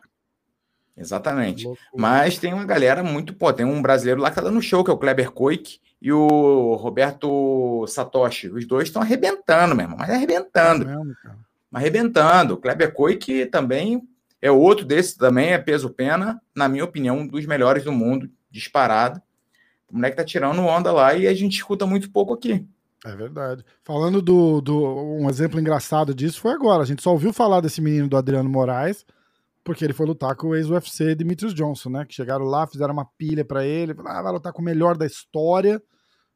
Exatamente. 0.99 1.67
Mas 1.97 2.39
tem 2.39 2.53
uma 2.53 2.65
galera 2.65 3.03
muito. 3.03 3.33
Pô, 3.33 3.53
tem 3.53 3.65
um 3.65 3.81
brasileiro 3.81 4.21
lá 4.21 4.31
que 4.31 4.37
tá 4.37 4.43
dando 4.43 4.61
show, 4.61 4.83
que 4.83 4.91
é 4.91 4.95
o 4.95 4.99
Kleber 4.99 5.31
Koik 5.31 5.79
e 6.03 6.13
o 6.13 6.75
Roberto 6.75 7.87
Satoshi. 7.87 8.49
Os 8.49 8.67
dois 8.67 8.89
estão 8.89 9.03
arrebentando 9.03 9.75
mesmo, 9.75 9.97
mas 9.97 10.11
arrebentando. 10.11 10.89
É 10.89 10.97
mesmo, 10.97 11.17
arrebentando. 11.73 12.57
Kleber 12.57 12.93
Coi, 12.93 13.17
que 13.17 13.47
também 13.47 14.03
é 14.41 14.51
outro 14.51 14.85
desse, 14.85 15.19
também 15.19 15.51
é 15.51 15.59
peso 15.59 15.91
pena, 15.91 16.41
na 16.55 16.69
minha 16.69 16.85
opinião, 16.85 17.19
um 17.19 17.27
dos 17.27 17.45
melhores 17.47 17.85
do 17.85 17.93
mundo, 17.93 18.31
disparado. 18.51 19.21
O 19.91 19.97
moleque 19.97 20.17
tá 20.17 20.25
tirando 20.25 20.61
onda 20.61 20.93
lá 20.93 21.15
e 21.15 21.27
a 21.27 21.35
gente 21.35 21.57
escuta 21.57 21.87
muito 21.87 22.11
pouco 22.11 22.35
aqui. 22.35 22.67
É 23.05 23.15
verdade. 23.15 23.65
Falando 23.85 24.21
do, 24.21 24.61
do. 24.61 25.17
Um 25.19 25.31
exemplo 25.31 25.59
engraçado 25.61 26.15
disso 26.15 26.41
foi 26.41 26.53
agora. 26.53 26.83
A 26.83 26.87
gente 26.87 27.03
só 27.03 27.13
ouviu 27.13 27.33
falar 27.33 27.61
desse 27.61 27.81
menino 27.81 28.09
do 28.09 28.17
Adriano 28.17 28.49
Moraes, 28.49 29.07
porque 29.69 29.85
ele 29.85 29.93
foi 29.93 30.07
lutar 30.07 30.35
com 30.35 30.49
o 30.49 30.57
ex-UFC 30.57 31.15
Demetrius 31.15 31.53
Johnson, 31.53 31.91
né? 31.91 32.07
Que 32.07 32.15
chegaram 32.15 32.47
lá, 32.47 32.67
fizeram 32.67 32.95
uma 32.95 33.05
pilha 33.05 33.45
para 33.45 33.67
ele, 33.67 33.95
ah, 34.07 34.23
vai 34.23 34.33
lutar 34.33 34.51
com 34.51 34.63
o 34.63 34.65
melhor 34.65 34.97
da 34.97 35.05
história. 35.05 35.77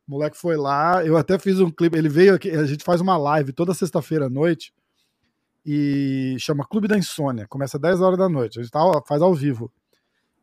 O 0.06 0.10
moleque 0.10 0.36
foi 0.36 0.54
lá, 0.54 1.02
eu 1.02 1.16
até 1.16 1.38
fiz 1.38 1.58
um 1.58 1.70
clipe, 1.70 1.96
ele 1.96 2.10
veio 2.10 2.34
aqui, 2.34 2.50
a 2.50 2.66
gente 2.66 2.84
faz 2.84 3.00
uma 3.00 3.16
live 3.16 3.54
toda 3.54 3.72
sexta-feira 3.72 4.26
à 4.26 4.28
noite 4.28 4.70
e 5.64 6.36
chama 6.38 6.66
Clube 6.66 6.86
da 6.86 6.98
Insônia, 6.98 7.46
começa 7.48 7.78
às 7.78 7.80
10 7.80 8.02
horas 8.02 8.18
da 8.18 8.28
noite, 8.28 8.58
a 8.58 8.62
gente 8.62 8.70
tá, 8.70 8.80
faz 9.08 9.22
ao 9.22 9.32
vivo. 9.32 9.72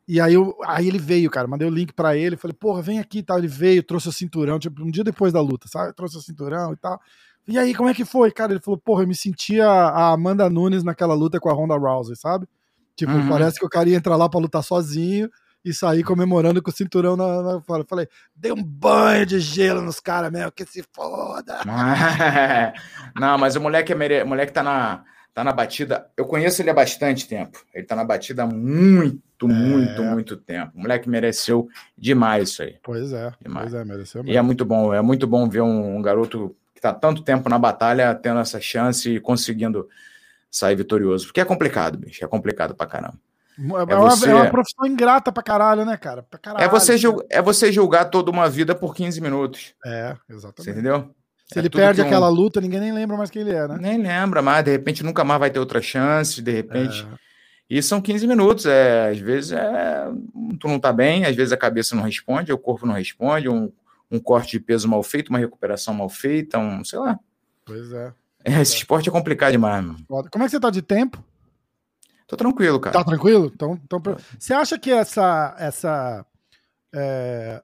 E 0.07 0.19
aí, 0.19 0.33
eu, 0.33 0.57
aí 0.65 0.87
ele 0.87 0.97
veio, 0.97 1.29
cara, 1.29 1.47
mandei 1.47 1.67
o 1.67 1.71
link 1.71 1.93
para 1.93 2.17
ele, 2.17 2.37
falei, 2.37 2.57
porra, 2.59 2.81
vem 2.81 2.97
aqui 2.97 3.19
e 3.19 3.23
tal. 3.23 3.37
Ele 3.37 3.47
veio, 3.47 3.83
trouxe 3.83 4.09
o 4.09 4.11
cinturão, 4.11 4.57
tipo, 4.57 4.81
um 4.81 4.89
dia 4.89 5.03
depois 5.03 5.31
da 5.31 5.41
luta, 5.41 5.67
sabe? 5.67 5.93
Trouxe 5.93 6.17
o 6.17 6.21
cinturão 6.21 6.73
e 6.73 6.77
tal. 6.77 6.99
E 7.47 7.59
aí, 7.59 7.75
como 7.75 7.87
é 7.87 7.93
que 7.93 8.03
foi, 8.03 8.31
cara? 8.31 8.53
Ele 8.53 8.59
falou, 8.59 8.79
porra, 8.79 9.03
eu 9.03 9.07
me 9.07 9.13
sentia 9.13 9.67
a 9.69 10.11
Amanda 10.11 10.49
Nunes 10.49 10.83
naquela 10.83 11.13
luta 11.13 11.39
com 11.39 11.47
a 11.49 11.53
Ronda 11.53 11.77
Rousey, 11.77 12.15
sabe? 12.15 12.47
Tipo, 12.99 13.13
uhum. 13.13 13.29
parece 13.29 13.57
que 13.57 13.65
o 13.65 13.69
cara 13.69 13.87
ia 13.87 13.95
entrar 13.95 14.17
lá 14.17 14.27
pra 14.27 14.41
lutar 14.41 14.61
sozinho 14.61 15.29
e 15.63 15.73
sair 15.73 16.03
comemorando 16.03 16.61
com 16.61 16.69
o 16.69 16.73
cinturão 16.73 17.15
na, 17.15 17.41
na 17.41 17.61
fora. 17.61 17.85
Falei, 17.87 18.09
dei 18.35 18.51
um 18.51 18.61
banho 18.61 19.25
de 19.25 19.39
gelo 19.39 19.81
nos 19.81 20.01
caras 20.01 20.29
mesmo, 20.29 20.51
que 20.51 20.65
se 20.65 20.83
foda. 20.93 21.59
Não, 23.15 23.37
mas 23.37 23.55
o 23.55 23.61
moleque, 23.61 23.93
é 23.93 23.95
mere... 23.95 24.23
o 24.23 24.27
moleque 24.27 24.51
tá 24.51 24.61
na 24.61 25.05
tá 25.33 25.45
na 25.45 25.53
batida. 25.53 26.07
Eu 26.17 26.25
conheço 26.25 26.61
ele 26.61 26.71
há 26.71 26.73
bastante 26.73 27.25
tempo. 27.25 27.63
Ele 27.73 27.85
tá 27.85 27.95
na 27.95 28.03
batida 28.03 28.43
há 28.43 28.45
muito, 28.45 29.45
é. 29.45 29.47
muito, 29.47 30.03
muito 30.03 30.35
tempo. 30.35 30.73
O 30.75 30.81
moleque 30.81 31.07
mereceu 31.07 31.69
demais 31.97 32.49
isso 32.49 32.63
aí. 32.63 32.75
Pois 32.83 33.13
é, 33.13 33.31
demais. 33.41 33.71
Pois 33.71 33.81
é, 33.81 33.85
mereceu 33.85 34.21
mesmo. 34.21 34.33
E 34.33 34.37
é 34.37 34.41
muito 34.41 34.65
bom, 34.65 34.93
é 34.93 35.01
muito 35.01 35.25
bom 35.25 35.47
ver 35.47 35.61
um, 35.61 35.95
um 35.95 36.01
garoto 36.01 36.53
que 36.75 36.81
tá 36.81 36.93
tanto 36.93 37.23
tempo 37.23 37.47
na 37.47 37.57
batalha 37.57 38.13
tendo 38.13 38.41
essa 38.41 38.59
chance 38.59 39.09
e 39.09 39.19
conseguindo 39.21 39.87
sair 40.49 40.75
vitorioso. 40.75 41.27
Porque 41.27 41.41
é 41.41 41.45
complicado, 41.45 41.97
bicho. 41.97 42.23
É 42.23 42.27
complicado 42.27 42.75
pra 42.75 42.87
caramba. 42.87 43.19
É, 43.59 43.93
é, 43.93 43.95
você... 43.95 44.25
uma, 44.27 44.31
é 44.31 44.41
uma 44.41 44.49
profissão 44.49 44.85
ingrata 44.85 45.31
pra 45.31 45.43
caralho, 45.43 45.83
né, 45.83 45.97
cara? 45.97 46.25
Caralho, 46.41 46.63
é, 46.63 46.67
você 46.69 46.97
julgar, 46.97 47.25
é 47.29 47.41
você 47.41 47.71
julgar 47.71 48.05
toda 48.05 48.31
uma 48.31 48.49
vida 48.49 48.73
por 48.73 48.95
15 48.95 49.19
minutos. 49.19 49.73
É, 49.85 50.15
exatamente. 50.29 50.63
Você 50.63 50.71
entendeu? 50.71 51.13
Se 51.51 51.57
é 51.57 51.61
ele 51.61 51.69
perde 51.69 52.01
aquela 52.01 52.29
luta, 52.29 52.61
ninguém 52.61 52.79
nem 52.79 52.93
lembra 52.93 53.17
mais 53.17 53.29
quem 53.29 53.41
ele 53.41 53.51
é, 53.51 53.67
né? 53.67 53.77
Nem 53.79 53.97
lembra 53.97 54.41
mais, 54.41 54.63
de 54.63 54.71
repente 54.71 55.03
nunca 55.03 55.23
mais 55.23 55.39
vai 55.39 55.49
ter 55.49 55.59
outra 55.59 55.81
chance, 55.81 56.41
de 56.41 56.51
repente. 56.51 57.05
É. 57.11 57.29
E 57.69 57.83
são 57.83 57.99
15 57.99 58.27
minutos, 58.27 58.65
é, 58.65 59.09
às 59.09 59.19
vezes 59.19 59.51
é, 59.51 60.07
tu 60.59 60.67
não 60.67 60.79
tá 60.79 60.93
bem, 60.93 61.25
às 61.25 61.35
vezes 61.35 61.51
a 61.51 61.57
cabeça 61.57 61.95
não 61.95 62.03
responde, 62.03 62.53
o 62.53 62.57
corpo 62.57 62.85
não 62.85 62.93
responde, 62.93 63.49
um, 63.49 63.71
um 64.09 64.19
corte 64.19 64.51
de 64.51 64.59
peso 64.59 64.87
mal 64.87 65.03
feito, 65.03 65.29
uma 65.29 65.39
recuperação 65.39 65.93
mal 65.93 66.09
feita, 66.09 66.57
um, 66.57 66.83
sei 66.83 66.99
lá. 66.99 67.19
Pois 67.65 67.91
é. 67.91 68.13
É 68.55 68.61
esse 68.61 68.75
esporte 68.75 69.09
é 69.09 69.11
complicado 69.11 69.51
demais, 69.51 69.83
mano. 69.83 69.99
Como 70.07 70.43
é 70.43 70.47
que 70.47 70.51
você 70.51 70.59
tá 70.59 70.69
de 70.69 70.81
tempo? 70.81 71.23
Tô 72.27 72.37
tranquilo, 72.37 72.79
cara. 72.79 72.93
Tá 72.93 73.03
tranquilo? 73.03 73.51
Então, 73.53 73.79
então 73.83 74.01
você 74.37 74.53
acha 74.53 74.77
que 74.77 74.91
essa 74.91 75.55
essa 75.57 76.25
é, 76.93 77.61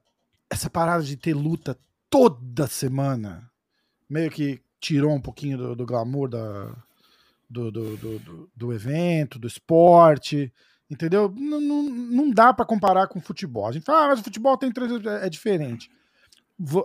essa 0.50 0.68
parada 0.68 1.04
de 1.04 1.16
ter 1.16 1.34
luta 1.34 1.78
toda 2.10 2.66
semana 2.66 3.50
meio 4.08 4.30
que 4.30 4.60
tirou 4.80 5.12
um 5.12 5.20
pouquinho 5.20 5.58
do, 5.58 5.76
do 5.76 5.86
glamour 5.86 6.28
da, 6.28 6.72
do, 7.48 7.70
do, 7.70 7.96
do, 7.96 8.50
do, 8.54 8.72
evento, 8.72 9.38
do 9.38 9.46
esporte, 9.46 10.52
entendeu? 10.90 11.32
Não, 11.36 11.60
não, 11.60 11.82
não 11.82 12.30
dá 12.30 12.52
para 12.52 12.64
comparar 12.64 13.08
com 13.08 13.20
futebol. 13.20 13.66
A 13.66 13.72
gente 13.72 13.84
fala, 13.84 14.04
ah, 14.04 14.08
mas 14.08 14.20
o 14.20 14.24
futebol 14.24 14.56
tem 14.56 14.72
três, 14.72 14.90
é, 15.04 15.26
é 15.26 15.30
diferente. 15.30 15.90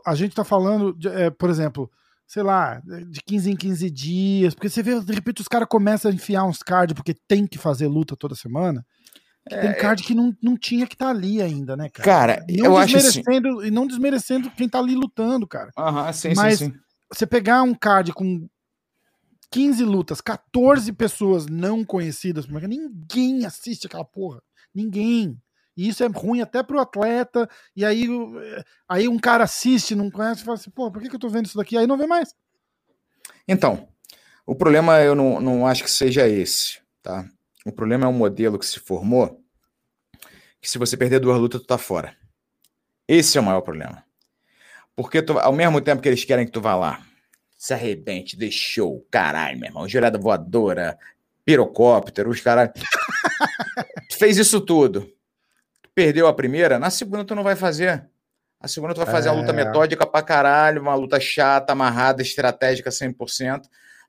A 0.06 0.16
gente 0.16 0.36
tá 0.36 0.44
falando, 0.44 0.94
de, 0.94 1.08
é, 1.08 1.30
por 1.30 1.50
exemplo, 1.50 1.92
sei 2.32 2.44
lá, 2.44 2.82
de 3.10 3.20
15 3.26 3.52
em 3.52 3.56
15 3.58 3.92
dias, 3.92 4.56
porque 4.56 4.70
você 4.70 4.82
vê, 4.82 4.98
de 5.02 5.14
repente, 5.14 5.42
os 5.42 5.50
caras 5.50 5.68
começam 5.68 6.10
a 6.10 6.14
enfiar 6.14 6.46
uns 6.46 6.60
cards 6.60 6.94
porque 6.94 7.14
tem 7.28 7.46
que 7.46 7.58
fazer 7.58 7.88
luta 7.88 8.16
toda 8.16 8.36
semana. 8.36 8.86
É, 9.50 9.60
tem 9.60 9.74
card 9.74 10.02
que 10.02 10.16
não, 10.16 10.34
não 10.42 10.56
tinha 10.56 10.88
que 10.88 10.96
estar 10.96 11.08
tá 11.08 11.12
ali 11.12 11.42
ainda, 11.42 11.76
né, 11.76 11.90
cara? 11.90 12.06
Cara, 12.06 12.46
eu 12.48 12.78
acho 12.78 12.96
assim... 12.96 13.22
E 13.66 13.70
não 13.70 13.86
desmerecendo 13.86 14.50
quem 14.52 14.70
tá 14.70 14.80
ali 14.80 14.96
lutando, 14.96 15.46
cara. 15.46 15.72
Aham, 15.78 16.14
sim, 16.14 16.34
Mas, 16.34 16.60
sim, 16.60 16.72
sim 16.72 16.80
você 17.12 17.28
pegar 17.28 17.64
um 17.64 17.74
card 17.74 18.14
com 18.14 18.48
15 19.52 19.84
lutas, 19.84 20.22
14 20.22 20.94
pessoas 20.94 21.48
não 21.48 21.84
conhecidas, 21.84 22.48
ninguém 22.48 23.46
assiste 23.46 23.88
aquela 23.88 24.06
porra. 24.06 24.42
Ninguém. 24.74 25.38
E 25.76 25.88
isso 25.88 26.04
é 26.04 26.08
ruim 26.08 26.42
até 26.42 26.62
pro 26.62 26.80
atleta. 26.80 27.50
E 27.76 27.86
aí, 27.86 28.08
aí 28.88 29.08
um 29.08 29.20
cara 29.20 29.46
assiste, 29.46 29.96
não 29.96 30.12
conhece, 30.12 30.42
e 30.42 30.46
fala 30.46 30.58
assim, 30.58 30.72
pô, 30.72 30.92
por 30.92 31.02
que, 31.02 31.10
que 31.10 31.16
eu 31.16 31.20
tô 31.20 31.30
vendo 31.30 31.46
isso 31.46 31.58
daqui? 31.58 31.78
Aí 31.78 31.88
não 31.88 31.98
vê 31.98 32.06
mais. 32.06 32.36
Então, 33.48 33.88
o 34.46 34.56
problema 34.56 35.00
eu 35.02 35.16
não, 35.16 35.40
não 35.40 35.68
acho 35.68 35.84
que 35.84 35.92
seja 35.92 36.28
esse, 36.28 36.80
tá? 37.02 37.28
O 37.66 37.72
problema 37.72 38.06
é 38.06 38.10
o 38.10 38.14
modelo 38.14 38.58
que 38.58 38.66
se 38.66 38.80
formou, 38.80 39.42
que 40.60 40.70
se 40.70 40.78
você 40.78 40.98
perder 40.98 41.20
duas 41.20 41.40
lutas, 41.40 41.62
tu 41.62 41.68
tá 41.68 41.78
fora. 41.78 42.16
Esse 43.08 43.38
é 43.38 43.42
o 43.42 43.44
maior 43.44 43.62
problema. 43.62 44.04
Porque 44.96 45.22
tu, 45.22 45.38
ao 45.40 45.54
mesmo 45.54 45.82
tempo 45.82 46.02
que 46.02 46.10
eles 46.10 46.24
querem 46.24 46.46
que 46.46 46.52
tu 46.52 46.62
vá 46.62 46.76
lá, 46.76 47.06
se 47.58 47.74
arrebente, 47.74 48.36
deixou, 48.36 49.06
caralho, 49.12 49.60
meu 49.60 49.68
irmão, 49.68 49.88
girada 49.88 50.18
voadora, 50.18 50.98
pirocóptero, 51.46 52.30
os 52.30 52.42
caras. 52.42 52.72
fez 54.18 54.38
isso 54.38 54.62
tudo. 54.62 55.12
Perdeu 55.96 56.28
a 56.28 56.34
primeira, 56.34 56.80
na 56.80 56.90
segunda 56.90 57.26
tu 57.26 57.36
não 57.36 57.44
vai 57.44 57.56
fazer. 57.56 58.08
A 58.60 58.68
segunda 58.68 58.94
tu 58.94 58.98
vai 59.02 59.12
fazer 59.12 59.30
é... 59.30 59.32
uma 59.32 59.42
luta 59.42 59.54
metódica 59.54 60.06
pra 60.06 60.22
caralho, 60.22 60.82
uma 60.82 60.96
luta 60.96 61.20
chata, 61.20 61.74
amarrada, 61.74 62.22
estratégica 62.22 62.90
100%, 62.90 63.64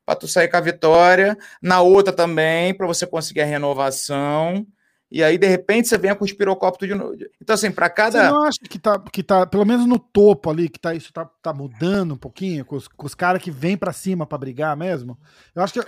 pra 0.05 0.15
tu 0.15 0.27
sair 0.27 0.47
com 0.47 0.57
a 0.57 0.61
vitória. 0.61 1.37
Na 1.61 1.81
outra 1.81 2.13
também, 2.13 2.73
para 2.73 2.85
você 2.85 3.07
conseguir 3.07 3.41
a 3.41 3.45
renovação 3.45 4.65
e 5.13 5.23
aí, 5.23 5.37
de 5.37 5.45
repente, 5.45 5.87
você 5.87 5.95
vem 5.95 6.15
com 6.15 6.25
os 6.25 6.33
pirocópteros 6.33 6.91
de 6.91 6.99
novo. 6.99 7.15
Então, 7.39 7.53
assim, 7.53 7.69
para 7.69 7.87
cada. 7.87 8.19
Você 8.19 8.31
não 8.31 8.43
acha 8.45 8.59
que 8.67 8.79
tá, 8.79 8.99
que 8.99 9.21
tá, 9.21 9.45
pelo 9.45 9.63
menos 9.63 9.85
no 9.85 9.99
topo 9.99 10.49
ali, 10.49 10.67
que 10.67 10.79
tá, 10.79 10.95
isso 10.95 11.13
tá, 11.13 11.23
tá 11.39 11.53
mudando 11.53 12.15
um 12.15 12.17
pouquinho, 12.17 12.65
com 12.65 12.75
os, 12.75 12.87
com 12.87 13.05
os 13.05 13.13
caras 13.13 13.39
que 13.39 13.51
vêm 13.51 13.77
para 13.77 13.93
cima 13.93 14.25
para 14.25 14.39
brigar 14.39 14.75
mesmo? 14.75 15.15
Eu 15.53 15.61
acho 15.61 15.73
que 15.73 15.85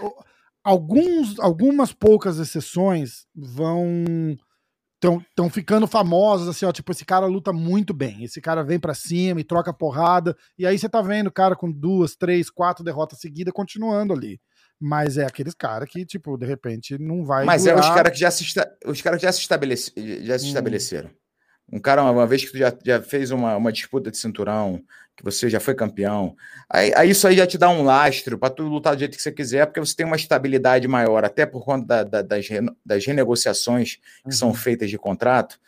alguns, 0.64 1.39
algumas 1.39 1.91
poucas 1.91 2.38
exceções 2.38 3.26
vão. 3.36 4.38
Estão 5.30 5.49
ficando 5.49 5.88
famosos, 5.88 6.47
assim, 6.47 6.66
ó, 6.66 6.72
tipo, 6.72 6.91
esse 6.91 7.06
cara 7.06 7.26
luta 7.26 7.51
muito 7.51 7.93
bem, 7.93 8.24
esse 8.24 8.41
cara 8.41 8.64
vem 8.64 8.80
para 8.80 8.93
cima 8.93 9.39
e 9.39 9.43
troca 9.43 9.74
porrada, 9.74 10.36
e 10.58 10.66
aí 10.66 10.78
você 10.78 10.88
tá 10.88 11.01
vendo 11.01 11.28
o 11.28 11.32
cara 11.32 11.56
com 11.56 11.72
duas, 11.72 12.16
três, 12.16 12.49
quatro 12.49 12.84
derrotas 12.84 13.20
seguidas 13.20 13.53
continuando 13.53 14.14
ali. 14.14 14.39
Mas 14.80 15.18
é 15.18 15.26
aqueles 15.26 15.53
caras 15.53 15.89
que, 15.89 16.06
tipo, 16.06 16.38
de 16.38 16.45
repente 16.45 16.97
não 16.97 17.24
vai. 17.24 17.45
Mas 17.45 17.64
durar... 17.64 17.78
é 17.78 17.80
os 17.80 17.89
caras 17.89 18.12
que 18.12 18.20
já 18.20 18.30
se, 18.30 18.43
os 18.86 19.01
cara 19.01 19.18
que 19.18 19.24
já 19.24 19.32
se, 19.32 19.39
estabelece... 19.39 19.91
já 20.22 20.38
se 20.38 20.45
hum. 20.45 20.48
estabeleceram. 20.49 21.10
Um 21.72 21.80
cara, 21.80 22.03
uma 22.03 22.27
vez 22.27 22.45
que 22.45 22.52
tu 22.52 22.57
já, 22.57 22.72
já 22.84 23.02
fez 23.02 23.32
uma, 23.32 23.56
uma 23.56 23.72
disputa 23.72 24.11
de 24.11 24.18
cinturão, 24.18 24.84
que 25.16 25.24
você 25.24 25.50
já 25.50 25.60
foi 25.60 25.74
campeão, 25.74 26.36
aí, 26.70 26.94
aí 26.96 27.10
isso 27.10 27.28
aí 27.28 27.38
já 27.38 27.48
te 27.48 27.58
dá 27.58 27.70
um 27.70 27.84
lastro 27.84 28.38
para 28.38 28.50
tu 28.50 28.64
lutar 28.64 28.96
do 28.96 29.00
jeito 29.00 29.16
que 29.16 29.22
você 29.24 29.32
quiser, 29.32 29.66
porque 29.66 29.80
você 29.80 29.96
tem 29.96 30.06
uma 30.06 30.16
estabilidade 30.16 30.88
maior, 30.88 31.24
até 31.24 31.46
por 31.46 31.64
conta 31.64 31.86
da, 31.86 32.04
da, 32.04 32.22
das, 32.22 32.48
re, 32.48 32.60
das 32.86 33.06
renegociações 33.06 33.96
que 33.96 34.26
uhum. 34.26 34.32
são 34.32 34.54
feitas 34.54 34.90
de 34.90 34.98
contrato. 34.98 35.60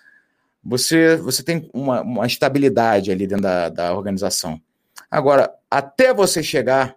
Você, 0.64 1.16
você 1.16 1.42
tem 1.44 1.70
uma, 1.74 2.02
uma 2.02 2.28
estabilidade 2.28 3.10
ali 3.10 3.26
dentro 3.26 3.44
da, 3.44 3.70
da 3.70 3.94
organização. 3.94 4.62
Agora, 5.10 5.54
até 5.72 6.14
você 6.14 6.44
chegar 6.44 6.96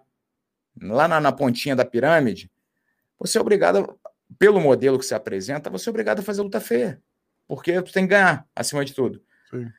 lá 0.81 1.07
na, 1.07 1.21
na 1.21 1.31
pontinha 1.31 1.75
da 1.75 1.85
pirâmide, 1.85 2.51
você 3.17 3.37
é 3.37 3.41
obrigado, 3.41 3.97
pelo 4.37 4.59
modelo 4.59 4.99
que 4.99 5.05
se 5.05 5.13
apresenta, 5.13 5.69
você 5.69 5.87
é 5.87 5.91
obrigado 5.91 6.19
a 6.19 6.23
fazer 6.23 6.41
luta 6.41 6.59
feia. 6.59 7.01
Porque 7.47 7.81
tu 7.81 7.93
tem 7.93 8.03
que 8.03 8.11
ganhar, 8.11 8.45
acima 8.55 8.83
de 8.83 8.93
tudo. 8.93 9.21
Sim. 9.49 9.69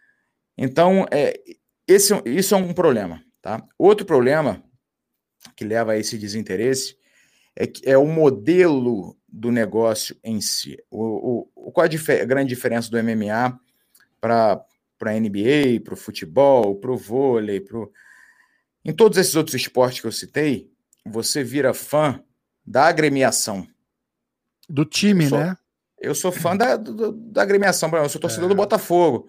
Então, 0.56 1.06
é, 1.10 1.38
esse, 1.86 2.14
isso 2.26 2.54
é 2.54 2.58
um 2.58 2.72
problema. 2.72 3.22
Tá? 3.40 3.62
Outro 3.76 4.06
problema 4.06 4.62
que 5.56 5.64
leva 5.64 5.92
a 5.92 5.98
esse 5.98 6.16
desinteresse 6.16 6.96
é, 7.56 7.66
que 7.66 7.88
é 7.88 7.98
o 7.98 8.06
modelo 8.06 9.16
do 9.28 9.50
negócio 9.50 10.16
em 10.22 10.40
si. 10.40 10.78
O, 10.90 11.48
o, 11.54 11.72
qual 11.72 11.86
a, 11.86 11.88
a 11.88 12.24
grande 12.24 12.48
diferença 12.48 12.90
do 12.90 13.02
MMA 13.02 13.58
para 14.20 14.64
a 15.00 15.20
NBA, 15.20 15.80
para 15.84 15.94
o 15.94 15.96
futebol, 15.96 16.76
para 16.76 16.92
o 16.92 16.96
vôlei, 16.96 17.60
pro... 17.60 17.90
em 18.84 18.92
todos 18.92 19.18
esses 19.18 19.34
outros 19.34 19.54
esportes 19.54 20.00
que 20.00 20.06
eu 20.06 20.12
citei, 20.12 20.70
você 21.04 21.42
vira 21.42 21.74
fã 21.74 22.22
da 22.64 22.86
agremiação. 22.86 23.66
Do 24.68 24.84
time, 24.84 25.24
eu 25.24 25.28
sou, 25.28 25.38
né? 25.38 25.56
Eu 26.00 26.14
sou 26.14 26.32
fã 26.32 26.56
da, 26.56 26.76
do, 26.76 27.12
da 27.12 27.42
agremiação, 27.42 27.90
eu 27.96 28.08
sou 28.08 28.20
torcedor 28.20 28.46
é. 28.46 28.48
do 28.48 28.54
Botafogo. 28.54 29.28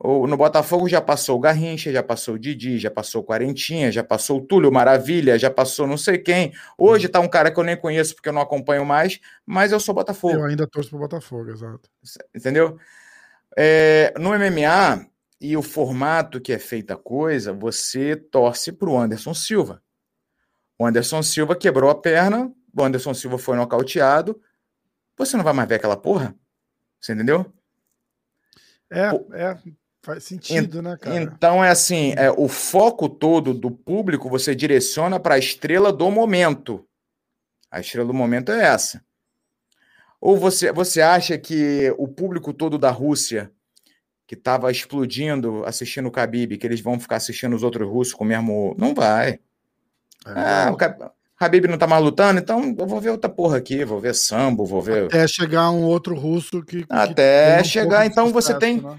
No 0.00 0.36
Botafogo 0.36 0.88
já 0.88 1.00
passou 1.00 1.36
o 1.36 1.40
Garrincha, 1.40 1.90
já 1.90 2.02
passou 2.02 2.34
o 2.34 2.38
Didi, 2.38 2.78
já 2.78 2.90
passou 2.90 3.20
o 3.20 3.24
Quarentinha, 3.24 3.90
já 3.90 4.04
passou 4.04 4.38
o 4.38 4.40
Túlio 4.40 4.70
Maravilha, 4.70 5.38
já 5.38 5.50
passou 5.50 5.86
não 5.88 5.96
sei 5.96 6.18
quem. 6.18 6.52
Hoje 6.76 7.08
tá 7.08 7.18
um 7.18 7.28
cara 7.28 7.50
que 7.50 7.58
eu 7.58 7.64
nem 7.64 7.76
conheço 7.76 8.14
porque 8.14 8.28
eu 8.28 8.32
não 8.32 8.40
acompanho 8.40 8.84
mais, 8.84 9.20
mas 9.44 9.72
eu 9.72 9.80
sou 9.80 9.94
Botafogo. 9.94 10.36
Eu 10.36 10.44
ainda 10.44 10.66
torço 10.68 10.90
pro 10.90 11.00
Botafogo, 11.00 11.50
exato. 11.50 11.90
Entendeu? 12.34 12.78
É, 13.56 14.14
no 14.18 14.30
MMA 14.30 15.04
e 15.40 15.56
o 15.56 15.62
formato 15.62 16.40
que 16.40 16.52
é 16.52 16.58
feita 16.58 16.94
a 16.94 16.96
coisa, 16.96 17.52
você 17.52 18.14
torce 18.14 18.70
pro 18.70 18.96
Anderson 18.96 19.34
Silva. 19.34 19.82
O 20.78 20.86
Anderson 20.86 21.24
Silva 21.24 21.56
quebrou 21.56 21.90
a 21.90 21.94
perna, 21.94 22.52
o 22.72 22.84
Anderson 22.84 23.14
Silva 23.14 23.36
foi 23.36 23.56
nocauteado. 23.56 24.40
Você 25.16 25.36
não 25.36 25.42
vai 25.42 25.52
mais 25.52 25.68
ver 25.68 25.74
aquela 25.74 25.96
porra? 25.96 26.36
Você 27.00 27.12
entendeu? 27.12 27.52
É, 28.90 29.08
é, 29.32 29.58
faz 30.08 30.24
sentido, 30.24 30.80
né, 30.80 30.96
cara? 30.96 31.20
Então 31.20 31.62
é 31.62 31.68
assim, 31.68 32.14
é, 32.16 32.30
o 32.30 32.48
foco 32.48 33.10
todo 33.10 33.52
do 33.52 33.70
público 33.70 34.30
você 34.30 34.54
direciona 34.54 35.20
para 35.20 35.34
a 35.34 35.38
estrela 35.38 35.92
do 35.92 36.10
momento. 36.10 36.82
A 37.70 37.80
estrela 37.80 38.06
do 38.06 38.14
momento 38.14 38.50
é 38.50 38.64
essa. 38.64 39.04
Ou 40.18 40.38
você, 40.38 40.72
você 40.72 41.02
acha 41.02 41.36
que 41.36 41.94
o 41.98 42.08
público 42.08 42.54
todo 42.54 42.78
da 42.78 42.90
Rússia, 42.90 43.52
que 44.26 44.34
estava 44.34 44.70
explodindo 44.70 45.62
assistindo 45.66 46.06
o 46.06 46.10
Khabib, 46.10 46.56
que 46.56 46.66
eles 46.66 46.80
vão 46.80 46.98
ficar 46.98 47.16
assistindo 47.16 47.54
os 47.54 47.62
outros 47.62 47.86
russos 47.86 48.14
com 48.14 48.24
o 48.24 48.26
mesmo... 48.26 48.74
Não 48.78 48.94
vai. 48.94 49.38
É, 50.26 50.32
ah, 50.34 50.72
o 50.72 51.44
Habib 51.44 51.66
não 51.66 51.78
tá 51.78 51.86
mais 51.86 52.02
lutando, 52.02 52.40
então 52.40 52.74
eu 52.76 52.86
vou 52.86 53.00
ver 53.00 53.10
outra 53.10 53.30
porra 53.30 53.58
aqui, 53.58 53.84
vou 53.84 54.00
ver 54.00 54.14
sambo, 54.14 54.64
vou 54.64 54.82
ver. 54.82 55.04
Até 55.04 55.28
chegar 55.28 55.70
um 55.70 55.82
outro 55.82 56.16
russo 56.16 56.64
que. 56.64 56.84
Até 56.88 57.58
que 57.58 57.68
chegar, 57.68 58.02
um 58.02 58.04
então 58.04 58.26
sucesso, 58.26 58.48
você 58.48 58.58
tem. 58.58 58.80
Né? 58.80 58.98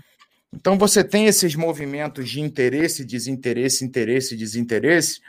Então 0.53 0.77
você 0.77 1.03
tem 1.03 1.25
esses 1.25 1.55
movimentos 1.55 2.29
de 2.29 2.41
interesse, 2.41 3.05
desinteresse, 3.05 3.85
interesse, 3.85 4.35
desinteresse, 4.35 5.21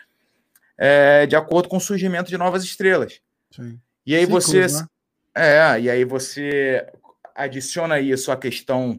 é, 0.79 1.27
de 1.27 1.37
acordo 1.37 1.69
com 1.69 1.77
o 1.77 1.81
surgimento 1.81 2.31
de 2.31 2.39
novas 2.39 2.65
estrelas. 2.65 3.21
Sim. 3.55 3.79
E 4.07 4.15
aí 4.15 4.23
Ciclos, 4.23 4.47
você. 4.47 4.67
Né? 4.67 4.87
É, 5.35 5.81
e 5.81 5.91
aí 5.91 6.05
você 6.05 6.87
adiciona 7.35 8.01
isso 8.01 8.33
à 8.33 8.37
questão 8.37 8.99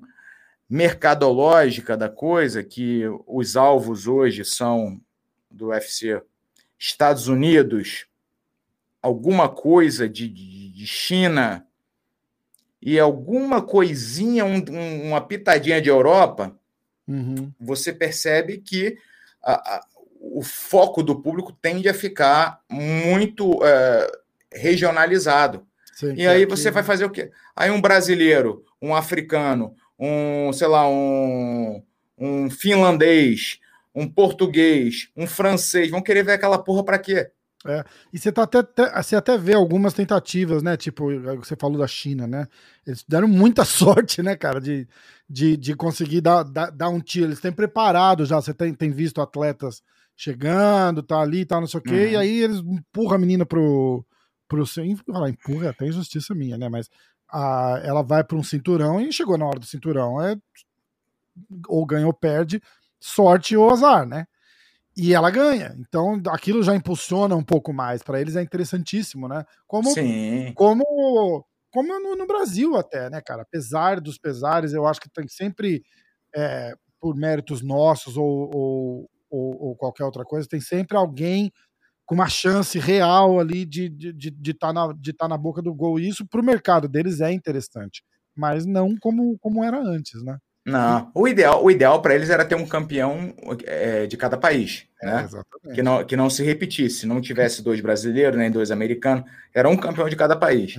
mercadológica 0.69 1.97
da 1.97 2.07
coisa, 2.07 2.63
que 2.63 3.03
os 3.27 3.57
alvos 3.57 4.07
hoje 4.07 4.45
são 4.45 5.01
do 5.49 5.67
UFC 5.67 6.21
Estados 6.79 7.27
Unidos, 7.27 8.05
alguma 9.01 9.49
coisa 9.49 10.07
de, 10.07 10.27
de, 10.27 10.71
de 10.71 10.87
China 10.87 11.67
e 12.81 12.99
alguma 12.99 13.61
coisinha, 13.61 14.43
um, 14.43 14.63
um, 14.69 15.09
uma 15.09 15.21
pitadinha 15.21 15.81
de 15.81 15.89
Europa, 15.89 16.55
uhum. 17.07 17.51
você 17.59 17.93
percebe 17.93 18.57
que 18.57 18.97
a, 19.43 19.75
a, 19.75 19.85
o 20.19 20.41
foco 20.41 21.03
do 21.03 21.21
público 21.21 21.51
tende 21.61 21.87
a 21.87 21.93
ficar 21.93 22.59
muito 22.69 23.51
uh, 23.51 24.11
regionalizado. 24.51 25.65
Sim, 25.93 26.15
e 26.15 26.27
aí 26.27 26.45
você 26.45 26.71
vai 26.71 26.81
fazer 26.81 27.05
o 27.05 27.09
quê? 27.09 27.31
Aí 27.55 27.69
um 27.69 27.81
brasileiro, 27.81 28.65
um 28.81 28.95
africano, 28.95 29.75
um, 29.99 30.51
sei 30.51 30.67
lá, 30.67 30.87
um, 30.89 31.83
um 32.17 32.49
finlandês, 32.49 33.59
um 33.93 34.07
português, 34.07 35.09
um 35.15 35.27
francês, 35.27 35.91
vão 35.91 36.01
querer 36.01 36.23
ver 36.23 36.33
aquela 36.33 36.57
porra 36.57 36.83
para 36.83 36.97
quê? 36.97 37.29
É, 37.65 37.83
e 38.11 38.17
você, 38.17 38.31
tá 38.31 38.43
até, 38.43 38.63
você 39.03 39.15
até 39.15 39.37
vê 39.37 39.53
algumas 39.53 39.93
tentativas, 39.93 40.63
né? 40.63 40.75
Tipo, 40.75 41.07
você 41.37 41.55
falou 41.55 41.77
da 41.77 41.85
China, 41.85 42.25
né? 42.25 42.47
Eles 42.85 43.03
deram 43.07 43.27
muita 43.27 43.63
sorte, 43.65 44.23
né, 44.23 44.35
cara, 44.35 44.59
de, 44.59 44.87
de, 45.29 45.55
de 45.57 45.75
conseguir 45.75 46.21
dar, 46.21 46.43
dar, 46.43 46.71
dar 46.71 46.89
um 46.89 46.99
tiro. 46.99 47.27
Eles 47.27 47.39
têm 47.39 47.51
preparado 47.51 48.25
já, 48.25 48.41
você 48.41 48.53
tem, 48.53 48.73
tem 48.73 48.89
visto 48.89 49.21
atletas 49.21 49.83
chegando, 50.15 51.03
tá 51.03 51.19
ali, 51.19 51.45
tá, 51.45 51.59
não 51.59 51.67
sei 51.67 51.79
o 51.79 51.83
quê, 51.83 52.05
uhum. 52.05 52.11
e 52.11 52.15
aí 52.15 52.39
eles 52.41 52.57
empurram 52.57 53.15
a 53.15 53.19
menina 53.19 53.45
pro. 53.45 54.03
pro 54.47 54.65
falar, 54.65 55.29
empurra 55.29 55.69
até 55.69 55.87
injustiça 55.87 56.33
minha, 56.33 56.57
né? 56.57 56.67
Mas 56.67 56.89
a, 57.31 57.79
ela 57.83 58.01
vai 58.01 58.23
para 58.23 58.37
um 58.37 58.43
cinturão 58.43 58.99
e 58.99 59.13
chegou 59.13 59.37
na 59.37 59.45
hora 59.45 59.59
do 59.59 59.65
cinturão. 59.65 60.19
É, 60.21 60.35
ou 61.67 61.85
ganha 61.85 62.07
ou 62.07 62.13
perde, 62.13 62.61
sorte 62.99 63.55
ou 63.55 63.69
azar, 63.69 64.05
né? 64.05 64.25
E 64.95 65.13
ela 65.13 65.31
ganha. 65.31 65.75
Então 65.79 66.21
aquilo 66.27 66.63
já 66.63 66.75
impulsiona 66.75 67.35
um 67.35 67.43
pouco 67.43 67.73
mais. 67.73 68.03
Para 68.03 68.19
eles 68.19 68.35
é 68.35 68.41
interessantíssimo, 68.41 69.27
né? 69.27 69.45
Como, 69.67 69.89
Sim. 69.93 70.53
como, 70.53 71.45
como 71.71 71.99
no, 71.99 72.15
no, 72.15 72.27
Brasil 72.27 72.75
até, 72.75 73.09
né, 73.09 73.21
cara? 73.21 73.43
Apesar 73.43 74.01
dos 74.01 74.17
pesares, 74.17 74.73
eu 74.73 74.85
acho 74.85 74.99
que 74.99 75.09
tem 75.09 75.27
sempre, 75.27 75.81
é, 76.35 76.73
por 76.99 77.15
méritos 77.15 77.61
nossos 77.61 78.17
ou, 78.17 78.49
ou, 78.53 79.09
ou, 79.29 79.63
ou, 79.67 79.75
qualquer 79.75 80.03
outra 80.03 80.25
coisa, 80.25 80.47
tem 80.47 80.59
sempre 80.59 80.97
alguém 80.97 81.51
com 82.05 82.15
uma 82.15 82.27
chance 82.27 82.77
real 82.77 83.39
ali 83.39 83.65
de 83.65 83.85
estar 83.85 83.97
de, 83.97 84.13
de, 84.13 84.31
de 84.31 84.53
tá 84.53 84.73
na, 84.73 84.93
de 84.93 85.13
tá 85.13 85.27
na 85.27 85.37
boca 85.37 85.61
do 85.61 85.73
gol. 85.73 85.99
E 85.99 86.09
isso 86.09 86.27
para 86.27 86.41
o 86.41 86.43
mercado 86.43 86.89
deles 86.89 87.21
é 87.21 87.31
interessante. 87.31 88.03
Mas 88.35 88.65
não 88.65 88.97
como, 88.97 89.37
como 89.39 89.63
era 89.63 89.79
antes, 89.81 90.21
né? 90.23 90.37
Não, 90.63 91.11
o 91.15 91.27
ideal, 91.27 91.63
o 91.63 91.71
ideal 91.71 92.01
para 92.01 92.13
eles 92.13 92.29
era 92.29 92.45
ter 92.45 92.53
um 92.53 92.67
campeão 92.67 93.33
é, 93.65 94.05
de 94.05 94.15
cada 94.15 94.37
país, 94.37 94.85
é, 95.01 95.05
né? 95.07 95.29
que, 95.73 95.81
não, 95.81 96.03
que 96.05 96.15
não 96.15 96.29
se 96.29 96.43
repetisse, 96.43 97.07
não 97.07 97.19
tivesse 97.19 97.63
dois 97.63 97.81
brasileiros 97.81 98.37
nem 98.37 98.51
dois 98.51 98.69
americanos, 98.69 99.25
era 99.53 99.67
um 99.67 99.75
campeão 99.75 100.07
de 100.07 100.15
cada 100.15 100.35
país. 100.35 100.75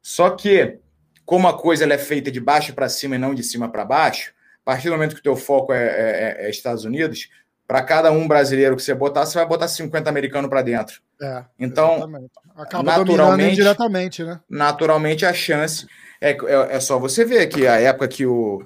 Só 0.00 0.30
que, 0.30 0.78
como 1.24 1.48
a 1.48 1.58
coisa 1.58 1.84
é 1.84 1.98
feita 1.98 2.30
de 2.30 2.40
baixo 2.40 2.72
para 2.74 2.88
cima 2.88 3.16
e 3.16 3.18
não 3.18 3.34
de 3.34 3.42
cima 3.42 3.68
para 3.68 3.84
baixo, 3.84 4.32
a 4.62 4.64
partir 4.64 4.88
do 4.88 4.92
momento 4.92 5.14
que 5.14 5.20
o 5.20 5.24
teu 5.24 5.36
foco 5.36 5.72
é, 5.72 5.84
é, 5.84 6.46
é 6.46 6.50
Estados 6.50 6.84
Unidos, 6.84 7.28
para 7.66 7.82
cada 7.82 8.12
um 8.12 8.28
brasileiro 8.28 8.76
que 8.76 8.82
você 8.82 8.94
botar, 8.94 9.26
você 9.26 9.36
vai 9.36 9.46
botar 9.46 9.66
50 9.66 10.08
americanos 10.08 10.48
para 10.48 10.62
dentro. 10.62 11.00
É, 11.20 11.44
então, 11.58 11.96
exatamente. 11.96 12.30
acaba 12.54 12.98
naturalmente, 12.98 13.56
diretamente, 13.56 14.22
né? 14.22 14.40
Naturalmente 14.48 15.26
a 15.26 15.34
chance 15.34 15.86
é, 16.20 16.30
é, 16.30 16.76
é, 16.76 16.80
só 16.80 16.98
você 16.98 17.24
ver 17.24 17.46
que 17.48 17.66
a 17.66 17.80
época 17.80 18.08
que 18.08 18.24
o, 18.24 18.64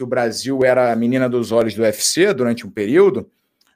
que 0.00 0.04
o 0.04 0.06
Brasil 0.06 0.64
era 0.64 0.90
a 0.90 0.96
menina 0.96 1.28
dos 1.28 1.52
olhos 1.52 1.74
do 1.74 1.82
UFC 1.82 2.32
durante 2.32 2.66
um 2.66 2.70
período, 2.70 3.30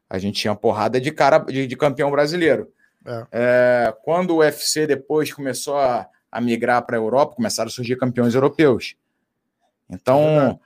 a 0.09 0.19
gente 0.19 0.41
tinha 0.41 0.55
porrada 0.55 0.99
de 0.99 1.11
cara 1.11 1.39
de, 1.39 1.67
de 1.67 1.77
campeão 1.77 2.11
brasileiro. 2.11 2.73
É. 3.05 3.27
É, 3.31 3.97
quando 4.03 4.31
o 4.31 4.39
UFC 4.39 4.87
depois 4.87 5.31
começou 5.31 5.77
a, 5.77 6.09
a 6.33 6.41
migrar 6.41 6.81
para 6.87 6.97
a 6.97 6.99
Europa, 6.99 7.37
começaram 7.37 7.69
a 7.69 7.71
surgir 7.71 7.97
campeões 7.97 8.35
europeus. 8.35 8.97
Então. 9.91 10.59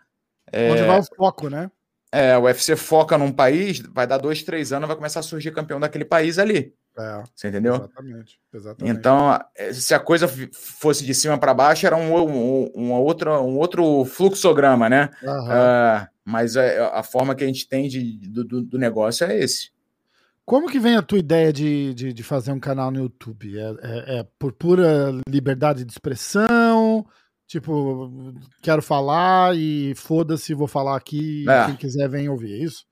É, 0.52 0.70
Onde 0.70 0.82
vai 0.85 1.01
o 1.01 1.05
foco, 1.16 1.51
né? 1.51 1.68
É, 2.12 2.39
o 2.39 2.43
UFC 2.43 2.76
foca 2.76 3.18
num 3.18 3.32
país, 3.32 3.80
vai 3.80 4.06
dar 4.06 4.18
dois, 4.18 4.44
três 4.44 4.72
anos, 4.72 4.86
vai 4.86 4.97
começar 4.97 5.20
a 5.20 5.24
surgir 5.24 5.51
campeão 5.51 5.80
daquele 5.80 6.05
país 6.05 6.39
ali. 6.39 6.72
É, 6.99 7.23
você 7.35 7.49
entendeu? 7.49 7.77
Exatamente, 7.77 8.41
exatamente. 8.53 8.99
Então, 8.99 9.39
é, 9.55 9.73
se 9.73 9.95
a 9.95 10.01
coisa 10.01 10.27
fosse 10.53 11.05
de 11.05 11.15
cima 11.15 11.39
para 11.39 11.55
baixo, 11.55 11.87
era 11.87 11.97
um, 11.97 12.12
um, 12.16 12.70
um, 12.75 12.93
outro, 12.93 13.31
um 13.41 13.57
outro 13.57 14.05
fluxograma, 14.05 14.89
né? 14.89 15.09
Uhum. 15.23 15.31
Uh, 15.31 16.09
mas 16.25 16.57
a, 16.57 16.99
a, 16.99 17.03
forma 17.03 17.35
que 17.35 17.45
a 17.45 17.47
gente 17.47 17.69
tem 17.69 17.89
de, 17.89 18.19
do, 18.29 18.62
do, 18.62 18.79
negócio 18.79 19.25
é 19.27 19.39
esse. 19.39 19.70
Como 20.45 20.69
que 20.69 20.81
vem 20.81 20.97
a 20.97 21.03
tua 21.03 21.19
ideia 21.19 21.53
de, 21.53 21.95
de, 21.95 22.12
de 22.12 22.23
fazer 22.25 22.51
um 22.51 22.59
canal 22.59 22.91
no 22.91 23.01
YouTube? 23.01 23.57
É, 23.57 23.62
é, 23.62 24.19
é, 24.19 24.27
por 24.39 24.53
pura 24.53 25.12
liberdade 25.29 25.85
de 25.85 25.93
expressão? 25.93 27.07
Tipo, 27.47 28.35
quero 28.61 28.83
falar 28.83 29.57
e 29.57 29.95
foda-se, 29.95 30.53
vou 30.53 30.66
falar 30.66 30.97
aqui, 30.97 31.49
é. 31.49 31.66
quem 31.66 31.77
quiser 31.77 32.09
vem 32.09 32.29
ouvir, 32.29 32.55
é 32.55 32.65
isso? 32.65 32.88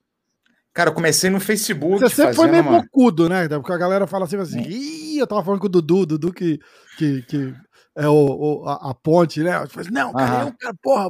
Cara, 0.77 0.91
eu 0.91 0.95
comecei 0.95 1.31
no 1.31 1.41
Facebook. 1.41 2.01
Você 2.01 2.17
sempre 2.17 2.35
foi 2.35 2.51
meio 2.51 2.63
uma... 2.63 2.83
bocudo, 2.83 3.31
né? 3.31 3.49
Porque 3.49 3.73
a 3.73 3.79
galera 3.79 4.07
fala 4.07 4.27
assim, 4.27 4.37
assim, 4.37 4.61
ih, 4.61 5.19
eu 5.19 5.27
tava 5.27 5.43
falando 5.43 5.59
com 5.59 5.69
o 5.69 5.71
Dudu, 5.71 6.05
Dudu 6.05 6.35
que, 6.35 6.61
que, 6.99 7.23
que 7.23 7.55
é 7.97 8.07
o, 8.07 8.13
o 8.13 8.69
a, 8.69 8.91
a, 8.91 8.95
ponte, 8.95 9.43
né? 9.43 9.57
Eu 9.63 9.71
falei, 9.71 9.91
não, 9.91 10.13
cara, 10.13 10.43
é 10.43 10.45
um 10.45 10.53
cara, 10.53 10.75
porra, 10.83 11.07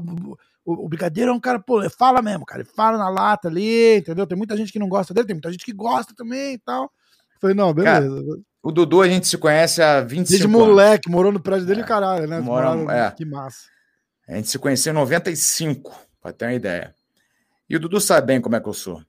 o, 0.64 0.84
o 0.84 0.88
Brigadeiro 0.88 1.32
é 1.32 1.34
um 1.34 1.40
cara, 1.40 1.59
pô, 1.59 1.80
ele 1.80 1.90
fala 1.90 2.22
mesmo, 2.22 2.47
cara, 2.47 2.60
ele 2.60 2.70
fala 2.76 2.97
na 2.97 3.09
lata 3.09 3.48
ali, 3.48 3.97
entendeu? 3.97 4.24
Tem 4.24 4.38
muita 4.38 4.56
gente 4.56 4.70
que 4.72 4.78
não 4.78 4.88
gosta 4.88 5.12
dele, 5.12 5.26
tem 5.26 5.34
muita 5.34 5.51
gente 5.51 5.64
que 5.64 5.72
gosta 5.72 6.14
também 6.14 6.55
e 6.55 6.59
tal. 6.59 6.84
Eu 6.84 7.40
falei, 7.40 7.56
não, 7.56 7.74
beleza. 7.74 8.09
Cara, 8.09 8.40
o 8.62 8.70
Dudu 8.70 9.02
a 9.02 9.09
gente 9.09 9.26
se 9.26 9.36
conhece 9.36 9.82
há 9.82 10.01
25 10.01 10.28
Desde 10.28 10.47
anos. 10.47 10.56
moleque, 10.56 11.10
morou 11.10 11.32
no 11.32 11.40
prédio 11.40 11.66
dele, 11.66 11.80
é. 11.80 11.84
caralho, 11.84 12.28
né? 12.28 12.38
Moram, 12.38 12.88
é. 12.88 13.10
Que 13.10 13.24
massa. 13.24 13.64
A 14.28 14.36
gente 14.36 14.48
se 14.48 14.60
conheceu 14.60 14.93
em 14.93 14.94
95, 14.94 15.93
pra 16.22 16.32
ter 16.32 16.44
uma 16.44 16.55
ideia. 16.55 16.94
E 17.68 17.74
o 17.74 17.80
Dudu 17.80 18.01
sabe 18.01 18.28
bem 18.28 18.40
como 18.40 18.55
é 18.55 18.60
que 18.60 18.68
eu 18.68 18.72
sou. 18.72 19.02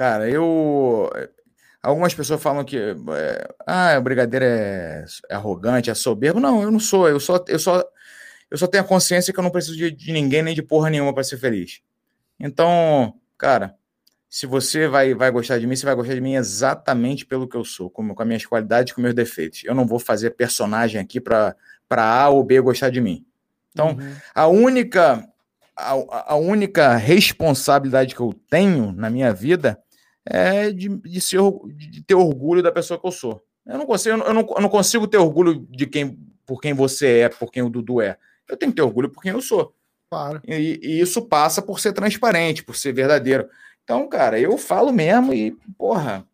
Cara, 0.00 0.30
eu. 0.30 1.10
Algumas 1.82 2.14
pessoas 2.14 2.42
falam 2.42 2.64
que 2.64 2.78
é, 2.78 3.48
ah, 3.66 3.98
o 3.98 4.00
brigadeiro 4.00 4.46
é, 4.46 5.04
é, 5.28 5.34
arrogante, 5.34 5.90
é 5.90 5.94
soberbo. 5.94 6.40
Não, 6.40 6.62
eu 6.62 6.70
não 6.70 6.80
sou. 6.80 7.06
Eu 7.06 7.20
só, 7.20 7.44
eu 7.46 7.58
só, 7.58 7.84
eu 8.50 8.56
só 8.56 8.66
tenho 8.66 8.82
a 8.82 8.86
consciência 8.86 9.30
que 9.30 9.38
eu 9.38 9.44
não 9.44 9.50
preciso 9.50 9.76
de, 9.76 9.90
de 9.90 10.10
ninguém 10.10 10.42
nem 10.42 10.54
de 10.54 10.62
porra 10.62 10.88
nenhuma 10.88 11.12
para 11.12 11.22
ser 11.22 11.36
feliz. 11.36 11.82
Então, 12.38 13.12
cara, 13.36 13.74
se 14.26 14.46
você 14.46 14.88
vai, 14.88 15.12
vai 15.12 15.30
gostar 15.30 15.58
de 15.58 15.66
mim, 15.66 15.76
você 15.76 15.84
vai 15.84 15.94
gostar 15.94 16.14
de 16.14 16.20
mim 16.22 16.34
exatamente 16.34 17.26
pelo 17.26 17.46
que 17.46 17.58
eu 17.58 17.64
sou, 17.64 17.90
com, 17.90 18.14
com 18.14 18.22
as 18.22 18.26
minhas 18.26 18.46
qualidades, 18.46 18.94
com 18.94 19.02
meus 19.02 19.14
defeitos. 19.14 19.64
Eu 19.64 19.74
não 19.74 19.86
vou 19.86 19.98
fazer 19.98 20.30
personagem 20.30 20.98
aqui 20.98 21.20
para 21.20 21.54
A 21.90 22.30
ou 22.30 22.42
B 22.42 22.58
gostar 22.62 22.88
de 22.88 23.02
mim. 23.02 23.26
Então, 23.70 23.88
uhum. 23.88 24.16
a 24.34 24.46
única 24.46 25.28
a, 25.76 26.32
a, 26.32 26.36
única 26.36 26.96
responsabilidade 26.96 28.14
que 28.14 28.20
eu 28.22 28.32
tenho 28.48 28.92
na 28.92 29.10
minha 29.10 29.30
vida 29.34 29.78
é 30.26 30.70
de, 30.70 30.88
de, 30.88 31.20
ser, 31.20 31.40
de 31.76 32.02
ter 32.02 32.14
orgulho 32.14 32.62
da 32.62 32.72
pessoa 32.72 32.98
que 32.98 33.06
eu 33.06 33.12
sou. 33.12 33.42
Eu 33.66 33.78
não 33.78 33.86
consigo, 33.86 34.16
eu 34.16 34.34
não, 34.34 34.46
eu 34.56 34.60
não 34.60 34.68
consigo 34.68 35.06
ter 35.06 35.18
orgulho 35.18 35.66
de 35.70 35.86
quem, 35.86 36.18
por 36.46 36.60
quem 36.60 36.72
você 36.72 37.20
é, 37.20 37.28
por 37.28 37.50
quem 37.50 37.62
o 37.62 37.70
Dudu 37.70 38.00
é. 38.00 38.16
Eu 38.48 38.56
tenho 38.56 38.72
que 38.72 38.76
ter 38.76 38.82
orgulho 38.82 39.10
por 39.10 39.22
quem 39.22 39.32
eu 39.32 39.40
sou. 39.40 39.74
Claro. 40.10 40.40
E, 40.46 40.80
e 40.82 41.00
isso 41.00 41.22
passa 41.22 41.62
por 41.62 41.78
ser 41.78 41.92
transparente, 41.92 42.64
por 42.64 42.76
ser 42.76 42.92
verdadeiro. 42.92 43.48
Então, 43.84 44.08
cara, 44.08 44.38
eu 44.38 44.58
falo 44.58 44.92
mesmo 44.92 45.32
e, 45.32 45.52
porra. 45.78 46.26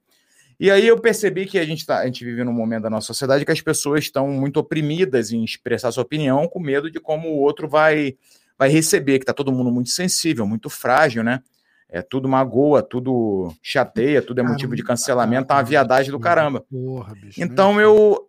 E 0.58 0.70
aí 0.70 0.86
eu 0.86 0.98
percebi 0.98 1.44
que 1.44 1.58
a 1.58 1.64
gente, 1.66 1.84
tá, 1.84 1.98
a 1.98 2.06
gente 2.06 2.24
vive 2.24 2.42
num 2.42 2.52
momento 2.52 2.84
da 2.84 2.90
nossa 2.90 3.08
sociedade 3.08 3.44
que 3.44 3.52
as 3.52 3.60
pessoas 3.60 4.04
estão 4.04 4.28
muito 4.28 4.58
oprimidas 4.58 5.30
em 5.30 5.44
expressar 5.44 5.92
sua 5.92 6.02
opinião, 6.02 6.48
com 6.48 6.58
medo 6.58 6.90
de 6.90 6.98
como 6.98 7.28
o 7.28 7.38
outro 7.38 7.68
vai, 7.68 8.16
vai 8.58 8.70
receber, 8.70 9.18
que 9.18 9.26
tá 9.26 9.34
todo 9.34 9.52
mundo 9.52 9.70
muito 9.70 9.90
sensível, 9.90 10.46
muito 10.46 10.70
frágil, 10.70 11.22
né? 11.22 11.42
É 11.88 12.02
tudo 12.02 12.28
magoa, 12.28 12.82
tudo 12.82 13.54
chateia, 13.62 14.20
tudo 14.20 14.40
é 14.40 14.42
motivo 14.42 14.74
de 14.74 14.82
cancelamento, 14.82 15.48
tá 15.48 15.54
uma 15.54 15.62
viadagem 15.62 16.10
do 16.10 16.18
caramba. 16.18 16.64
Porra, 16.68 17.14
bicho, 17.14 17.40
então 17.40 17.80
eu 17.80 18.28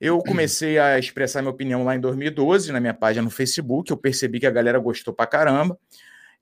eu 0.00 0.18
comecei 0.18 0.78
a 0.78 0.98
expressar 0.98 1.40
minha 1.40 1.52
opinião 1.52 1.82
lá 1.82 1.96
em 1.96 2.00
2012 2.00 2.72
na 2.72 2.80
minha 2.80 2.92
página 2.92 3.22
no 3.22 3.30
Facebook, 3.30 3.90
eu 3.90 3.96
percebi 3.96 4.38
que 4.38 4.46
a 4.46 4.50
galera 4.50 4.78
gostou 4.78 5.14
pra 5.14 5.26
caramba 5.26 5.78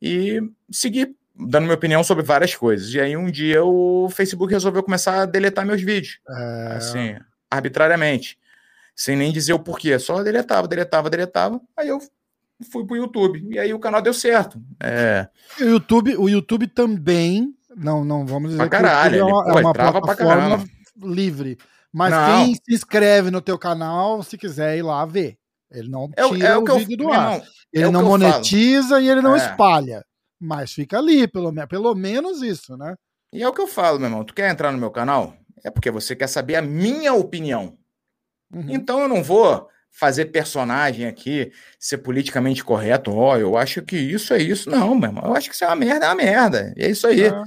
e 0.01 0.41
segui 0.71 1.15
dando 1.35 1.65
minha 1.65 1.75
opinião 1.75 2.03
sobre 2.03 2.25
várias 2.25 2.57
coisas. 2.57 2.93
E 2.93 3.01
aí 3.01 3.17
um 3.17 3.31
dia 3.31 3.63
o 3.63 4.09
Facebook 4.11 4.53
resolveu 4.53 4.83
começar 4.83 5.23
a 5.23 5.27
deletar 5.27 5.65
meus 5.65 5.81
vídeos, 5.81 6.19
é... 6.29 6.73
assim, 6.77 7.17
arbitrariamente, 7.49 8.37
sem 8.97 9.17
nem 9.17 9.33
dizer 9.33 9.53
o 9.53 9.61
porquê, 9.61 9.97
só 9.99 10.23
deletava, 10.23 10.67
deletava, 10.67 11.09
deletava. 11.09 11.61
Aí 11.77 11.89
eu 11.89 12.01
fui 12.63 12.87
pro 12.87 12.97
YouTube. 12.97 13.47
E 13.51 13.59
aí 13.59 13.73
o 13.75 13.79
canal 13.79 14.01
deu 14.03 14.15
certo. 14.15 14.61
É... 14.81 15.29
O 15.61 15.65
YouTube, 15.65 16.17
o 16.17 16.29
YouTube 16.29 16.67
também, 16.69 17.55
não, 17.77 18.05
não 18.05 18.25
vamos 18.27 18.51
dizer 18.51 18.69
pra 18.69 18.69
caralho, 18.69 19.17
é 19.21 19.25
uma, 19.25 19.43
ele, 19.45 19.53
pô, 19.53 19.59
é 19.59 19.63
uma 19.63 19.73
plataforma 20.03 20.65
livre. 21.03 21.59
Mas 21.93 22.11
Não. 22.11 22.27
quem 22.45 22.55
se 22.55 22.63
inscreve 22.75 23.31
no 23.31 23.41
teu 23.43 23.59
canal, 23.59 24.23
se 24.23 24.39
quiser 24.39 24.79
ir 24.79 24.83
lá 24.83 25.05
ver. 25.05 25.37
Ele 25.71 25.89
não 25.89 26.11
É 26.17 26.29
tira 26.29 26.49
é 26.49 26.57
o 26.57 26.61
o, 26.61 26.65
que 26.65 26.71
eu- 26.71 26.79
vídeo 26.79 26.97
do 26.97 27.13
ar. 27.13 27.43
Ele 27.73 27.85
é 27.85 27.91
não 27.91 28.03
que 28.03 28.09
monetiza 28.09 29.01
e 29.01 29.09
ele 29.09 29.21
não 29.23 29.35
É. 29.35 29.39
espalha. 29.39 30.05
Mas 30.41 30.73
fica 30.73 30.99
ali, 30.99 31.27
pelo, 31.29 31.53
pelo 31.69 31.95
menos 31.95 32.43
isso, 32.43 32.77
né? 32.77 32.95
E 33.33 33.43
é 33.43 33.49
o 33.49 33.53
que 33.53 33.61
eu 33.61 33.67
falo, 33.67 33.99
meu 33.99 34.09
irmão. 34.09 34.25
Tu 34.25 34.35
quer 34.35 34.51
entrar 34.51 34.73
no 34.73 34.79
meu 34.79 34.91
canal? 34.91 35.35
É 35.65 35.71
porque 35.71 35.91
você 35.91 36.15
quer 36.17 36.27
saber 36.27 36.57
a 36.57 36.63
minha 36.63 37.15
opinião. 37.15 37.77
Uhum. 38.53 38.67
Então 38.69 39.01
eu 39.01 39.09
não 39.09 39.23
vou 39.23 39.67
fazer 39.93 40.27
personagem 40.27 41.07
aqui, 41.07 41.53
ser 41.79 41.99
politicamente 41.99 42.65
correto. 42.65 43.15
Ó, 43.15 43.37
eu 43.37 43.57
acho 43.57 43.83
que 43.83 43.97
isso 43.97 44.33
é 44.33 44.39
isso. 44.39 44.71
Não, 44.71 44.95
meu 44.95 45.11
irmão. 45.11 45.25
Eu 45.27 45.37
acho 45.37 45.49
que 45.51 45.55
isso 45.55 45.65
é 45.65 45.67
uma 45.69 45.77
merda, 45.77 46.07
é 46.07 46.09
uma 46.09 46.15
merda. 46.15 46.75
É 46.77 46.89
isso 46.89 47.07
aí. 47.07 47.25
É. 47.25 47.43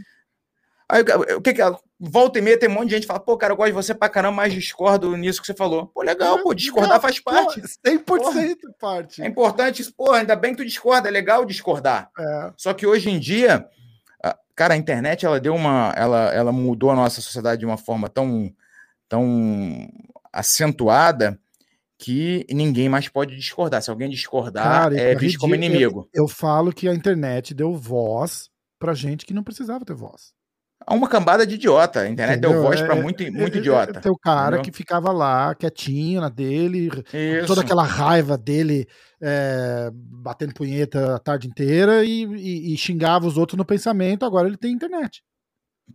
Aí 0.88 1.04
o 1.36 1.42
que 1.42 1.54
que? 1.54 1.62
Volta 2.00 2.38
e 2.38 2.42
meia 2.42 2.60
tem 2.60 2.70
um 2.70 2.74
monte 2.74 2.90
de 2.90 2.96
gente 2.96 3.02
que 3.02 3.08
fala, 3.08 3.20
pô, 3.20 3.36
cara, 3.36 3.54
eu 3.54 3.58
gosto 3.58 3.70
de 3.70 3.74
você 3.74 3.96
pra 3.96 4.10
caramba, 4.10 4.36
mas 4.36 4.54
discordo 4.54 5.18
nisso 5.18 5.42
que 5.42 5.48
você 5.48 5.54
falou. 5.54 5.88
Pô, 5.88 6.04
legal, 6.04 6.44
pô, 6.44 6.54
discordar 6.54 7.02
faz 7.02 7.20
parte. 7.20 7.62
Pô, 8.06 8.18
100% 8.18 8.56
parte. 8.80 9.24
É 9.24 9.26
importante, 9.26 9.82
isso, 9.82 9.94
pô, 9.96 10.12
ainda 10.12 10.36
bem 10.36 10.52
que 10.52 10.58
tu 10.58 10.66
discorda, 10.66 11.08
é 11.08 11.12
legal 11.12 11.46
discordar. 11.46 12.12
É. 12.20 12.52
Só 12.58 12.74
que 12.74 12.86
hoje 12.86 13.10
em 13.10 13.18
dia, 13.18 13.66
cara, 14.56 14.76
a 14.76 14.78
internet 14.78 15.26
ela 15.26 15.40
deu 15.40 15.56
uma, 15.56 15.94
ela, 15.96 16.34
ela 16.34 16.52
mudou 16.52 16.92
a 16.92 16.96
nossa 16.96 17.22
sociedade 17.22 17.62
de 17.62 17.66
uma 17.66 17.78
forma 17.78 18.08
tão, 18.08 18.54
tão 19.10 19.90
acentuada 20.32 21.40
que 21.98 22.46
ninguém 22.52 22.90
mais 22.90 23.08
pode 23.08 23.36
discordar. 23.36 23.82
Se 23.82 23.90
alguém 23.90 24.10
discordar, 24.10 24.64
Cara, 24.64 25.00
é 25.00 25.16
visto 25.16 25.40
como 25.40 25.54
ridículo. 25.56 25.76
inimigo. 25.78 26.10
Eu 26.14 26.28
falo 26.28 26.72
que 26.74 26.88
a 26.90 26.94
internet 26.94 27.54
deu 27.54 27.74
voz 27.74 28.50
pra 28.80 28.94
gente 28.94 29.26
que 29.26 29.34
não 29.34 29.44
precisava 29.44 29.86
ter 29.86 29.94
voz. 29.96 30.34
Há 30.86 30.94
uma 30.94 31.08
cambada 31.08 31.48
de 31.48 31.56
idiota. 31.56 32.02
A 32.02 32.10
internet 32.10 32.40
deu 32.42 32.50
Entendeu? 32.52 32.68
voz 32.68 32.82
pra 32.82 32.96
É- 32.96 33.02
muito, 33.02 33.24
É- 33.24 33.32
muito 33.32 33.56
é- 33.56 33.60
idiota. 33.60 33.98
É, 33.98 34.02
teu 34.02 34.16
cara 34.22 34.58
entendeu? 34.58 34.72
que 34.72 34.78
ficava 34.78 35.12
lá 35.12 35.56
quietinho 35.56 36.20
na 36.22 36.30
dele, 36.30 36.90
toda 37.48 37.62
aquela 37.62 37.84
raiva 37.84 38.38
dele 38.38 38.86
é, 39.24 39.90
batendo 39.94 40.54
punheta 40.54 41.16
a 41.16 41.20
tarde 41.20 41.48
inteira 41.48 42.04
e, 42.04 42.24
e- 42.26 42.74
e 42.74 42.78
xingava 42.78 43.26
os 43.26 43.38
outros 43.38 43.58
no 43.58 43.66
pensamento. 43.66 44.26
Agora 44.26 44.48
ele 44.48 44.58
tem 44.58 44.74
internet. 44.74 45.24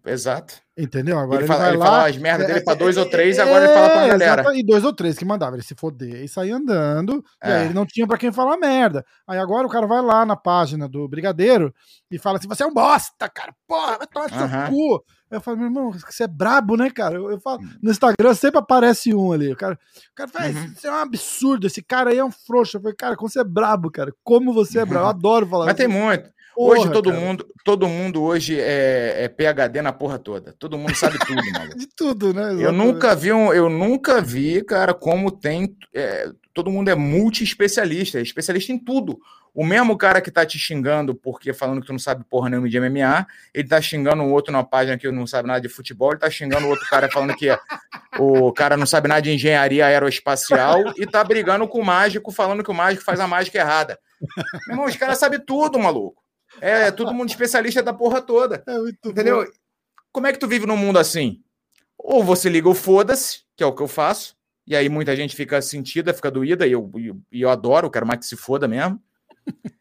Exato. 0.07 0.55
Entendeu? 0.79 1.19
Agora 1.19 1.43
Ele, 1.43 1.43
ele, 1.43 1.47
fala, 1.49 1.61
vai 1.61 1.69
ele 1.71 1.77
lá. 1.79 1.85
fala 1.87 2.09
as 2.09 2.17
merdas 2.17 2.47
dele 2.47 2.61
pra 2.62 2.75
dois 2.75 2.97
é, 2.97 3.01
ou 3.01 3.11
três, 3.11 3.37
é, 3.39 3.43
agora 3.43 3.65
ele 3.65 3.75
fala 3.75 3.91
pra 3.91 4.03
é, 4.03 4.09
galera. 4.09 4.41
exata- 4.43 4.57
E 4.57 4.62
dois 4.65 4.85
ou 4.85 4.93
três 4.95 5.19
que 5.19 5.25
mandava 5.27 5.57
ele 5.57 5.62
se 5.62 5.75
foder 5.75 6.25
e 6.25 6.29
sair 6.29 6.53
andando. 6.53 7.23
E 7.45 7.49
É. 7.49 7.53
aí 7.57 7.65
ele 7.67 7.75
não 7.75 7.85
tinha 7.85 8.07
pra 8.07 8.17
quem 8.17 8.33
falar 8.33 8.57
merda. 8.57 9.05
Aí 9.27 9.39
agora 9.39 9.67
o 9.67 9.71
cara 9.71 9.87
vai 9.87 10.01
lá 10.01 10.25
na 10.25 10.37
página 10.37 10.89
do 10.89 11.07
Brigadeiro 11.07 11.75
e 12.11 12.19
fala 12.19 12.39
assim: 12.39 12.49
você 12.49 12.62
é 12.62 12.67
um 12.67 12.73
bosta, 12.73 13.29
cara. 13.29 13.53
Porra, 13.69 13.99
vai 13.99 14.07
tomar 14.07 14.31
no 14.31 14.49
seu 14.49 14.69
cu. 14.71 15.05
Eu 15.31 15.41
falo, 15.41 15.57
meu 15.59 15.67
irmão, 15.67 15.93
você 15.93 16.25
é 16.25 16.27
brabo, 16.29 16.77
né, 16.77 16.91
cara? 16.91 17.17
Eu, 17.17 17.31
eu 17.31 17.39
falo, 17.41 17.61
no 17.83 17.91
Instagram 17.91 18.33
sempre 18.35 18.59
aparece 18.59 19.15
um 19.15 19.33
ali. 19.33 19.53
O 19.53 19.57
cara, 19.57 19.75
o 19.75 20.15
cara 20.15 20.29
fala, 20.31 20.47
Uhum. 20.49 20.73
isso 20.77 20.87
é 20.87 20.91
um 20.91 20.95
absurdo, 20.95 21.67
esse 21.67 21.83
cara 21.83 22.11
aí 22.11 22.19
é 22.19 22.25
um 22.25 22.33
frouxo. 22.33 22.79
Eu 22.79 22.81
falei, 22.81 22.97
cara, 22.97 23.17
como 23.17 23.29
você 23.29 23.41
é 23.41 23.45
brabo, 23.45 23.91
cara. 23.91 24.12
Como 24.25 24.53
você 24.55 24.79
é 24.81 24.85
brabo. 24.87 25.05
Eu 25.05 25.09
adoro 25.11 25.47
falar 25.47 25.67
Mas 25.67 25.75
tem 25.77 25.89
isso. 25.89 25.97
muito. 25.99 26.31
Porra, 26.61 26.81
hoje 26.81 26.93
todo 26.93 27.11
cara. 27.11 27.20
mundo, 27.20 27.47
todo 27.65 27.89
mundo 27.89 28.23
hoje 28.23 28.61
é, 28.61 29.24
é 29.24 29.28
PhD 29.28 29.81
na 29.81 29.93
porra 29.93 30.19
toda. 30.19 30.55
Todo 30.59 30.77
mundo 30.77 30.95
sabe 30.95 31.19
tudo, 31.19 31.41
maluco. 31.53 31.78
De 31.78 31.87
tudo, 31.87 32.35
né? 32.35 32.43
Eu 32.43 32.61
Exatamente. 32.61 32.87
nunca 32.87 33.16
vi, 33.16 33.32
um, 33.32 33.53
eu 33.53 33.70
nunca 33.70 34.20
vi, 34.20 34.62
cara, 34.62 34.93
como 34.93 35.31
tem. 35.31 35.74
é, 35.95 36.31
todo 36.53 36.70
mundo 36.70 36.91
é 36.91 36.95
multi-especialista, 36.95 38.19
é 38.19 38.23
especialista 38.23 38.73
em 38.73 38.78
tudo. 38.78 39.19
O 39.55 39.65
mesmo 39.65 39.97
cara 39.97 40.20
que 40.20 40.31
tá 40.31 40.45
te 40.45 40.59
xingando 40.59 41.15
porque 41.15 41.55
falando 41.55 41.81
que 41.81 41.87
tu 41.87 41.93
não 41.93 41.99
sabe 41.99 42.24
porra 42.28 42.51
nenhuma 42.51 42.69
de 42.69 42.78
MMA, 42.78 43.27
ele 43.55 43.66
tá 43.66 43.81
xingando 43.81 44.23
um 44.23 44.32
outro 44.32 44.53
na 44.53 44.62
página 44.62 44.99
que 44.99 45.11
não 45.11 45.27
sabe 45.27 45.49
nada 45.49 45.61
de 45.62 45.69
futebol, 45.69 46.11
ele 46.11 46.20
tá 46.20 46.28
xingando 46.28 46.66
o 46.66 46.69
outro 46.69 46.87
cara 46.89 47.11
falando 47.11 47.35
que 47.35 47.49
o 48.19 48.53
cara 48.53 48.77
não 48.77 48.87
sabe 48.87 49.09
nada 49.09 49.23
de 49.23 49.32
engenharia 49.32 49.87
aeroespacial 49.87 50.93
e 50.97 51.07
tá 51.07 51.24
brigando 51.24 51.66
com 51.66 51.81
o 51.81 51.85
mágico 51.85 52.31
falando 52.31 52.62
que 52.62 52.70
o 52.70 52.74
mágico 52.74 53.05
faz 53.05 53.19
a 53.19 53.27
mágica 53.27 53.59
errada. 53.59 53.99
Meu 54.66 54.74
irmão, 54.74 54.87
os 54.87 54.97
caras 54.97 55.19
sabem 55.19 55.41
tudo, 55.41 55.78
maluco. 55.78 56.20
É, 56.60 56.90
todo 56.90 57.12
mundo 57.14 57.28
especialista 57.28 57.82
da 57.82 57.93
porra 57.93 58.20
toda. 58.22 58.62
É 58.66 58.78
muito 58.78 59.10
Entendeu? 59.10 59.44
bom. 59.44 59.51
Como 60.12 60.27
é 60.27 60.32
que 60.32 60.39
tu 60.39 60.48
vive 60.48 60.66
num 60.66 60.77
mundo 60.77 60.98
assim? 60.98 61.43
Ou 61.98 62.24
você 62.24 62.48
liga 62.48 62.68
o 62.68 62.74
foda-se, 62.74 63.43
que 63.55 63.62
é 63.62 63.66
o 63.66 63.74
que 63.74 63.82
eu 63.82 63.89
faço, 63.89 64.35
e 64.66 64.74
aí 64.74 64.89
muita 64.89 65.14
gente 65.14 65.36
fica 65.36 65.60
sentida, 65.62 66.14
fica 66.14 66.31
doída, 66.31 66.66
e 66.66 66.72
eu, 66.72 66.90
e 67.31 67.43
eu 67.43 67.51
adoro, 67.51 67.90
quero 67.90 68.06
mais 68.06 68.20
que 68.20 68.27
se 68.27 68.36
foda 68.36 68.66
mesmo. 68.66 69.01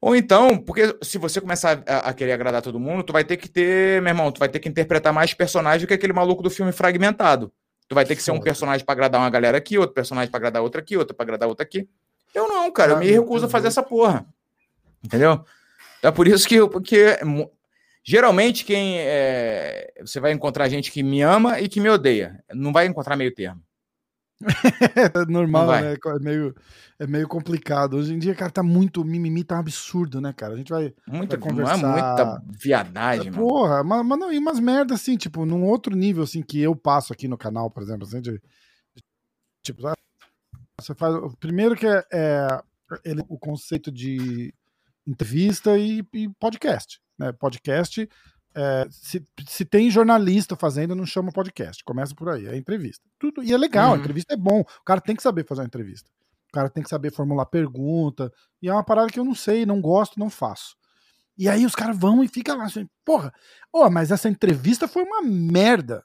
Ou 0.00 0.14
então, 0.14 0.56
porque 0.58 0.96
se 1.02 1.18
você 1.18 1.40
começar 1.40 1.82
a, 1.86 2.10
a 2.10 2.14
querer 2.14 2.32
agradar 2.32 2.62
todo 2.62 2.78
mundo, 2.78 3.02
tu 3.02 3.12
vai 3.12 3.24
ter 3.24 3.36
que 3.36 3.48
ter, 3.48 4.00
meu 4.00 4.10
irmão, 4.10 4.30
tu 4.30 4.38
vai 4.38 4.48
ter 4.48 4.60
que 4.60 4.68
interpretar 4.68 5.12
mais 5.12 5.34
personagem 5.34 5.80
do 5.80 5.88
que 5.88 5.94
aquele 5.94 6.12
maluco 6.12 6.42
do 6.42 6.50
filme 6.50 6.70
fragmentado. 6.70 7.52
Tu 7.88 7.94
vai 7.94 8.04
ter 8.04 8.14
que 8.14 8.22
ser 8.22 8.30
um 8.30 8.38
personagem 8.40 8.84
pra 8.84 8.92
agradar 8.92 9.20
uma 9.20 9.30
galera 9.30 9.58
aqui, 9.58 9.76
outro 9.78 9.94
personagem 9.94 10.30
pra 10.30 10.38
agradar 10.38 10.62
outra 10.62 10.80
aqui, 10.80 10.96
outro 10.96 11.16
pra 11.16 11.24
agradar 11.24 11.48
outra 11.48 11.64
aqui. 11.64 11.88
Eu 12.34 12.46
não, 12.46 12.70
cara, 12.70 12.92
eu 12.92 12.96
Ah, 12.96 13.00
me 13.00 13.10
recuso 13.10 13.46
a 13.46 13.48
fazer 13.48 13.68
essa 13.68 13.82
porra. 13.82 14.24
Entendeu? 15.02 15.44
É 16.02 16.10
por 16.10 16.26
isso 16.28 16.46
que, 16.48 16.54
eu- 16.56 16.68
porque 16.68 17.18
geralmente 18.04 18.64
quem 18.64 18.98
é, 18.98 19.92
você 20.00 20.20
vai 20.20 20.32
encontrar 20.32 20.68
gente 20.68 20.90
que 20.92 21.02
me 21.02 21.20
ama 21.22 21.60
e 21.60 21.68
que 21.68 21.80
me 21.80 21.88
odeia. 21.88 22.42
Não 22.54 22.72
vai 22.72 22.86
encontrar 22.86 23.16
meio 23.16 23.34
termo. 23.34 23.62
É 24.40 25.24
normal, 25.28 25.66
né? 25.82 25.94
É 25.94 26.18
meio, 26.20 26.54
é 27.00 27.06
meio 27.08 27.26
complicado. 27.26 27.96
Hoje 27.96 28.14
em 28.14 28.18
dia, 28.20 28.36
cara, 28.36 28.52
tá 28.52 28.62
muito. 28.62 29.04
Mimimi 29.04 29.42
tá 29.42 29.56
um 29.56 29.58
absurdo, 29.58 30.20
né, 30.20 30.32
cara? 30.32 30.54
A 30.54 30.56
gente 30.56 30.70
vai. 30.70 30.94
Muita, 31.08 31.36
Vai 31.36 31.52
não 31.52 31.68
é 31.68 31.72
conversar. 31.72 31.88
muita 31.88 32.42
viadagem, 32.56 33.32
mano. 33.32 33.48
Porra, 33.48 33.82
mas, 33.82 34.06
mas 34.06 34.18
não, 34.18 34.32
e 34.32 34.38
umas 34.38 34.60
merdas 34.60 35.00
assim, 35.00 35.16
tipo, 35.16 35.44
num 35.44 35.64
outro 35.64 35.96
nível, 35.96 36.22
assim, 36.22 36.40
que 36.40 36.60
eu 36.60 36.76
passo 36.76 37.12
aqui 37.12 37.26
no 37.26 37.36
canal, 37.36 37.68
por 37.68 37.82
exemplo, 37.82 38.06
assim, 38.06 38.20
de. 38.20 38.40
Tipo, 39.64 39.82
sabe? 39.82 39.96
você 40.80 40.94
faz. 40.94 41.14
o 41.16 41.36
Primeiro 41.36 41.74
que 41.74 41.86
é, 41.88 42.04
é 42.12 42.62
ele- 43.04 43.24
o 43.28 43.36
conceito 43.36 43.90
de 43.90 44.54
entrevista 45.08 45.76
e, 45.78 46.04
e 46.12 46.28
podcast. 46.38 47.00
Né? 47.18 47.32
Podcast. 47.32 48.08
é, 48.54 48.86
se, 48.90 49.24
se 49.46 49.64
tem 49.64 49.90
jornalista 49.90 50.56
fazendo, 50.56 50.94
não 50.94 51.06
chama 51.06 51.30
podcast. 51.32 51.82
Começa 51.84 52.14
por 52.14 52.28
aí, 52.28 52.46
é 52.46 52.56
entrevista. 52.56 53.04
Tudo, 53.18 53.42
e 53.42 53.52
é 53.52 53.56
legal, 53.56 53.90
a 53.90 53.92
Uhum. 53.94 54.00
entrevista 54.00 54.34
é 54.34 54.36
bom. 54.36 54.60
O 54.60 54.84
cara 54.84 55.00
tem 55.00 55.14
que 55.16 55.22
saber 55.22 55.46
fazer 55.46 55.60
uma 55.62 55.66
entrevista. 55.66 56.10
O 56.48 56.52
cara 56.52 56.68
tem 56.70 56.82
que 56.82 56.88
saber 56.88 57.12
formular 57.12 57.46
pergunta. 57.46 58.32
E 58.60 58.68
é 58.68 58.72
uma 58.72 58.82
parada 58.84 59.08
que 59.10 59.20
eu 59.20 59.24
não 59.24 59.34
sei, 59.34 59.64
não 59.66 59.80
gosto, 59.80 60.18
não 60.18 60.30
faço. 60.30 60.76
E 61.36 61.48
aí 61.48 61.64
os 61.64 61.74
caras 61.74 61.96
vão 61.96 62.24
e 62.24 62.26
ficam 62.28 62.56
lá 62.56 62.64
assim, 62.64 62.88
porra, 63.04 63.32
ó, 63.72 63.88
mas 63.88 64.10
essa 64.10 64.28
entrevista 64.28 64.88
foi 64.88 65.04
uma 65.04 65.22
merda. 65.22 66.04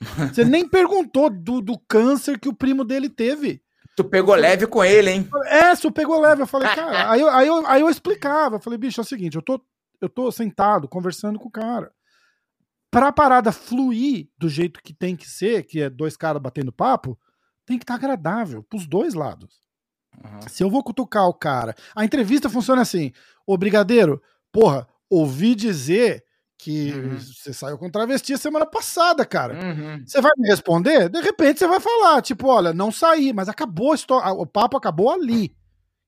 Você 0.34 0.44
nem 0.44 0.68
perguntou 0.68 1.30
do, 1.30 1.60
do 1.60 1.78
câncer 1.78 2.38
que 2.40 2.48
o 2.48 2.54
primo 2.54 2.84
dele 2.84 3.08
teve. 3.08 3.62
Tu 3.96 4.04
pegou 4.04 4.34
leve 4.34 4.66
com 4.66 4.84
ele, 4.84 5.10
hein? 5.10 5.28
É, 5.46 5.74
se 5.74 5.90
pegou 5.90 6.20
leve. 6.20 6.42
Eu 6.42 6.46
falei, 6.46 6.68
cara. 6.74 7.10
Aí 7.10 7.20
eu, 7.20 7.28
aí, 7.28 7.46
eu, 7.46 7.66
aí 7.66 7.80
eu 7.80 7.90
explicava. 7.90 8.56
Eu 8.56 8.60
falei, 8.60 8.78
bicho, 8.78 9.00
é 9.00 9.02
o 9.02 9.06
seguinte, 9.06 9.36
eu 9.36 9.42
tô, 9.42 9.60
eu 10.00 10.08
tô 10.08 10.30
sentado 10.30 10.88
conversando 10.88 11.38
com 11.38 11.48
o 11.48 11.52
cara. 11.52 11.92
Pra 12.90 13.12
parada 13.12 13.52
fluir 13.52 14.28
do 14.38 14.48
jeito 14.48 14.82
que 14.82 14.92
tem 14.92 15.14
que 15.14 15.28
ser, 15.28 15.64
que 15.64 15.80
é 15.80 15.90
dois 15.90 16.16
caras 16.16 16.42
batendo 16.42 16.72
papo, 16.72 17.18
tem 17.64 17.78
que 17.78 17.84
estar 17.84 17.94
agradável 17.94 18.62
pros 18.64 18.86
dois 18.86 19.14
lados. 19.14 19.60
Uhum. 20.16 20.48
Se 20.48 20.62
eu 20.62 20.70
vou 20.70 20.82
cutucar 20.82 21.28
o 21.28 21.34
cara. 21.34 21.74
A 21.94 22.04
entrevista 22.04 22.48
funciona 22.48 22.82
assim: 22.82 23.12
Ô, 23.46 23.56
Brigadeiro, 23.56 24.20
porra, 24.50 24.88
ouvi 25.08 25.54
dizer 25.54 26.24
que 26.62 26.92
uhum. 26.92 27.18
você 27.18 27.54
saiu 27.54 27.78
com 27.78 27.90
travesti 27.90 28.36
semana 28.36 28.66
passada, 28.66 29.24
cara. 29.24 29.54
Uhum. 29.54 30.04
Você 30.06 30.20
vai 30.20 30.30
me 30.36 30.46
responder? 30.46 31.08
De 31.08 31.20
repente 31.20 31.58
você 31.58 31.66
vai 31.66 31.80
falar, 31.80 32.20
tipo, 32.20 32.46
olha, 32.48 32.74
não 32.74 32.92
saí, 32.92 33.32
mas 33.32 33.48
acabou 33.48 33.94
o 34.36 34.46
papo 34.46 34.76
acabou 34.76 35.10
ali. 35.10 35.56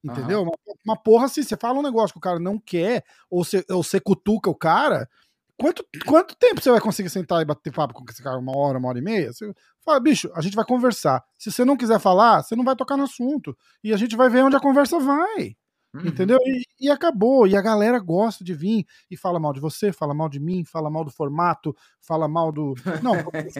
Entendeu? 0.05 0.41
Uhum. 0.41 0.49
Uma, 0.49 0.77
uma, 0.85 0.97
porra 0.97 1.27
assim, 1.27 1.43
você 1.43 1.57
fala 1.57 1.79
um 1.79 1.83
negócio 1.83 2.13
que 2.13 2.19
o 2.19 2.23
cara 2.23 2.39
não 2.39 2.59
quer, 2.59 3.03
ou 3.31 3.45
você, 3.45 3.65
ou 3.71 3.83
você 3.83 3.99
cutuca 3.99 4.51
o 4.51 4.55
cara, 4.55 5.09
quanto, 5.57 5.85
quanto 6.05 6.37
tempo 6.37 6.61
você 6.61 6.71
vai 6.71 6.81
conseguir 6.81 7.09
sentar 7.09 7.41
e 7.41 7.47
bater 7.47 7.73
papo 7.73 7.95
com 7.95 8.05
esse 8.11 8.23
cara? 8.23 8.39
Uma 8.39 8.55
hora, 8.55 8.79
uma 8.79 8.89
hora 8.89 8.99
e 8.99 9.03
meia? 9.03 9.33
Você 9.33 9.55
fala, 9.83 10.01
bicho, 10.01 10.31
a 10.35 10.43
gente 10.43 10.57
vai 10.57 10.67
conversar. 10.67 11.23
Se 11.39 11.51
você 11.51 11.65
não 11.65 11.77
quiser 11.77 11.99
falar, 11.99 12.43
você 12.43 12.55
não 12.55 12.65
vai 12.65 12.77
tocar 12.77 12.97
no 12.97 13.05
assunto. 13.05 13.57
E 13.83 13.95
a 13.95 13.97
gente 13.97 14.17
vai 14.17 14.29
ver 14.29 14.43
onde 14.43 14.57
a 14.57 14.61
conversa 14.61 14.99
vai. 14.99 15.57
Uhum. 15.95 16.07
Entendeu? 16.07 16.39
E, 16.43 16.65
e, 16.81 16.91
acabou. 16.91 17.47
E 17.47 17.55
a 17.55 17.61
galera 17.61 17.99
gosta 17.99 18.43
de 18.43 18.55
vir 18.55 18.87
e 19.11 19.17
fala 19.17 19.39
mal 19.39 19.53
de 19.53 19.61
você, 19.61 19.93
fala 19.93 20.15
mal 20.15 20.29
de 20.29 20.41
mim, 20.41 20.65
fala 20.65 20.91
mal 20.91 21.05
do 21.05 21.11
formato, 21.11 21.77
fala 22.01 22.27
mal 22.27 22.51
do. 22.51 22.75
Não, 23.03 23.15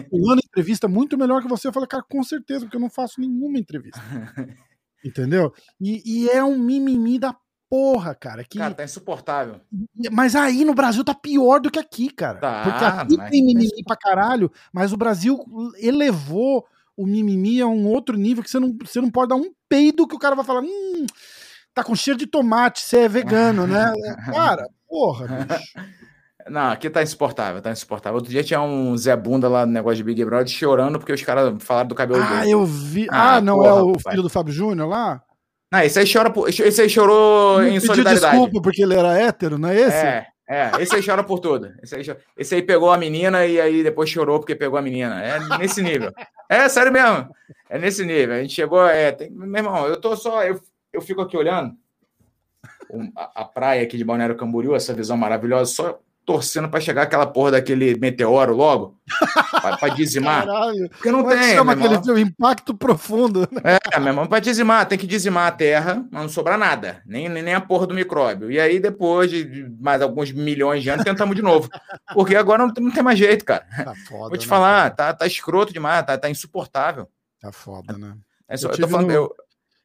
fulano 0.09 0.41
entrevista 0.43 0.87
muito 0.87 1.17
melhor 1.17 1.41
que 1.41 1.47
você. 1.47 1.67
Eu 1.67 1.73
falei, 1.73 1.87
cara, 1.87 2.03
com 2.03 2.23
certeza, 2.23 2.61
porque 2.61 2.75
eu 2.75 2.81
não 2.81 2.89
faço 2.89 3.21
nenhuma 3.21 3.59
entrevista. 3.59 3.99
Entendeu? 5.05 5.53
E, 5.79 6.01
e, 6.05 6.29
é 6.29 6.43
um 6.43 6.57
mimimi 6.57 7.19
da 7.19 7.35
porra, 7.69 8.15
cara. 8.15 8.43
Que... 8.43 8.57
Cara, 8.57 8.73
tá 8.73 8.83
insuportável. 8.83 9.59
Mas 10.11 10.35
aí 10.35 10.63
no 10.63 10.73
Brasil 10.73 11.03
tá 11.03 11.13
pior 11.13 11.59
do 11.59 11.69
que 11.69 11.79
aqui, 11.79 12.09
cara. 12.09 12.37
Tá, 12.39 12.63
porque 12.63 12.85
aqui 12.85 13.07
tem 13.07 13.17
tá 13.17 13.29
mimimi 13.29 13.83
pra 13.85 13.97
caralho, 13.97 14.51
mas 14.71 14.93
o 14.93 14.97
Brasil 14.97 15.43
elevou 15.77 16.65
o 16.95 17.05
mimimi 17.05 17.61
a 17.61 17.67
um 17.67 17.87
outro 17.87 18.17
nível 18.17 18.43
que 18.43 18.49
você 18.49 18.59
não, 18.59 18.77
você 18.79 19.01
não 19.01 19.09
pode 19.09 19.29
dar 19.29 19.35
um 19.35 19.51
peido 19.67 20.07
que 20.07 20.15
o 20.15 20.19
cara 20.19 20.35
vai 20.35 20.45
falar. 20.45 20.61
Hum, 20.61 21.05
tá 21.73 21.83
com 21.83 21.95
cheiro 21.95 22.19
de 22.19 22.27
tomate, 22.27 22.81
você 22.81 22.99
é 22.99 23.09
vegano, 23.09 23.65
né? 23.67 23.93
Cara, 24.31 24.67
porra, 24.87 25.27
bicho. 25.27 26.03
Não, 26.49 26.71
aqui 26.71 26.89
tá 26.89 27.01
insuportável, 27.01 27.61
tá 27.61 27.71
insuportável. 27.71 28.17
Outro 28.17 28.29
dia 28.29 28.43
tinha 28.43 28.61
um 28.61 28.97
Zé 28.97 29.15
Bunda 29.15 29.47
lá 29.47 29.65
no 29.65 29.71
negócio 29.71 29.97
de 29.97 30.03
Big 30.03 30.23
Brother 30.25 30.47
chorando 30.47 30.99
porque 30.99 31.13
os 31.13 31.21
caras 31.21 31.55
falaram 31.63 31.87
do 31.87 31.95
cabelo 31.95 32.21
ah, 32.21 32.27
dele. 32.27 32.41
Ah, 32.41 32.49
eu 32.49 32.65
vi. 32.65 33.07
Ah, 33.09 33.35
ah 33.35 33.41
não 33.41 33.57
porra, 33.57 33.69
é 33.69 33.73
o 33.73 33.99
filho 34.09 34.23
do 34.23 34.29
Fábio 34.29 34.53
Júnior 34.53 34.89
lá? 34.89 35.21
Não, 35.71 35.79
esse 35.79 35.97
aí, 35.97 36.11
chora 36.11 36.29
por... 36.29 36.47
esse 36.47 36.81
aí 36.81 36.89
chorou 36.89 37.59
Não 37.59 37.67
em 37.67 37.79
solidariedade. 37.79 38.33
desculpa 38.33 38.61
porque 38.61 38.83
ele 38.83 38.93
era 38.93 39.17
hétero, 39.17 39.57
não 39.57 39.69
é 39.69 39.79
esse? 39.79 39.95
É, 39.95 40.27
é. 40.47 40.71
Esse 40.79 40.95
aí 40.95 41.03
chora 41.03 41.23
por 41.23 41.39
tudo. 41.39 41.73
Esse 41.81 41.95
aí, 41.95 42.17
esse 42.37 42.55
aí 42.55 42.61
pegou 42.61 42.91
a 42.91 42.97
menina 42.97 43.43
e 43.45 43.59
aí 43.59 43.81
depois 43.81 44.07
chorou 44.07 44.39
porque 44.39 44.55
pegou 44.55 44.77
a 44.77 44.81
menina. 44.83 45.23
É 45.23 45.57
nesse 45.57 45.81
nível. 45.81 46.11
É, 46.47 46.69
sério 46.69 46.91
mesmo. 46.91 47.27
É 47.69 47.79
nesse 47.79 48.05
nível. 48.05 48.35
A 48.35 48.41
gente 48.41 48.53
chegou. 48.53 48.85
É, 48.85 49.13
tem... 49.13 49.31
Meu 49.31 49.63
irmão, 49.63 49.87
eu 49.87 49.99
tô 49.99 50.15
só. 50.15 50.43
Eu, 50.43 50.61
eu 50.93 51.01
fico 51.01 51.21
aqui 51.21 51.35
olhando 51.35 51.75
a, 53.15 53.45
praia 53.45 53.83
aqui 53.83 53.97
de 53.97 54.03
Balneário 54.03 54.35
Camboriú, 54.35 54.75
essa 54.75 54.93
visão 54.93 55.17
maravilhosa, 55.17 55.71
só 55.71 55.99
torcendo 56.25 56.69
para 56.69 56.79
chegar 56.79 57.01
aquela 57.01 57.25
porra 57.25 57.51
daquele 57.51 57.95
meteoro 57.95 58.55
logo, 58.55 58.97
para 59.61 59.89
dizimar. 59.89 60.45
Caralho. 60.45 60.89
Porque 60.89 61.11
não 61.11 61.21
Como 61.21 61.33
é 61.33 61.37
tem. 61.37 61.55
Chama 61.55 61.73
aquele 61.73 62.21
impacto 62.21 62.73
profundo. 62.73 63.41
Né? 63.41 63.77
É, 63.91 63.99
meu 63.99 64.09
irmão, 64.09 64.25
para 64.25 64.39
dizimar, 64.39 64.85
tem 64.85 64.97
que 64.97 65.05
dizimar 65.05 65.47
a 65.47 65.51
terra, 65.51 66.05
mas 66.09 66.21
não 66.21 66.29
sobrar 66.29 66.57
nada, 66.57 67.01
nem, 67.05 67.27
nem 67.27 67.53
a 67.53 67.59
porra 67.59 67.87
do 67.87 67.93
micróbio. 67.93 68.49
E 68.49 68.57
aí, 68.57 68.79
depois 68.79 69.29
de 69.29 69.69
mais 69.79 70.01
alguns 70.01 70.31
milhões 70.31 70.81
de 70.81 70.89
anos, 70.89 71.03
tentamos 71.03 71.35
de 71.35 71.41
novo. 71.41 71.69
Porque 72.13 72.37
agora 72.37 72.65
não, 72.65 72.73
não 72.79 72.91
tem 72.91 73.03
mais 73.03 73.19
jeito, 73.19 73.43
cara. 73.43 73.65
Tá 73.83 73.93
foda, 74.07 74.29
Vou 74.29 74.37
te 74.37 74.45
né, 74.45 74.49
falar, 74.49 74.89
tá, 74.91 75.13
tá 75.13 75.27
escroto 75.27 75.73
demais, 75.73 76.05
tá, 76.05 76.17
tá 76.17 76.29
insuportável. 76.29 77.09
Tá 77.41 77.51
foda, 77.51 77.97
né? 77.97 78.15
É 78.47 78.55
só, 78.55 78.67
eu, 78.67 78.73
eu 78.73 78.79
tô 78.79 78.87
falando. 78.87 79.07
No, 79.07 79.13
eu... 79.13 79.35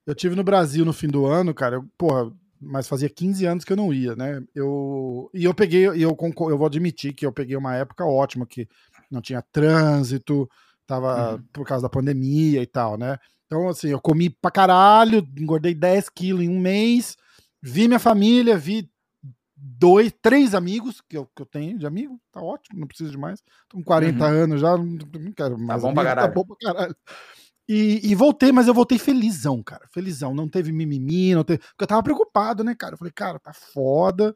eu 0.08 0.14
tive 0.14 0.34
no 0.34 0.42
Brasil 0.42 0.86
no 0.86 0.92
fim 0.94 1.06
do 1.06 1.26
ano, 1.26 1.52
cara. 1.52 1.76
Eu, 1.76 1.84
porra, 1.98 2.32
mas 2.58 2.88
fazia 2.88 3.10
15 3.10 3.44
anos 3.44 3.62
que 3.62 3.70
eu 3.70 3.76
não 3.76 3.92
ia, 3.92 4.16
né? 4.16 4.42
Eu, 4.54 5.30
e 5.34 5.44
eu 5.44 5.52
peguei, 5.52 5.82
e 5.82 6.00
eu, 6.00 6.16
eu 6.50 6.56
vou 6.56 6.66
admitir 6.66 7.12
que 7.12 7.26
eu 7.26 7.30
peguei 7.30 7.54
uma 7.54 7.76
época 7.76 8.06
ótima, 8.06 8.46
que 8.46 8.66
não 9.10 9.20
tinha 9.20 9.42
trânsito, 9.52 10.48
tava 10.86 11.34
uhum. 11.34 11.42
por 11.52 11.66
causa 11.66 11.82
da 11.82 11.90
pandemia 11.90 12.62
e 12.62 12.66
tal, 12.66 12.96
né? 12.96 13.18
Então, 13.44 13.68
assim, 13.68 13.88
eu 13.88 14.00
comi 14.00 14.30
pra 14.30 14.50
caralho, 14.50 15.28
engordei 15.38 15.74
10 15.74 16.08
quilos 16.08 16.42
em 16.42 16.48
um 16.48 16.58
mês, 16.58 17.14
vi 17.62 17.86
minha 17.86 17.98
família, 17.98 18.56
vi 18.56 18.90
dois, 19.54 20.10
três 20.22 20.54
amigos 20.54 21.02
que 21.06 21.18
eu, 21.18 21.26
que 21.36 21.42
eu 21.42 21.46
tenho 21.46 21.78
de 21.78 21.86
amigo, 21.86 22.18
tá 22.32 22.40
ótimo, 22.40 22.80
não 22.80 22.86
preciso 22.86 23.10
de 23.10 23.18
mais. 23.18 23.42
Tô 23.68 23.76
com 23.76 23.84
40 23.84 24.24
uhum. 24.24 24.30
anos 24.30 24.60
já, 24.62 24.74
não, 24.74 24.86
não 24.86 25.32
quero 25.32 25.58
tá 25.58 25.62
mais. 25.62 25.82
Tá 25.82 25.88
bom 25.88 25.94
pra. 25.94 26.16
Tá 26.16 26.28
bom 26.28 26.44
pra 26.46 26.56
caralho. 26.62 26.96
E, 27.68 28.00
e, 28.10 28.14
voltei, 28.14 28.50
mas 28.50 28.66
eu 28.66 28.72
voltei 28.72 28.98
felizão, 28.98 29.62
cara. 29.62 29.86
Felizão. 29.92 30.34
Não 30.34 30.48
teve 30.48 30.72
mimimi, 30.72 31.34
não 31.34 31.44
teve. 31.44 31.58
Porque 31.58 31.84
eu 31.84 31.86
tava 31.86 32.02
preocupado, 32.02 32.64
né, 32.64 32.74
cara? 32.74 32.94
Eu 32.94 32.98
falei, 32.98 33.12
cara, 33.12 33.38
tá 33.38 33.52
foda. 33.52 34.34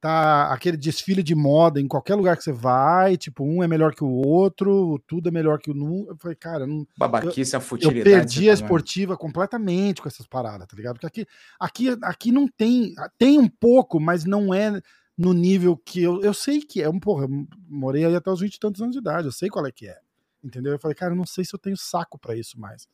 Tá 0.00 0.52
aquele 0.52 0.76
desfile 0.76 1.22
de 1.22 1.32
moda 1.32 1.80
em 1.80 1.86
qualquer 1.86 2.16
lugar 2.16 2.36
que 2.36 2.42
você 2.42 2.50
vai. 2.50 3.16
Tipo, 3.16 3.44
um 3.44 3.62
é 3.62 3.68
melhor 3.68 3.94
que 3.94 4.02
o 4.02 4.10
outro, 4.10 5.00
tudo 5.06 5.28
é 5.28 5.30
melhor 5.30 5.60
que 5.60 5.70
o. 5.70 6.06
Eu 6.08 6.16
falei, 6.18 6.34
cara, 6.34 6.66
não. 6.66 6.84
Babaquice, 6.98 7.54
eu, 7.54 7.58
a 7.58 7.60
futilidade. 7.60 8.10
Eu 8.10 8.16
perdi 8.16 8.50
a 8.50 8.52
esportiva 8.52 9.16
completamente 9.16 10.02
com 10.02 10.08
essas 10.08 10.26
paradas, 10.26 10.66
tá 10.66 10.76
ligado? 10.76 10.94
Porque 10.98 11.06
aqui, 11.06 11.26
aqui, 11.60 11.96
aqui 12.02 12.32
não 12.32 12.48
tem. 12.48 12.94
Tem 13.16 13.38
um 13.38 13.48
pouco, 13.48 14.00
mas 14.00 14.24
não 14.24 14.52
é 14.52 14.80
no 15.16 15.32
nível 15.32 15.76
que 15.76 16.02
eu. 16.02 16.20
Eu 16.20 16.34
sei 16.34 16.60
que 16.60 16.82
é. 16.82 16.88
Um, 16.88 16.98
porra, 16.98 17.26
eu 17.26 17.46
morei 17.68 18.04
aí 18.04 18.16
até 18.16 18.28
os 18.28 18.40
20 18.40 18.56
e 18.56 18.58
tantos 18.58 18.82
anos 18.82 18.94
de 18.94 18.98
idade. 18.98 19.28
Eu 19.28 19.32
sei 19.32 19.48
qual 19.48 19.64
é 19.64 19.70
que 19.70 19.86
é. 19.86 19.96
Entendeu? 20.42 20.72
Eu 20.72 20.78
falei, 20.78 20.94
cara, 20.94 21.12
eu 21.12 21.16
não 21.16 21.26
sei 21.26 21.44
se 21.44 21.54
eu 21.54 21.58
tenho 21.58 21.76
saco 21.76 22.18
para 22.18 22.34
isso 22.36 22.58
mais. 22.58 22.86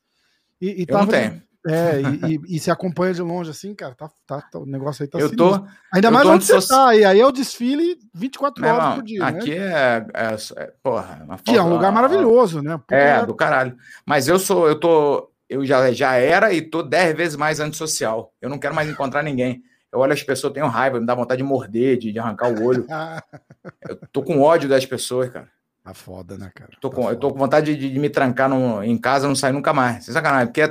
E, 0.61 0.83
e 0.83 0.87
tava, 0.87 1.05
não 1.05 1.11
tenho. 1.11 1.43
É, 1.67 2.01
e, 2.01 2.35
e, 2.35 2.57
e, 2.57 2.61
se 2.61 2.71
acompanha 2.71 3.13
de 3.13 3.21
longe 3.21 3.51
assim, 3.51 3.75
cara, 3.75 3.95
tá, 3.95 4.09
tá, 4.27 4.41
tá 4.41 4.59
o 4.59 4.65
negócio 4.65 5.03
aí 5.03 5.09
tá 5.09 5.19
eu 5.19 5.35
tô 5.35 5.67
Ainda 5.93 6.09
eu 6.09 6.13
mais 6.13 6.25
tô 6.25 6.33
onde 6.33 6.45
você 6.47 6.69
tá, 6.69 6.95
e 6.95 7.05
aí 7.05 7.21
é 7.21 7.27
o 7.27 7.33
desfile 7.33 7.99
24 8.15 8.65
horas 8.65 8.79
irmão, 8.79 8.95
por 8.95 9.03
dia. 9.03 9.25
Aqui 9.25 9.59
né? 9.59 9.67
é, 9.67 10.07
é, 10.15 10.63
é, 10.63 10.73
porra, 10.83 11.21
uma 11.25 11.37
que 11.37 11.57
é 11.57 11.63
um 11.63 11.69
lugar 11.69 11.91
maravilhoso, 11.93 12.63
né? 12.63 12.79
Porque 12.79 12.95
é, 12.95 13.27
do 13.27 13.35
caralho. 13.35 13.77
Mas 14.07 14.29
eu 14.29 14.39
sou, 14.39 14.69
eu 14.69 14.79
tô, 14.79 15.31
eu 15.49 15.67
já, 15.67 15.93
já 15.93 16.15
era 16.15 16.53
e 16.53 16.63
tô 16.63 16.83
10 16.83 17.17
vezes 17.17 17.37
mais 17.37 17.59
antissocial. 17.59 18.33
Eu 18.41 18.49
não 18.49 18.59
quero 18.59 18.75
mais 18.75 18.89
encontrar 18.89 19.23
ninguém. 19.23 19.63
Eu 19.93 19.99
olho 19.99 20.13
as 20.13 20.23
pessoas, 20.23 20.53
tenho 20.53 20.69
raiva, 20.69 21.01
me 21.01 21.07
dá 21.07 21.15
vontade 21.15 21.43
de 21.43 21.49
morder, 21.49 21.99
de, 21.99 22.13
de 22.13 22.19
arrancar 22.19 22.53
o 22.53 22.65
olho. 22.65 22.87
eu 23.89 23.97
tô 24.13 24.23
com 24.23 24.41
ódio 24.41 24.69
das 24.69 24.87
pessoas, 24.87 25.29
cara. 25.29 25.49
Tá 25.89 25.95
foda, 25.95 26.37
né, 26.37 26.53
cara? 26.55 26.71
Tô 26.83 26.91
tá 26.91 26.97
com, 26.97 27.09
eu 27.09 27.17
tô 27.17 27.33
com 27.33 27.39
vontade 27.39 27.75
de, 27.75 27.91
de 27.91 27.99
me 27.99 28.11
trancar 28.11 28.47
no, 28.47 28.85
em 28.85 28.99
casa 28.99 29.27
não 29.27 29.35
sair 29.35 29.53
nunca 29.53 29.73
mais. 29.73 30.05
Sem 30.05 30.13
sacanagem. 30.13 30.49
Porque 30.49 30.61
é, 30.61 30.71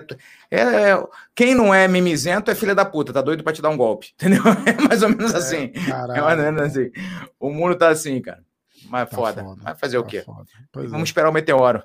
é, 0.51 1.03
quem 1.33 1.55
não 1.55 1.73
é 1.73 1.87
mimizento 1.87 2.51
é 2.51 2.55
filha 2.55 2.75
da 2.75 2.85
puta, 2.85 3.11
tá 3.11 3.19
doido 3.19 3.43
pra 3.43 3.51
te 3.51 3.59
dar 3.59 3.69
um 3.69 3.77
golpe. 3.77 4.13
Entendeu? 4.21 4.43
É 4.63 4.79
mais 4.79 5.01
ou 5.01 5.09
menos 5.09 5.33
é, 5.33 5.37
assim. 5.37 5.71
É 6.15 6.21
mais 6.21 6.37
ou 6.37 6.45
menos 6.45 6.61
assim. 6.61 6.91
O 7.39 7.49
mundo 7.49 7.75
tá 7.75 7.89
assim, 7.89 8.21
cara. 8.21 8.43
Mas 8.91 9.09
tá 9.09 9.15
foda. 9.15 9.43
foda. 9.43 9.59
Vai 9.63 9.73
fazer 9.73 9.97
tá 9.97 10.03
o 10.03 10.05
quê? 10.05 10.23
Vamos 10.71 10.99
é. 10.99 11.03
esperar 11.03 11.29
o 11.29 11.33
meteoro. 11.33 11.81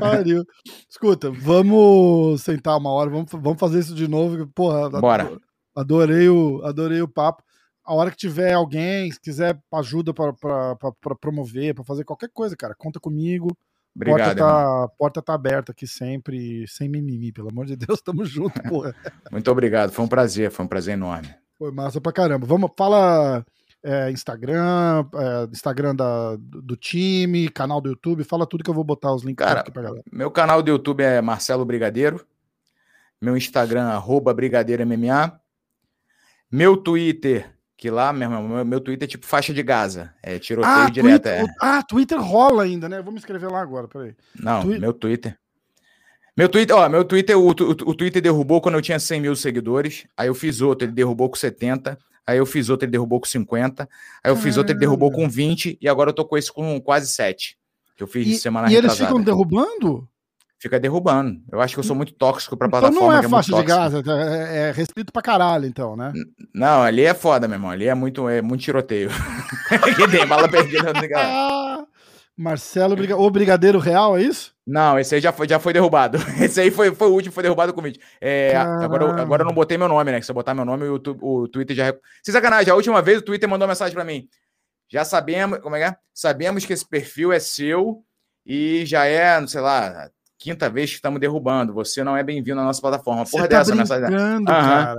pariu. 0.00 0.42
Escuta, 0.88 1.30
vamos 1.30 2.40
sentar 2.40 2.78
uma 2.78 2.90
hora, 2.90 3.10
vamos, 3.10 3.30
vamos 3.30 3.60
fazer 3.60 3.80
isso 3.80 3.94
de 3.94 4.08
novo. 4.08 4.46
Porra, 4.54 4.88
Bora. 4.88 5.30
Adorei 5.76 6.30
o, 6.30 6.62
adorei 6.64 7.02
o 7.02 7.08
papo 7.08 7.42
a 7.88 7.94
hora 7.94 8.10
que 8.10 8.18
tiver 8.18 8.52
alguém, 8.52 9.10
se 9.10 9.18
quiser 9.18 9.58
ajuda 9.72 10.12
para 10.12 10.34
promover, 11.18 11.74
para 11.74 11.84
fazer 11.84 12.04
qualquer 12.04 12.28
coisa, 12.28 12.54
cara, 12.54 12.74
conta 12.74 13.00
comigo. 13.00 13.56
Obrigado. 13.96 14.18
Porta 14.18 14.36
tá, 14.36 14.88
porta 14.98 15.22
tá 15.22 15.32
aberta 15.32 15.72
aqui 15.72 15.86
sempre, 15.86 16.68
sem 16.68 16.86
mimimi, 16.86 17.32
pelo 17.32 17.48
amor 17.48 17.64
de 17.64 17.76
Deus, 17.76 18.02
tamo 18.04 18.26
junto, 18.26 18.62
porra. 18.64 18.94
Muito 19.32 19.50
obrigado, 19.50 19.90
foi 19.90 20.04
um 20.04 20.08
prazer, 20.08 20.50
foi 20.50 20.66
um 20.66 20.68
prazer 20.68 20.92
enorme. 20.92 21.34
Foi 21.56 21.72
massa 21.72 21.98
pra 21.98 22.12
caramba. 22.12 22.46
Vamos, 22.46 22.70
fala 22.76 23.42
é, 23.82 24.10
Instagram, 24.10 25.06
é, 25.14 25.48
Instagram 25.50 25.96
da, 25.96 26.36
do 26.36 26.76
time, 26.76 27.48
canal 27.48 27.80
do 27.80 27.88
YouTube, 27.88 28.22
fala 28.22 28.46
tudo 28.46 28.62
que 28.62 28.68
eu 28.68 28.74
vou 28.74 28.84
botar 28.84 29.14
os 29.14 29.24
links 29.24 29.46
Cara, 29.46 29.60
aqui 29.60 29.70
pra 29.70 29.82
galera. 29.82 30.04
Meu 30.12 30.30
canal 30.30 30.62
do 30.62 30.70
YouTube 30.70 31.02
é 31.02 31.22
Marcelo 31.22 31.64
Brigadeiro, 31.64 32.24
meu 33.18 33.34
Instagram, 33.34 33.86
arroba 33.86 34.34
Brigadeiro 34.34 34.86
MMA, 34.86 35.40
meu 36.52 36.76
Twitter 36.76 37.57
que 37.78 37.90
lá, 37.90 38.12
meu, 38.12 38.28
meu, 38.28 38.64
meu 38.64 38.80
Twitter 38.80 39.06
é 39.06 39.08
tipo 39.08 39.24
faixa 39.24 39.54
de 39.54 39.62
Gaza. 39.62 40.12
É 40.20 40.36
tiroteio 40.36 40.74
ah, 40.74 40.90
direto. 40.90 41.22
Twitter, 41.22 41.44
é. 41.44 41.54
Ah, 41.60 41.80
Twitter 41.80 42.20
rola 42.20 42.64
ainda, 42.64 42.88
né? 42.88 43.00
Vamos 43.00 43.20
escrever 43.20 43.48
lá 43.48 43.62
agora, 43.62 43.86
peraí. 43.86 44.16
Não, 44.34 44.62
Twi 44.62 44.80
meu 44.80 44.92
Twitter. 44.92 45.38
Meu 46.36 46.48
Twitter, 46.48 46.74
ó, 46.74 46.88
meu 46.88 47.04
Twitter, 47.04 47.38
o, 47.38 47.46
o, 47.46 47.50
o, 47.52 47.94
Twitter 47.94 48.20
derrubou 48.20 48.60
quando 48.60 48.74
eu 48.74 48.82
tinha 48.82 48.98
100 48.98 49.20
mil 49.20 49.36
seguidores. 49.36 50.08
Aí 50.16 50.26
eu 50.26 50.34
fiz 50.34 50.60
outro, 50.60 50.86
ele 50.86 50.92
derrubou 50.92 51.30
com 51.30 51.36
70. 51.36 51.96
Aí 52.26 52.38
eu 52.38 52.46
fiz 52.46 52.68
outro, 52.68 52.84
ele 52.84 52.90
derrubou 52.90 53.20
com 53.20 53.26
50. 53.26 53.88
Aí 54.24 54.30
eu 54.30 54.36
fiz 54.36 54.56
outro, 54.56 54.72
ele 54.72 54.80
derrubou 54.80 55.12
com 55.12 55.28
20. 55.28 55.78
E 55.80 55.88
agora 55.88 56.10
eu 56.10 56.14
tô 56.14 56.24
com 56.24 56.36
esse 56.36 56.52
com 56.52 56.80
quase 56.80 57.08
7. 57.08 57.56
Que 57.96 58.02
eu 58.02 58.08
fiz 58.08 58.26
e, 58.26 58.38
semana 58.38 58.72
E 58.72 58.74
eles 58.74 58.96
ficam 58.96 59.20
derrubando? 59.20 60.08
Fica 60.58 60.78
derrubando. 60.80 61.40
Eu 61.50 61.60
acho 61.60 61.74
que 61.74 61.80
eu 61.80 61.84
sou 61.84 61.94
muito 61.96 62.12
tóxico 62.12 62.56
pra 62.56 62.66
então 62.66 62.80
plataforma. 62.80 63.06
Então 63.06 63.16
não 63.16 63.22
é, 63.22 63.26
é 63.26 63.28
faixa 63.28 63.56
de 63.56 63.62
Gaza, 63.64 64.02
é, 64.06 64.68
é, 64.68 64.72
restrito 64.72 65.12
pra 65.12 65.22
caralho, 65.22 65.66
então, 65.66 65.96
né? 65.96 66.12
Não, 66.54 66.82
ali 66.82 67.04
é 67.04 67.14
foda, 67.14 67.46
meu 67.46 67.56
irmão. 67.56 67.70
Ali 67.70 67.86
é 67.86 67.94
muito, 67.94 68.28
é 68.28 68.42
muito 68.42 68.62
tiroteio. 68.62 69.10
que 69.96 70.08
tem 70.10 70.26
bala 70.26 70.48
perdida. 70.48 70.92
Marcelo, 72.36 72.96
o 73.16 73.30
Brigadeiro 73.30 73.80
Real, 73.80 74.16
é 74.16 74.22
isso? 74.22 74.54
Não, 74.64 74.96
esse 74.96 75.12
aí 75.12 75.20
já 75.20 75.32
foi, 75.32 75.48
já 75.48 75.58
foi 75.58 75.72
derrubado. 75.72 76.18
Esse 76.40 76.60
aí 76.60 76.70
foi, 76.70 76.94
foi 76.94 77.08
o 77.08 77.12
último, 77.12 77.32
foi 77.32 77.42
derrubado 77.42 77.72
com 77.72 77.80
o 77.80 77.82
vídeo. 77.82 78.00
É, 78.20 78.54
agora, 78.54 79.22
agora 79.22 79.42
eu 79.42 79.46
não 79.46 79.52
botei 79.52 79.76
meu 79.76 79.88
nome, 79.88 80.12
né? 80.12 80.20
Se 80.20 80.30
eu 80.30 80.34
botar 80.34 80.54
meu 80.54 80.64
nome, 80.64 80.84
o, 80.84 81.00
o 81.20 81.48
Twitter 81.48 81.74
já. 81.74 81.92
Sem 82.22 82.32
sacanagem, 82.32 82.70
a 82.70 82.76
última 82.76 83.02
vez 83.02 83.18
o 83.18 83.22
Twitter 83.22 83.48
mandou 83.48 83.66
uma 83.66 83.72
mensagem 83.72 83.94
para 83.94 84.04
mim. 84.04 84.28
Já 84.88 85.04
sabemos, 85.04 85.58
como 85.58 85.74
é 85.74 85.80
que 85.80 85.84
é? 85.86 85.96
Sabemos 86.14 86.64
que 86.64 86.72
esse 86.72 86.88
perfil 86.88 87.32
é 87.32 87.40
seu 87.40 88.04
e 88.46 88.86
já 88.86 89.04
é, 89.04 89.44
sei 89.46 89.60
lá, 89.60 90.08
quinta 90.38 90.70
vez 90.70 90.90
que 90.90 90.96
estamos 90.96 91.20
derrubando. 91.20 91.74
Você 91.74 92.04
não 92.04 92.16
é 92.16 92.22
bem-vindo 92.22 92.56
na 92.56 92.64
nossa 92.64 92.80
plataforma. 92.80 93.24
Porra 93.24 93.42
Você 93.42 93.48
tá 93.48 93.58
dessa 93.58 93.74
mensagem. 93.74 94.44
Cara. 94.44 94.96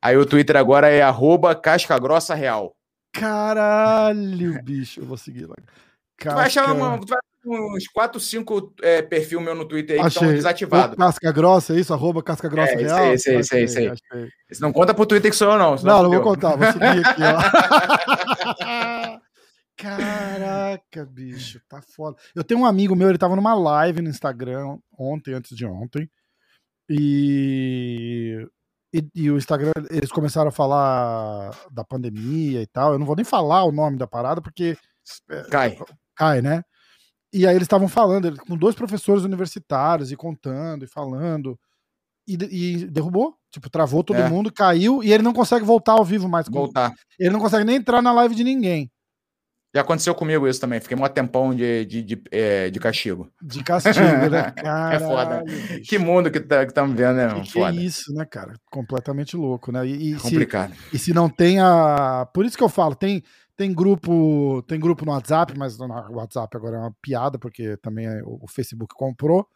Aí 0.00 0.16
o 0.16 0.24
Twitter 0.24 0.56
agora 0.56 0.88
é 0.88 1.02
arroba 1.02 1.54
casca 1.54 1.98
grossa 1.98 2.34
real. 2.34 2.74
Caralho, 3.12 4.62
bicho. 4.62 5.00
Eu 5.00 5.06
vou 5.06 5.16
seguir 5.16 5.46
lá. 5.46 5.56
Casca... 6.16 6.30
Tu 6.30 6.36
vai 6.36 6.46
achar 6.46 6.72
uma, 6.72 6.98
tu 6.98 7.06
vai 7.08 7.18
uns 7.46 7.86
4, 7.88 8.18
5 8.18 8.74
é, 8.82 9.02
perfil 9.02 9.40
meu 9.40 9.54
no 9.54 9.64
Twitter 9.64 9.94
aí 9.94 10.06
Achei. 10.06 10.18
que 10.18 10.24
estão 10.24 10.34
desativados. 10.34 10.96
Casca 10.96 11.30
Grossa, 11.32 11.74
é 11.74 11.78
isso? 11.78 11.94
Arroba 11.94 12.22
Casca 12.22 12.48
Grossa 12.48 12.72
é, 12.72 12.76
Real? 12.76 13.14
Esse 13.14 13.30
aí, 13.30 13.36
esse 13.36 13.54
aí, 13.54 13.64
esse 13.64 13.78
aí. 13.78 13.92
Não 14.60 14.72
conta 14.72 14.92
pro 14.92 15.06
Twitter 15.06 15.30
que 15.30 15.36
sou 15.36 15.52
eu, 15.52 15.58
não. 15.58 15.76
Não, 15.76 16.02
não 16.02 16.10
vou 16.10 16.22
contar, 16.22 16.56
vou 16.56 16.72
seguir 16.72 17.06
aqui, 17.06 17.22
ó. 17.22 17.36
Caraca, 20.38 21.06
bicho, 21.06 21.60
tá 21.68 21.80
foda. 21.80 22.16
Eu 22.34 22.44
tenho 22.44 22.60
um 22.60 22.66
amigo 22.66 22.94
meu, 22.94 23.08
ele 23.08 23.18
tava 23.18 23.36
numa 23.36 23.54
live 23.54 24.02
no 24.02 24.10
Instagram 24.10 24.78
ontem, 24.98 25.32
antes 25.32 25.56
de 25.56 25.64
ontem, 25.64 26.10
e, 26.88 28.46
e, 28.92 29.08
e, 29.14 29.30
o 29.30 29.36
Instagram, 29.36 29.72
eles 29.90 30.12
começaram 30.12 30.48
a 30.48 30.52
falar 30.52 31.50
da 31.70 31.84
pandemia 31.84 32.62
e 32.62 32.66
tal. 32.66 32.92
Eu 32.92 32.98
não 32.98 33.06
vou 33.06 33.16
nem 33.16 33.24
falar 33.24 33.64
o 33.64 33.72
nome 33.72 33.98
da 33.98 34.06
parada, 34.06 34.40
porque. 34.40 34.76
É, 35.30 35.42
cai. 35.50 35.78
Cai, 36.14 36.42
né? 36.42 36.62
E 37.32 37.46
aí 37.46 37.54
eles 37.54 37.66
estavam 37.66 37.88
falando, 37.88 38.36
com 38.46 38.56
dois 38.56 38.74
professores 38.74 39.24
universitários 39.24 40.12
e 40.12 40.16
contando 40.16 40.84
e 40.84 40.88
falando. 40.88 41.58
E, 42.28 42.34
e 42.34 42.86
derrubou, 42.86 43.36
tipo, 43.52 43.70
travou 43.70 44.02
todo 44.02 44.18
é. 44.18 44.28
mundo, 44.28 44.52
caiu 44.52 45.02
e 45.02 45.12
ele 45.12 45.22
não 45.22 45.32
consegue 45.32 45.64
voltar 45.64 45.92
ao 45.92 46.04
vivo 46.04 46.28
mais. 46.28 46.48
Voltar. 46.48 46.92
Ele 47.18 47.30
não 47.30 47.40
consegue 47.40 47.64
nem 47.64 47.76
entrar 47.76 48.02
na 48.02 48.12
live 48.12 48.34
de 48.34 48.42
ninguém. 48.42 48.90
Já 49.76 49.82
aconteceu 49.82 50.14
comigo 50.14 50.48
isso 50.48 50.58
também. 50.58 50.80
Fiquei 50.80 50.96
um 50.96 51.06
tempão 51.06 51.54
de, 51.54 51.84
de, 51.84 52.02
de, 52.02 52.22
é, 52.30 52.70
de 52.70 52.80
castigo. 52.80 53.30
De 53.42 53.62
castigo, 53.62 54.30
né? 54.30 54.50
Caralho, 54.52 54.96
é 54.96 55.06
foda. 55.06 55.44
Bicho. 55.44 55.82
Que 55.82 55.98
mundo 55.98 56.30
que 56.30 56.40
tá, 56.40 56.62
estamos 56.62 56.96
vendo, 56.96 57.16
né? 57.16 57.34
Que, 57.42 57.52
que 57.52 57.58
é 57.60 57.72
isso, 57.72 58.10
né, 58.14 58.24
cara? 58.24 58.54
Completamente 58.70 59.36
louco, 59.36 59.70
né? 59.70 59.86
E, 59.86 60.14
e 60.14 60.16
Complicado. 60.16 60.72
Se, 60.74 60.96
e 60.96 60.98
se 60.98 61.12
não 61.12 61.28
tem 61.28 61.60
a. 61.60 62.26
Por 62.32 62.46
isso 62.46 62.56
que 62.56 62.64
eu 62.64 62.70
falo, 62.70 62.94
tem, 62.94 63.22
tem 63.54 63.74
grupo 63.74 64.62
tem 64.66 64.80
grupo 64.80 65.04
no 65.04 65.12
WhatsApp, 65.12 65.52
mas 65.58 65.78
o 65.78 65.84
WhatsApp 66.14 66.56
agora 66.56 66.76
é 66.76 66.80
uma 66.80 66.96
piada, 67.02 67.38
porque 67.38 67.76
também 67.76 68.06
é, 68.06 68.22
o 68.24 68.48
Facebook 68.48 68.94
comprou. 68.94 69.46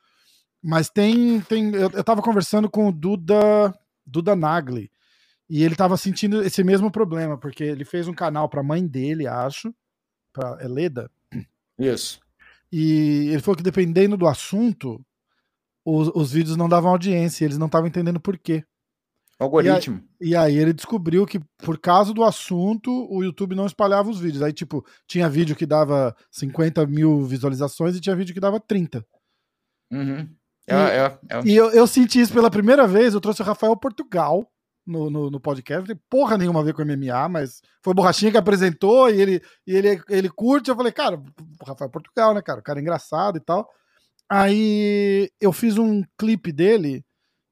Mas 0.62 0.90
tem. 0.90 1.40
tem 1.40 1.74
eu, 1.74 1.90
eu 1.94 2.04
tava 2.04 2.20
conversando 2.20 2.68
com 2.68 2.88
o 2.88 2.92
Duda, 2.92 3.74
Duda 4.04 4.36
Nagli. 4.36 4.90
E 5.48 5.64
ele 5.64 5.74
tava 5.74 5.96
sentindo 5.96 6.42
esse 6.42 6.62
mesmo 6.62 6.90
problema, 6.90 7.38
porque 7.38 7.64
ele 7.64 7.86
fez 7.86 8.06
um 8.06 8.12
canal 8.12 8.50
pra 8.50 8.62
mãe 8.62 8.86
dele, 8.86 9.26
acho 9.26 9.74
para 10.32 10.58
é 10.60 10.68
Leda. 10.68 11.10
Isso. 11.78 12.20
E 12.72 13.28
ele 13.30 13.40
falou 13.40 13.56
que 13.56 13.62
dependendo 13.62 14.16
do 14.16 14.26
assunto, 14.26 15.04
os, 15.84 16.08
os 16.14 16.32
vídeos 16.32 16.56
não 16.56 16.68
davam 16.68 16.90
audiência, 16.90 17.44
eles 17.44 17.58
não 17.58 17.66
estavam 17.66 17.88
entendendo 17.88 18.20
por 18.20 18.38
quê. 18.38 18.64
Algoritmo. 19.38 20.02
E 20.20 20.26
aí, 20.26 20.30
e 20.30 20.36
aí, 20.36 20.58
ele 20.58 20.74
descobriu 20.74 21.26
que, 21.26 21.40
por 21.64 21.78
causa 21.78 22.12
do 22.12 22.22
assunto, 22.22 22.90
o 23.10 23.24
YouTube 23.24 23.54
não 23.54 23.64
espalhava 23.64 24.10
os 24.10 24.20
vídeos. 24.20 24.42
Aí, 24.42 24.52
tipo, 24.52 24.84
tinha 25.06 25.30
vídeo 25.30 25.56
que 25.56 25.64
dava 25.64 26.14
50 26.30 26.86
mil 26.86 27.24
visualizações 27.24 27.96
e 27.96 28.00
tinha 28.02 28.14
vídeo 28.14 28.34
que 28.34 28.40
dava 28.40 28.60
30. 28.60 29.02
Uhum. 29.90 30.28
E, 30.68 30.72
é, 30.72 30.74
é, 30.74 31.18
é. 31.30 31.42
e 31.46 31.56
eu, 31.56 31.70
eu, 31.70 31.86
senti 31.86 32.20
isso 32.20 32.34
pela 32.34 32.50
primeira 32.50 32.86
vez. 32.86 33.14
Eu 33.14 33.20
trouxe 33.20 33.40
o 33.40 33.44
Rafael 33.44 33.74
Portugal 33.78 34.46
no, 34.86 35.10
no, 35.10 35.30
no, 35.30 35.40
podcast. 35.40 35.80
Não 35.80 35.86
tem 35.86 36.04
porra 36.08 36.36
nenhuma 36.36 36.60
a 36.60 36.62
ver 36.62 36.74
com 36.74 36.84
MMA, 36.84 37.28
mas 37.28 37.62
foi 37.82 37.92
o 37.92 37.94
Borrachinha 37.94 38.30
que 38.30 38.38
apresentou 38.38 39.10
e 39.10 39.20
ele, 39.20 39.42
e 39.66 39.74
ele, 39.74 40.02
ele 40.08 40.28
curte. 40.28 40.70
Eu 40.70 40.76
falei, 40.76 40.92
cara, 40.92 41.16
o 41.16 41.64
Rafael 41.64 41.90
Portugal, 41.90 42.34
né, 42.34 42.42
cara? 42.42 42.60
O 42.60 42.62
cara 42.62 42.78
é 42.78 42.82
engraçado 42.82 43.36
e 43.36 43.40
tal. 43.40 43.68
Aí 44.28 45.30
eu 45.40 45.52
fiz 45.52 45.76
um 45.76 46.02
clipe 46.16 46.52
dele 46.52 47.04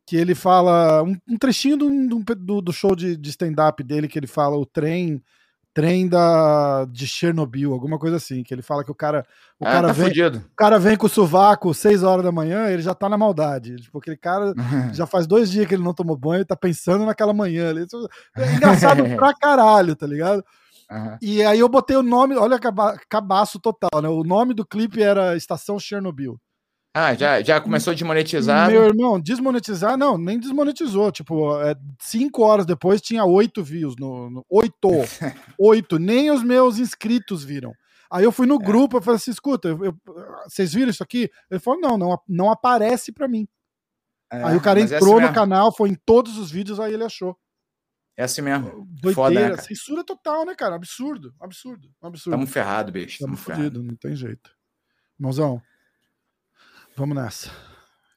que 0.06 0.16
ele 0.16 0.34
fala 0.34 1.02
um, 1.02 1.16
um 1.28 1.36
trechinho 1.36 1.76
do, 1.76 2.24
do, 2.34 2.62
do 2.62 2.72
show 2.72 2.96
de, 2.96 3.16
de 3.16 3.30
stand-up 3.30 3.82
dele 3.82 4.09
que 4.09 4.18
ele 4.18 4.26
fala 4.26 4.56
o 4.56 4.64
trem 4.64 5.22
trem 5.78 6.09
da, 6.09 6.86
de 6.86 7.06
Chernobyl, 7.06 7.72
alguma 7.72 8.00
coisa 8.00 8.16
assim, 8.16 8.42
que 8.42 8.52
ele 8.52 8.62
fala 8.62 8.82
que 8.82 8.90
o 8.90 8.94
cara 8.96 9.24
o 9.60 9.64
ah, 9.64 9.70
cara 9.70 9.86
tá 9.86 9.92
vem, 9.92 10.06
fudido. 10.06 10.38
o 10.38 10.56
cara 10.56 10.76
vem 10.76 10.96
com 10.96 11.06
o 11.06 11.09
sovaco 11.09 11.72
6 11.72 12.02
horas 12.02 12.24
da 12.24 12.32
manhã, 12.32 12.68
ele 12.68 12.82
já 12.82 12.94
tá 12.94 13.09
na 13.09 13.16
maldade. 13.16 13.76
Tipo, 13.76 13.98
aquele 13.98 14.16
cara 14.16 14.52
já 14.92 15.06
faz 15.06 15.24
dois 15.24 15.48
dias 15.48 15.68
que 15.68 15.74
ele 15.76 15.84
não 15.84 15.94
tomou 15.94 16.16
banho 16.16 16.40
e 16.40 16.44
tá 16.44 16.56
pensando 16.56 17.06
naquela 17.06 17.32
manhã. 17.32 17.72
É 18.36 18.55
engraçado 18.56 19.05
pra 19.14 19.32
caralho, 19.32 19.94
tá 19.94 20.05
ligado? 20.05 20.44
Uhum. 20.90 21.16
E 21.22 21.44
aí 21.44 21.60
eu 21.60 21.68
botei 21.68 21.96
o 21.96 22.02
nome, 22.02 22.34
olha 22.34 22.59
cabaço 23.09 23.60
total, 23.60 24.02
né? 24.02 24.09
O 24.09 24.24
nome 24.24 24.55
do 24.55 24.66
clipe 24.66 25.00
era 25.00 25.36
Estação 25.36 25.78
Chernobyl. 25.78 26.40
Ah, 27.01 27.15
já, 27.15 27.41
já 27.41 27.61
começou 27.61 27.93
a 27.93 27.95
desmonetizar? 27.95 28.69
Meu 28.69 28.87
irmão, 28.87 29.20
desmonetizar, 29.20 29.97
não, 29.97 30.19
nem 30.19 30.37
desmonetizou. 30.37 31.12
Tipo, 31.12 31.57
é, 31.62 31.77
cinco 32.01 32.43
horas 32.43 32.66
depois 32.66 33.01
tinha 33.01 33.25
oito 33.25 33.62
views. 33.62 33.95
No, 33.97 34.29
no 34.29 34.45
oito. 34.51 34.89
oito. 35.57 35.97
Nem 35.97 36.33
os 36.33 36.43
meus 36.43 36.77
inscritos 36.81 37.45
viram. 37.45 37.73
Aí 38.11 38.25
eu 38.25 38.33
fui 38.33 38.49
no 38.49 38.57
é. 38.57 38.65
grupo, 38.65 38.97
eu 38.97 39.01
falei 39.01 39.15
assim: 39.15 39.31
escuta, 39.31 39.69
eu, 39.69 39.85
eu, 39.85 39.97
vocês 40.49 40.75
viram 40.75 40.91
isso 40.91 41.05
aqui? 41.05 41.31
Ele 41.49 41.61
falou: 41.61 41.81
não, 41.81 41.97
não, 41.97 42.19
não 42.29 42.51
aparece 42.51 43.12
para 43.12 43.29
mim. 43.29 43.47
É, 44.33 44.43
aí 44.43 44.57
o 44.57 44.61
cara 44.61 44.81
é 44.81 44.83
assim 44.83 44.97
entrou 44.97 45.20
no 45.20 45.33
canal, 45.33 45.73
foi 45.73 45.91
em 45.91 45.95
todos 45.95 46.37
os 46.37 46.51
vídeos, 46.51 46.81
aí 46.81 46.93
ele 46.93 47.05
achou. 47.05 47.39
É 48.16 48.25
assim 48.25 48.43
mesmo. 48.43 48.89
Doideira, 49.01 49.15
Foda, 49.15 49.49
né, 49.51 49.57
censura 49.59 50.03
total, 50.03 50.45
né, 50.45 50.57
cara? 50.57 50.75
Absurdo, 50.75 51.33
absurdo, 51.39 51.89
absurdo. 52.03 52.37
Tamo 52.37 52.47
ferrado, 52.49 52.91
bicho. 52.91 53.20
Tamo, 53.20 53.37
Tamo 53.37 53.57
fodido, 53.57 53.85
não 53.85 53.95
tem 53.95 54.16
jeito. 54.16 54.51
Mãozão, 55.16 55.62
Vamos 56.99 57.15
nessa. 57.15 57.49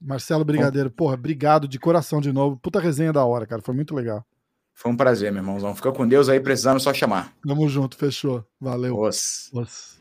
Marcelo 0.01 0.43
Brigadeiro, 0.43 0.89
Bom, 0.89 0.95
porra, 0.95 1.13
obrigado 1.13 1.67
de 1.67 1.77
coração 1.77 2.19
de 2.19 2.33
novo. 2.33 2.57
Puta 2.57 2.79
resenha 2.79 3.13
da 3.13 3.23
hora, 3.23 3.45
cara. 3.45 3.61
Foi 3.61 3.75
muito 3.75 3.93
legal. 3.93 4.25
Foi 4.73 4.91
um 4.91 4.97
prazer, 4.97 5.31
meu 5.31 5.43
irmãozão. 5.43 5.75
Fica 5.75 5.91
com 5.91 6.07
Deus 6.07 6.27
aí, 6.27 6.39
precisando 6.39 6.79
só 6.79 6.91
chamar. 6.91 7.31
Tamo 7.47 7.69
junto, 7.69 7.95
fechou. 7.95 8.43
Valeu. 8.59 8.99
Os. 8.99 9.51
Os. 9.53 10.00